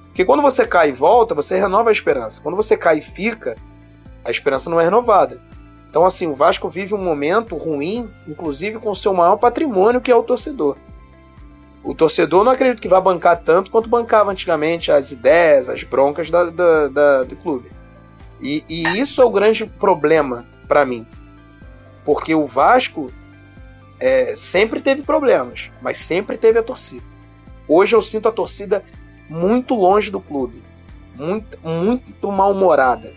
Porque 0.08 0.24
quando 0.24 0.42
você 0.42 0.66
cai 0.66 0.90
e 0.90 0.94
volta, 0.94 1.36
você 1.36 1.60
renova 1.60 1.90
a 1.90 1.92
esperança. 1.92 2.42
Quando 2.42 2.56
você 2.56 2.78
cai 2.78 3.00
e 3.00 3.02
fica, 3.02 3.56
a 4.24 4.32
esperança 4.32 4.70
não 4.70 4.80
é 4.80 4.84
renovada. 4.84 5.42
Então, 5.90 6.06
assim, 6.06 6.28
o 6.28 6.34
Vasco 6.36 6.70
vive 6.70 6.94
um 6.94 7.04
momento 7.04 7.56
ruim, 7.56 8.10
inclusive 8.28 8.80
com 8.80 8.90
o 8.90 8.96
seu 8.96 9.14
maior 9.14 9.38
patrimônio, 9.38 10.02
que 10.02 10.12
é 10.12 10.16
o 10.16 10.24
torcedor. 10.24 10.78
O 11.84 11.94
torcedor 11.94 12.44
não 12.44 12.52
acredito 12.52 12.82
que 12.82 12.88
vai 12.88 13.02
bancar 13.02 13.42
tanto 13.44 13.70
quanto 13.70 13.90
bancava 13.90 14.32
antigamente 14.32 14.92
as 14.92 15.12
ideias, 15.12 15.68
as 15.68 15.84
broncas 15.84 16.30
da, 16.30 16.46
da, 16.46 16.88
da 16.88 17.24
do 17.24 17.36
clube. 17.36 17.70
E, 18.42 18.64
e, 18.70 18.84
isso 19.00 19.22
é 19.22 19.26
o 19.26 19.30
grande 19.30 19.66
problema 19.66 20.46
para 20.68 20.86
mim. 20.86 21.06
Porque 22.06 22.34
o 22.34 22.46
Vasco 22.46 23.12
é, 24.04 24.36
sempre 24.36 24.82
teve 24.82 25.02
problemas, 25.02 25.72
mas 25.82 25.98
sempre 25.98 26.38
teve 26.38 26.60
a 26.60 26.64
torcida. 26.64 27.06
Hoje 27.66 27.96
eu 27.96 28.02
sinto 28.02 28.28
a 28.28 28.34
torcida 28.34 28.84
muito 29.30 29.74
longe 29.76 30.12
do 30.12 30.20
clube, 30.20 30.62
muito, 31.16 31.58
muito 31.66 32.30
mal-humorada. 32.30 33.14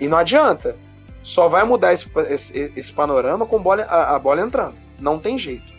E 0.00 0.08
não 0.08 0.16
adianta, 0.16 0.74
só 1.22 1.50
vai 1.50 1.64
mudar 1.64 1.92
esse, 1.92 2.06
esse, 2.30 2.72
esse 2.74 2.90
panorama 2.94 3.44
com 3.44 3.60
bola, 3.60 3.82
a, 3.82 4.16
a 4.16 4.18
bola 4.18 4.40
entrando. 4.40 4.74
Não 4.98 5.18
tem 5.18 5.38
jeito. 5.38 5.70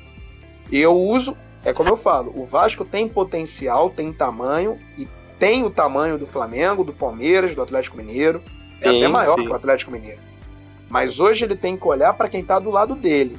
E 0.71 0.79
eu 0.79 0.95
uso, 0.95 1.35
é 1.63 1.73
como 1.73 1.89
eu 1.89 1.97
falo, 1.97 2.31
o 2.35 2.45
Vasco 2.45 2.85
tem 2.85 3.09
potencial, 3.09 3.89
tem 3.89 4.13
tamanho 4.13 4.77
e 4.99 5.07
tem 5.39 5.63
o 5.63 5.71
tamanho 5.71 6.15
do 6.19 6.27
Flamengo, 6.27 6.83
do 6.83 6.93
Palmeiras, 6.93 7.55
do 7.55 7.61
Atlético 7.63 7.97
Mineiro. 7.97 8.39
É 8.81 8.87
sim, 8.87 8.97
até 8.97 9.07
maior 9.07 9.35
sim. 9.35 9.45
que 9.45 9.49
o 9.49 9.55
Atlético 9.55 9.89
Mineiro. 9.89 10.21
Mas 10.91 11.19
hoje 11.19 11.43
ele 11.43 11.55
tem 11.55 11.75
que 11.75 11.87
olhar 11.87 12.13
para 12.13 12.29
quem 12.29 12.41
está 12.41 12.59
do 12.59 12.69
lado 12.69 12.93
dele. 12.93 13.35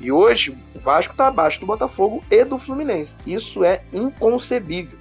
E 0.00 0.10
hoje 0.10 0.56
o 0.74 0.80
Vasco 0.80 1.12
está 1.12 1.28
abaixo 1.28 1.60
do 1.60 1.66
Botafogo 1.66 2.24
e 2.30 2.42
do 2.44 2.58
Fluminense. 2.58 3.14
Isso 3.26 3.62
é 3.62 3.82
inconcebível. 3.92 4.98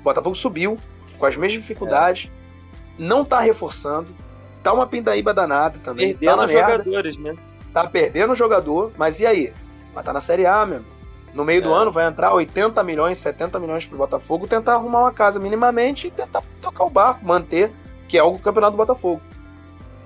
O 0.00 0.04
Botafogo 0.04 0.34
subiu 0.34 0.78
com 1.18 1.26
as 1.26 1.36
mesmas 1.36 1.60
dificuldades, 1.60 2.30
é. 2.30 3.02
não 3.02 3.24
tá 3.24 3.40
reforçando, 3.40 4.14
tá 4.62 4.72
uma 4.72 4.86
pindaíba 4.86 5.34
danada 5.34 5.78
também. 5.80 6.16
Perdendo 6.16 6.38
tá 6.38 6.46
jogadores, 6.46 7.18
né? 7.18 7.36
Tá 7.72 7.86
perdendo 7.86 8.32
o 8.32 8.36
jogador, 8.36 8.92
mas 8.96 9.20
e 9.20 9.26
aí? 9.26 9.52
Vai 9.92 10.02
tá 10.02 10.12
na 10.12 10.20
Série 10.20 10.46
A 10.46 10.64
mesmo. 10.64 10.86
No 11.34 11.44
meio 11.44 11.58
é. 11.58 11.62
do 11.62 11.72
ano 11.72 11.92
vai 11.92 12.06
entrar 12.06 12.32
80 12.32 12.82
milhões, 12.82 13.18
70 13.18 13.60
milhões 13.60 13.84
pro 13.84 13.98
Botafogo, 13.98 14.48
tentar 14.48 14.74
arrumar 14.74 15.00
uma 15.00 15.12
casa 15.12 15.38
minimamente 15.38 16.06
e 16.06 16.10
tentar 16.10 16.42
tocar 16.62 16.84
o 16.84 16.90
barco, 16.90 17.26
manter, 17.26 17.70
que 18.08 18.16
é 18.16 18.22
o 18.22 18.38
campeonato 18.38 18.72
do 18.72 18.78
Botafogo. 18.78 19.20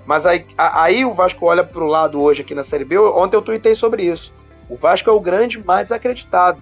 Mas 0.05 0.25
aí, 0.25 0.45
aí 0.57 1.05
o 1.05 1.13
Vasco 1.13 1.45
olha 1.45 1.63
pro 1.63 1.85
lado 1.85 2.21
hoje 2.21 2.41
aqui 2.41 2.53
na 2.53 2.63
Série 2.63 2.83
B, 2.83 2.97
ontem 2.97 3.35
eu 3.35 3.41
tuitei 3.41 3.73
sobre 3.73 4.03
isso. 4.03 4.33
O 4.69 4.75
Vasco 4.75 5.09
é 5.09 5.13
o 5.13 5.19
grande 5.19 5.63
mais 5.63 5.85
desacreditado. 5.85 6.61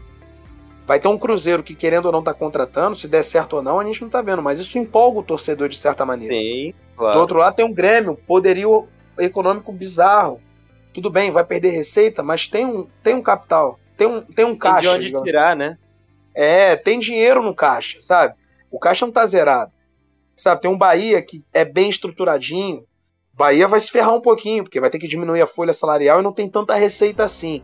Vai 0.86 1.00
ter 1.00 1.08
um 1.08 1.18
Cruzeiro 1.18 1.64
que, 1.64 1.76
querendo 1.76 2.08
ou 2.08 2.12
não, 2.12 2.24
tá 2.24 2.34
contratando, 2.34 2.98
se 2.98 3.08
der 3.08 3.24
certo 3.24 3.58
ou 3.58 3.62
não, 3.62 3.80
a 3.80 3.84
gente 3.84 4.02
não 4.02 4.10
tá 4.10 4.22
vendo, 4.22 4.42
mas 4.42 4.60
isso 4.60 4.78
empolga 4.78 5.20
o 5.20 5.24
torcedor 5.24 5.70
de 5.70 5.78
certa 5.78 6.06
maneira. 6.06 6.34
Sim, 6.34 6.74
claro. 6.98 7.16
Do 7.16 7.22
outro 7.22 7.40
lado 7.40 7.56
tem 7.56 7.66
um 7.66 7.74
Grêmio, 7.74 8.16
poderio 8.28 8.88
econômico 9.18 9.72
bizarro. 9.72 10.42
Tudo 10.94 11.10
bem, 11.10 11.32
vai 11.32 11.44
perder 11.44 11.70
receita, 11.70 12.22
mas 12.22 12.48
tem 12.48 12.66
um, 12.66 12.88
tem 13.02 13.16
um 13.16 13.22
capital, 13.22 13.80
tem 13.96 14.08
um, 14.08 14.22
tem 14.22 14.44
um 14.44 14.58
caixa. 14.58 14.92
Tem 14.92 15.00
de 15.00 15.16
onde 15.16 15.24
tirar, 15.24 15.56
né? 15.56 15.78
É, 16.34 16.76
tem 16.76 17.00
dinheiro 17.00 17.42
no 17.42 17.56
caixa, 17.56 18.00
sabe? 18.02 18.34
O 18.70 18.80
caixa 18.80 19.06
não 19.06 19.14
tá 19.14 19.26
zerado. 19.26 19.72
Sabe, 20.36 20.62
tem 20.62 20.72
um 20.72 20.78
Bahia 20.78 21.22
que 21.22 21.44
é 21.54 21.64
bem 21.64 21.90
estruturadinho. 21.90 22.84
Bahia 23.42 23.68
vai 23.68 23.80
se 23.80 23.90
ferrar 23.90 24.14
um 24.14 24.22
pouquinho, 24.22 24.64
porque 24.64 24.80
vai 24.80 24.92
ter 24.92 25.00
que 25.00 25.08
diminuir 25.08 25.42
a 25.42 25.48
folha 25.48 25.74
salarial 25.74 26.20
e 26.20 26.24
não 26.24 26.32
tem 26.32 26.48
tanta 26.48 26.76
receita 26.76 27.24
assim. 27.24 27.64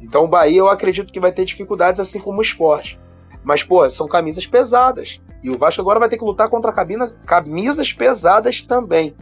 Então 0.00 0.24
o 0.24 0.26
Bahia 0.26 0.60
eu 0.60 0.68
acredito 0.68 1.12
que 1.12 1.20
vai 1.20 1.30
ter 1.30 1.44
dificuldades 1.44 2.00
assim 2.00 2.18
como 2.18 2.38
o 2.38 2.42
esporte. 2.42 2.98
Mas, 3.44 3.62
pô, 3.62 3.88
são 3.90 4.08
camisas 4.08 4.46
pesadas. 4.46 5.20
E 5.42 5.50
o 5.50 5.58
Vasco 5.58 5.82
agora 5.82 6.00
vai 6.00 6.08
ter 6.08 6.16
que 6.16 6.24
lutar 6.24 6.48
contra 6.48 6.72
camisas, 6.72 7.92
pesadas 7.92 8.62
também, 8.62 9.14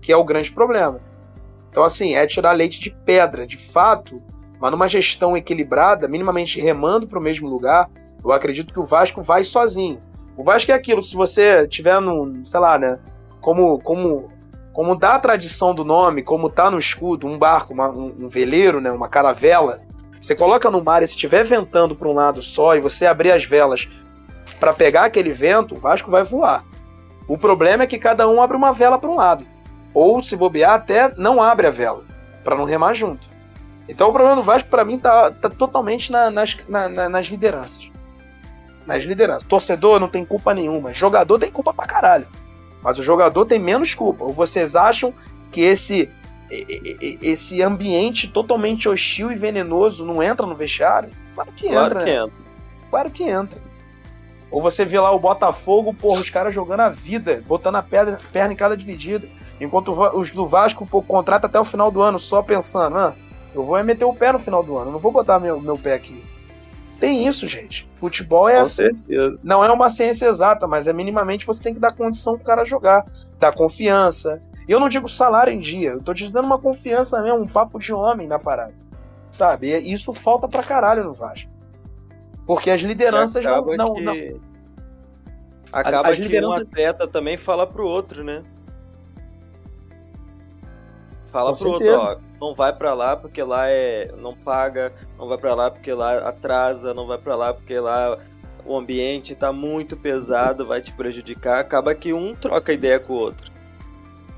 que 0.00 0.12
é 0.12 0.16
o 0.16 0.22
grande 0.22 0.52
problema. 0.52 1.00
Então, 1.70 1.82
assim, 1.82 2.14
é 2.14 2.24
tirar 2.24 2.52
leite 2.52 2.78
de 2.78 2.90
pedra, 3.04 3.44
de 3.44 3.56
fato, 3.56 4.22
mas 4.60 4.70
numa 4.70 4.86
gestão 4.86 5.36
equilibrada, 5.36 6.06
minimamente 6.06 6.60
remando 6.60 7.08
para 7.08 7.18
o 7.18 7.22
mesmo 7.22 7.48
lugar, 7.48 7.90
eu 8.22 8.30
acredito 8.30 8.72
que 8.72 8.78
o 8.78 8.84
Vasco 8.84 9.20
vai 9.20 9.42
sozinho. 9.42 9.98
O 10.36 10.44
Vasco 10.44 10.70
é 10.70 10.74
aquilo, 10.74 11.02
se 11.02 11.16
você 11.16 11.66
tiver 11.66 12.00
no, 12.00 12.46
sei 12.46 12.60
lá, 12.60 12.78
né, 12.78 13.00
como, 13.40 13.80
como, 13.80 14.30
como 14.72 14.96
dá 14.96 15.14
a 15.14 15.18
tradição 15.18 15.74
do 15.74 15.84
nome, 15.84 16.22
como 16.22 16.48
tá 16.48 16.70
no 16.70 16.78
escudo, 16.78 17.26
um 17.26 17.38
barco, 17.38 17.74
uma, 17.74 17.88
um, 17.88 18.14
um 18.20 18.28
veleiro, 18.28 18.80
né, 18.80 18.90
uma 18.90 19.08
caravela, 19.08 19.82
você 20.20 20.34
coloca 20.34 20.70
no 20.70 20.82
mar 20.82 21.02
e 21.02 21.06
se 21.06 21.14
estiver 21.14 21.44
ventando 21.44 21.94
para 21.94 22.08
um 22.08 22.14
lado 22.14 22.42
só 22.42 22.74
e 22.76 22.80
você 22.80 23.06
abrir 23.06 23.32
as 23.32 23.44
velas 23.44 23.88
para 24.58 24.72
pegar 24.72 25.04
aquele 25.04 25.32
vento, 25.32 25.74
o 25.74 25.78
Vasco 25.78 26.10
vai 26.10 26.22
voar. 26.22 26.64
O 27.26 27.36
problema 27.36 27.82
é 27.82 27.86
que 27.86 27.98
cada 27.98 28.28
um 28.28 28.40
abre 28.40 28.56
uma 28.56 28.72
vela 28.72 28.98
para 28.98 29.10
um 29.10 29.16
lado. 29.16 29.44
Ou, 29.92 30.22
se 30.22 30.36
bobear, 30.36 30.74
até 30.74 31.12
não 31.16 31.42
abre 31.42 31.66
a 31.66 31.70
vela, 31.70 32.04
para 32.44 32.56
não 32.56 32.64
remar 32.64 32.94
junto. 32.94 33.28
Então 33.88 34.08
o 34.08 34.12
problema 34.12 34.36
do 34.36 34.42
Vasco, 34.42 34.68
para 34.68 34.84
mim, 34.84 34.98
tá, 34.98 35.30
tá 35.32 35.50
totalmente 35.50 36.10
na, 36.12 36.30
nas, 36.30 36.56
na, 36.68 36.88
na, 36.88 37.08
nas 37.08 37.26
lideranças. 37.26 37.90
Nas 38.86 39.02
lideranças. 39.02 39.42
Torcedor 39.48 40.00
não 40.00 40.08
tem 40.08 40.24
culpa 40.24 40.54
nenhuma. 40.54 40.92
Jogador 40.92 41.38
tem 41.38 41.50
culpa 41.50 41.74
pra 41.74 41.86
caralho. 41.86 42.26
Mas 42.82 42.98
o 42.98 43.02
jogador 43.02 43.46
tem 43.46 43.58
menos 43.58 43.94
culpa. 43.94 44.24
Ou 44.24 44.32
vocês 44.32 44.74
acham 44.74 45.14
que 45.50 45.60
esse, 45.60 46.10
esse 46.50 47.62
ambiente 47.62 48.28
totalmente 48.28 48.88
hostil 48.88 49.30
e 49.30 49.36
venenoso 49.36 50.04
não 50.04 50.22
entra 50.22 50.46
no 50.46 50.54
vestiário? 50.54 51.10
Claro 51.34 51.52
que 51.52 51.68
Claro 51.68 51.86
entra. 51.86 52.04
que 52.04 52.10
né? 52.10 52.16
entra. 52.16 52.32
Claro 52.90 53.10
que 53.10 53.22
entra. 53.24 53.60
Ou 54.50 54.60
você 54.60 54.84
vê 54.84 55.00
lá 55.00 55.10
o 55.10 55.18
Botafogo, 55.18 55.94
porra, 55.94 56.20
os 56.20 56.28
caras 56.28 56.54
jogando 56.54 56.80
a 56.80 56.90
vida, 56.90 57.42
botando 57.46 57.76
a 57.76 57.82
perna, 57.82 58.20
perna 58.30 58.52
em 58.52 58.56
cada 58.56 58.76
dividida. 58.76 59.26
Enquanto 59.58 59.92
os 60.14 60.30
do 60.30 60.46
Vasco, 60.46 60.84
pô, 60.84 61.00
contrata 61.00 61.46
até 61.46 61.58
o 61.58 61.64
final 61.64 61.90
do 61.90 62.02
ano, 62.02 62.18
só 62.18 62.42
pensando, 62.42 62.98
ah, 62.98 63.14
eu 63.54 63.64
vou 63.64 63.78
é 63.78 63.82
meter 63.82 64.04
o 64.04 64.14
pé 64.14 64.32
no 64.32 64.38
final 64.38 64.62
do 64.62 64.76
ano, 64.76 64.90
não 64.90 64.98
vou 64.98 65.12
botar 65.12 65.38
meu, 65.38 65.60
meu 65.60 65.78
pé 65.78 65.94
aqui. 65.94 66.22
Tem 67.02 67.26
isso, 67.26 67.48
gente. 67.48 67.88
Futebol 67.98 68.48
é 68.48 68.54
Com 68.54 68.62
assim. 68.62 68.74
certeza. 68.84 69.40
Não 69.42 69.64
é 69.64 69.72
uma 69.72 69.90
ciência 69.90 70.26
exata, 70.26 70.68
mas 70.68 70.86
é 70.86 70.92
minimamente 70.92 71.44
você 71.44 71.60
tem 71.60 71.74
que 71.74 71.80
dar 71.80 71.92
condição 71.92 72.36
pro 72.36 72.44
cara 72.44 72.64
jogar, 72.64 73.04
dar 73.40 73.50
confiança. 73.52 74.40
Eu 74.68 74.78
não 74.78 74.88
digo 74.88 75.08
salário 75.08 75.52
em 75.52 75.58
dia, 75.58 75.90
eu 75.90 76.00
tô 76.00 76.14
te 76.14 76.24
dizendo 76.24 76.44
uma 76.46 76.60
confiança 76.60 77.20
mesmo, 77.20 77.40
um 77.40 77.48
papo 77.48 77.80
de 77.80 77.92
homem 77.92 78.28
na 78.28 78.38
parada. 78.38 78.74
Sabe? 79.32 79.76
E 79.76 79.92
isso 79.92 80.12
falta 80.12 80.46
pra 80.46 80.62
caralho 80.62 81.02
no 81.02 81.12
Vasco. 81.12 81.50
Porque 82.46 82.70
as 82.70 82.80
lideranças 82.80 83.44
não, 83.44 83.50
acaba 83.52 83.76
não, 83.76 83.94
que... 83.94 84.00
não, 84.02 84.40
Acaba 85.72 86.10
as 86.10 86.16
que 86.18 86.22
lideranças- 86.22 86.60
um 86.60 86.62
atleta 86.62 87.08
também 87.08 87.36
fala 87.36 87.66
pro 87.66 87.84
outro, 87.84 88.22
né? 88.22 88.44
Fala 91.26 91.50
Com 91.52 91.58
pro 91.58 91.68
outro, 91.70 91.86
certeza. 91.86 92.08
ó, 92.08 92.31
não 92.42 92.56
vai 92.56 92.72
pra 92.72 92.92
lá 92.92 93.16
porque 93.16 93.40
lá 93.40 93.68
é 93.68 94.10
não 94.18 94.36
paga, 94.36 94.92
não 95.16 95.28
vai 95.28 95.38
pra 95.38 95.54
lá 95.54 95.70
porque 95.70 95.94
lá 95.94 96.28
atrasa, 96.28 96.92
não 96.92 97.06
vai 97.06 97.16
pra 97.16 97.36
lá 97.36 97.54
porque 97.54 97.78
lá 97.78 98.18
o 98.66 98.76
ambiente 98.76 99.36
tá 99.36 99.52
muito 99.52 99.96
pesado, 99.96 100.66
vai 100.66 100.80
te 100.80 100.90
prejudicar. 100.90 101.60
Acaba 101.60 101.94
que 101.94 102.12
um 102.12 102.34
troca 102.34 102.72
ideia 102.72 102.98
com 102.98 103.12
o 103.12 103.16
outro. 103.16 103.52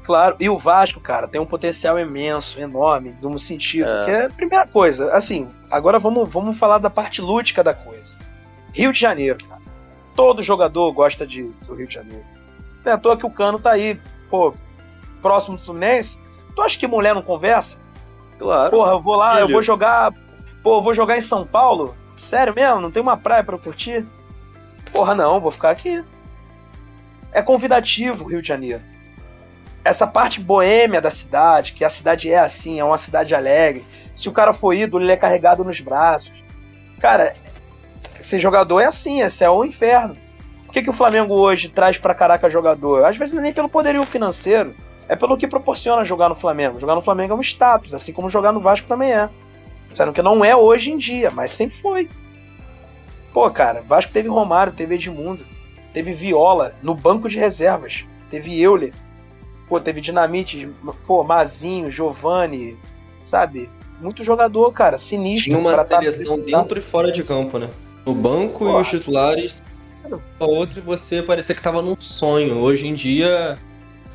Claro, 0.02 0.36
e 0.38 0.50
o 0.50 0.58
Vasco, 0.58 1.00
cara, 1.00 1.26
tem 1.26 1.40
um 1.40 1.46
potencial 1.46 1.98
imenso, 1.98 2.60
enorme, 2.60 3.16
no 3.22 3.38
sentido. 3.38 3.88
É. 3.88 4.04
Que 4.04 4.10
é 4.10 4.24
a 4.26 4.30
primeira 4.30 4.66
coisa, 4.66 5.10
assim, 5.14 5.48
agora 5.70 5.98
vamos, 5.98 6.28
vamos 6.28 6.58
falar 6.58 6.76
da 6.76 6.90
parte 6.90 7.22
lúdica 7.22 7.64
da 7.64 7.72
coisa. 7.72 8.14
Rio 8.74 8.92
de 8.92 9.00
Janeiro, 9.00 9.42
cara. 9.48 9.62
Todo 10.14 10.42
jogador 10.42 10.92
gosta 10.92 11.26
de, 11.26 11.44
do 11.66 11.74
Rio 11.74 11.88
de 11.88 11.94
Janeiro. 11.94 12.24
Não 12.84 12.92
é 12.92 12.94
à 12.94 12.98
toa 12.98 13.16
que 13.16 13.24
o 13.24 13.30
Cano 13.30 13.58
tá 13.58 13.72
aí, 13.72 13.98
pô, 14.28 14.54
próximo 15.22 15.56
do 15.56 15.62
Fluminense. 15.62 16.18
Tu 16.54 16.60
acha 16.60 16.78
que 16.78 16.86
mulher 16.86 17.14
não 17.14 17.22
conversa? 17.22 17.78
Claro. 18.38 18.70
Porra, 18.70 18.92
eu 18.92 19.00
vou 19.00 19.16
lá, 19.16 19.40
eu 19.40 19.46
Filho. 19.46 19.52
vou 19.52 19.62
jogar. 19.62 20.12
Pô, 20.62 20.76
eu 20.78 20.82
vou 20.82 20.94
jogar 20.94 21.16
em 21.16 21.20
São 21.20 21.46
Paulo? 21.46 21.96
Sério 22.16 22.54
mesmo? 22.54 22.80
Não 22.80 22.90
tem 22.90 23.02
uma 23.02 23.16
praia 23.16 23.44
pra 23.44 23.54
eu 23.54 23.58
curtir? 23.58 24.06
Porra, 24.92 25.14
não, 25.14 25.40
vou 25.40 25.50
ficar 25.50 25.70
aqui. 25.70 26.02
É 27.32 27.42
convidativo 27.42 28.24
o 28.24 28.28
Rio 28.28 28.40
de 28.40 28.48
Janeiro. 28.48 28.82
Essa 29.84 30.06
parte 30.06 30.40
boêmia 30.40 31.00
da 31.00 31.10
cidade, 31.10 31.72
que 31.72 31.84
a 31.84 31.90
cidade 31.90 32.30
é 32.30 32.38
assim, 32.38 32.80
é 32.80 32.84
uma 32.84 32.96
cidade 32.96 33.34
alegre. 33.34 33.84
Se 34.16 34.28
o 34.28 34.32
cara 34.32 34.52
for 34.52 34.72
ídolo, 34.72 35.04
ele 35.04 35.12
é 35.12 35.16
carregado 35.16 35.64
nos 35.64 35.80
braços. 35.80 36.42
Cara, 37.00 37.34
esse 38.18 38.38
jogador 38.38 38.80
é 38.80 38.86
assim, 38.86 39.20
é 39.20 39.28
céu 39.28 39.54
ou 39.54 39.66
inferno. 39.66 40.14
O 40.66 40.72
que, 40.72 40.82
que 40.82 40.90
o 40.90 40.94
Flamengo 40.94 41.34
hoje 41.34 41.68
traz 41.68 41.98
pra 41.98 42.14
caraca 42.14 42.48
jogador? 42.48 43.04
Às 43.04 43.16
vezes 43.16 43.34
não 43.34 43.40
é 43.40 43.44
nem 43.44 43.52
pelo 43.52 43.68
poderio 43.68 44.04
financeiro, 44.06 44.74
é 45.08 45.16
pelo 45.16 45.36
que 45.36 45.46
proporciona 45.46 46.04
jogar 46.04 46.28
no 46.28 46.34
Flamengo. 46.34 46.80
Jogar 46.80 46.94
no 46.94 47.00
Flamengo 47.00 47.32
é 47.32 47.36
um 47.36 47.40
status, 47.40 47.94
assim 47.94 48.12
como 48.12 48.30
jogar 48.30 48.52
no 48.52 48.60
Vasco 48.60 48.86
também 48.88 49.12
é. 49.12 49.28
Sendo 49.90 50.12
que 50.12 50.22
não 50.22 50.44
é 50.44 50.56
hoje 50.56 50.90
em 50.92 50.98
dia, 50.98 51.30
mas 51.30 51.52
sempre 51.52 51.76
foi. 51.80 52.08
Pô, 53.32 53.50
cara, 53.50 53.82
Vasco 53.82 54.12
teve 54.12 54.28
Romário, 54.28 54.72
teve 54.72 54.94
Edmundo, 54.94 55.44
teve 55.92 56.12
Viola 56.12 56.74
no 56.82 56.94
banco 56.94 57.28
de 57.28 57.38
reservas, 57.38 58.04
teve 58.30 58.60
Euler, 58.60 58.92
pô, 59.68 59.80
teve 59.80 60.00
Dinamite, 60.00 60.68
pô, 61.06 61.22
Mazinho, 61.24 61.90
Giovanni, 61.90 62.76
sabe? 63.24 63.68
Muito 64.00 64.24
jogador, 64.24 64.72
cara, 64.72 64.98
sinistro. 64.98 65.50
Tinha 65.50 65.58
uma 65.58 65.74
tá- 65.74 65.84
seleção 65.84 66.38
dentro 66.38 66.78
e 66.78 66.82
fora 66.82 67.10
de 67.12 67.22
campo, 67.24 67.58
né? 67.58 67.70
No 68.04 68.14
banco 68.14 68.64
e 68.64 68.68
Porra. 68.68 68.80
os 68.80 68.88
titulares, 68.88 69.62
a 70.38 70.44
outra 70.44 70.78
e 70.78 70.82
você 70.82 71.22
parecia 71.22 71.54
que 71.54 71.62
tava 71.62 71.80
num 71.80 71.96
sonho. 71.98 72.58
Hoje 72.58 72.86
em 72.86 72.94
dia, 72.94 73.56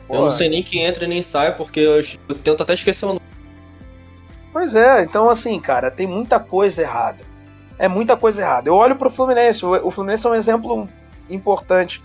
eu 0.10 0.16
Porra. 0.16 0.22
não 0.22 0.32
sei 0.32 0.50
nem 0.50 0.64
quem 0.64 0.84
entra 0.84 1.06
e 1.06 1.08
nem 1.08 1.22
sai, 1.22 1.56
porque 1.56 1.80
eu, 1.80 2.02
eu 2.28 2.36
tento 2.36 2.64
até 2.64 2.74
esquecer 2.74 3.06
o 3.06 3.10
nome. 3.10 3.22
Pois 4.52 4.74
é, 4.74 5.04
então 5.04 5.30
assim, 5.30 5.60
cara, 5.60 5.92
tem 5.92 6.08
muita 6.08 6.40
coisa 6.40 6.82
errada. 6.82 7.24
É 7.78 7.88
muita 7.88 8.18
coisa 8.18 8.42
errada. 8.42 8.70
Eu 8.70 8.76
olho 8.76 8.96
pro 8.96 9.12
Fluminense, 9.12 9.64
o 9.64 9.88
o 9.88 9.92
Fluminense 9.92 10.26
é 10.26 10.30
um 10.30 10.36
exemplo 10.36 10.88
importante. 11.30 12.02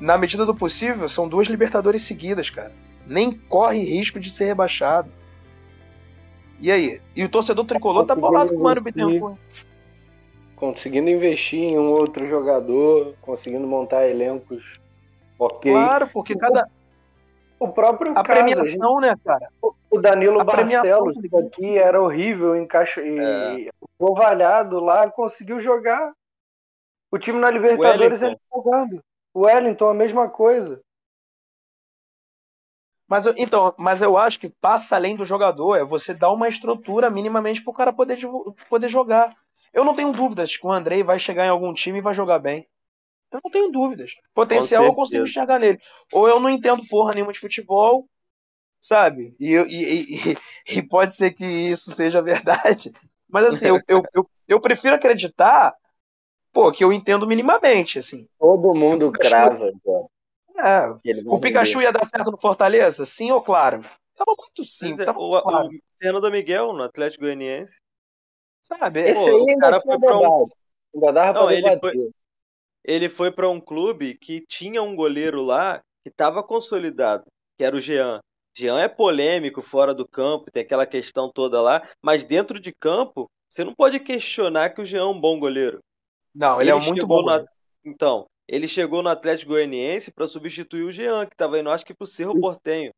Na 0.00 0.16
medida 0.16 0.46
do 0.46 0.54
possível, 0.54 1.08
são 1.08 1.28
duas 1.28 1.48
Libertadores 1.48 2.04
seguidas, 2.04 2.48
cara. 2.48 2.72
Nem 3.04 3.32
corre 3.32 3.82
risco 3.82 4.20
de 4.20 4.30
ser 4.30 4.44
rebaixado. 4.44 5.10
E 6.60 6.70
aí? 6.70 7.00
E 7.16 7.24
o 7.24 7.28
torcedor 7.28 7.64
tricolor 7.64 8.04
tá 8.04 8.14
bolado 8.14 8.54
com 8.54 8.60
o 8.60 8.62
Mário 8.62 8.82
Bittencourt. 8.82 9.36
Conseguindo 10.54 11.10
investir 11.10 11.60
em 11.60 11.78
um 11.78 11.90
outro 11.90 12.26
jogador, 12.26 13.14
conseguindo 13.20 13.66
montar 13.66 14.08
elencos 14.08 14.62
ok. 15.38 15.72
Claro, 15.72 16.08
porque 16.12 16.36
cada 16.36 16.68
O 17.60 17.68
próprio 17.68 18.12
a 18.12 18.22
caso, 18.22 18.28
premiação, 18.28 19.00
né, 19.00 19.14
cara? 19.24 19.48
o 19.90 19.98
Danilo 19.98 20.40
a 20.40 20.44
Barcelos, 20.44 21.16
que 21.20 21.36
aqui 21.36 21.78
era 21.78 22.00
horrível, 22.00 22.56
encaixa 22.56 23.02
e 23.02 23.70
ovalhado 23.98 24.78
lá, 24.78 25.10
conseguiu 25.10 25.58
jogar. 25.58 26.12
O 27.10 27.18
time 27.18 27.38
na 27.38 27.50
Libertadores 27.50 28.22
ele 28.22 28.38
jogando. 28.54 29.02
O 29.34 29.40
Wellington, 29.40 29.88
a 29.88 29.94
mesma 29.94 30.28
coisa. 30.28 30.80
Mas 33.08 33.24
eu, 33.24 33.32
então, 33.36 33.74
mas 33.78 34.02
eu 34.02 34.18
acho 34.18 34.38
que 34.38 34.50
passa 34.50 34.94
além 34.94 35.16
do 35.16 35.24
jogador, 35.24 35.76
é 35.76 35.84
você 35.84 36.12
dar 36.12 36.30
uma 36.30 36.48
estrutura 36.48 37.08
minimamente 37.08 37.64
pro 37.64 37.72
cara 37.72 37.92
poder, 37.92 38.18
poder 38.68 38.88
jogar. 38.88 39.34
Eu 39.72 39.82
não 39.82 39.94
tenho 39.94 40.12
dúvidas 40.12 40.56
que 40.56 40.66
o 40.66 40.70
Andrei 40.70 41.02
vai 41.02 41.18
chegar 41.18 41.46
em 41.46 41.50
algum 41.50 41.72
time 41.72 41.98
e 41.98 42.02
vai 42.02 42.12
jogar 42.12 42.38
bem. 42.38 42.68
Eu 43.30 43.40
não 43.44 43.50
tenho 43.50 43.70
dúvidas. 43.70 44.12
Potencial 44.34 44.84
eu 44.84 44.94
consigo 44.94 45.24
enxergar 45.24 45.58
nele. 45.58 45.78
Ou 46.12 46.28
eu 46.28 46.40
não 46.40 46.48
entendo 46.50 46.86
porra 46.88 47.14
nenhuma 47.14 47.32
de 47.32 47.40
futebol, 47.40 48.08
sabe? 48.80 49.36
E, 49.40 49.54
e, 49.56 50.32
e, 50.32 50.36
e 50.78 50.82
pode 50.82 51.14
ser 51.14 51.32
que 51.32 51.44
isso 51.46 51.92
seja 51.92 52.22
verdade. 52.22 52.92
Mas 53.28 53.46
assim, 53.46 53.66
eu, 53.66 53.82
eu, 53.88 54.02
eu, 54.14 54.30
eu 54.48 54.60
prefiro 54.60 54.94
acreditar, 54.96 55.74
pô, 56.52 56.72
que 56.72 56.84
eu 56.84 56.92
entendo 56.92 57.26
minimamente, 57.26 57.98
assim. 57.98 58.28
Todo 58.36 58.74
mundo 58.74 59.10
O 59.10 59.12
Pikachu- 59.12 59.38
crava, 59.38 59.70
É, 60.56 60.88
o 61.26 61.38
Pikachu 61.40 61.80
ia 61.82 61.92
dar 61.92 62.04
certo 62.04 62.30
no 62.30 62.36
Fortaleza? 62.36 63.06
Sim 63.06 63.30
ou 63.30 63.42
claro? 63.42 63.82
Tava 64.16 64.34
muito 64.36 64.64
Mas 64.80 64.98
simples, 64.98 64.98
é, 64.98 65.04
tava 65.04 65.18
o, 65.18 65.30
muito 65.30 65.40
claro. 65.40 65.68
o 65.68 65.80
Fernando 66.00 66.30
Miguel 66.30 66.72
no 66.72 66.82
Atlético 66.82 67.22
Goianiense. 67.24 67.80
Sabe? 68.62 69.10
Esse 69.10 69.12
Pô, 69.14 69.28
aí 69.28 69.40
o 69.42 69.56
cara 69.56 69.80
foi 69.80 69.98
pra 69.98 70.18
um-. 70.20 70.46
Ainda 70.94 71.12
dava 71.12 71.34
Não, 71.34 71.46
pra 71.46 71.54
ele 71.54 71.70
debater. 71.70 72.10
Ele 72.88 73.08
foi 73.10 73.30
para 73.30 73.48
um 73.50 73.60
clube 73.60 74.14
que 74.14 74.40
tinha 74.48 74.82
um 74.82 74.96
goleiro 74.96 75.42
lá 75.42 75.78
que 76.02 76.08
estava 76.08 76.42
consolidado, 76.42 77.24
que 77.58 77.62
era 77.62 77.76
o 77.76 77.80
Jean. 77.80 78.18
Jean 78.56 78.80
é 78.80 78.88
polêmico 78.88 79.60
fora 79.60 79.94
do 79.94 80.08
campo, 80.08 80.50
tem 80.50 80.62
aquela 80.62 80.86
questão 80.86 81.30
toda 81.30 81.60
lá, 81.60 81.86
mas 82.02 82.24
dentro 82.24 82.58
de 82.58 82.72
campo, 82.72 83.30
você 83.48 83.62
não 83.62 83.74
pode 83.74 84.00
questionar 84.00 84.70
que 84.70 84.80
o 84.80 84.86
Jean 84.86 85.02
é 85.02 85.04
um 85.04 85.20
bom 85.20 85.38
goleiro. 85.38 85.80
Não, 86.34 86.60
ele, 86.60 86.70
é 86.70 86.74
Ele 86.74 86.84
muito 86.86 87.00
chegou 87.02 87.22
bom. 87.22 87.26
na-. 87.26 87.44
Então, 87.84 88.26
ele 88.48 88.66
chegou 88.66 89.02
no 89.02 89.10
Atlético 89.10 89.52
Goianiense 89.52 90.10
para 90.10 90.26
substituir 90.26 90.82
o 90.84 90.90
Jean, 90.90 91.26
que 91.26 91.34
estava 91.34 91.58
indo, 91.58 91.70
acho 91.70 91.84
que 91.84 91.92
pro 91.94 92.06
Cerro 92.06 92.40
Portenho. 92.40 92.90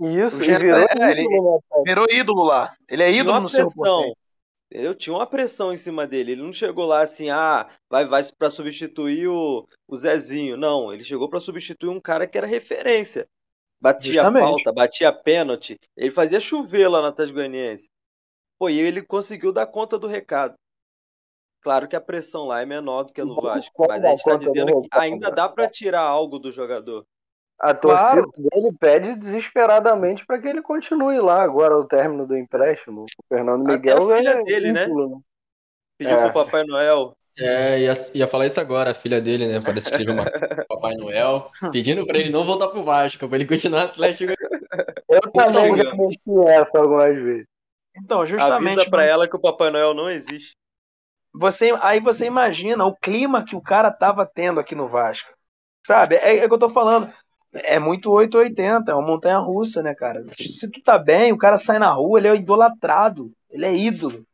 Isso, 0.00 0.36
O 0.36 0.40
Jean- 0.40 0.58
virou 0.60 0.78
é, 0.80 1.10
ele- 1.10 1.22
ídolo, 1.22 1.52
né? 1.54 1.82
Virou 1.84 2.06
ídolo 2.08 2.42
lá. 2.44 2.74
Ele 2.88 3.02
é 3.02 3.10
ídolo 3.10 3.40
no 3.40 3.48
seu 3.48 3.64
pressão. 3.64 4.12
Eu 4.70 4.94
tinha 4.94 5.14
uma 5.14 5.26
pressão 5.26 5.72
em 5.72 5.76
cima 5.76 6.06
dele. 6.06 6.32
Ele 6.32 6.42
não 6.42 6.52
chegou 6.52 6.84
lá 6.84 7.02
assim, 7.02 7.30
ah, 7.30 7.68
vai, 7.88 8.04
vai 8.04 8.22
para 8.36 8.50
substituir 8.50 9.28
o, 9.28 9.68
o 9.86 9.96
Zezinho. 9.96 10.56
Não, 10.56 10.92
ele 10.92 11.04
chegou 11.04 11.28
para 11.28 11.40
substituir 11.40 11.90
um 11.90 12.00
cara 12.00 12.26
que 12.26 12.36
era 12.36 12.46
referência. 12.46 13.28
Batia 13.80 14.14
Justamente. 14.14 14.42
falta, 14.42 14.72
batia 14.72 15.12
pênalti. 15.12 15.78
Ele 15.96 16.10
fazia 16.10 16.40
chover 16.40 16.88
lá 16.88 17.00
no 17.00 17.08
Atlético 17.08 17.36
Goianiense. 17.38 17.88
Pô, 18.58 18.68
e 18.68 18.80
ele 18.80 19.02
conseguiu 19.02 19.52
dar 19.52 19.66
conta 19.66 19.98
do 19.98 20.06
recado. 20.06 20.54
Claro 21.60 21.88
que 21.88 21.96
a 21.96 22.00
pressão 22.00 22.46
lá 22.46 22.60
é 22.60 22.66
menor 22.66 23.04
do 23.04 23.12
que 23.12 23.22
no 23.22 23.34
Como 23.34 23.48
Vasco, 23.48 23.86
mas 23.88 24.04
a 24.04 24.10
gente 24.10 24.18
está 24.18 24.36
dizendo 24.36 24.82
que 24.82 24.88
ainda 24.92 25.30
né? 25.30 25.34
dá 25.34 25.48
para 25.48 25.68
tirar 25.68 26.02
algo 26.02 26.38
do 26.38 26.52
jogador. 26.52 27.06
A 27.64 27.72
torcida 27.72 28.22
Claro. 28.22 28.32
dele 28.36 28.72
pede 28.78 29.14
desesperadamente 29.16 30.26
para 30.26 30.38
que 30.38 30.46
ele 30.46 30.60
continue 30.60 31.18
lá 31.18 31.42
agora 31.42 31.74
o 31.78 31.84
término 31.86 32.26
do 32.26 32.36
empréstimo. 32.36 33.02
O 33.04 33.24
Fernando 33.26 33.62
Até 33.62 33.72
Miguel 33.76 34.12
a 34.12 34.16
filha 34.18 34.30
é 34.30 34.42
dele, 34.44 34.72
né? 34.72 34.86
né? 34.86 35.18
Pediu 35.96 36.14
É. 36.16 36.22
pro 36.24 36.44
Papai 36.44 36.62
Noel. 36.64 37.16
É, 37.38 37.80
ia, 37.80 37.92
ia 38.14 38.28
falar 38.28 38.46
isso 38.46 38.60
agora, 38.60 38.90
a 38.90 38.94
filha 38.94 39.18
dele, 39.20 39.48
né? 39.48 39.60
Parece 39.60 39.88
que 39.88 39.96
escreveu 39.96 40.14
uma 40.14 40.30
Papai 40.68 40.94
Noel, 40.94 41.50
pedindo 41.72 42.06
pra 42.06 42.18
ele 42.18 42.30
não 42.30 42.44
voltar 42.44 42.68
pro 42.68 42.84
Vasco, 42.84 43.26
pra 43.26 43.36
ele 43.38 43.46
continuar 43.46 43.84
Atlético. 43.84 44.32
Eu 45.08 45.20
também 45.32 45.70
Não, 45.70 45.76
já 45.76 45.94
mexi 45.94 46.20
essa 46.48 46.78
algumas 46.78 47.14
vezes. 47.16 47.46
Então, 47.96 48.26
justamente. 48.26 48.78
Avisa 48.78 48.90
pra 48.90 49.04
ela 49.04 49.26
que 49.26 49.36
o 49.36 49.40
Papai 49.40 49.70
Noel 49.70 49.94
não 49.94 50.10
existe. 50.10 50.54
Você, 51.32 51.74
aí 51.80 51.98
você 51.98 52.26
imagina 52.26 52.84
o 52.84 52.94
clima 52.94 53.44
que 53.44 53.56
o 53.56 53.60
cara 53.62 53.90
tava 53.90 54.26
tendo 54.26 54.60
aqui 54.60 54.74
no 54.74 54.86
Vasco. 54.86 55.32
Sabe? 55.86 56.16
É, 56.16 56.38
é 56.38 56.46
que 56.48 56.54
eu 56.54 56.58
tô 56.58 56.70
falando. 56.70 57.12
É 57.54 57.78
muito 57.78 58.10
880, 58.10 58.90
é 58.90 58.94
uma 58.94 59.06
montanha 59.06 59.38
russa, 59.38 59.82
né, 59.82 59.94
cara? 59.94 60.24
Se 60.32 60.68
tu 60.70 60.82
tá 60.82 60.98
bem, 60.98 61.32
o 61.32 61.38
cara 61.38 61.56
sai 61.56 61.78
na 61.78 61.92
rua, 61.92 62.18
ele 62.18 62.28
é 62.28 62.34
idolatrado, 62.34 63.32
ele 63.50 63.64
é 63.64 63.74
ídolo. 63.74 64.26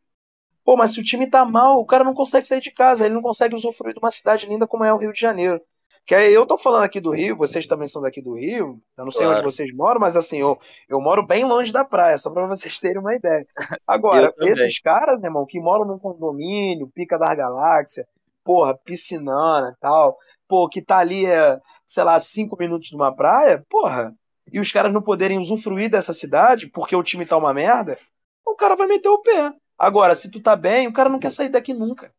Pô, 0.64 0.76
mas 0.76 0.92
se 0.92 1.00
o 1.00 1.04
time 1.04 1.28
tá 1.28 1.44
mal, 1.44 1.78
o 1.78 1.84
cara 1.84 2.04
não 2.04 2.14
consegue 2.14 2.46
sair 2.46 2.60
de 2.60 2.70
casa, 2.70 3.04
ele 3.04 3.14
não 3.14 3.22
consegue 3.22 3.54
usufruir 3.54 3.94
de 3.94 4.00
uma 4.00 4.10
cidade 4.10 4.46
linda 4.46 4.66
como 4.66 4.84
é 4.84 4.92
o 4.92 4.96
Rio 4.96 5.12
de 5.12 5.20
Janeiro. 5.20 5.60
Que 6.06 6.14
aí 6.14 6.32
eu 6.32 6.46
tô 6.46 6.56
falando 6.58 6.84
aqui 6.84 6.98
do 6.98 7.10
Rio, 7.10 7.36
vocês 7.36 7.66
também 7.66 7.86
são 7.86 8.02
daqui 8.02 8.20
do 8.20 8.34
Rio, 8.34 8.80
eu 8.96 9.04
não 9.04 9.12
sei 9.12 9.26
claro. 9.26 9.38
onde 9.38 9.54
vocês 9.54 9.72
moram, 9.74 10.00
mas 10.00 10.16
assim, 10.16 10.38
eu, 10.38 10.58
eu 10.88 11.00
moro 11.00 11.26
bem 11.26 11.44
longe 11.44 11.72
da 11.72 11.84
praia, 11.84 12.18
só 12.18 12.30
pra 12.30 12.46
vocês 12.46 12.78
terem 12.78 12.98
uma 12.98 13.14
ideia. 13.14 13.46
Agora, 13.86 14.34
esses 14.40 14.80
caras, 14.80 15.22
irmão, 15.22 15.46
que 15.46 15.60
moram 15.60 15.84
num 15.84 15.98
condomínio, 15.98 16.90
Pica 16.92 17.18
da 17.18 17.34
Galáxia, 17.34 18.08
porra, 18.42 18.76
piscinana 18.76 19.74
e 19.76 19.80
tal, 19.80 20.18
pô, 20.48 20.68
que 20.68 20.82
tá 20.82 20.98
ali, 20.98 21.26
é, 21.26 21.60
sei 21.90 22.04
lá, 22.04 22.20
cinco 22.20 22.56
minutos 22.56 22.88
de 22.88 22.94
uma 22.94 23.12
praia, 23.12 23.66
porra, 23.68 24.16
e 24.52 24.60
os 24.60 24.70
caras 24.70 24.92
não 24.92 25.02
poderem 25.02 25.40
usufruir 25.40 25.90
dessa 25.90 26.12
cidade 26.12 26.68
porque 26.68 26.94
o 26.94 27.02
time 27.02 27.26
tá 27.26 27.36
uma 27.36 27.52
merda, 27.52 27.98
o 28.46 28.54
cara 28.54 28.76
vai 28.76 28.86
meter 28.86 29.08
o 29.08 29.18
pé. 29.18 29.52
Agora, 29.76 30.14
se 30.14 30.30
tu 30.30 30.40
tá 30.40 30.54
bem, 30.54 30.86
o 30.86 30.92
cara 30.92 31.08
não 31.08 31.18
quer 31.18 31.32
sair 31.32 31.48
daqui 31.48 31.74
nunca. 31.74 32.14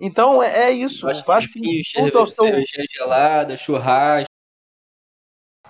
Então 0.00 0.40
é, 0.40 0.66
é 0.66 0.70
isso. 0.70 1.08
Acho 1.08 1.24
faz 1.24 1.46
tudo 1.50 2.18
ao 2.20 2.26
seu... 2.26 2.44
cerveja 2.44 2.86
gelada, 2.88 3.56
churrasco. 3.56 4.30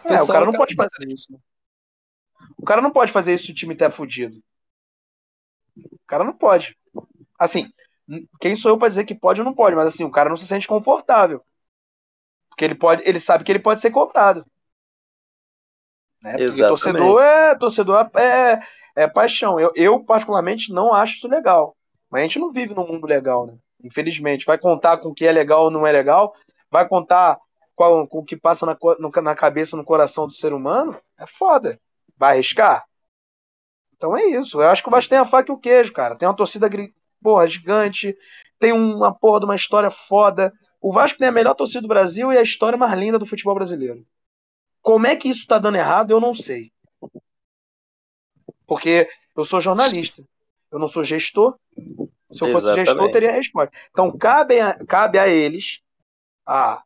É, 0.05 0.21
o 0.21 0.27
cara 0.27 0.45
não 0.45 0.53
pode 0.53 0.75
fazer 0.75 1.09
isso. 1.09 1.33
Né? 1.33 1.39
O 2.59 2.65
cara 2.65 2.83
não 2.83 2.91
pode 2.91 3.11
fazer 3.11 3.33
isso 3.33 3.47
se 3.47 3.53
o 3.53 3.55
time 3.55 3.75
tá 3.75 3.91
fudido. 3.91 4.39
O 5.75 6.07
cara 6.07 6.25
não 6.25 6.35
pode. 6.35 6.77
Assim, 7.39 7.73
quem 8.39 8.55
sou 8.55 8.71
eu 8.71 8.77
para 8.77 8.91
dizer 8.91 9.07
que 9.07 9.15
pode 9.15 9.41
ou 9.41 9.47
não 9.47 9.55
pode, 9.55 9.75
mas 9.75 9.87
assim, 9.87 10.05
o 10.05 10.11
cara 10.11 10.29
não 10.29 10.37
se 10.37 10.47
sente 10.47 10.69
confortável. 10.69 11.43
Porque 12.53 12.65
ele 12.67 12.75
pode, 12.75 13.03
ele 13.09 13.19
sabe 13.19 13.45
que 13.45 13.51
ele 13.51 13.59
pode 13.59 13.81
ser 13.81 13.91
cobrado. 13.91 14.45
Né? 16.23 16.37
Porque 16.37 16.59
torcedor 16.59 17.23
é 17.23 17.55
torcedor 17.55 18.11
é, 18.15 18.23
é, 18.23 18.61
é 18.97 19.09
paixão. 19.09 19.59
Eu, 19.59 19.73
eu, 19.75 20.05
particularmente, 20.05 20.73
não 20.73 20.93
acho 20.93 21.17
isso 21.17 21.29
legal. 21.29 21.75
Mas 22.11 22.21
a 22.21 22.23
gente 22.25 22.39
não 22.39 22.51
vive 22.51 22.75
num 22.75 22.87
mundo 22.87 23.07
legal, 23.07 23.47
né? 23.47 23.55
Infelizmente. 23.83 24.45
Vai 24.45 24.59
contar 24.59 24.99
com 24.99 25.09
o 25.09 25.15
que 25.15 25.27
é 25.27 25.33
legal 25.33 25.65
ou 25.65 25.71
não 25.71 25.87
é 25.87 25.93
legal? 25.93 26.35
Vai 26.71 26.87
contar 26.87 27.39
com, 27.75 28.07
com 28.07 28.19
o 28.19 28.25
que 28.25 28.37
passa 28.37 28.67
na, 28.67 28.77
no, 28.99 29.11
na 29.23 29.35
cabeça, 29.35 29.77
no 29.77 29.85
coração 29.85 30.27
do 30.27 30.33
ser 30.33 30.53
humano? 30.53 31.01
É 31.19 31.27
foda. 31.27 31.81
Vai 32.19 32.35
arriscar? 32.35 32.85
Então 33.97 34.15
é 34.15 34.27
isso. 34.27 34.61
Eu 34.61 34.69
acho 34.69 34.83
que 34.83 34.89
o 34.89 34.93
Vasco 34.93 35.09
tem 35.09 35.19
a 35.19 35.25
faca 35.25 35.51
e 35.51 35.55
o 35.55 35.59
queijo, 35.59 35.93
cara. 35.93 36.17
Tem 36.17 36.29
uma 36.29 36.37
torcida 36.37 36.69
porra, 37.23 37.47
gigante, 37.47 38.17
tem 38.59 38.73
uma 38.73 39.15
porra 39.15 39.41
de 39.41 39.47
uma 39.47 39.57
história 39.57 39.91
foda. 39.91 40.53
O 40.83 40.93
Vasco 40.93 41.17
tem 41.17 41.29
a 41.29 41.33
melhor 41.33 41.55
torcida 41.55 41.81
do 41.81 41.87
Brasil 41.87 42.33
e 42.33 42.37
a 42.37 42.43
história 42.43 42.77
mais 42.77 42.93
linda 42.99 43.17
do 43.17 43.25
futebol 43.25 43.55
brasileiro. 43.55 44.05
Como 44.83 45.07
é 45.07 45.15
que 45.15 45.29
isso 45.29 45.47
tá 45.47 45.57
dando 45.57 45.77
errado, 45.77 46.11
eu 46.11 46.21
não 46.21 46.35
sei. 46.35 46.73
Porque 48.67 49.09
eu 49.37 49.45
sou 49.45 49.61
jornalista, 49.61 50.25
eu 50.73 50.81
não 50.81 50.89
sou 50.89 51.05
gestor. 51.05 51.57
Se 52.33 52.43
eu 52.43 52.49
fosse 52.49 52.67
Exatamente. 52.67 52.87
gestor, 52.87 53.07
eu 53.07 53.11
teria 53.13 53.31
a 53.31 53.35
resposta. 53.35 53.71
Então, 53.93 54.11
cabe 54.19 54.59
a, 54.59 54.75
cabe 54.85 55.21
a 55.21 55.29
eles, 55.29 55.81
a 56.45 56.83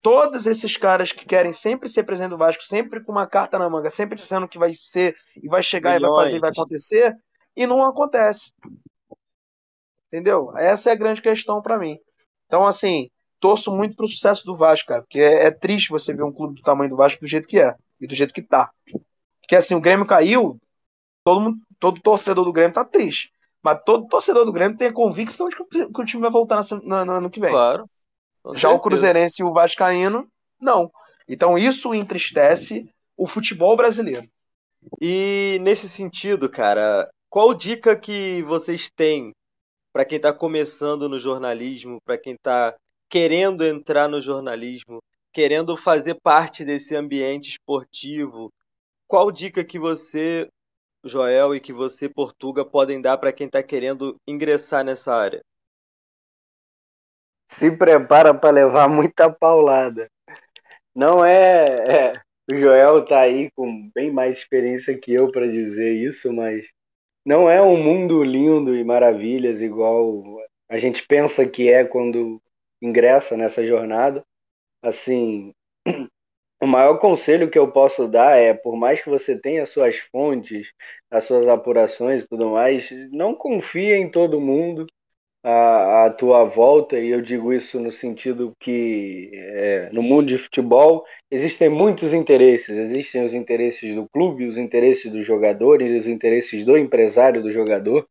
todos 0.00 0.46
esses 0.46 0.76
caras 0.76 1.10
que 1.10 1.24
querem 1.24 1.52
sempre 1.52 1.88
ser 1.88 2.04
presidente 2.04 2.30
do 2.30 2.38
Vasco, 2.38 2.62
sempre 2.62 3.02
com 3.02 3.10
uma 3.10 3.26
carta 3.26 3.58
na 3.58 3.68
manga, 3.68 3.90
sempre 3.90 4.16
dizendo 4.16 4.46
que 4.46 4.58
vai 4.58 4.72
ser, 4.74 5.16
e 5.42 5.48
vai 5.48 5.62
chegar 5.62 5.94
Milhões. 5.94 6.06
e 6.06 6.14
vai 6.14 6.24
fazer, 6.24 6.36
e 6.36 6.40
vai 6.40 6.50
acontecer, 6.50 7.16
e 7.56 7.66
não 7.66 7.82
acontece. 7.82 8.52
Entendeu? 10.06 10.56
Essa 10.56 10.90
é 10.90 10.92
a 10.92 10.96
grande 10.96 11.20
questão 11.20 11.60
para 11.60 11.76
mim. 11.76 11.98
Então, 12.46 12.64
assim, 12.64 13.10
torço 13.44 13.70
muito 13.70 13.94
pro 13.94 14.08
sucesso 14.08 14.42
do 14.46 14.56
Vasco, 14.56 14.88
cara, 14.88 15.02
porque 15.02 15.20
é, 15.20 15.44
é, 15.44 15.50
triste 15.50 15.90
você 15.90 16.14
ver 16.14 16.22
um 16.22 16.32
clube 16.32 16.54
do 16.54 16.62
tamanho 16.62 16.88
do 16.88 16.96
Vasco 16.96 17.20
do 17.20 17.26
jeito 17.26 17.46
que 17.46 17.60
é 17.60 17.76
e 18.00 18.06
do 18.06 18.14
jeito 18.14 18.32
que 18.32 18.40
tá. 18.40 18.70
Porque 19.38 19.54
assim, 19.54 19.74
o 19.74 19.80
Grêmio 19.82 20.06
caiu, 20.06 20.58
todo 21.22 21.42
mundo, 21.42 21.58
todo 21.78 22.00
torcedor 22.00 22.46
do 22.46 22.52
Grêmio 22.54 22.72
tá 22.72 22.86
triste. 22.86 23.30
Mas 23.62 23.82
todo 23.84 24.08
torcedor 24.08 24.46
do 24.46 24.52
Grêmio 24.52 24.78
tem 24.78 24.88
a 24.88 24.92
convicção 24.94 25.50
de 25.50 25.56
que 25.56 25.62
o 25.62 26.04
time 26.06 26.22
vai 26.22 26.30
voltar 26.30 26.58
no 26.82 26.94
ano 26.94 27.28
que 27.28 27.38
vem. 27.38 27.50
Claro. 27.50 27.84
Já 28.46 28.52
certeza. 28.52 28.74
o 28.74 28.80
Cruzeirense 28.80 29.42
e 29.42 29.44
o 29.44 29.52
Vascaíno, 29.52 30.26
não. 30.58 30.90
Então 31.28 31.58
isso 31.58 31.92
entristece 31.92 32.88
o 33.14 33.26
futebol 33.26 33.76
brasileiro. 33.76 34.26
E 34.98 35.58
nesse 35.60 35.86
sentido, 35.86 36.48
cara, 36.48 37.10
qual 37.28 37.52
dica 37.52 37.94
que 37.94 38.42
vocês 38.44 38.88
têm 38.88 39.32
para 39.92 40.06
quem 40.06 40.16
está 40.16 40.32
começando 40.32 41.10
no 41.10 41.18
jornalismo, 41.18 41.98
para 42.06 42.16
quem 42.16 42.32
está 42.32 42.74
querendo 43.08 43.64
entrar 43.64 44.08
no 44.08 44.20
jornalismo, 44.20 45.02
querendo 45.32 45.76
fazer 45.76 46.16
parte 46.22 46.64
desse 46.64 46.94
ambiente 46.94 47.50
esportivo, 47.50 48.52
qual 49.06 49.30
dica 49.30 49.64
que 49.64 49.78
você, 49.78 50.48
Joel, 51.04 51.54
e 51.54 51.60
que 51.60 51.72
você, 51.72 52.08
Portuga, 52.08 52.64
podem 52.64 53.00
dar 53.00 53.18
para 53.18 53.32
quem 53.32 53.46
está 53.46 53.62
querendo 53.62 54.16
ingressar 54.26 54.84
nessa 54.84 55.14
área? 55.14 55.42
Se 57.50 57.70
prepara 57.70 58.34
para 58.34 58.50
levar 58.50 58.88
muita 58.88 59.30
paulada. 59.30 60.10
Não 60.94 61.24
é, 61.24 62.12
é, 62.12 62.22
O 62.50 62.54
Joel 62.54 63.04
está 63.04 63.20
aí 63.20 63.50
com 63.52 63.90
bem 63.94 64.10
mais 64.10 64.36
experiência 64.36 64.98
que 64.98 65.12
eu 65.14 65.32
para 65.32 65.50
dizer 65.50 65.94
isso, 65.94 66.30
mas 66.30 66.66
não 67.24 67.48
é 67.48 67.60
um 67.62 67.82
mundo 67.82 68.22
lindo 68.22 68.76
e 68.76 68.84
maravilhas 68.84 69.62
igual 69.62 70.22
a 70.68 70.76
gente 70.76 71.06
pensa 71.06 71.46
que 71.46 71.70
é 71.70 71.84
quando 71.84 72.42
ingressa 72.84 73.36
nessa 73.36 73.66
jornada. 73.66 74.22
Assim, 74.82 75.52
o 76.62 76.66
maior 76.66 76.98
conselho 76.98 77.50
que 77.50 77.58
eu 77.58 77.70
posso 77.70 78.06
dar 78.06 78.36
é, 78.36 78.52
por 78.54 78.76
mais 78.76 79.00
que 79.00 79.08
você 79.08 79.36
tenha 79.36 79.66
suas 79.66 79.98
fontes, 80.12 80.72
as 81.10 81.24
suas 81.24 81.48
apurações 81.48 82.22
e 82.22 82.28
tudo 82.28 82.50
mais, 82.50 82.90
não 83.10 83.34
confie 83.34 83.94
em 83.94 84.10
todo 84.10 84.40
mundo 84.40 84.86
à, 85.42 86.06
à 86.06 86.10
tua 86.10 86.44
volta, 86.44 86.98
e 86.98 87.10
eu 87.10 87.20
digo 87.20 87.52
isso 87.52 87.78
no 87.78 87.92
sentido 87.92 88.52
que 88.58 89.30
é, 89.34 89.90
no 89.92 90.02
mundo 90.02 90.26
de 90.26 90.38
futebol 90.38 91.04
existem 91.30 91.68
muitos 91.68 92.12
interesses. 92.14 92.76
Existem 92.76 93.24
os 93.24 93.34
interesses 93.34 93.94
do 93.94 94.08
clube, 94.08 94.46
os 94.46 94.56
interesses 94.56 95.10
do 95.10 95.22
jogador 95.22 95.82
e 95.82 95.96
os 95.96 96.06
interesses 96.06 96.64
do 96.64 96.78
empresário 96.78 97.42
do 97.42 97.52
jogador, 97.52 98.06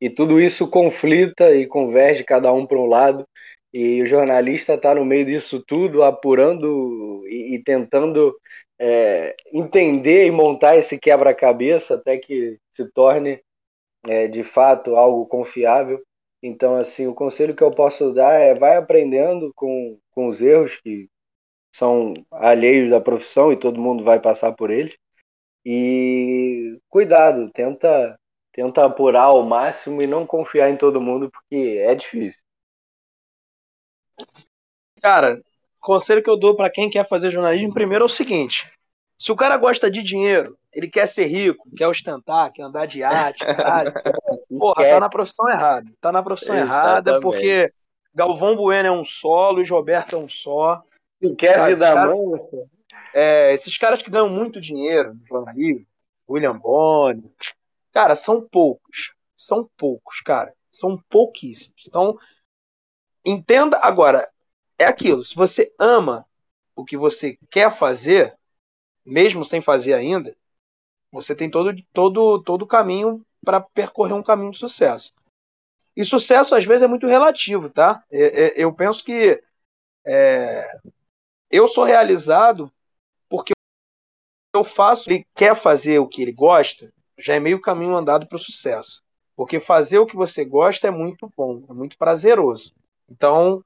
e 0.00 0.08
tudo 0.08 0.40
isso 0.40 0.68
conflita 0.68 1.54
e 1.54 1.66
converge 1.66 2.24
cada 2.24 2.52
um 2.52 2.66
para 2.66 2.78
um 2.78 2.86
lado. 2.86 3.26
E 3.72 4.02
o 4.02 4.06
jornalista 4.06 4.74
está 4.74 4.94
no 4.94 5.04
meio 5.04 5.26
disso 5.26 5.62
tudo, 5.66 6.02
apurando 6.02 7.22
e, 7.28 7.54
e 7.56 7.62
tentando 7.62 8.34
é, 8.78 9.36
entender 9.52 10.26
e 10.26 10.30
montar 10.30 10.76
esse 10.76 10.98
quebra-cabeça 10.98 11.94
até 11.94 12.18
que 12.18 12.58
se 12.74 12.90
torne 12.92 13.40
é, 14.06 14.28
de 14.28 14.44
fato 14.44 14.96
algo 14.96 15.26
confiável. 15.26 16.00
Então, 16.42 16.76
assim, 16.76 17.06
o 17.06 17.14
conselho 17.14 17.54
que 17.54 17.62
eu 17.62 17.70
posso 17.70 18.12
dar 18.12 18.34
é 18.40 18.54
vai 18.54 18.76
aprendendo 18.76 19.52
com, 19.54 19.98
com 20.12 20.28
os 20.28 20.40
erros 20.40 20.76
que 20.76 21.08
são 21.72 22.14
alheios 22.32 22.90
da 22.90 23.00
profissão 23.00 23.52
e 23.52 23.56
todo 23.56 23.80
mundo 23.80 24.04
vai 24.04 24.20
passar 24.20 24.52
por 24.52 24.70
eles. 24.70 24.96
E 25.64 26.78
cuidado, 26.88 27.50
tenta 27.52 28.18
tenta 28.52 28.84
apurar 28.84 29.24
ao 29.24 29.44
máximo 29.44 30.02
e 30.02 30.06
não 30.06 30.26
confiar 30.26 30.70
em 30.70 30.76
todo 30.76 31.00
mundo 31.00 31.30
porque 31.30 31.78
é 31.80 31.94
difícil. 31.94 32.40
Cara, 35.00 35.40
conselho 35.80 36.22
que 36.22 36.30
eu 36.30 36.38
dou 36.38 36.54
para 36.56 36.70
quem 36.70 36.90
quer 36.90 37.06
fazer 37.06 37.30
jornalismo 37.30 37.72
primeiro 37.72 38.04
é 38.04 38.06
o 38.06 38.08
seguinte: 38.08 38.70
se 39.18 39.32
o 39.32 39.36
cara 39.36 39.56
gosta 39.56 39.90
de 39.90 40.02
dinheiro, 40.02 40.56
ele 40.72 40.88
quer 40.88 41.06
ser 41.06 41.26
rico, 41.26 41.68
quer 41.76 41.88
ostentar, 41.88 42.52
quer 42.52 42.62
andar 42.62 42.86
de 42.86 43.02
arte, 43.02 43.44
caralho, 43.44 43.92
porra, 44.58 44.88
tá 44.88 45.00
na 45.00 45.08
profissão 45.08 45.48
errada. 45.48 45.90
Tá 46.00 46.12
na 46.12 46.22
profissão 46.22 46.54
Exatamente. 46.54 46.84
errada, 46.84 47.20
porque 47.20 47.66
Galvão 48.14 48.56
Bueno 48.56 48.88
é 48.88 48.92
um 48.92 49.04
só, 49.04 49.50
Luiz 49.50 49.68
Roberto 49.68 50.16
é 50.16 50.18
um 50.18 50.28
só. 50.28 50.82
Não 51.20 51.34
quer 51.34 51.56
cara, 51.56 51.66
vida 51.68 51.92
cara, 51.92 52.14
é, 53.12 53.52
Esses 53.52 53.76
caras 53.76 54.02
que 54.02 54.10
ganham 54.10 54.28
muito 54.28 54.60
dinheiro 54.60 55.14
no 55.14 55.26
jornalismo, 55.26 55.86
William 56.28 56.56
Boni, 56.56 57.32
cara, 57.92 58.14
são 58.14 58.40
poucos. 58.40 59.12
São 59.36 59.68
poucos, 59.76 60.20
cara. 60.20 60.52
São 60.70 61.00
pouquíssimos. 61.08 61.84
Então, 61.88 62.18
entenda 63.30 63.78
agora, 63.82 64.30
é 64.78 64.84
aquilo, 64.84 65.24
se 65.24 65.34
você 65.34 65.72
ama 65.78 66.26
o 66.74 66.84
que 66.84 66.96
você 66.96 67.38
quer 67.50 67.70
fazer, 67.70 68.36
mesmo 69.04 69.44
sem 69.44 69.60
fazer 69.60 69.94
ainda, 69.94 70.36
você 71.10 71.34
tem 71.34 71.50
todo 71.50 71.74
todo 71.92 72.42
todo 72.42 72.62
o 72.62 72.66
caminho 72.66 73.24
para 73.44 73.60
percorrer 73.60 74.14
um 74.14 74.22
caminho 74.22 74.52
de 74.52 74.58
sucesso. 74.58 75.12
E 75.96 76.04
sucesso 76.04 76.54
às 76.54 76.64
vezes 76.64 76.82
é 76.82 76.86
muito 76.86 77.06
relativo, 77.06 77.68
tá? 77.68 78.04
É, 78.10 78.44
é, 78.44 78.54
eu 78.56 78.72
penso 78.72 79.04
que 79.04 79.42
é, 80.04 80.78
eu 81.50 81.66
sou 81.66 81.84
realizado 81.84 82.72
porque 83.28 83.52
eu 84.54 84.62
faço, 84.62 85.10
ele 85.10 85.26
quer 85.34 85.56
fazer 85.56 85.98
o 85.98 86.06
que 86.06 86.22
ele 86.22 86.32
gosta, 86.32 86.92
já 87.18 87.34
é 87.34 87.40
meio 87.40 87.60
caminho 87.60 87.96
andado 87.96 88.26
para 88.26 88.36
o 88.36 88.38
sucesso. 88.38 89.02
Porque 89.34 89.60
fazer 89.60 89.98
o 89.98 90.06
que 90.06 90.16
você 90.16 90.44
gosta 90.44 90.88
é 90.88 90.90
muito 90.90 91.32
bom, 91.36 91.64
é 91.68 91.72
muito 91.72 91.96
prazeroso. 91.96 92.74
Então, 93.08 93.62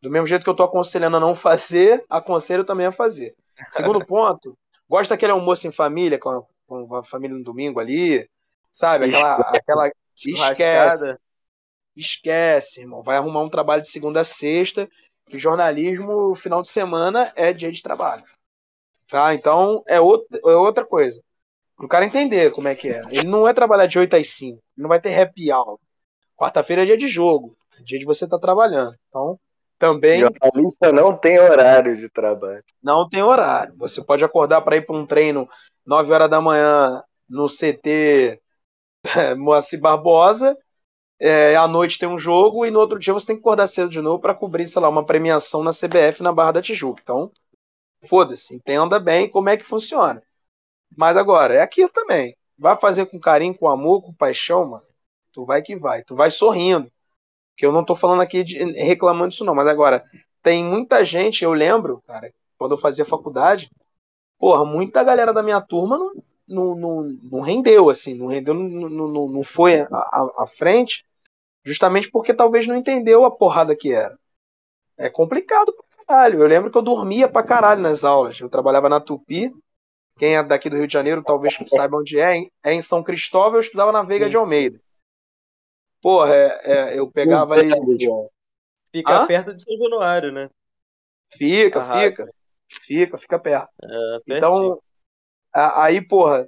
do 0.00 0.10
mesmo 0.10 0.26
jeito 0.26 0.42
que 0.42 0.48
eu 0.48 0.52
estou 0.52 0.66
aconselhando 0.66 1.16
a 1.16 1.20
não 1.20 1.34
fazer, 1.34 2.04
aconselho 2.08 2.64
também 2.64 2.86
a 2.86 2.92
fazer. 2.92 3.34
Segundo 3.70 4.04
ponto, 4.06 4.56
gosta 4.88 5.14
daquele 5.14 5.32
almoço 5.32 5.66
em 5.66 5.72
família, 5.72 6.18
com 6.18 6.30
a, 6.30 6.42
com 6.66 6.96
a 6.96 7.02
família 7.02 7.36
no 7.36 7.44
domingo 7.44 7.80
ali, 7.80 8.28
sabe? 8.72 9.06
Aquela. 9.06 9.36
aquela 9.54 9.92
esquece. 10.16 11.16
Esquece, 11.96 12.80
irmão. 12.80 13.02
Vai 13.02 13.16
arrumar 13.16 13.42
um 13.42 13.50
trabalho 13.50 13.82
de 13.82 13.88
segunda 13.88 14.20
a 14.20 14.24
sexta, 14.24 14.88
que 15.28 15.36
jornalismo, 15.36 16.34
final 16.36 16.62
de 16.62 16.68
semana, 16.68 17.32
é 17.34 17.52
dia 17.52 17.72
de 17.72 17.82
trabalho. 17.82 18.24
Tá? 19.08 19.34
Então, 19.34 19.82
é, 19.86 20.00
outro, 20.00 20.28
é 20.44 20.54
outra 20.54 20.84
coisa. 20.84 21.20
Pro 21.76 21.88
cara 21.88 22.04
entender 22.04 22.52
como 22.52 22.68
é 22.68 22.74
que 22.74 22.88
é. 22.88 23.00
Ele 23.10 23.26
não 23.26 23.48
é 23.48 23.52
trabalhar 23.52 23.86
de 23.86 23.98
8 23.98 24.14
às 24.16 24.28
5. 24.30 24.52
Ele 24.52 24.62
não 24.82 24.88
vai 24.88 25.00
ter 25.00 25.18
happy 25.18 25.52
hour. 25.52 25.78
Quarta-feira 26.36 26.82
é 26.82 26.86
dia 26.86 26.98
de 26.98 27.08
jogo. 27.08 27.56
É 27.78 27.82
dia 27.82 27.98
de 27.98 28.04
você 28.04 28.24
estar 28.24 28.38
tá 28.38 28.42
trabalhando. 28.42 28.96
Então, 29.08 29.38
também. 29.78 30.20
Jornalista 30.20 30.92
não 30.92 31.16
tem 31.16 31.38
horário 31.38 31.96
de 31.96 32.08
trabalho. 32.08 32.64
Não 32.82 33.08
tem 33.08 33.22
horário. 33.22 33.74
Você 33.76 34.02
pode 34.02 34.24
acordar 34.24 34.60
para 34.62 34.76
ir 34.76 34.84
para 34.84 34.96
um 34.96 35.06
treino 35.06 35.48
9 35.86 36.12
horas 36.12 36.28
da 36.28 36.40
manhã 36.40 37.02
no 37.28 37.46
CT 37.48 38.40
Moacir 39.38 39.80
Barbosa. 39.80 40.56
É, 41.20 41.56
à 41.56 41.66
noite 41.66 41.98
tem 41.98 42.08
um 42.08 42.18
jogo 42.18 42.64
e 42.64 42.70
no 42.70 42.78
outro 42.78 42.98
dia 42.98 43.12
você 43.12 43.26
tem 43.26 43.36
que 43.36 43.40
acordar 43.40 43.66
cedo 43.66 43.88
de 43.88 44.00
novo 44.00 44.20
para 44.20 44.34
cobrir, 44.34 44.68
sei 44.68 44.80
lá, 44.80 44.88
uma 44.88 45.04
premiação 45.04 45.62
na 45.62 45.72
CBF 45.72 46.22
na 46.22 46.32
Barra 46.32 46.52
da 46.52 46.62
Tijuca. 46.62 47.00
Então, 47.02 47.32
foda-se, 48.06 48.54
entenda 48.54 49.00
bem 49.00 49.28
como 49.28 49.48
é 49.48 49.56
que 49.56 49.64
funciona. 49.64 50.22
Mas 50.96 51.16
agora, 51.16 51.54
é 51.54 51.60
aquilo 51.60 51.88
também. 51.88 52.36
Vai 52.56 52.78
fazer 52.78 53.06
com 53.06 53.18
carinho, 53.18 53.56
com 53.56 53.68
amor, 53.68 54.02
com 54.02 54.12
paixão, 54.12 54.64
mano. 54.64 54.86
Tu 55.32 55.44
vai 55.44 55.62
que 55.62 55.76
vai. 55.76 56.02
Tu 56.02 56.14
vai 56.14 56.30
sorrindo. 56.30 56.90
Que 57.58 57.66
eu 57.66 57.72
não 57.72 57.84
tô 57.84 57.96
falando 57.96 58.22
aqui 58.22 58.44
de, 58.44 58.56
reclamando 58.72 59.30
disso, 59.30 59.44
não. 59.44 59.54
Mas 59.54 59.66
agora, 59.66 60.04
tem 60.42 60.64
muita 60.64 61.04
gente, 61.04 61.42
eu 61.42 61.52
lembro, 61.52 62.00
cara, 62.06 62.32
quando 62.56 62.72
eu 62.72 62.78
fazia 62.78 63.04
faculdade, 63.04 63.68
porra, 64.38 64.64
muita 64.64 65.02
galera 65.02 65.32
da 65.32 65.42
minha 65.42 65.60
turma 65.60 65.98
não, 65.98 66.12
não, 66.46 66.74
não, 66.76 67.18
não 67.20 67.40
rendeu, 67.40 67.90
assim, 67.90 68.14
não 68.14 68.28
rendeu, 68.28 68.54
não, 68.54 68.88
não, 68.88 69.28
não 69.28 69.42
foi 69.42 69.80
à, 69.90 70.46
frente, 70.46 71.04
justamente 71.64 72.08
porque 72.08 72.32
talvez 72.32 72.64
não 72.66 72.76
entendeu 72.76 73.24
a 73.24 73.30
porrada 73.30 73.74
que 73.74 73.92
era. 73.92 74.16
É 74.96 75.10
complicado 75.10 75.72
pra 75.72 76.04
caralho. 76.06 76.40
Eu 76.40 76.46
lembro 76.46 76.70
que 76.70 76.78
eu 76.78 76.82
dormia 76.82 77.28
pra 77.28 77.42
caralho 77.42 77.80
nas 77.80 78.04
aulas. 78.04 78.40
Eu 78.40 78.48
trabalhava 78.48 78.88
na 78.88 79.00
Tupi. 79.00 79.52
Quem 80.16 80.36
é 80.36 80.42
daqui 80.42 80.68
do 80.70 80.76
Rio 80.76 80.86
de 80.86 80.92
Janeiro 80.92 81.22
talvez 81.22 81.56
saiba 81.66 81.98
onde 81.98 82.18
é. 82.18 82.46
É 82.64 82.72
em 82.72 82.80
São 82.80 83.02
Cristóvão, 83.02 83.54
eu 83.54 83.60
estudava 83.60 83.92
na 83.92 84.02
Veiga 84.02 84.28
de 84.28 84.36
Almeida. 84.36 84.80
Porra, 86.00 86.34
é, 86.34 86.60
é, 86.64 86.98
eu 86.98 87.10
pegava 87.10 87.54
ali. 87.54 87.70
Fica 88.90 89.22
Hã? 89.22 89.26
perto 89.26 89.54
de 89.54 89.62
São 89.62 89.76
Januário, 89.76 90.32
né? 90.32 90.48
Fica, 91.30 91.82
fica. 91.82 92.28
Fica, 92.68 93.18
fica 93.18 93.38
perto. 93.38 93.68
É, 93.82 94.18
então, 94.28 94.80
aí, 95.52 96.00
porra, 96.00 96.46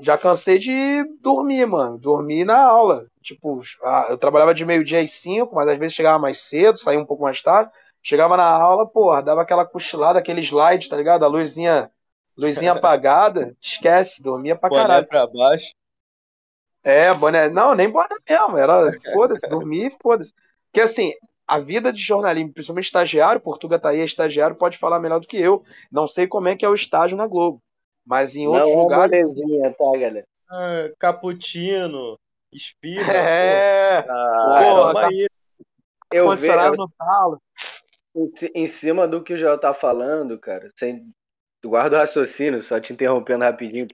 já 0.00 0.16
cansei 0.16 0.58
de 0.58 1.04
dormir, 1.20 1.66
mano. 1.66 1.98
Dormir 1.98 2.44
na 2.44 2.58
aula. 2.58 3.06
Tipo, 3.22 3.60
eu 4.08 4.18
trabalhava 4.18 4.54
de 4.54 4.64
meio-dia 4.64 5.00
às 5.00 5.12
cinco, 5.12 5.54
mas 5.54 5.68
às 5.68 5.78
vezes 5.78 5.94
chegava 5.94 6.18
mais 6.18 6.40
cedo, 6.40 6.78
saía 6.78 6.98
um 6.98 7.06
pouco 7.06 7.22
mais 7.22 7.40
tarde. 7.40 7.70
Chegava 8.02 8.36
na 8.36 8.48
aula, 8.48 8.86
porra, 8.86 9.22
dava 9.22 9.42
aquela 9.42 9.66
cochilada, 9.66 10.18
aquele 10.18 10.40
slide, 10.40 10.88
tá 10.88 10.96
ligado? 10.96 11.24
A 11.24 11.28
luzinha, 11.28 11.90
luzinha 12.36 12.72
apagada, 12.72 13.54
esquece, 13.60 14.22
dormia 14.22 14.56
pra 14.56 14.70
caralho. 14.70 15.06
pra 15.06 15.26
baixo. 15.26 15.74
É, 16.82 17.12
boné. 17.14 17.48
Não, 17.48 17.74
nem 17.74 17.88
boné 17.88 18.16
mesmo. 18.28 18.56
Era 18.56 18.90
foda-se, 19.12 19.48
dormir, 19.48 19.94
foda-se. 20.02 20.34
Porque 20.70 20.80
assim, 20.80 21.12
a 21.46 21.58
vida 21.58 21.92
de 21.92 22.00
jornalismo, 22.00 22.52
principalmente 22.52 22.84
estagiário, 22.84 23.40
Portuga 23.40 23.78
tá 23.78 23.90
aí, 23.90 24.00
é 24.00 24.04
estagiário, 24.04 24.56
pode 24.56 24.78
falar 24.78 25.00
melhor 25.00 25.20
do 25.20 25.26
que 25.26 25.36
eu. 25.36 25.64
Não 25.90 26.06
sei 26.06 26.26
como 26.26 26.48
é 26.48 26.56
que 26.56 26.64
é 26.64 26.68
o 26.68 26.74
estágio 26.74 27.16
na 27.16 27.26
Globo. 27.26 27.60
Mas 28.06 28.36
em 28.36 28.46
outros 28.46 28.70
Não, 28.70 28.82
lugares. 28.82 29.34
É 29.36 29.70
tá, 29.70 29.92
galera? 29.98 30.26
Ah, 30.48 30.90
cappuccino, 30.98 32.18
espirra. 32.52 33.12
É, 33.12 33.98
ah, 34.08 34.92
porra, 34.92 35.06
aí. 35.08 35.26
Eu 36.12 36.28
vejo, 36.36 36.72
no 36.76 36.88
talo. 36.98 37.40
Em 38.54 38.66
cima 38.66 39.06
do 39.06 39.22
que 39.22 39.34
o 39.34 39.38
Joel 39.38 39.58
tá 39.58 39.72
falando, 39.72 40.38
cara, 40.38 40.72
sem 40.76 41.12
guarda 41.64 41.96
o 41.96 42.00
raciocínio, 42.00 42.62
só 42.62 42.80
te 42.80 42.92
interrompendo 42.92 43.44
rapidinho. 43.44 43.86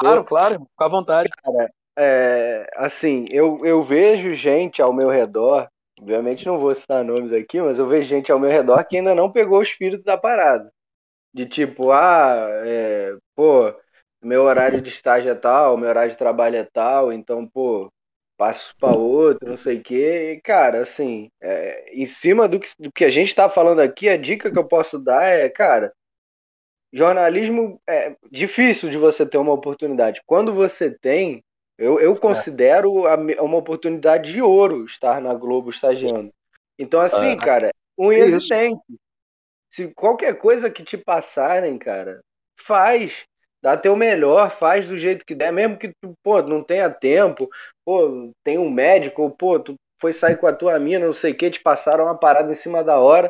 Claro, 0.00 0.24
claro, 0.24 0.54
fica 0.54 0.84
à 0.84 0.88
vontade. 0.88 1.28
Cara, 1.44 1.70
é, 1.98 2.68
assim, 2.76 3.26
eu, 3.30 3.64
eu 3.64 3.82
vejo 3.82 4.34
gente 4.34 4.82
ao 4.82 4.92
meu 4.92 5.08
redor, 5.08 5.68
obviamente 5.98 6.46
não 6.46 6.58
vou 6.58 6.74
citar 6.74 7.04
nomes 7.04 7.32
aqui, 7.32 7.60
mas 7.60 7.78
eu 7.78 7.86
vejo 7.88 8.08
gente 8.08 8.30
ao 8.30 8.38
meu 8.38 8.50
redor 8.50 8.84
que 8.84 8.96
ainda 8.96 9.14
não 9.14 9.30
pegou 9.32 9.58
o 9.58 9.62
espírito 9.62 10.04
da 10.04 10.16
parada. 10.18 10.70
De 11.34 11.46
tipo, 11.46 11.92
ah, 11.92 12.48
é, 12.64 13.16
pô, 13.34 13.74
meu 14.22 14.42
horário 14.44 14.80
de 14.80 14.90
estágio 14.90 15.30
é 15.30 15.34
tal, 15.34 15.76
meu 15.76 15.88
horário 15.88 16.10
de 16.10 16.18
trabalho 16.18 16.56
é 16.56 16.64
tal, 16.64 17.12
então, 17.12 17.46
pô, 17.46 17.90
passo 18.36 18.74
para 18.78 18.96
outro, 18.96 19.48
não 19.48 19.56
sei 19.56 19.78
o 19.78 19.82
quê. 19.82 20.40
cara, 20.44 20.82
assim, 20.82 21.30
é, 21.40 21.92
em 21.92 22.06
cima 22.06 22.48
do 22.48 22.60
que, 22.60 22.68
do 22.78 22.92
que 22.92 23.04
a 23.04 23.10
gente 23.10 23.28
está 23.28 23.48
falando 23.48 23.80
aqui, 23.80 24.08
a 24.08 24.16
dica 24.16 24.50
que 24.50 24.58
eu 24.58 24.66
posso 24.66 24.98
dar 24.98 25.24
é, 25.24 25.48
cara, 25.48 25.92
jornalismo 26.92 27.80
é 27.88 28.16
difícil 28.30 28.90
de 28.90 28.98
você 28.98 29.26
ter 29.26 29.38
uma 29.38 29.52
oportunidade. 29.52 30.22
Quando 30.26 30.52
você 30.54 30.90
tem, 30.90 31.42
eu, 31.78 32.00
eu 32.00 32.16
considero 32.16 33.06
a, 33.06 33.16
uma 33.16 33.58
oportunidade 33.58 34.32
de 34.32 34.42
ouro 34.42 34.84
estar 34.84 35.20
na 35.20 35.34
Globo 35.34 35.70
estagiando. 35.70 36.32
Então, 36.78 37.00
assim, 37.00 37.32
ah, 37.32 37.36
cara, 37.36 37.74
um 37.96 38.12
existente. 38.12 38.80
Se 39.70 39.88
qualquer 39.88 40.38
coisa 40.38 40.70
que 40.70 40.82
te 40.82 40.96
passarem, 40.96 41.76
cara, 41.78 42.20
faz 42.58 43.26
dá 43.66 43.76
teu 43.76 43.96
melhor, 43.96 44.52
faz 44.52 44.86
do 44.86 44.96
jeito 44.96 45.24
que 45.24 45.34
der, 45.34 45.52
mesmo 45.52 45.76
que 45.76 45.88
tu, 46.00 46.14
pô, 46.22 46.40
não 46.40 46.62
tenha 46.62 46.88
tempo, 46.88 47.50
pô, 47.84 48.32
tem 48.44 48.58
um 48.58 48.70
médico, 48.70 49.22
ou, 49.22 49.30
pô, 49.30 49.58
tu 49.58 49.74
foi 50.00 50.12
sair 50.12 50.36
com 50.36 50.46
a 50.46 50.52
tua 50.52 50.78
mina, 50.78 51.04
não 51.04 51.12
sei 51.12 51.32
o 51.32 51.34
que, 51.34 51.50
te 51.50 51.60
passaram 51.60 52.04
uma 52.04 52.16
parada 52.16 52.52
em 52.52 52.54
cima 52.54 52.84
da 52.84 53.00
hora. 53.00 53.28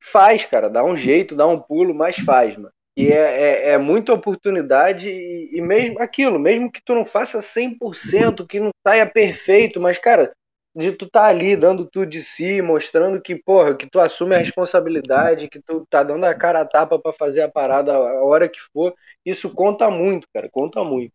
Faz, 0.00 0.44
cara, 0.44 0.70
dá 0.70 0.84
um 0.84 0.96
jeito, 0.96 1.34
dá 1.34 1.48
um 1.48 1.58
pulo, 1.58 1.92
mas 1.92 2.16
faz, 2.16 2.56
mano. 2.56 2.72
E 3.00 3.10
é, 3.10 3.14
é, 3.16 3.68
é 3.70 3.78
muita 3.78 4.12
oportunidade 4.12 5.08
e, 5.08 5.56
e, 5.56 5.60
mesmo 5.62 6.02
aquilo, 6.02 6.38
mesmo 6.38 6.70
que 6.70 6.82
tu 6.84 6.94
não 6.94 7.06
faça 7.06 7.40
100%, 7.40 8.46
que 8.46 8.60
não 8.60 8.70
saia 8.86 9.06
perfeito, 9.06 9.80
mas, 9.80 9.96
cara, 9.96 10.30
de 10.74 10.92
tu 10.92 11.08
tá 11.08 11.24
ali 11.24 11.56
dando 11.56 11.86
tudo 11.86 12.04
de 12.04 12.22
si, 12.22 12.60
mostrando 12.60 13.18
que, 13.18 13.34
porra, 13.34 13.74
que 13.74 13.88
tu 13.88 13.98
assume 13.98 14.34
a 14.34 14.38
responsabilidade, 14.38 15.48
que 15.48 15.62
tu 15.62 15.86
tá 15.88 16.02
dando 16.02 16.26
a 16.26 16.34
cara 16.34 16.60
a 16.60 16.66
tapa 16.66 16.98
para 16.98 17.14
fazer 17.14 17.40
a 17.40 17.50
parada 17.50 17.94
a 17.94 18.22
hora 18.22 18.46
que 18.50 18.60
for, 18.70 18.94
isso 19.24 19.48
conta 19.48 19.90
muito, 19.90 20.28
cara, 20.34 20.50
conta 20.50 20.84
muito. 20.84 21.14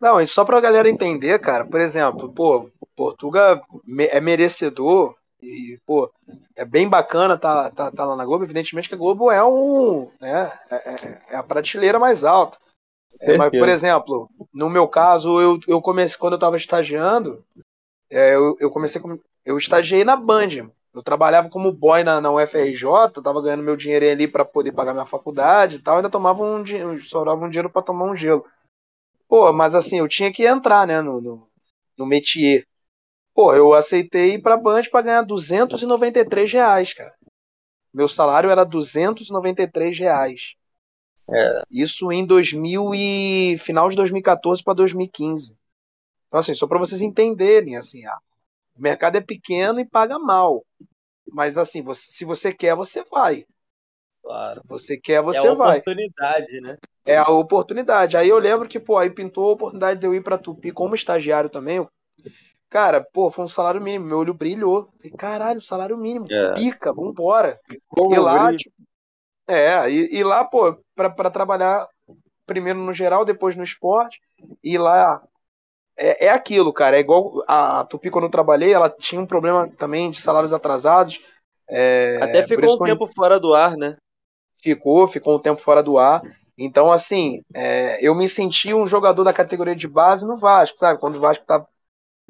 Não, 0.00 0.20
e 0.20 0.26
só 0.26 0.44
pra 0.44 0.60
galera 0.60 0.90
entender, 0.90 1.38
cara, 1.38 1.64
por 1.64 1.80
exemplo, 1.80 2.32
pô, 2.32 2.68
Portugal 2.96 3.62
é 4.10 4.20
merecedor 4.20 5.14
e, 5.42 5.78
pô, 5.86 6.10
é 6.56 6.64
bem 6.64 6.88
bacana 6.88 7.36
tá, 7.36 7.70
tá, 7.70 7.90
tá 7.90 8.04
lá 8.04 8.16
na 8.16 8.24
Globo, 8.24 8.44
evidentemente 8.44 8.88
que 8.88 8.94
a 8.94 8.98
Globo 8.98 9.30
é 9.30 9.44
um, 9.44 10.10
né, 10.20 10.52
é, 10.70 10.76
é, 10.76 11.22
é 11.30 11.36
a 11.36 11.42
prateleira 11.42 11.98
mais 11.98 12.24
alta. 12.24 12.58
É, 13.20 13.36
mas, 13.36 13.50
por 13.50 13.68
exemplo, 13.68 14.30
no 14.52 14.70
meu 14.70 14.88
caso, 14.88 15.40
eu, 15.40 15.58
eu 15.66 15.82
comecei, 15.82 16.18
quando 16.18 16.34
eu 16.34 16.38
tava 16.38 16.56
estagiando, 16.56 17.44
é, 18.08 18.34
eu, 18.34 18.56
eu, 18.58 18.70
comecei 18.70 19.00
com, 19.00 19.18
eu 19.44 19.58
estagiei 19.58 20.04
na 20.04 20.16
Band. 20.16 20.70
Eu 20.92 21.02
trabalhava 21.02 21.48
como 21.48 21.70
boy 21.70 22.02
na, 22.02 22.20
na 22.20 22.32
UFRJ, 22.32 23.22
tava 23.22 23.40
ganhando 23.40 23.62
meu 23.62 23.76
dinheiro 23.76 24.10
ali 24.10 24.26
para 24.26 24.44
poder 24.44 24.72
pagar 24.72 24.92
minha 24.92 25.06
faculdade 25.06 25.76
e 25.76 25.78
tal, 25.78 25.96
ainda 25.96 26.10
tomava 26.10 26.42
um 26.42 26.62
dinheiro, 26.64 27.00
sobrava 27.00 27.44
um 27.44 27.48
dinheiro 27.48 27.70
para 27.70 27.82
tomar 27.82 28.06
um 28.06 28.16
gelo. 28.16 28.44
Pô, 29.28 29.52
mas 29.52 29.76
assim, 29.76 29.98
eu 30.00 30.08
tinha 30.08 30.32
que 30.32 30.44
entrar, 30.44 30.86
né, 30.88 31.00
no, 31.00 31.20
no, 31.20 31.48
no 31.96 32.06
métier. 32.06 32.66
Pô, 33.40 33.54
eu 33.54 33.72
aceitei 33.72 34.34
ir 34.34 34.42
pra 34.42 34.54
Band 34.54 34.82
para 34.90 35.00
ganhar 35.00 35.22
293 35.22 36.52
reais, 36.52 36.92
cara. 36.92 37.14
Meu 37.90 38.06
salário 38.06 38.50
era 38.50 38.64
293 38.64 39.98
reais. 39.98 40.56
É. 41.26 41.62
Isso 41.70 42.12
em 42.12 42.26
2000 42.26 42.94
e 42.94 43.56
final 43.56 43.88
de 43.88 43.96
2014 43.96 44.62
para 44.62 44.74
2015. 44.74 45.56
Então, 46.28 46.38
assim, 46.38 46.52
só 46.52 46.66
para 46.66 46.78
vocês 46.78 47.00
entenderem, 47.00 47.78
assim, 47.78 48.04
ah, 48.04 48.18
o 48.76 48.82
mercado 48.82 49.16
é 49.16 49.22
pequeno 49.22 49.80
e 49.80 49.86
paga 49.86 50.18
mal. 50.18 50.62
Mas, 51.26 51.56
assim, 51.56 51.80
você, 51.80 52.12
se 52.12 52.26
você 52.26 52.52
quer, 52.52 52.76
você 52.76 53.02
vai. 53.04 53.46
Claro. 54.22 54.60
Se 54.60 54.68
você 54.68 54.96
quer, 54.98 55.22
você 55.22 55.46
é 55.46 55.50
a 55.50 55.54
vai. 55.54 55.70
É 55.70 55.72
a 55.76 55.78
oportunidade, 55.78 56.60
né? 56.60 56.78
É 57.06 57.16
a 57.16 57.30
oportunidade. 57.30 58.18
Aí 58.18 58.28
eu 58.28 58.38
lembro 58.38 58.68
que, 58.68 58.78
pô, 58.78 58.98
aí 58.98 59.08
pintou 59.08 59.48
a 59.48 59.52
oportunidade 59.54 59.98
de 59.98 60.06
eu 60.06 60.14
ir 60.14 60.22
para 60.22 60.36
Tupi 60.36 60.70
como 60.70 60.94
estagiário 60.94 61.48
também. 61.48 61.88
Cara, 62.70 63.04
pô, 63.12 63.30
foi 63.30 63.44
um 63.44 63.48
salário 63.48 63.80
mínimo. 63.80 64.06
Meu 64.06 64.18
olho 64.18 64.32
brilhou. 64.32 64.88
Falei, 64.96 65.10
caralho, 65.10 65.60
salário 65.60 65.98
mínimo. 65.98 66.26
É. 66.30 66.54
Pica, 66.54 66.92
vambora. 66.92 67.58
Como 67.88 68.14
e 68.14 68.18
lá, 68.18 68.56
tipo, 68.56 68.74
é, 69.48 69.90
e, 69.90 70.18
e, 70.18 70.22
lá, 70.22 70.44
pô, 70.44 70.78
pra, 70.94 71.10
pra 71.10 71.28
trabalhar 71.28 71.88
primeiro 72.46 72.78
no 72.78 72.92
geral, 72.92 73.24
depois 73.24 73.56
no 73.56 73.64
esporte, 73.64 74.20
e 74.62 74.78
lá 74.78 75.20
é, 75.96 76.26
é 76.26 76.30
aquilo, 76.30 76.72
cara. 76.72 76.96
É 76.96 77.00
igual 77.00 77.42
a 77.48 77.84
Tupi, 77.84 78.10
quando 78.10 78.24
eu 78.24 78.30
trabalhei, 78.30 78.72
ela 78.72 78.88
tinha 78.88 79.20
um 79.20 79.26
problema 79.26 79.68
também 79.76 80.10
de 80.10 80.20
salários 80.20 80.52
atrasados. 80.52 81.20
É, 81.68 82.18
Até 82.22 82.44
ficou 82.44 82.74
um 82.74 82.78
tempo 82.78 83.06
fora 83.08 83.40
do 83.40 83.52
ar, 83.52 83.76
né? 83.76 83.96
Ficou, 84.62 85.08
ficou 85.08 85.36
um 85.36 85.40
tempo 85.40 85.60
fora 85.60 85.82
do 85.82 85.98
ar. 85.98 86.22
Então, 86.56 86.92
assim, 86.92 87.42
é, 87.54 87.98
eu 88.00 88.14
me 88.14 88.28
senti 88.28 88.72
um 88.72 88.86
jogador 88.86 89.24
da 89.24 89.32
categoria 89.32 89.74
de 89.74 89.88
base 89.88 90.26
no 90.26 90.36
Vasco, 90.36 90.78
sabe? 90.78 91.00
Quando 91.00 91.16
o 91.16 91.20
Vasco 91.20 91.44
tá, 91.44 91.66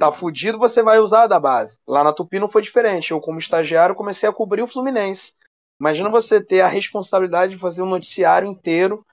tá 0.01 0.11
fudido, 0.11 0.59
você 0.59 0.83
vai 0.83 0.99
usar 0.99 1.27
da 1.27 1.39
base. 1.39 1.79
Lá 1.87 2.03
na 2.03 2.13
Tupi 2.13 2.39
não 2.39 2.49
foi 2.49 2.63
diferente. 2.63 3.11
Eu, 3.11 3.21
como 3.21 3.39
estagiário, 3.39 3.95
comecei 3.95 4.27
a 4.27 4.33
cobrir 4.33 4.63
o 4.63 4.67
Fluminense. 4.67 5.35
Imagina 5.79 6.09
você 6.09 6.43
ter 6.43 6.63
a 6.63 6.69
responsabilidade 6.69 7.53
de 7.53 7.59
fazer 7.59 7.83
um 7.83 7.89
noticiário 7.89 8.49
inteiro, 8.49 9.05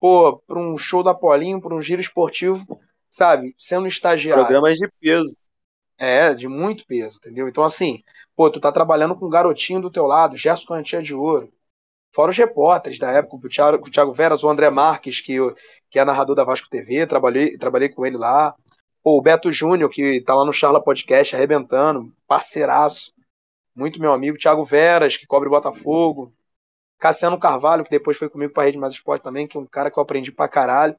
pô, 0.00 0.36
para 0.38 0.58
um 0.58 0.76
show 0.76 1.04
da 1.04 1.14
Polinho, 1.14 1.60
para 1.60 1.74
um 1.74 1.80
giro 1.80 2.00
esportivo, 2.00 2.80
sabe? 3.08 3.54
Sendo 3.56 3.86
estagiário. 3.86 4.44
Programas 4.44 4.76
de 4.76 4.88
peso. 5.00 5.36
É, 5.96 6.34
de 6.34 6.48
muito 6.48 6.84
peso, 6.84 7.18
entendeu? 7.18 7.48
Então, 7.48 7.62
assim, 7.62 8.02
pô, 8.34 8.50
tu 8.50 8.58
tá 8.58 8.72
trabalhando 8.72 9.14
com 9.14 9.26
um 9.26 9.30
garotinho 9.30 9.80
do 9.80 9.90
teu 9.90 10.06
lado, 10.06 10.36
Gerson 10.36 10.66
Cantia 10.66 11.00
de 11.00 11.14
Ouro. 11.14 11.52
Fora 12.12 12.30
os 12.30 12.36
repórteres 12.36 12.98
da 12.98 13.10
época, 13.10 13.46
o 13.46 13.48
Thiago, 13.48 13.86
o 13.86 13.90
Thiago 13.90 14.12
Veras, 14.12 14.42
o 14.42 14.48
André 14.48 14.70
Marques, 14.70 15.20
que, 15.20 15.36
que 15.90 15.98
é 15.98 16.04
narrador 16.04 16.34
da 16.34 16.44
Vasco 16.44 16.68
TV, 16.68 17.06
trabalhei, 17.06 17.56
trabalhei 17.56 17.88
com 17.88 18.04
ele 18.04 18.16
lá. 18.16 18.54
Pô, 19.04 19.18
o 19.18 19.22
Beto 19.22 19.52
Júnior, 19.52 19.90
que 19.90 20.22
tá 20.22 20.34
lá 20.34 20.44
no 20.44 20.52
Charla 20.52 20.82
Podcast 20.82 21.36
arrebentando, 21.36 22.10
parceiraço 22.26 23.14
muito 23.74 24.00
meu 24.00 24.12
amigo. 24.12 24.38
Thiago 24.38 24.64
Veras, 24.64 25.16
que 25.16 25.26
cobre 25.26 25.48
Botafogo. 25.48 26.32
Cassiano 26.98 27.38
Carvalho, 27.38 27.84
que 27.84 27.90
depois 27.90 28.16
foi 28.16 28.30
comigo 28.30 28.52
para 28.52 28.64
Rede 28.64 28.78
Mais 28.78 28.94
Esporte 28.94 29.22
também, 29.22 29.46
que 29.46 29.56
é 29.56 29.60
um 29.60 29.66
cara 29.66 29.90
que 29.90 29.98
eu 29.98 30.02
aprendi 30.02 30.30
pra 30.32 30.48
caralho. 30.48 30.96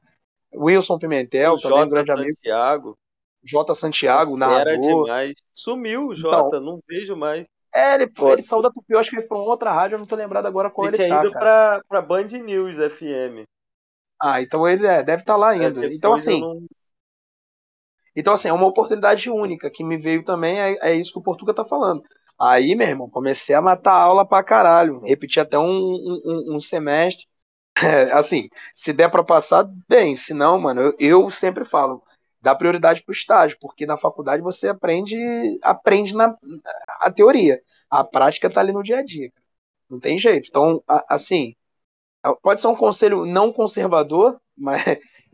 Wilson 0.54 0.98
Pimentel, 0.98 1.54
o 1.54 1.60
também 1.60 1.82
um 1.82 1.88
grande 1.88 2.12
amigo. 2.12 2.36
Santiago. 2.36 2.98
Jota 3.42 3.74
Santiago, 3.74 4.36
narrador. 4.36 4.68
Era 4.68 4.78
demais. 4.78 5.34
Sumiu 5.52 6.08
o 6.08 6.14
Jota, 6.14 6.48
então, 6.48 6.60
não 6.60 6.80
vejo 6.86 7.16
mais. 7.16 7.46
É, 7.74 7.94
ele, 7.94 8.08
foi, 8.08 8.32
ele 8.32 8.42
saiu 8.42 8.62
da 8.62 8.70
Tupi, 8.70 8.92
eu 8.92 8.98
acho 8.98 9.10
que 9.10 9.16
ele 9.16 9.22
foi 9.22 9.28
pra 9.28 9.38
uma 9.38 9.50
outra 9.50 9.72
rádio, 9.72 9.96
eu 9.96 9.98
não 9.98 10.06
tô 10.06 10.16
lembrado 10.16 10.46
agora 10.46 10.70
qual 10.70 10.88
ele, 10.88 10.96
ele 10.96 11.08
tá, 11.08 11.20
ido 11.20 11.32
cara. 11.32 11.80
Pra, 11.80 11.82
pra 11.88 12.02
Band 12.02 12.28
News 12.28 12.76
FM. 12.76 13.44
Ah, 14.20 14.40
então 14.40 14.66
ele 14.66 14.86
é, 14.86 15.02
deve 15.02 15.22
estar 15.22 15.34
tá 15.34 15.36
lá 15.36 15.50
ainda. 15.50 15.84
É, 15.84 15.92
então, 15.92 16.12
assim... 16.12 16.40
Não... 16.40 16.64
Então, 18.16 18.34
assim, 18.34 18.48
é 18.48 18.52
uma 18.52 18.66
oportunidade 18.66 19.30
única 19.30 19.70
que 19.70 19.84
me 19.84 19.98
veio 19.98 20.24
também, 20.24 20.58
é, 20.58 20.78
é 20.80 20.94
isso 20.94 21.12
que 21.12 21.18
o 21.18 21.22
Portuga 21.22 21.52
tá 21.54 21.64
falando. 21.64 22.02
Aí, 22.38 22.74
meu 22.74 22.88
irmão, 22.88 23.10
comecei 23.10 23.54
a 23.54 23.62
matar 23.62 23.94
aula 23.94 24.26
pra 24.26 24.42
caralho. 24.42 25.00
Repeti 25.00 25.40
até 25.40 25.58
um, 25.58 25.64
um, 25.64 26.56
um 26.56 26.60
semestre. 26.60 27.26
É, 27.82 28.12
assim, 28.12 28.48
se 28.74 28.92
der 28.92 29.10
para 29.10 29.24
passar, 29.24 29.64
bem. 29.88 30.16
Se 30.16 30.34
não, 30.34 30.58
mano, 30.58 30.80
eu, 30.80 30.96
eu, 30.98 31.30
sempre 31.30 31.64
falo, 31.64 32.02
dá 32.40 32.54
prioridade 32.54 33.02
pro 33.02 33.12
estágio, 33.12 33.58
porque 33.60 33.86
na 33.86 33.96
faculdade 33.96 34.42
você 34.42 34.68
aprende 34.68 35.16
aprende 35.62 36.14
na 36.14 36.36
a 37.00 37.10
teoria. 37.10 37.60
A 37.90 38.04
prática 38.04 38.50
tá 38.50 38.60
ali 38.60 38.72
no 38.72 38.82
dia 38.82 38.98
a 38.98 39.04
dia. 39.04 39.32
Não 39.90 40.00
tem 40.00 40.18
jeito. 40.18 40.48
Então, 40.48 40.82
a, 40.88 41.14
assim, 41.14 41.54
pode 42.42 42.60
ser 42.60 42.68
um 42.68 42.76
conselho 42.76 43.24
não 43.26 43.52
conservador, 43.52 44.40
mas, 44.56 44.82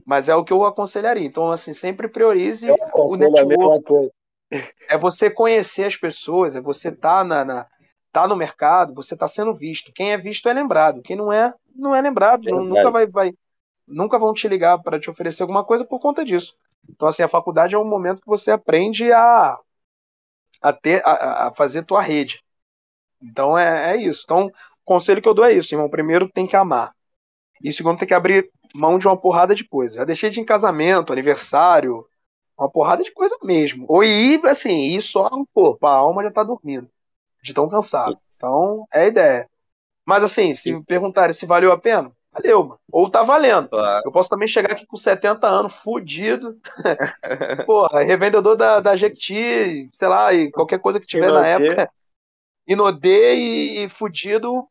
mas 0.04 0.28
é 0.28 0.34
o 0.34 0.44
que 0.44 0.52
eu 0.52 0.64
aconselharia. 0.64 1.24
Então, 1.24 1.50
assim, 1.50 1.72
sempre 1.72 2.08
priorize 2.08 2.66
o 2.70 3.16
network 3.16 4.10
é 4.88 4.98
você 4.98 5.30
conhecer 5.30 5.84
as 5.84 5.96
pessoas, 5.96 6.54
é 6.54 6.60
você 6.60 6.88
estar 6.88 7.18
tá 7.18 7.24
na, 7.24 7.44
na, 7.44 7.66
tá 8.12 8.28
no 8.28 8.36
mercado, 8.36 8.94
você 8.94 9.16
tá 9.16 9.26
sendo 9.26 9.54
visto. 9.54 9.92
Quem 9.92 10.12
é 10.12 10.18
visto 10.18 10.48
é 10.48 10.52
lembrado, 10.52 11.02
quem 11.02 11.16
não 11.16 11.32
é, 11.32 11.52
não 11.74 11.94
é 11.94 12.00
lembrado. 12.00 12.48
É 12.48 12.52
nunca 12.52 12.90
vai, 12.90 13.06
vai, 13.06 13.32
nunca 13.86 14.18
vão 14.18 14.34
te 14.34 14.46
ligar 14.46 14.78
para 14.78 15.00
te 15.00 15.08
oferecer 15.08 15.42
alguma 15.42 15.64
coisa 15.64 15.84
por 15.84 15.98
conta 15.98 16.24
disso. 16.24 16.54
Então, 16.88 17.08
assim, 17.08 17.22
a 17.22 17.28
faculdade 17.28 17.74
é 17.74 17.78
um 17.78 17.88
momento 17.88 18.20
que 18.20 18.28
você 18.28 18.50
aprende 18.50 19.10
a, 19.12 19.56
a, 20.60 20.72
ter, 20.72 21.00
a, 21.04 21.48
a 21.48 21.54
fazer 21.54 21.84
tua 21.84 22.02
rede. 22.02 22.42
Então, 23.22 23.56
é, 23.56 23.92
é 23.92 23.96
isso. 23.96 24.22
Então, 24.24 24.46
o 24.46 24.84
conselho 24.84 25.22
que 25.22 25.28
eu 25.28 25.34
dou 25.34 25.44
é 25.44 25.52
isso, 25.52 25.74
irmão. 25.74 25.88
Primeiro, 25.88 26.28
tem 26.28 26.46
que 26.46 26.56
amar. 26.56 26.92
E 27.62 27.72
segundo, 27.72 27.98
tem 27.98 28.09
que 28.09 28.14
abrir 28.14 28.51
mão 28.74 28.98
de 28.98 29.06
uma 29.06 29.16
porrada 29.16 29.55
de 29.55 29.64
coisa. 29.64 29.97
Já 29.97 30.05
deixei 30.05 30.30
de 30.30 30.40
ir 30.40 30.43
em 30.43 30.47
casamento, 30.47 31.12
aniversário, 31.12 32.06
uma 32.59 32.70
porrada 32.70 33.02
de 33.02 33.12
coisa 33.12 33.36
mesmo. 33.43 33.86
Ou 33.89 34.02
ir, 34.02 34.44
assim, 34.47 34.94
ir 34.94 35.02
só 35.02 35.30
no 35.30 35.47
corpo, 35.55 35.86
a 35.86 35.94
alma 35.94 36.22
já 36.22 36.30
tá 36.30 36.43
dormindo, 36.43 36.89
de 37.43 37.55
tão 37.55 37.68
cansado. 37.68 38.18
Então, 38.36 38.86
é 38.93 39.02
a 39.02 39.06
ideia. 39.06 39.48
Mas 40.05 40.22
assim, 40.22 40.52
se 40.55 40.72
me 40.72 40.82
perguntarem 40.82 41.32
se 41.32 41.47
valeu 41.47 41.70
a 41.70 41.78
pena, 41.78 42.10
valeu, 42.32 42.64
mano. 42.64 42.80
Ou 42.90 43.09
tá 43.09 43.22
valendo. 43.22 43.68
Claro. 43.68 44.02
Eu 44.05 44.12
posso 44.12 44.28
também 44.28 44.48
chegar 44.48 44.72
aqui 44.72 44.84
com 44.84 44.97
70 44.97 45.47
anos, 45.47 45.74
fudido. 45.74 46.59
Porra, 47.66 48.02
revendedor 48.02 48.56
da, 48.56 48.80
da 48.80 48.97
Jequiti, 48.97 49.89
sei 49.93 50.09
lá, 50.09 50.32
e 50.32 50.51
qualquer 50.51 50.80
coisa 50.80 50.98
que 50.98 51.06
tiver 51.06 51.28
Inodê. 51.28 51.40
na 51.40 51.47
época. 51.47 51.90
Inodê 52.66 53.34
e, 53.34 53.84
e 53.84 53.89
fudido. 53.89 54.66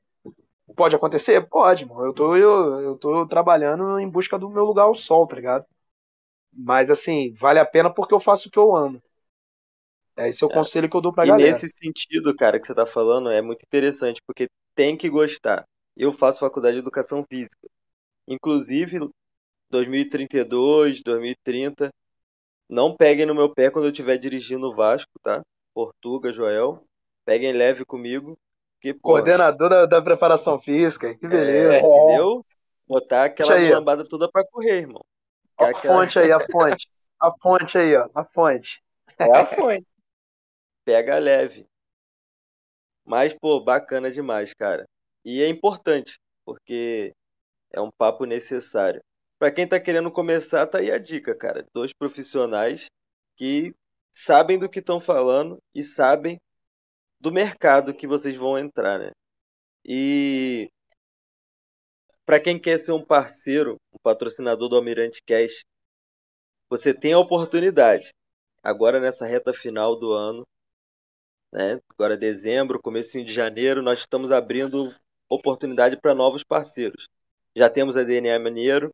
Pode 0.76 0.95
acontecer? 0.95 1.41
Pode, 1.48 1.85
mano. 1.85 2.06
Eu 2.06 2.14
tô, 2.14 2.35
eu, 2.35 2.81
eu 2.81 2.98
tô 2.98 3.26
trabalhando 3.27 3.99
em 3.99 4.10
busca 4.10 4.38
do 4.38 4.49
meu 4.49 4.64
lugar 4.64 4.84
ao 4.84 4.95
sol, 4.95 5.27
tá 5.27 5.35
ligado? 5.35 5.65
Mas 6.53 6.89
assim, 6.89 7.31
vale 7.34 7.60
a 7.60 7.65
pena 7.65 7.93
porque 7.93 8.14
eu 8.14 8.19
faço 8.19 8.48
o 8.48 8.52
que 8.52 8.60
eu 8.60 8.76
amo. 8.76 9.02
É 10.18 10.30
esse 10.30 10.43
é 10.43 10.48
o 10.48 10.52
é. 10.52 10.53
conselho 10.53 10.89
que 10.89 10.95
eu 10.95 11.02
dou 11.02 11.14
pra 11.14 11.26
e 11.26 11.27
galera. 11.27 11.49
E 11.49 11.52
nesse 11.53 11.68
sentido, 11.69 12.35
cara, 12.35 12.60
que 12.60 12.68
você 12.68 12.76
tá 12.76 12.85
falando, 12.85 13.30
é 13.30 13.41
muito 13.41 13.64
interessante, 13.64 14.22
porque 14.26 14.48
tem 14.76 14.98
que 14.98 15.10
gostar. 15.10 15.65
Eu 15.95 16.11
faço 16.11 16.39
faculdade 16.39 16.76
de 16.76 16.80
educação 16.80 17.26
física. 17.27 17.68
Inclusive, 18.27 19.10
2032, 19.69 21.02
2030, 21.02 21.89
não 22.69 22.95
peguem 22.95 23.26
no 23.26 23.35
meu 23.35 23.53
pé 23.53 23.69
quando 23.69 23.85
eu 23.85 23.91
estiver 23.91 24.18
dirigindo 24.18 24.68
o 24.68 24.76
Vasco, 24.76 25.11
tá? 25.22 25.41
Portuga, 25.73 26.31
Joel. 26.31 26.84
Peguem 27.26 27.53
leve 27.53 27.85
comigo. 27.85 28.38
Porque, 28.81 28.95
Coordenador 28.95 29.69
da, 29.69 29.85
da, 29.85 30.01
preparação 30.01 30.59
física, 30.59 31.13
que 31.13 31.27
beleza. 31.27 31.75
É, 31.75 31.79
entendeu? 31.79 32.43
Botar 32.87 33.25
aquela 33.25 33.55
lambada 33.55 34.03
toda 34.03 34.27
pra 34.29 34.43
correr, 34.43 34.79
irmão. 34.79 35.05
A 35.55 35.67
aquela... 35.67 35.95
fonte 35.95 36.17
aí, 36.17 36.31
a 36.31 36.39
fonte. 36.51 36.89
A 37.21 37.31
fonte 37.31 37.77
aí, 37.77 37.95
ó. 37.95 38.09
A 38.15 38.25
fonte. 38.25 38.81
É 39.19 39.37
a 39.37 39.45
fonte. 39.45 39.85
Pega 40.83 41.19
leve. 41.19 41.67
Mas, 43.05 43.35
pô, 43.35 43.59
bacana 43.59 44.09
demais, 44.09 44.51
cara. 44.51 44.87
E 45.23 45.43
é 45.43 45.47
importante, 45.47 46.19
porque 46.43 47.13
é 47.71 47.79
um 47.79 47.91
papo 47.91 48.25
necessário. 48.25 48.99
Para 49.37 49.51
quem 49.51 49.67
tá 49.67 49.79
querendo 49.79 50.09
começar, 50.09 50.65
tá 50.65 50.79
aí 50.79 50.89
a 50.89 50.97
dica, 50.97 51.35
cara. 51.35 51.67
Dois 51.71 51.93
profissionais 51.93 52.87
que 53.35 53.75
sabem 54.11 54.57
do 54.57 54.67
que 54.67 54.79
estão 54.79 54.99
falando 54.99 55.59
e 55.73 55.83
sabem 55.83 56.39
do 57.22 57.31
mercado 57.31 57.93
que 57.93 58.07
vocês 58.07 58.35
vão 58.35 58.57
entrar, 58.57 58.99
né? 58.99 59.11
E 59.85 60.69
para 62.26 62.39
quem 62.39 62.60
quer 62.60 62.80
ser 62.80 62.93
um 62.93 63.06
parceiro, 63.06 63.77
um 63.93 63.99
patrocinador 64.02 64.68
do 64.68 64.76
Almirante 64.76 65.22
Cash, 65.23 65.64
você 66.68 66.93
tem 66.93 67.14
a 67.14 67.19
oportunidade. 67.19 68.10
Agora 68.64 68.99
nessa 68.99 69.26
reta 69.26 69.53
final 69.53 69.95
do 69.95 70.11
ano, 70.14 70.48
né? 71.52 71.80
Agora 71.89 72.18
dezembro, 72.18 72.81
começo 72.81 73.23
de 73.23 73.31
janeiro, 73.31 73.84
nós 73.84 73.99
estamos 73.99 74.31
abrindo 74.31 74.93
oportunidade 75.30 75.98
para 76.02 76.15
novos 76.15 76.43
parceiros. 76.43 77.07
Já 77.56 77.69
temos 77.69 77.98
a 77.98 78.03
DNA 78.03 78.39
Maneiro 78.39 78.91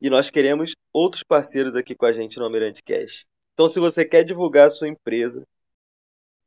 e 0.00 0.08
nós 0.08 0.30
queremos 0.30 0.74
outros 0.92 1.24
parceiros 1.24 1.74
aqui 1.74 1.94
com 1.94 2.06
a 2.06 2.12
gente 2.12 2.38
no 2.38 2.44
Almirante 2.44 2.82
Cash. 2.82 3.24
Então, 3.54 3.68
se 3.68 3.80
você 3.80 4.04
quer 4.04 4.24
divulgar 4.24 4.66
a 4.66 4.70
sua 4.70 4.88
empresa 4.88 5.44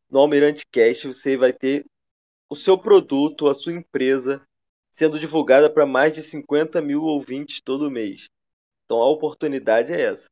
no 0.10 0.20
Almirante 0.20 0.66
Cash, 0.72 1.04
você 1.04 1.36
vai 1.36 1.52
ter 1.54 1.86
o 2.50 2.56
seu 2.56 2.78
produto, 2.78 3.48
a 3.48 3.54
sua 3.54 3.74
empresa 3.74 4.42
sendo 4.92 5.20
divulgada 5.20 5.70
para 5.70 5.86
mais 5.86 6.14
de 6.14 6.24
50 6.24 6.82
mil 6.82 7.04
ouvintes 7.04 7.62
todo 7.62 7.92
mês. 7.92 8.30
Então 8.86 8.98
a 8.98 9.10
oportunidade 9.10 9.94
é 9.94 10.02
essa. 10.02 10.28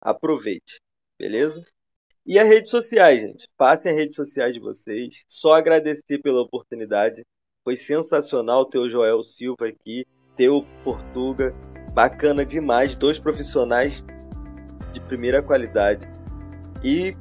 Aproveite, 0.00 0.78
beleza? 1.18 1.66
E 2.26 2.38
as 2.38 2.46
redes 2.46 2.70
sociais, 2.70 3.20
gente. 3.20 3.48
Passem 3.56 3.92
as 3.92 3.98
redes 3.98 4.16
sociais 4.16 4.54
de 4.54 4.60
vocês. 4.60 5.24
Só 5.26 5.54
agradecer 5.54 6.18
pela 6.22 6.42
oportunidade. 6.42 7.24
Foi 7.62 7.76
sensacional 7.76 8.66
ter 8.66 8.78
o 8.78 8.88
Joel 8.88 9.22
Silva 9.22 9.66
aqui, 9.66 10.06
ter 10.36 10.48
o 10.48 10.62
Portuga. 10.82 11.52
Bacana 11.92 12.44
demais. 12.44 12.94
Dois 12.94 13.18
profissionais 13.18 14.04
de 14.92 15.00
primeira 15.00 15.42
qualidade. 15.42 16.06
E 16.82 17.12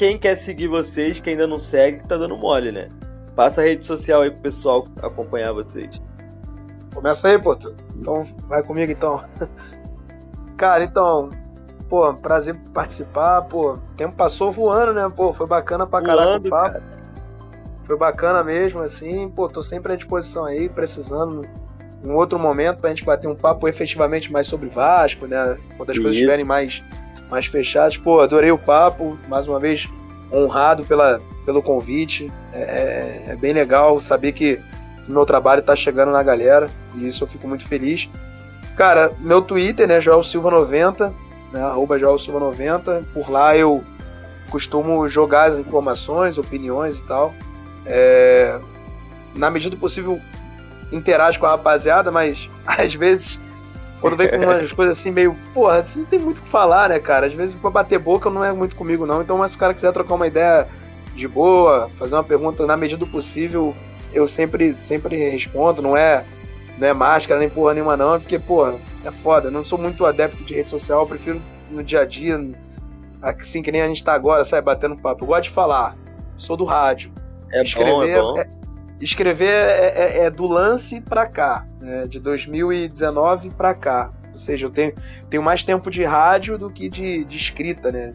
quem 0.00 0.16
quer 0.16 0.34
seguir 0.34 0.66
vocês, 0.66 1.20
que 1.20 1.28
ainda 1.28 1.46
não 1.46 1.58
segue, 1.58 2.08
tá 2.08 2.16
dando 2.16 2.34
mole, 2.34 2.72
né? 2.72 2.88
Passa 3.36 3.60
a 3.60 3.64
rede 3.64 3.84
social 3.84 4.22
aí 4.22 4.30
pro 4.30 4.40
pessoal 4.40 4.82
acompanhar 5.02 5.52
vocês. 5.52 6.00
Começa 6.94 7.28
aí, 7.28 7.38
pô. 7.38 7.54
Então, 7.94 8.24
vai 8.48 8.62
comigo 8.62 8.90
então. 8.90 9.20
Cara, 10.56 10.84
então, 10.84 11.28
pô, 11.86 12.14
prazer 12.14 12.58
participar, 12.72 13.42
pô. 13.42 13.74
O 13.74 13.78
tempo 13.94 14.16
passou 14.16 14.50
voando, 14.50 14.94
né? 14.94 15.06
Pô, 15.14 15.34
foi 15.34 15.46
bacana 15.46 15.86
pra 15.86 16.00
caralho 16.00 16.46
o 16.46 16.48
papo. 16.48 16.80
Foi 17.84 17.98
bacana 17.98 18.42
mesmo, 18.42 18.80
assim, 18.80 19.28
pô, 19.28 19.48
tô 19.48 19.62
sempre 19.62 19.92
à 19.92 19.96
disposição 19.96 20.46
aí, 20.46 20.70
precisando. 20.70 21.42
um 22.02 22.14
outro 22.14 22.38
momento 22.38 22.78
pra 22.78 22.88
gente 22.88 23.04
bater 23.04 23.28
um 23.28 23.36
papo 23.36 23.68
efetivamente 23.68 24.32
mais 24.32 24.46
sobre 24.46 24.70
Vasco, 24.70 25.26
né? 25.26 25.58
Quando 25.76 25.90
as 25.90 25.96
Isso. 25.96 26.02
coisas 26.02 26.14
estiverem 26.14 26.46
mais, 26.46 26.82
mais 27.30 27.46
fechadas. 27.46 27.96
Pô, 27.96 28.20
adorei 28.20 28.50
o 28.50 28.58
papo, 28.58 29.18
mais 29.28 29.46
uma 29.46 29.58
vez 29.58 29.88
honrado 30.32 30.84
pela, 30.84 31.20
pelo 31.44 31.62
convite. 31.62 32.30
É, 32.52 32.60
é, 32.60 33.32
é 33.32 33.36
bem 33.36 33.52
legal 33.52 33.98
saber 34.00 34.32
que 34.32 34.58
o 35.08 35.12
meu 35.12 35.24
trabalho 35.24 35.62
tá 35.62 35.74
chegando 35.74 36.12
na 36.12 36.22
galera 36.22 36.66
e 36.94 37.06
isso 37.06 37.24
eu 37.24 37.28
fico 37.28 37.46
muito 37.48 37.66
feliz. 37.66 38.08
Cara, 38.76 39.12
meu 39.18 39.42
Twitter, 39.42 39.86
né, 39.86 40.00
Joel 40.00 40.22
Silva 40.22 40.50
90, 40.50 41.12
né, 41.52 41.62
arroba 41.62 41.98
Joel 41.98 42.18
Silva 42.18 42.40
90. 42.40 43.04
Por 43.12 43.30
lá 43.30 43.56
eu 43.56 43.84
costumo 44.50 45.08
jogar 45.08 45.50
as 45.50 45.58
informações, 45.58 46.38
opiniões 46.38 46.98
e 46.98 47.02
tal. 47.04 47.34
É, 47.86 48.58
na 49.34 49.50
medida 49.50 49.74
do 49.74 49.80
possível, 49.80 50.20
interajo 50.92 51.38
com 51.38 51.46
a 51.46 51.50
rapaziada, 51.50 52.10
mas 52.10 52.50
às 52.66 52.94
vezes, 52.94 53.38
quando 54.00 54.16
vem 54.16 54.28
com 54.28 54.36
umas 54.44 54.72
coisas 54.72 54.98
assim, 54.98 55.10
meio, 55.10 55.36
porra, 55.52 55.84
você 55.84 55.98
não 55.98 56.06
tem 56.06 56.18
muito 56.18 56.38
o 56.38 56.42
que 56.42 56.48
falar, 56.48 56.88
né, 56.88 56.98
cara? 56.98 57.26
Às 57.26 57.32
vezes, 57.32 57.54
pra 57.54 57.70
bater 57.70 57.98
boca 57.98 58.30
não 58.30 58.44
é 58.44 58.52
muito 58.52 58.74
comigo, 58.76 59.06
não. 59.06 59.20
Então, 59.22 59.36
mas 59.36 59.52
se 59.52 59.56
o 59.56 59.60
cara 59.60 59.74
quiser 59.74 59.92
trocar 59.92 60.14
uma 60.14 60.26
ideia 60.26 60.66
de 61.14 61.28
boa, 61.28 61.90
fazer 61.98 62.14
uma 62.14 62.24
pergunta 62.24 62.66
na 62.66 62.76
medida 62.76 62.98
do 62.98 63.06
possível, 63.06 63.74
eu 64.12 64.26
sempre, 64.26 64.74
sempre 64.74 65.16
respondo, 65.30 65.82
não 65.82 65.96
é, 65.96 66.24
não 66.78 66.88
é 66.88 66.92
máscara 66.92 67.38
nem 67.38 67.48
porra 67.48 67.74
nenhuma, 67.74 67.96
não, 67.96 68.18
porque, 68.18 68.38
porra, 68.38 68.74
é 69.04 69.10
foda. 69.10 69.48
Eu 69.48 69.52
não 69.52 69.64
sou 69.64 69.78
muito 69.78 70.06
adepto 70.06 70.42
de 70.44 70.54
rede 70.54 70.70
social, 70.70 71.02
eu 71.02 71.06
prefiro 71.06 71.40
no 71.70 71.82
dia 71.82 72.00
a 72.00 72.04
dia, 72.04 72.40
assim 73.22 73.62
que 73.62 73.70
nem 73.70 73.82
a 73.82 73.86
gente 73.86 74.02
tá 74.02 74.12
agora, 74.14 74.44
sabe, 74.44 74.64
batendo 74.64 74.96
papo. 74.96 75.24
Eu 75.24 75.28
gosto 75.28 75.44
de 75.44 75.50
falar, 75.50 75.96
sou 76.36 76.56
do 76.56 76.64
rádio. 76.64 77.12
É 77.52 77.62
escrever, 77.62 77.92
bom, 77.92 78.02
é 78.04 78.20
bom. 78.20 78.38
É, 78.38 78.48
escrever 79.00 79.48
é, 79.48 79.92
é, 79.96 80.24
é, 80.24 80.30
do 80.30 80.46
lance 80.46 81.00
para 81.00 81.26
cá, 81.26 81.66
né, 81.80 82.06
de 82.06 82.20
2019 82.20 83.50
para 83.50 83.74
cá. 83.74 84.10
Ou 84.30 84.38
seja, 84.38 84.66
eu 84.66 84.70
tenho, 84.70 84.92
tenho 85.28 85.42
mais 85.42 85.62
tempo 85.62 85.90
de 85.90 86.04
rádio 86.04 86.56
do 86.56 86.70
que 86.70 86.88
de, 86.88 87.24
de 87.24 87.36
escrita, 87.36 87.90
né? 87.90 88.12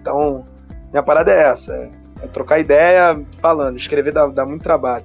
Então, 0.00 0.44
minha 0.90 1.02
parada 1.02 1.32
é 1.32 1.44
essa: 1.44 1.72
é, 1.74 1.90
é 2.22 2.26
trocar 2.26 2.58
ideia 2.58 3.20
falando, 3.40 3.76
escrever 3.76 4.12
dá, 4.12 4.26
dá, 4.26 4.44
muito 4.44 4.62
trabalho. 4.62 5.04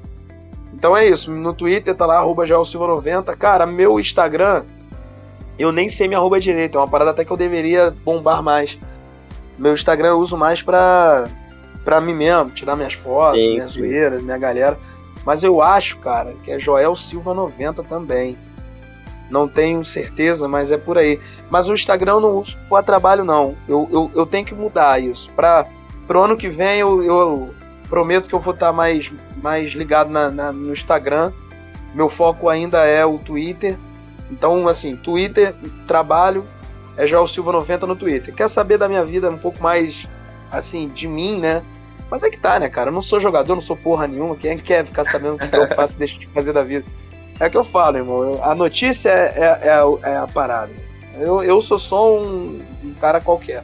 Então 0.74 0.96
é 0.96 1.08
isso. 1.08 1.32
No 1.32 1.54
Twitter 1.54 1.96
tá 1.96 2.06
lá, 2.06 2.18
arroba 2.18 2.46
90 2.46 3.36
Cara, 3.36 3.66
meu 3.66 4.00
Instagram, 4.00 4.64
eu 5.58 5.72
nem 5.72 5.90
sei 5.90 6.08
minha 6.08 6.20
arroba 6.20 6.40
direito. 6.40 6.78
É 6.78 6.82
uma 6.82 6.88
parada 6.88 7.12
até 7.12 7.24
que 7.24 7.32
eu 7.32 7.38
deveria 7.38 7.92
bombar 8.04 8.44
mais. 8.44 8.78
Meu 9.58 9.74
Instagram 9.74 10.10
eu 10.10 10.20
uso 10.20 10.38
mais 10.38 10.62
pra, 10.62 11.26
pra 11.84 12.00
mim 12.00 12.14
mesmo, 12.14 12.52
tirar 12.52 12.76
minhas 12.76 12.94
fotos, 12.94 13.40
sim, 13.40 13.54
minhas 13.54 13.70
sim. 13.70 13.80
zoeiras, 13.80 14.24
minha 14.24 14.38
galera. 14.38 14.78
Mas 15.30 15.44
eu 15.44 15.62
acho, 15.62 15.98
cara, 15.98 16.34
que 16.44 16.52
é 16.52 16.58
Joel 16.58 16.96
Silva 16.96 17.36
90 17.36 17.84
também. 17.84 18.36
Não 19.30 19.48
tenho 19.48 19.86
certeza, 19.86 20.48
mas 20.48 20.72
é 20.72 20.78
por 20.78 20.98
aí. 20.98 21.20
Mas 21.52 21.70
o 21.70 21.74
Instagram 21.76 22.14
eu 22.14 22.20
não 22.20 22.34
uso 22.34 22.58
para 22.68 22.82
trabalho, 22.82 23.24
não. 23.24 23.56
Eu, 23.68 23.88
eu, 23.92 24.12
eu 24.16 24.26
tenho 24.26 24.44
que 24.44 24.56
mudar 24.56 25.00
isso. 25.00 25.30
Para 25.34 25.68
o 26.10 26.18
ano 26.20 26.36
que 26.36 26.50
vem, 26.50 26.80
eu, 26.80 27.04
eu 27.04 27.54
prometo 27.88 28.28
que 28.28 28.34
eu 28.34 28.40
vou 28.40 28.56
estar 28.56 28.74
mais, 28.74 29.14
mais 29.38 29.70
ligado 29.74 30.10
na, 30.10 30.32
na, 30.32 30.52
no 30.52 30.74
Instagram. 30.74 31.32
Meu 31.94 32.10
foco 32.10 32.50
ainda 32.50 32.84
é 32.88 33.06
o 33.06 33.20
Twitter. 33.20 33.78
Então, 34.32 34.68
assim, 34.68 34.96
Twitter, 34.96 35.54
trabalho, 35.86 36.44
é 36.98 37.06
Joel 37.06 37.28
Silva 37.28 37.52
90 37.52 37.86
no 37.86 37.96
Twitter. 37.96 38.34
Quer 38.34 38.50
saber 38.50 38.80
da 38.80 38.90
minha 38.90 39.06
vida 39.06 39.30
um 39.30 39.38
pouco 39.38 39.62
mais, 39.62 40.08
assim, 40.52 40.88
de 40.88 41.08
mim, 41.08 41.38
né? 41.40 41.62
Mas 42.10 42.24
é 42.24 42.30
que 42.30 42.40
tá, 42.40 42.60
né, 42.60 42.70
cara? 42.70 42.90
Eu 42.90 42.94
não 42.94 43.02
sou 43.02 43.20
jogador, 43.20 43.54
não 43.54 43.62
sou 43.62 43.78
porra 43.78 44.08
nenhuma. 44.08 44.36
Quem 44.36 44.52
é 44.52 44.56
quer 44.56 44.86
ficar 44.86 45.06
sabendo 45.06 45.36
o 45.36 45.38
que 45.38 45.56
eu 45.56 45.68
faço 45.76 45.96
e 45.96 46.00
deixo 46.00 46.20
de 46.20 46.28
fazer 46.28 46.54
da 46.54 46.64
vida? 46.64 46.86
É 47.40 47.50
que 47.50 47.58
eu 47.58 47.64
falo, 47.64 47.98
irmão. 47.98 48.40
A 48.44 48.54
notícia 48.56 49.10
é, 49.10 49.34
é, 49.36 49.68
é, 49.68 49.72
a, 49.72 50.10
é 50.10 50.18
a, 50.18 50.28
parada. 50.28 50.72
Eu, 51.18 51.44
eu 51.44 51.62
sou 51.62 51.80
só 51.80 52.18
um, 52.18 52.62
um, 52.84 52.94
cara 53.00 53.22
qualquer. 53.22 53.64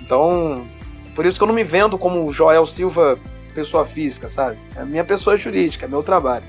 Então, 0.00 0.66
por 1.14 1.26
isso 1.26 1.38
que 1.38 1.42
eu 1.42 1.48
não 1.48 1.54
me 1.54 1.64
vendo 1.64 1.98
como 1.98 2.30
Joel 2.32 2.66
Silva, 2.66 3.18
pessoa 3.54 3.84
física, 3.84 4.28
sabe? 4.28 4.56
É 4.76 4.80
a 4.80 4.86
minha 4.86 5.04
pessoa 5.04 5.36
jurídica, 5.36 5.84
é 5.86 5.88
meu 5.88 6.02
trabalho. 6.02 6.44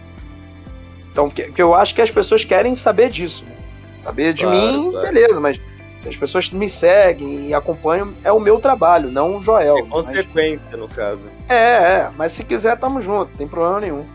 Então, 1.11 1.29
que, 1.29 1.51
que 1.51 1.61
eu 1.61 1.73
acho 1.73 1.93
que 1.93 2.01
as 2.01 2.11
pessoas 2.11 2.45
querem 2.45 2.75
saber 2.75 3.09
disso. 3.09 3.43
Né? 3.45 3.55
Saber 4.01 4.33
de 4.33 4.43
claro, 4.43 4.57
mim, 4.57 4.91
claro. 4.91 5.07
beleza, 5.07 5.39
mas 5.39 5.59
se 5.97 6.09
as 6.09 6.17
pessoas 6.17 6.49
me 6.49 6.69
seguem 6.69 7.47
e 7.47 7.53
acompanham, 7.53 8.13
é 8.23 8.31
o 8.31 8.39
meu 8.39 8.59
trabalho, 8.59 9.09
não 9.09 9.37
o 9.37 9.43
Joel. 9.43 9.77
É 9.77 9.83
consequência, 9.83 10.65
mas... 10.71 10.79
no 10.79 10.87
caso. 10.87 11.21
É, 11.47 11.55
é, 11.55 12.09
mas 12.17 12.31
se 12.33 12.43
quiser, 12.43 12.77
tamo 12.77 13.01
junto, 13.01 13.29
não 13.31 13.37
tem 13.37 13.47
problema 13.47 13.79
nenhum. 13.79 14.05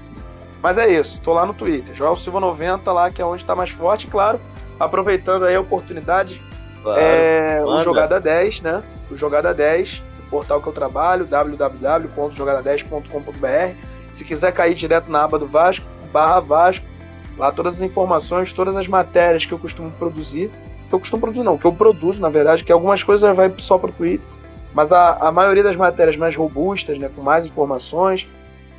Mas 0.62 0.76
é 0.76 0.86
isso, 0.88 1.18
tô 1.22 1.32
lá 1.32 1.46
no 1.46 1.54
Twitter, 1.54 1.94
Joel 1.94 2.12
Silva90 2.14 2.92
lá, 2.92 3.10
que 3.10 3.22
é 3.22 3.24
onde 3.24 3.42
tá 3.44 3.56
mais 3.56 3.70
forte, 3.70 4.06
claro, 4.06 4.38
aproveitando 4.78 5.46
aí 5.46 5.56
a 5.56 5.60
oportunidade, 5.60 6.38
claro, 6.82 7.00
é, 7.00 7.64
o 7.64 7.82
Jogada 7.82 8.20
10, 8.20 8.60
né? 8.60 8.82
O 9.10 9.16
Jogada 9.16 9.54
10, 9.54 10.02
o 10.18 10.22
portal 10.30 10.60
que 10.60 10.68
eu 10.68 10.72
trabalho, 10.72 11.24
www.jogada10.com.br. 11.24 13.76
Se 14.12 14.22
quiser 14.22 14.52
cair 14.52 14.74
direto 14.74 15.10
na 15.10 15.24
aba 15.24 15.38
do 15.38 15.46
Vasco, 15.46 15.86
barra 16.12 16.40
Vasco, 16.40 16.84
lá 17.38 17.50
todas 17.50 17.76
as 17.76 17.80
informações, 17.80 18.52
todas 18.52 18.76
as 18.76 18.86
matérias 18.86 19.46
que 19.46 19.52
eu 19.52 19.58
costumo 19.58 19.90
produzir 19.92 20.50
que 20.90 20.94
eu 20.96 20.98
costumo 20.98 21.20
produzir, 21.20 21.44
não, 21.44 21.56
que 21.56 21.64
eu 21.64 21.72
produzo, 21.72 22.20
na 22.20 22.28
verdade, 22.28 22.64
que 22.64 22.72
algumas 22.72 23.02
coisas 23.02 23.34
vai 23.34 23.52
só 23.58 23.78
para 23.78 23.90
o 23.90 23.92
Twitter, 23.92 24.26
mas 24.74 24.92
a, 24.92 25.28
a 25.28 25.32
maioria 25.32 25.62
das 25.62 25.76
matérias 25.76 26.16
mais 26.16 26.34
robustas, 26.34 26.98
né, 26.98 27.08
com 27.14 27.22
mais 27.22 27.46
informações, 27.46 28.26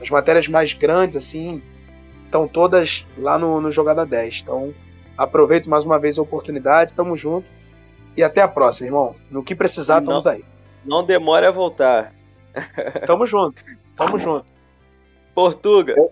as 0.01 0.09
matérias 0.09 0.47
mais 0.47 0.73
grandes, 0.73 1.15
assim, 1.15 1.61
estão 2.25 2.47
todas 2.47 3.05
lá 3.17 3.37
no, 3.37 3.61
no 3.61 3.71
Jogada 3.71 4.05
10. 4.05 4.41
Então, 4.43 4.73
aproveito 5.17 5.69
mais 5.69 5.85
uma 5.85 5.97
vez 5.97 6.19
a 6.19 6.21
oportunidade, 6.21 6.93
tamo 6.93 7.15
junto. 7.15 7.47
E 8.15 8.21
até 8.21 8.41
a 8.41 8.47
próxima, 8.47 8.87
irmão. 8.87 9.15
No 9.29 9.41
que 9.41 9.55
precisar, 9.55 9.99
estamos 9.99 10.27
aí. 10.27 10.43
Não 10.83 11.03
demore 11.03 11.45
a 11.45 11.51
voltar. 11.51 12.13
Tamo 13.07 13.25
junto. 13.25 13.61
Tamo 13.95 14.17
junto. 14.17 14.51
Portuga. 15.33 15.93
Eu 15.95 16.11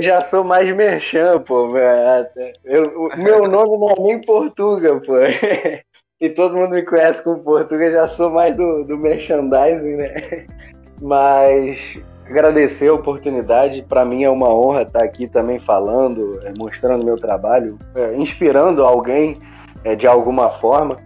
já 0.00 0.22
sou 0.22 0.42
mais 0.42 0.70
merchan, 0.74 1.40
pô. 1.40 1.76
Eu, 2.64 3.10
meu 3.16 3.48
nome 3.48 3.78
não 3.78 3.88
é 3.90 4.00
nem 4.00 4.20
Portuga, 4.20 5.00
pô. 5.00 5.14
E 6.20 6.30
todo 6.30 6.56
mundo 6.56 6.70
me 6.70 6.82
conhece 6.82 7.22
como 7.22 7.42
Portuga, 7.42 7.90
já 7.90 8.08
sou 8.08 8.30
mais 8.30 8.56
do, 8.56 8.84
do 8.84 8.96
merchandising, 8.96 9.96
né? 9.96 10.46
Mas 11.02 11.98
agradecer 12.24 12.88
a 12.88 12.94
oportunidade. 12.94 13.82
Para 13.82 14.04
mim 14.04 14.24
é 14.24 14.30
uma 14.30 14.48
honra 14.48 14.82
estar 14.82 15.02
aqui 15.02 15.26
também 15.26 15.58
falando, 15.58 16.40
é, 16.44 16.52
mostrando 16.56 17.04
meu 17.04 17.16
trabalho, 17.16 17.78
é, 17.94 18.14
inspirando 18.14 18.84
alguém 18.84 19.38
é, 19.82 19.94
de 19.94 20.06
alguma 20.06 20.50
forma. 20.50 20.98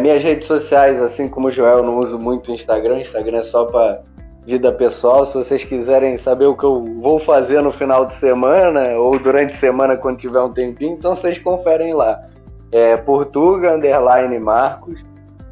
minhas 0.00 0.22
redes 0.22 0.46
sociais, 0.46 1.02
assim 1.02 1.28
como 1.28 1.48
o 1.48 1.52
Joel, 1.52 1.82
não 1.82 1.98
uso 1.98 2.18
muito 2.18 2.52
Instagram. 2.52 3.00
Instagram 3.00 3.40
é 3.40 3.42
só 3.42 3.66
para 3.66 4.02
vida 4.44 4.72
pessoal. 4.72 5.26
Se 5.26 5.34
vocês 5.34 5.64
quiserem 5.64 6.16
saber 6.18 6.46
o 6.46 6.56
que 6.56 6.64
eu 6.64 6.84
vou 6.98 7.18
fazer 7.18 7.62
no 7.62 7.72
final 7.72 8.06
de 8.06 8.16
semana 8.16 8.98
ou 8.98 9.18
durante 9.18 9.54
a 9.54 9.58
semana 9.58 9.96
quando 9.96 10.18
tiver 10.18 10.40
um 10.40 10.52
tempinho, 10.52 10.94
então 10.94 11.14
vocês 11.14 11.38
conferem 11.38 11.94
lá. 11.94 12.20
É 12.70 12.96
Portuga 12.96 13.74
Underline 13.74 14.38
Marcos. 14.38 15.02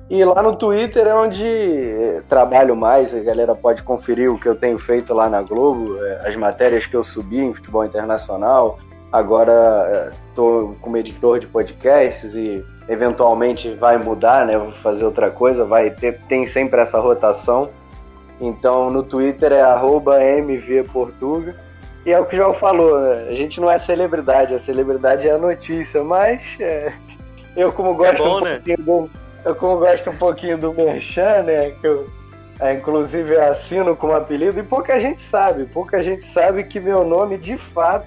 E 0.08 0.24
lá 0.24 0.42
no 0.42 0.56
Twitter 0.56 1.06
é 1.06 1.14
onde 1.14 1.46
é, 1.46 2.20
trabalho 2.28 2.74
mais, 2.74 3.14
a 3.14 3.20
galera 3.20 3.54
pode 3.54 3.84
conferir 3.84 4.28
o 4.28 4.36
que 4.36 4.48
eu 4.48 4.56
tenho 4.56 4.76
feito 4.76 5.14
lá 5.14 5.28
na 5.28 5.40
Globo, 5.40 5.96
é, 6.04 6.28
as 6.28 6.34
matérias 6.34 6.84
que 6.84 6.96
eu 6.96 7.04
subi 7.04 7.38
em 7.38 7.54
futebol 7.54 7.84
internacional. 7.84 8.80
Agora 9.12 10.10
estou 10.28 10.72
é, 10.72 10.74
como 10.80 10.96
editor 10.96 11.38
de 11.38 11.46
podcasts 11.46 12.34
e 12.34 12.64
eventualmente 12.88 13.72
vai 13.74 13.98
mudar, 13.98 14.44
né? 14.44 14.58
Vou 14.58 14.72
fazer 14.72 15.04
outra 15.04 15.30
coisa, 15.30 15.64
vai 15.64 15.90
ter 15.90 16.20
tem 16.28 16.44
sempre 16.48 16.80
essa 16.80 16.98
rotação. 16.98 17.70
Então 18.40 18.90
no 18.90 19.02
Twitter 19.02 19.52
é 19.52 20.40
mvportuga. 20.40 21.54
E 22.04 22.12
é 22.12 22.18
o 22.18 22.24
que 22.24 22.34
o 22.34 22.38
João 22.38 22.54
falou, 22.54 22.98
né? 22.98 23.26
a 23.28 23.34
gente 23.34 23.60
não 23.60 23.70
é 23.70 23.76
celebridade, 23.76 24.54
a 24.54 24.58
celebridade 24.58 25.28
é 25.28 25.32
a 25.32 25.38
notícia, 25.38 26.02
mas 26.02 26.40
é, 26.58 26.94
eu 27.54 27.70
como 27.70 27.94
gosto 27.94 28.22
é 28.22 28.26
bom, 28.26 28.38
um 28.38 28.40
né? 28.40 28.62
do, 28.78 29.10
eu 29.44 29.54
como 29.54 29.76
gosto 29.76 30.08
um 30.08 30.16
pouquinho 30.16 30.56
do 30.56 30.72
Merchan, 30.72 31.42
né? 31.42 31.72
Que 31.78 31.86
eu 31.86 32.08
é, 32.60 32.74
inclusive 32.74 33.36
assino 33.38 33.96
como 33.96 34.12
apelido, 34.14 34.60
e 34.60 34.62
pouca 34.62 35.00
gente 35.00 35.22
sabe, 35.22 35.64
pouca 35.64 36.02
gente 36.02 36.26
sabe 36.32 36.64
que 36.64 36.78
meu 36.78 37.04
nome 37.04 37.38
de 37.38 37.56
fato 37.56 38.06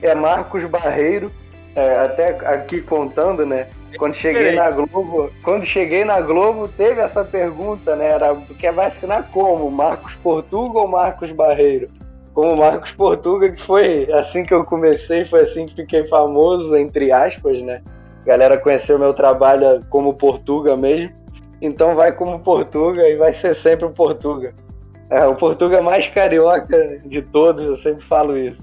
é 0.00 0.14
Marcos 0.14 0.64
Barreiro. 0.64 1.30
É, 1.76 2.00
até 2.00 2.30
aqui 2.46 2.82
contando, 2.82 3.46
né? 3.46 3.68
Quando 3.98 4.14
cheguei 4.14 4.52
na 4.52 4.70
Globo, 4.70 5.30
quando 5.42 5.64
cheguei 5.64 6.04
na 6.04 6.20
Globo, 6.20 6.68
teve 6.68 7.00
essa 7.00 7.24
pergunta, 7.24 7.96
né? 7.96 8.10
Era 8.10 8.36
quer 8.58 8.72
vacinar 8.72 9.28
como? 9.30 9.70
Marcos 9.70 10.14
Portuga 10.14 10.78
ou 10.78 10.88
Marcos 10.88 11.30
Barreiro? 11.32 11.88
Como 12.32 12.56
Marcos 12.56 12.92
Portuga, 12.92 13.50
que 13.50 13.62
foi 13.62 14.10
assim 14.12 14.44
que 14.44 14.54
eu 14.54 14.64
comecei, 14.64 15.24
foi 15.26 15.40
assim 15.40 15.66
que 15.66 15.76
fiquei 15.76 16.06
famoso, 16.08 16.76
entre 16.76 17.10
aspas, 17.10 17.60
né? 17.62 17.82
A 18.22 18.26
galera 18.26 18.58
conheceu 18.58 18.98
meu 18.98 19.12
trabalho 19.12 19.84
como 19.90 20.14
Portuga 20.14 20.76
mesmo. 20.76 21.12
Então 21.60 21.94
vai 21.94 22.12
como 22.12 22.38
Portuga 22.40 23.06
e 23.08 23.16
vai 23.16 23.32
ser 23.32 23.54
sempre 23.54 23.86
o 23.86 23.90
Portuga. 23.90 24.54
É 25.10 25.26
o 25.26 25.34
Portuga 25.34 25.82
mais 25.82 26.06
carioca 26.06 26.98
de 27.04 27.20
todos, 27.20 27.66
eu 27.66 27.76
sempre 27.76 28.04
falo 28.04 28.38
isso. 28.38 28.62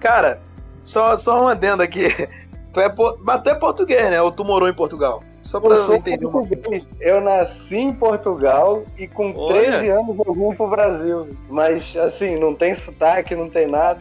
Cara, 0.00 0.40
só, 0.82 1.16
só 1.16 1.44
um 1.44 1.48
adendo 1.48 1.82
aqui. 1.82 2.08
Tu 2.72 2.80
é, 2.80 2.92
mas 3.20 3.42
tu 3.42 3.50
é 3.50 3.54
português, 3.54 4.10
né? 4.10 4.22
Ou 4.22 4.30
tu 4.30 4.44
morou 4.44 4.68
em 4.68 4.74
Portugal? 4.74 5.22
Só 5.42 5.60
pra 5.60 5.74
eu, 5.74 5.84
eu 5.84 5.94
entender 5.94 6.24
uma 6.24 6.46
Eu 7.00 7.20
nasci 7.20 7.76
em 7.76 7.92
Portugal 7.92 8.84
e 8.96 9.06
com 9.06 9.34
Olha. 9.36 9.70
13 9.70 9.88
anos 9.88 10.18
eu 10.24 10.32
vim 10.32 10.54
pro 10.54 10.68
Brasil. 10.68 11.28
Mas, 11.50 11.94
assim, 11.96 12.36
não 12.36 12.54
tem 12.54 12.74
sotaque, 12.74 13.34
não 13.34 13.50
tem 13.50 13.66
nada. 13.66 14.00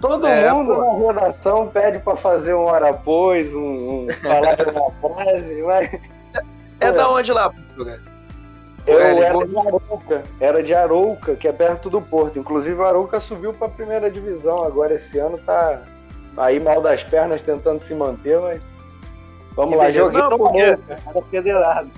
Todo 0.00 0.26
é, 0.26 0.50
mundo 0.50 0.74
pô. 0.74 0.80
na 0.80 1.12
redação 1.12 1.68
pede 1.68 1.98
pra 1.98 2.16
fazer 2.16 2.54
um 2.54 2.62
hora 2.62 2.88
após, 2.88 3.52
um, 3.52 4.06
um 4.06 4.08
falar 4.22 4.56
uma 4.72 5.14
frase, 5.14 5.62
mas. 5.62 5.92
É, 6.80 6.86
é 6.86 6.92
da 6.92 7.10
onde 7.10 7.30
lá, 7.32 7.50
Portugal? 7.50 7.98
Eu 8.86 8.98
era 8.98 9.46
de 9.46 9.58
Arouca, 9.58 10.22
era 10.40 10.62
de 10.62 10.74
Arouca, 10.74 11.36
que 11.36 11.46
é 11.46 11.52
perto 11.52 11.90
do 11.90 12.00
Porto. 12.00 12.38
Inclusive, 12.38 12.80
o 12.80 12.84
Arouca 12.84 13.20
subiu 13.20 13.52
para 13.52 13.66
a 13.66 13.70
primeira 13.70 14.10
divisão 14.10 14.64
agora 14.64 14.94
esse 14.94 15.18
ano, 15.18 15.36
tá 15.36 15.82
aí 16.36 16.60
mal 16.60 16.80
das 16.80 17.02
pernas 17.02 17.42
tentando 17.42 17.82
se 17.82 17.94
manter, 17.94 18.40
mas 18.40 18.60
vamos 19.54 19.72
que 19.72 19.76
lá, 19.76 19.92
joguei 19.92 20.20
não, 20.20 20.36
porque... 20.36 20.58
era 20.58 21.22
federado. 21.30 21.90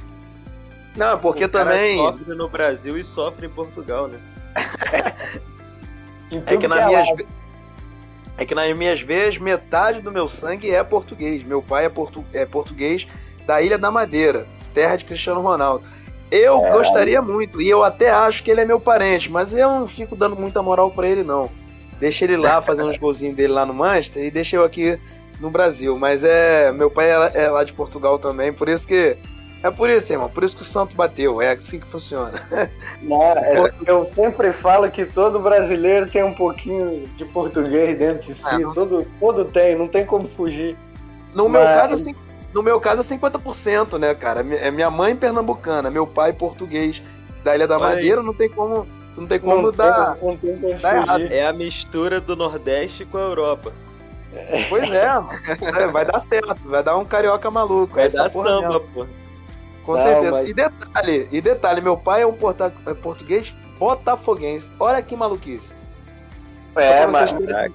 Não, 0.97 1.19
porque 1.19 1.49
também 1.49 1.97
sofre 1.97 2.35
no 2.35 2.49
Brasil 2.49 2.99
e 2.99 3.05
sofre 3.05 3.47
em 3.47 3.51
Portugal, 3.51 4.09
né? 4.09 4.21
é 6.47 6.57
que 6.57 6.69
nas 6.69 6.87
minhas 6.87 7.09
é 8.37 8.45
que 8.45 8.55
nas 8.55 8.77
minhas 8.77 9.01
veias 9.01 9.39
metade 9.39 10.01
do 10.01 10.11
meu 10.11 10.27
sangue 10.29 10.71
é 10.71 10.83
português. 10.83 11.45
Meu 11.45 11.63
pai 11.63 11.87
é, 11.87 11.89
portu... 11.89 12.25
é 12.33 12.45
português 12.45 13.07
da 13.47 13.61
Ilha 13.61 13.79
da 13.79 13.91
Madeira, 13.91 14.47
terra 14.75 14.97
de 14.97 15.05
Cristiano 15.05 15.41
Ronaldo. 15.41 15.85
Eu 16.31 16.65
é. 16.65 16.73
gostaria 16.73 17.21
muito, 17.21 17.61
e 17.61 17.69
eu 17.69 17.85
até 17.85 18.11
acho 18.11 18.43
que 18.43 18.51
ele 18.51 18.63
é 18.63 18.65
meu 18.65 18.81
parente, 18.81 19.31
mas 19.31 19.53
eu 19.53 19.69
não 19.69 19.87
fico 19.87 20.17
dando 20.17 20.35
muita 20.35 20.63
moral 20.63 20.91
para 20.91 21.07
ele, 21.07 21.23
não. 21.23 21.51
Deixa 22.03 22.25
ele 22.25 22.37
lá 22.37 22.61
fazendo 22.61 22.89
uns 22.89 22.99
golzinhos 22.99 23.37
dele 23.37 23.53
lá 23.53 23.65
no 23.65 23.73
Manchester 23.73 24.25
e 24.25 24.29
deixa 24.29 24.57
eu 24.57 24.65
aqui 24.65 24.99
no 25.39 25.49
Brasil. 25.49 25.97
Mas 25.97 26.25
é. 26.25 26.73
Meu 26.73 26.91
pai 26.91 27.13
é, 27.13 27.45
é 27.45 27.49
lá 27.49 27.63
de 27.63 27.73
Portugal 27.73 28.19
também, 28.19 28.53
por 28.53 28.69
isso 28.69 28.89
que. 28.89 29.17
É 29.63 29.71
por 29.71 29.89
isso, 29.89 30.13
irmão. 30.13 30.29
Por 30.29 30.43
isso 30.43 30.57
que 30.57 30.63
o 30.63 30.65
santo 30.65 30.97
bateu. 30.97 31.41
É 31.41 31.53
assim 31.53 31.79
que 31.79 31.87
funciona. 31.87 32.33
Não, 33.01 33.23
é, 33.23 33.73
eu 33.87 34.11
sempre 34.17 34.53
falo 34.53 34.91
que 34.91 35.07
todo 35.07 35.39
brasileiro 35.39 36.11
tem 36.11 36.25
um 36.25 36.33
pouquinho 36.33 37.09
de 37.17 37.25
português 37.27 37.97
dentro 37.97 38.27
de 38.27 38.35
si. 38.35 38.49
É, 38.49 38.59
não... 38.59 38.73
todo, 38.73 39.07
todo 39.21 39.45
tem, 39.45 39.79
não 39.79 39.87
tem 39.87 40.05
como 40.05 40.29
fugir. 40.29 40.77
No 41.33 41.49
Mas... 41.49 41.63
meu 41.63 41.75
caso, 41.77 41.95
assim, 41.95 42.17
no 42.53 42.65
meu 42.65 42.81
caso 42.81 43.01
é 43.01 43.17
50%, 43.17 43.97
né, 43.97 44.13
cara? 44.13 44.41
É 44.41 44.73
minha 44.73 44.91
mãe 44.91 45.15
pernambucana, 45.15 45.89
meu 45.89 46.09
pai 46.09 46.33
português 46.33 47.01
da 47.45 47.55
Ilha 47.55 47.69
da 47.69 47.79
Madeira, 47.79 48.21
não 48.21 48.35
tem 48.35 48.49
como, 48.49 48.89
não 49.17 49.27
tem 49.27 49.39
como 49.39 49.63
não 49.63 49.73
dar, 49.73 50.17
não 50.23 50.37
tem 50.37 50.57
dar 50.79 50.97
errado. 50.97 51.27
É 51.31 51.47
a 51.47 51.53
mistura 51.53 52.21
do 52.21 52.35
Nordeste 52.35 53.05
com 53.05 53.19
a 53.19 53.23
Europa. 53.23 53.73
Pois 54.69 54.91
é, 54.91 55.09
é, 55.83 55.87
vai 55.89 56.07
dar 56.07 56.19
certo, 56.19 56.57
vai 56.65 56.83
dar 56.83 56.97
um 56.97 57.05
carioca 57.05 57.51
maluco. 57.51 57.95
Vai 57.95 58.09
dar 58.09 58.31
samba, 58.31 58.81
pô. 58.81 59.07
Com 59.85 59.93
não, 59.95 60.03
certeza. 60.03 60.39
Mas... 60.39 60.49
E 60.49 60.55
detalhe, 60.55 61.29
e 61.31 61.41
detalhe, 61.41 61.81
meu 61.81 61.97
pai 61.97 62.23
é 62.23 62.27
um 62.27 62.33
porta, 62.33 62.73
é 62.87 62.95
português 62.95 63.55
botafoguense. 63.79 64.71
Olha 64.79 65.03
que 65.03 65.17
maluquice. 65.17 65.75
É, 66.77 67.07
mas... 67.07 67.33
Terem... 67.33 67.73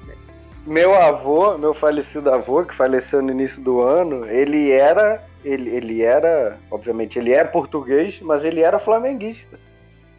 Meu 0.65 0.95
avô, 0.95 1.57
meu 1.57 1.73
falecido 1.73 2.29
avô, 2.29 2.63
que 2.63 2.75
faleceu 2.75 3.21
no 3.21 3.31
início 3.31 3.61
do 3.61 3.81
ano, 3.81 4.25
ele 4.25 4.71
era, 4.71 5.23
ele, 5.43 5.69
ele 5.69 6.01
era, 6.01 6.57
obviamente, 6.69 7.17
ele 7.17 7.33
é 7.33 7.43
português, 7.43 8.19
mas 8.21 8.43
ele 8.43 8.61
era 8.61 8.77
flamenguista. 8.77 9.57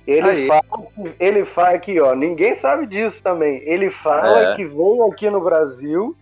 Ele 0.09 0.47
fala, 0.47 0.62
ele 1.20 1.44
fala 1.44 1.68
aqui, 1.70 2.01
ó, 2.01 2.14
ninguém 2.14 2.55
sabe 2.55 2.86
disso 2.86 3.22
também. 3.22 3.60
Ele 3.66 3.90
fala 3.90 4.52
é. 4.52 4.56
que 4.56 4.64
veio 4.64 5.05
aqui 5.05 5.28
no 5.28 5.39
Brasil 5.39 6.16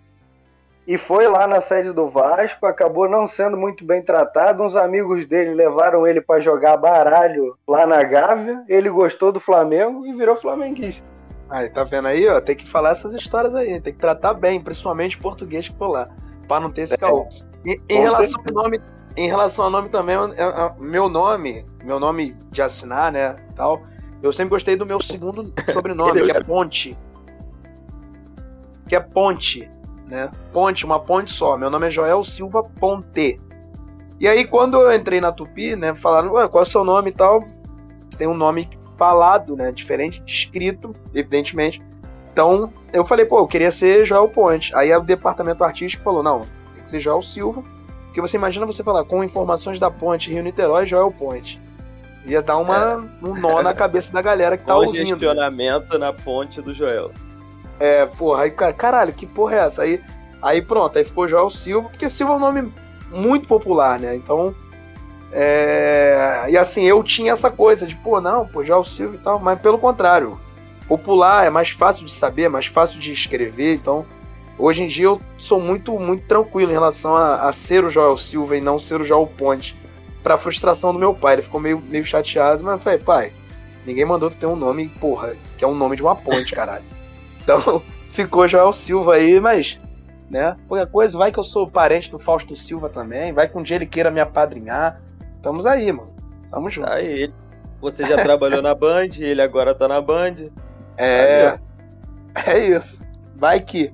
e 0.85 0.99
foi 0.99 1.29
lá 1.29 1.47
na 1.47 1.61
sede 1.61 1.93
do 1.93 2.09
Vasco, 2.09 2.67
acabou 2.67 3.09
não 3.09 3.29
sendo 3.29 3.57
muito 3.57 3.85
bem 3.85 4.03
tratado. 4.03 4.65
Uns 4.65 4.75
amigos 4.75 5.25
dele 5.27 5.55
levaram 5.55 6.05
ele 6.05 6.21
para 6.21 6.41
jogar 6.41 6.77
baralho 6.77 7.57
lá 7.67 7.87
na 7.87 8.03
Gávea. 8.03 8.65
Ele 8.69 8.91
gostou 8.91 9.31
do 9.31 9.39
Flamengo 9.39 10.05
e 10.05 10.13
virou 10.13 10.35
flamenguista. 10.35 11.05
Aí, 11.49 11.69
tá 11.69 11.85
vendo 11.85 12.09
aí, 12.09 12.27
ó? 12.27 12.41
Tem 12.41 12.57
que 12.57 12.69
falar 12.69 12.91
essas 12.91 13.15
histórias 13.15 13.55
aí, 13.55 13.81
tem 13.81 13.93
que 13.93 14.01
tratar 14.01 14.35
bem, 14.35 14.61
principalmente 14.61 15.17
português 15.17 15.69
que 15.69 15.77
for 15.77 15.87
lá, 15.87 16.09
pra 16.49 16.59
não 16.59 16.71
ter 16.71 16.83
esse 16.83 16.95
é. 16.95 16.97
caô. 16.97 17.29
em 17.65 18.01
relação 18.01 18.43
ao 18.49 18.65
nome, 18.65 18.81
em 19.17 19.27
relação 19.27 19.65
ao 19.65 19.71
nome 19.71 19.89
também, 19.89 20.17
meu 20.79 21.09
nome, 21.09 21.65
meu 21.83 21.99
nome 21.99 22.37
de 22.51 22.61
assinar, 22.61 23.11
né, 23.11 23.37
tal, 23.55 23.83
eu 24.23 24.33
sempre 24.33 24.51
gostei 24.51 24.77
do 24.77 24.85
meu 24.85 25.01
segundo 25.01 25.53
sobrenome, 25.73 26.23
que 26.23 26.37
é 26.37 26.41
Ponte. 26.43 26.99
Que 28.89 28.97
é 28.97 29.01
Ponte, 29.01 29.71
né? 30.07 30.31
Ponte, 30.53 30.85
uma 30.85 30.99
ponte 31.01 31.33
só. 31.33 31.57
Meu 31.57 31.71
nome 31.71 31.87
é 31.89 31.91
Joel 31.91 32.23
Silva 32.25 32.63
Ponte. 32.63 33.41
E 34.19 34.27
aí, 34.27 34.47
quando 34.47 34.81
eu 34.81 34.95
entrei 34.95 35.21
na 35.21 35.33
Tupi, 35.33 35.77
né, 35.77 35.95
falaram, 35.95 36.31
qual 36.49 36.63
é 36.63 36.63
o 36.63 36.65
seu 36.65 36.85
nome 36.85 37.11
e 37.11 37.13
tal, 37.13 37.45
tem 38.17 38.27
um 38.27 38.37
nome 38.37 38.69
falado, 38.97 39.55
né? 39.55 39.71
Diferente 39.71 40.23
escrito, 40.27 40.93
evidentemente. 41.15 41.83
Então, 42.33 42.73
eu 42.93 43.05
falei, 43.05 43.27
pô, 43.27 43.41
eu 43.41 43.47
queria 43.47 43.71
ser 43.71 44.05
Joel 44.05 44.29
Ponte. 44.29 44.75
Aí 44.75 44.95
o 44.95 45.01
departamento 45.01 45.63
artístico 45.63 46.05
falou, 46.05 46.23
não, 46.23 46.41
tem 46.75 46.83
que 46.83 46.89
ser 46.89 47.01
Joel 47.01 47.21
Silva. 47.21 47.63
Porque 48.17 48.27
você 48.27 48.39
imagina 48.39 48.65
você 48.65 48.83
falar 48.83 49.05
com 49.05 49.23
informações 49.23 49.79
da 49.79 49.91
ponte 49.91 50.31
Rio-Niterói, 50.31 50.87
Joel 50.87 51.11
Ponte. 51.11 51.61
Ia 52.25 52.41
dar 52.41 52.57
uma, 52.57 53.07
é. 53.23 53.29
um 53.29 53.35
nó 53.35 53.63
na 53.63 53.75
cabeça 53.75 54.11
da 54.11 54.23
galera 54.23 54.57
que 54.57 54.65
tá 54.65 54.75
ouvindo. 54.75 55.07
gestionamento 55.07 55.99
na 55.99 56.15
ponte 56.15 56.63
do 56.63 56.73
Joel. 56.73 57.13
É, 57.79 58.07
porra, 58.07 58.45
aí, 58.45 58.51
caralho, 58.51 59.13
que 59.13 59.27
porra 59.27 59.57
é 59.57 59.59
essa? 59.59 59.83
Aí, 59.83 60.03
aí 60.41 60.63
pronto, 60.63 60.97
aí 60.97 61.05
ficou 61.05 61.29
Joel 61.29 61.51
Silva, 61.51 61.91
porque 61.91 62.09
Silva 62.09 62.33
é 62.33 62.37
um 62.37 62.39
nome 62.39 62.73
muito 63.11 63.47
popular, 63.47 64.01
né? 64.01 64.17
Então, 64.17 64.55
é... 65.31 66.47
E 66.49 66.57
assim, 66.57 66.85
eu 66.85 67.03
tinha 67.03 67.33
essa 67.33 67.51
coisa 67.51 67.87
de, 67.87 67.95
pô, 67.97 68.19
não, 68.19 68.47
pô, 68.47 68.61
o 68.61 68.85
Silvio 68.85 69.17
e 69.17 69.23
tal, 69.23 69.39
mas 69.39 69.61
pelo 69.61 69.77
contrário, 69.77 70.41
popular 70.89 71.47
é 71.47 71.51
mais 71.51 71.69
fácil 71.69 72.07
de 72.07 72.13
saber, 72.13 72.45
é 72.45 72.49
mais 72.49 72.65
fácil 72.65 72.99
de 72.99 73.13
escrever, 73.13 73.75
então 73.75 74.07
hoje 74.59 74.83
em 74.83 74.87
dia 74.87 75.05
eu 75.05 75.21
sou 75.39 75.61
muito, 75.61 75.99
muito 75.99 76.27
tranquilo 76.27 76.71
em 76.71 76.75
relação 76.75 77.17
a, 77.17 77.49
a 77.49 77.53
ser 77.53 77.85
o 77.85 77.91
Joel 77.91 78.17
Silva 78.17 78.57
e 78.57 78.61
não 78.61 78.79
ser 78.79 79.01
o 79.01 79.05
Joel 79.05 79.27
Ponte. 79.27 79.77
Pra 80.23 80.37
frustração 80.37 80.93
do 80.93 80.99
meu 80.99 81.15
pai, 81.15 81.35
ele 81.35 81.43
ficou 81.43 81.61
meio, 81.61 81.81
meio 81.81 82.05
chateado, 82.05 82.65
mas 82.65 82.75
eu 82.75 82.79
falei, 82.81 82.99
pai, 82.99 83.33
ninguém 83.87 84.05
mandou 84.05 84.29
tu 84.29 84.37
ter 84.37 84.47
um 84.47 84.57
nome, 84.57 84.89
porra, 85.01 85.35
que 85.57 85.65
é 85.65 85.69
um 85.69 85.75
nome 85.75 85.97
de 85.97 86.03
uma 86.03 86.17
ponte, 86.17 86.53
caralho. 86.53 86.85
Então, 87.47 87.81
ficou 88.11 88.49
Joel 88.49 88.73
Silva 88.73 89.15
aí, 89.15 89.39
mas, 89.39 89.79
né, 90.29 90.57
qualquer 90.67 90.91
coisa, 90.91 91.17
vai 91.17 91.31
que 91.31 91.39
eu 91.39 91.45
sou 91.45 91.71
parente 91.71 92.11
do 92.11 92.19
Fausto 92.19 92.57
Silva 92.57 92.89
também, 92.89 93.33
vai 93.33 93.47
que 93.47 93.57
um 93.57 93.63
dia 93.63 93.77
ele 93.77 93.87
queira 93.87 94.11
me 94.11 94.19
apadrinhar, 94.19 95.01
Estamos 95.47 95.65
aí, 95.65 95.93
mano. 95.93 96.13
Tamo 96.51 96.69
junto. 96.69 96.91
Aí, 96.91 97.33
você 97.81 98.05
já 98.05 98.17
trabalhou 98.17 98.61
na 98.61 98.75
Band, 98.75 99.11
ele 99.21 99.41
agora 99.41 99.77
tá 99.77 99.87
na 99.87 100.01
Band. 100.01 100.35
É. 100.97 101.57
É 102.45 102.59
isso. 102.59 103.01
Vai 103.37 103.61
que. 103.61 103.93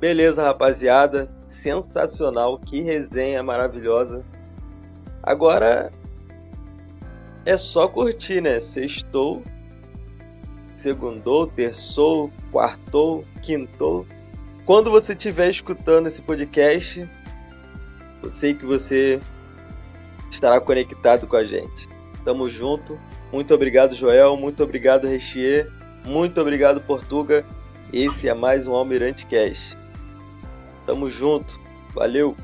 Beleza, 0.00 0.42
rapaziada. 0.42 1.30
Sensacional. 1.46 2.58
Que 2.58 2.80
resenha 2.80 3.42
maravilhosa. 3.42 4.24
Agora 5.22 5.90
é 7.44 7.56
só 7.56 7.86
curtir, 7.86 8.40
né? 8.40 8.58
Sextou, 8.58 9.42
segundou, 10.74 11.46
terçou, 11.46 12.32
quartou, 12.50 13.22
quintou. 13.42 14.06
Quando 14.64 14.90
você 14.90 15.12
estiver 15.12 15.50
escutando 15.50 16.06
esse 16.06 16.22
podcast, 16.22 17.06
eu 18.22 18.30
sei 18.30 18.54
que 18.54 18.64
você 18.64 19.20
estará 20.30 20.60
conectado 20.60 21.26
com 21.26 21.36
a 21.36 21.44
gente. 21.44 21.88
Tamo 22.24 22.48
junto. 22.48 22.96
Muito 23.32 23.52
obrigado, 23.54 23.94
Joel. 23.94 24.36
Muito 24.36 24.62
obrigado, 24.62 25.06
Rechier. 25.06 25.70
Muito 26.06 26.40
obrigado, 26.40 26.80
Portuga. 26.80 27.44
Esse 27.92 28.28
é 28.28 28.34
mais 28.34 28.66
um 28.66 28.74
Almirante 28.74 29.26
Cash. 29.26 29.76
Tamo 30.90 31.08
junto. 31.08 31.60
Valeu. 31.94 32.34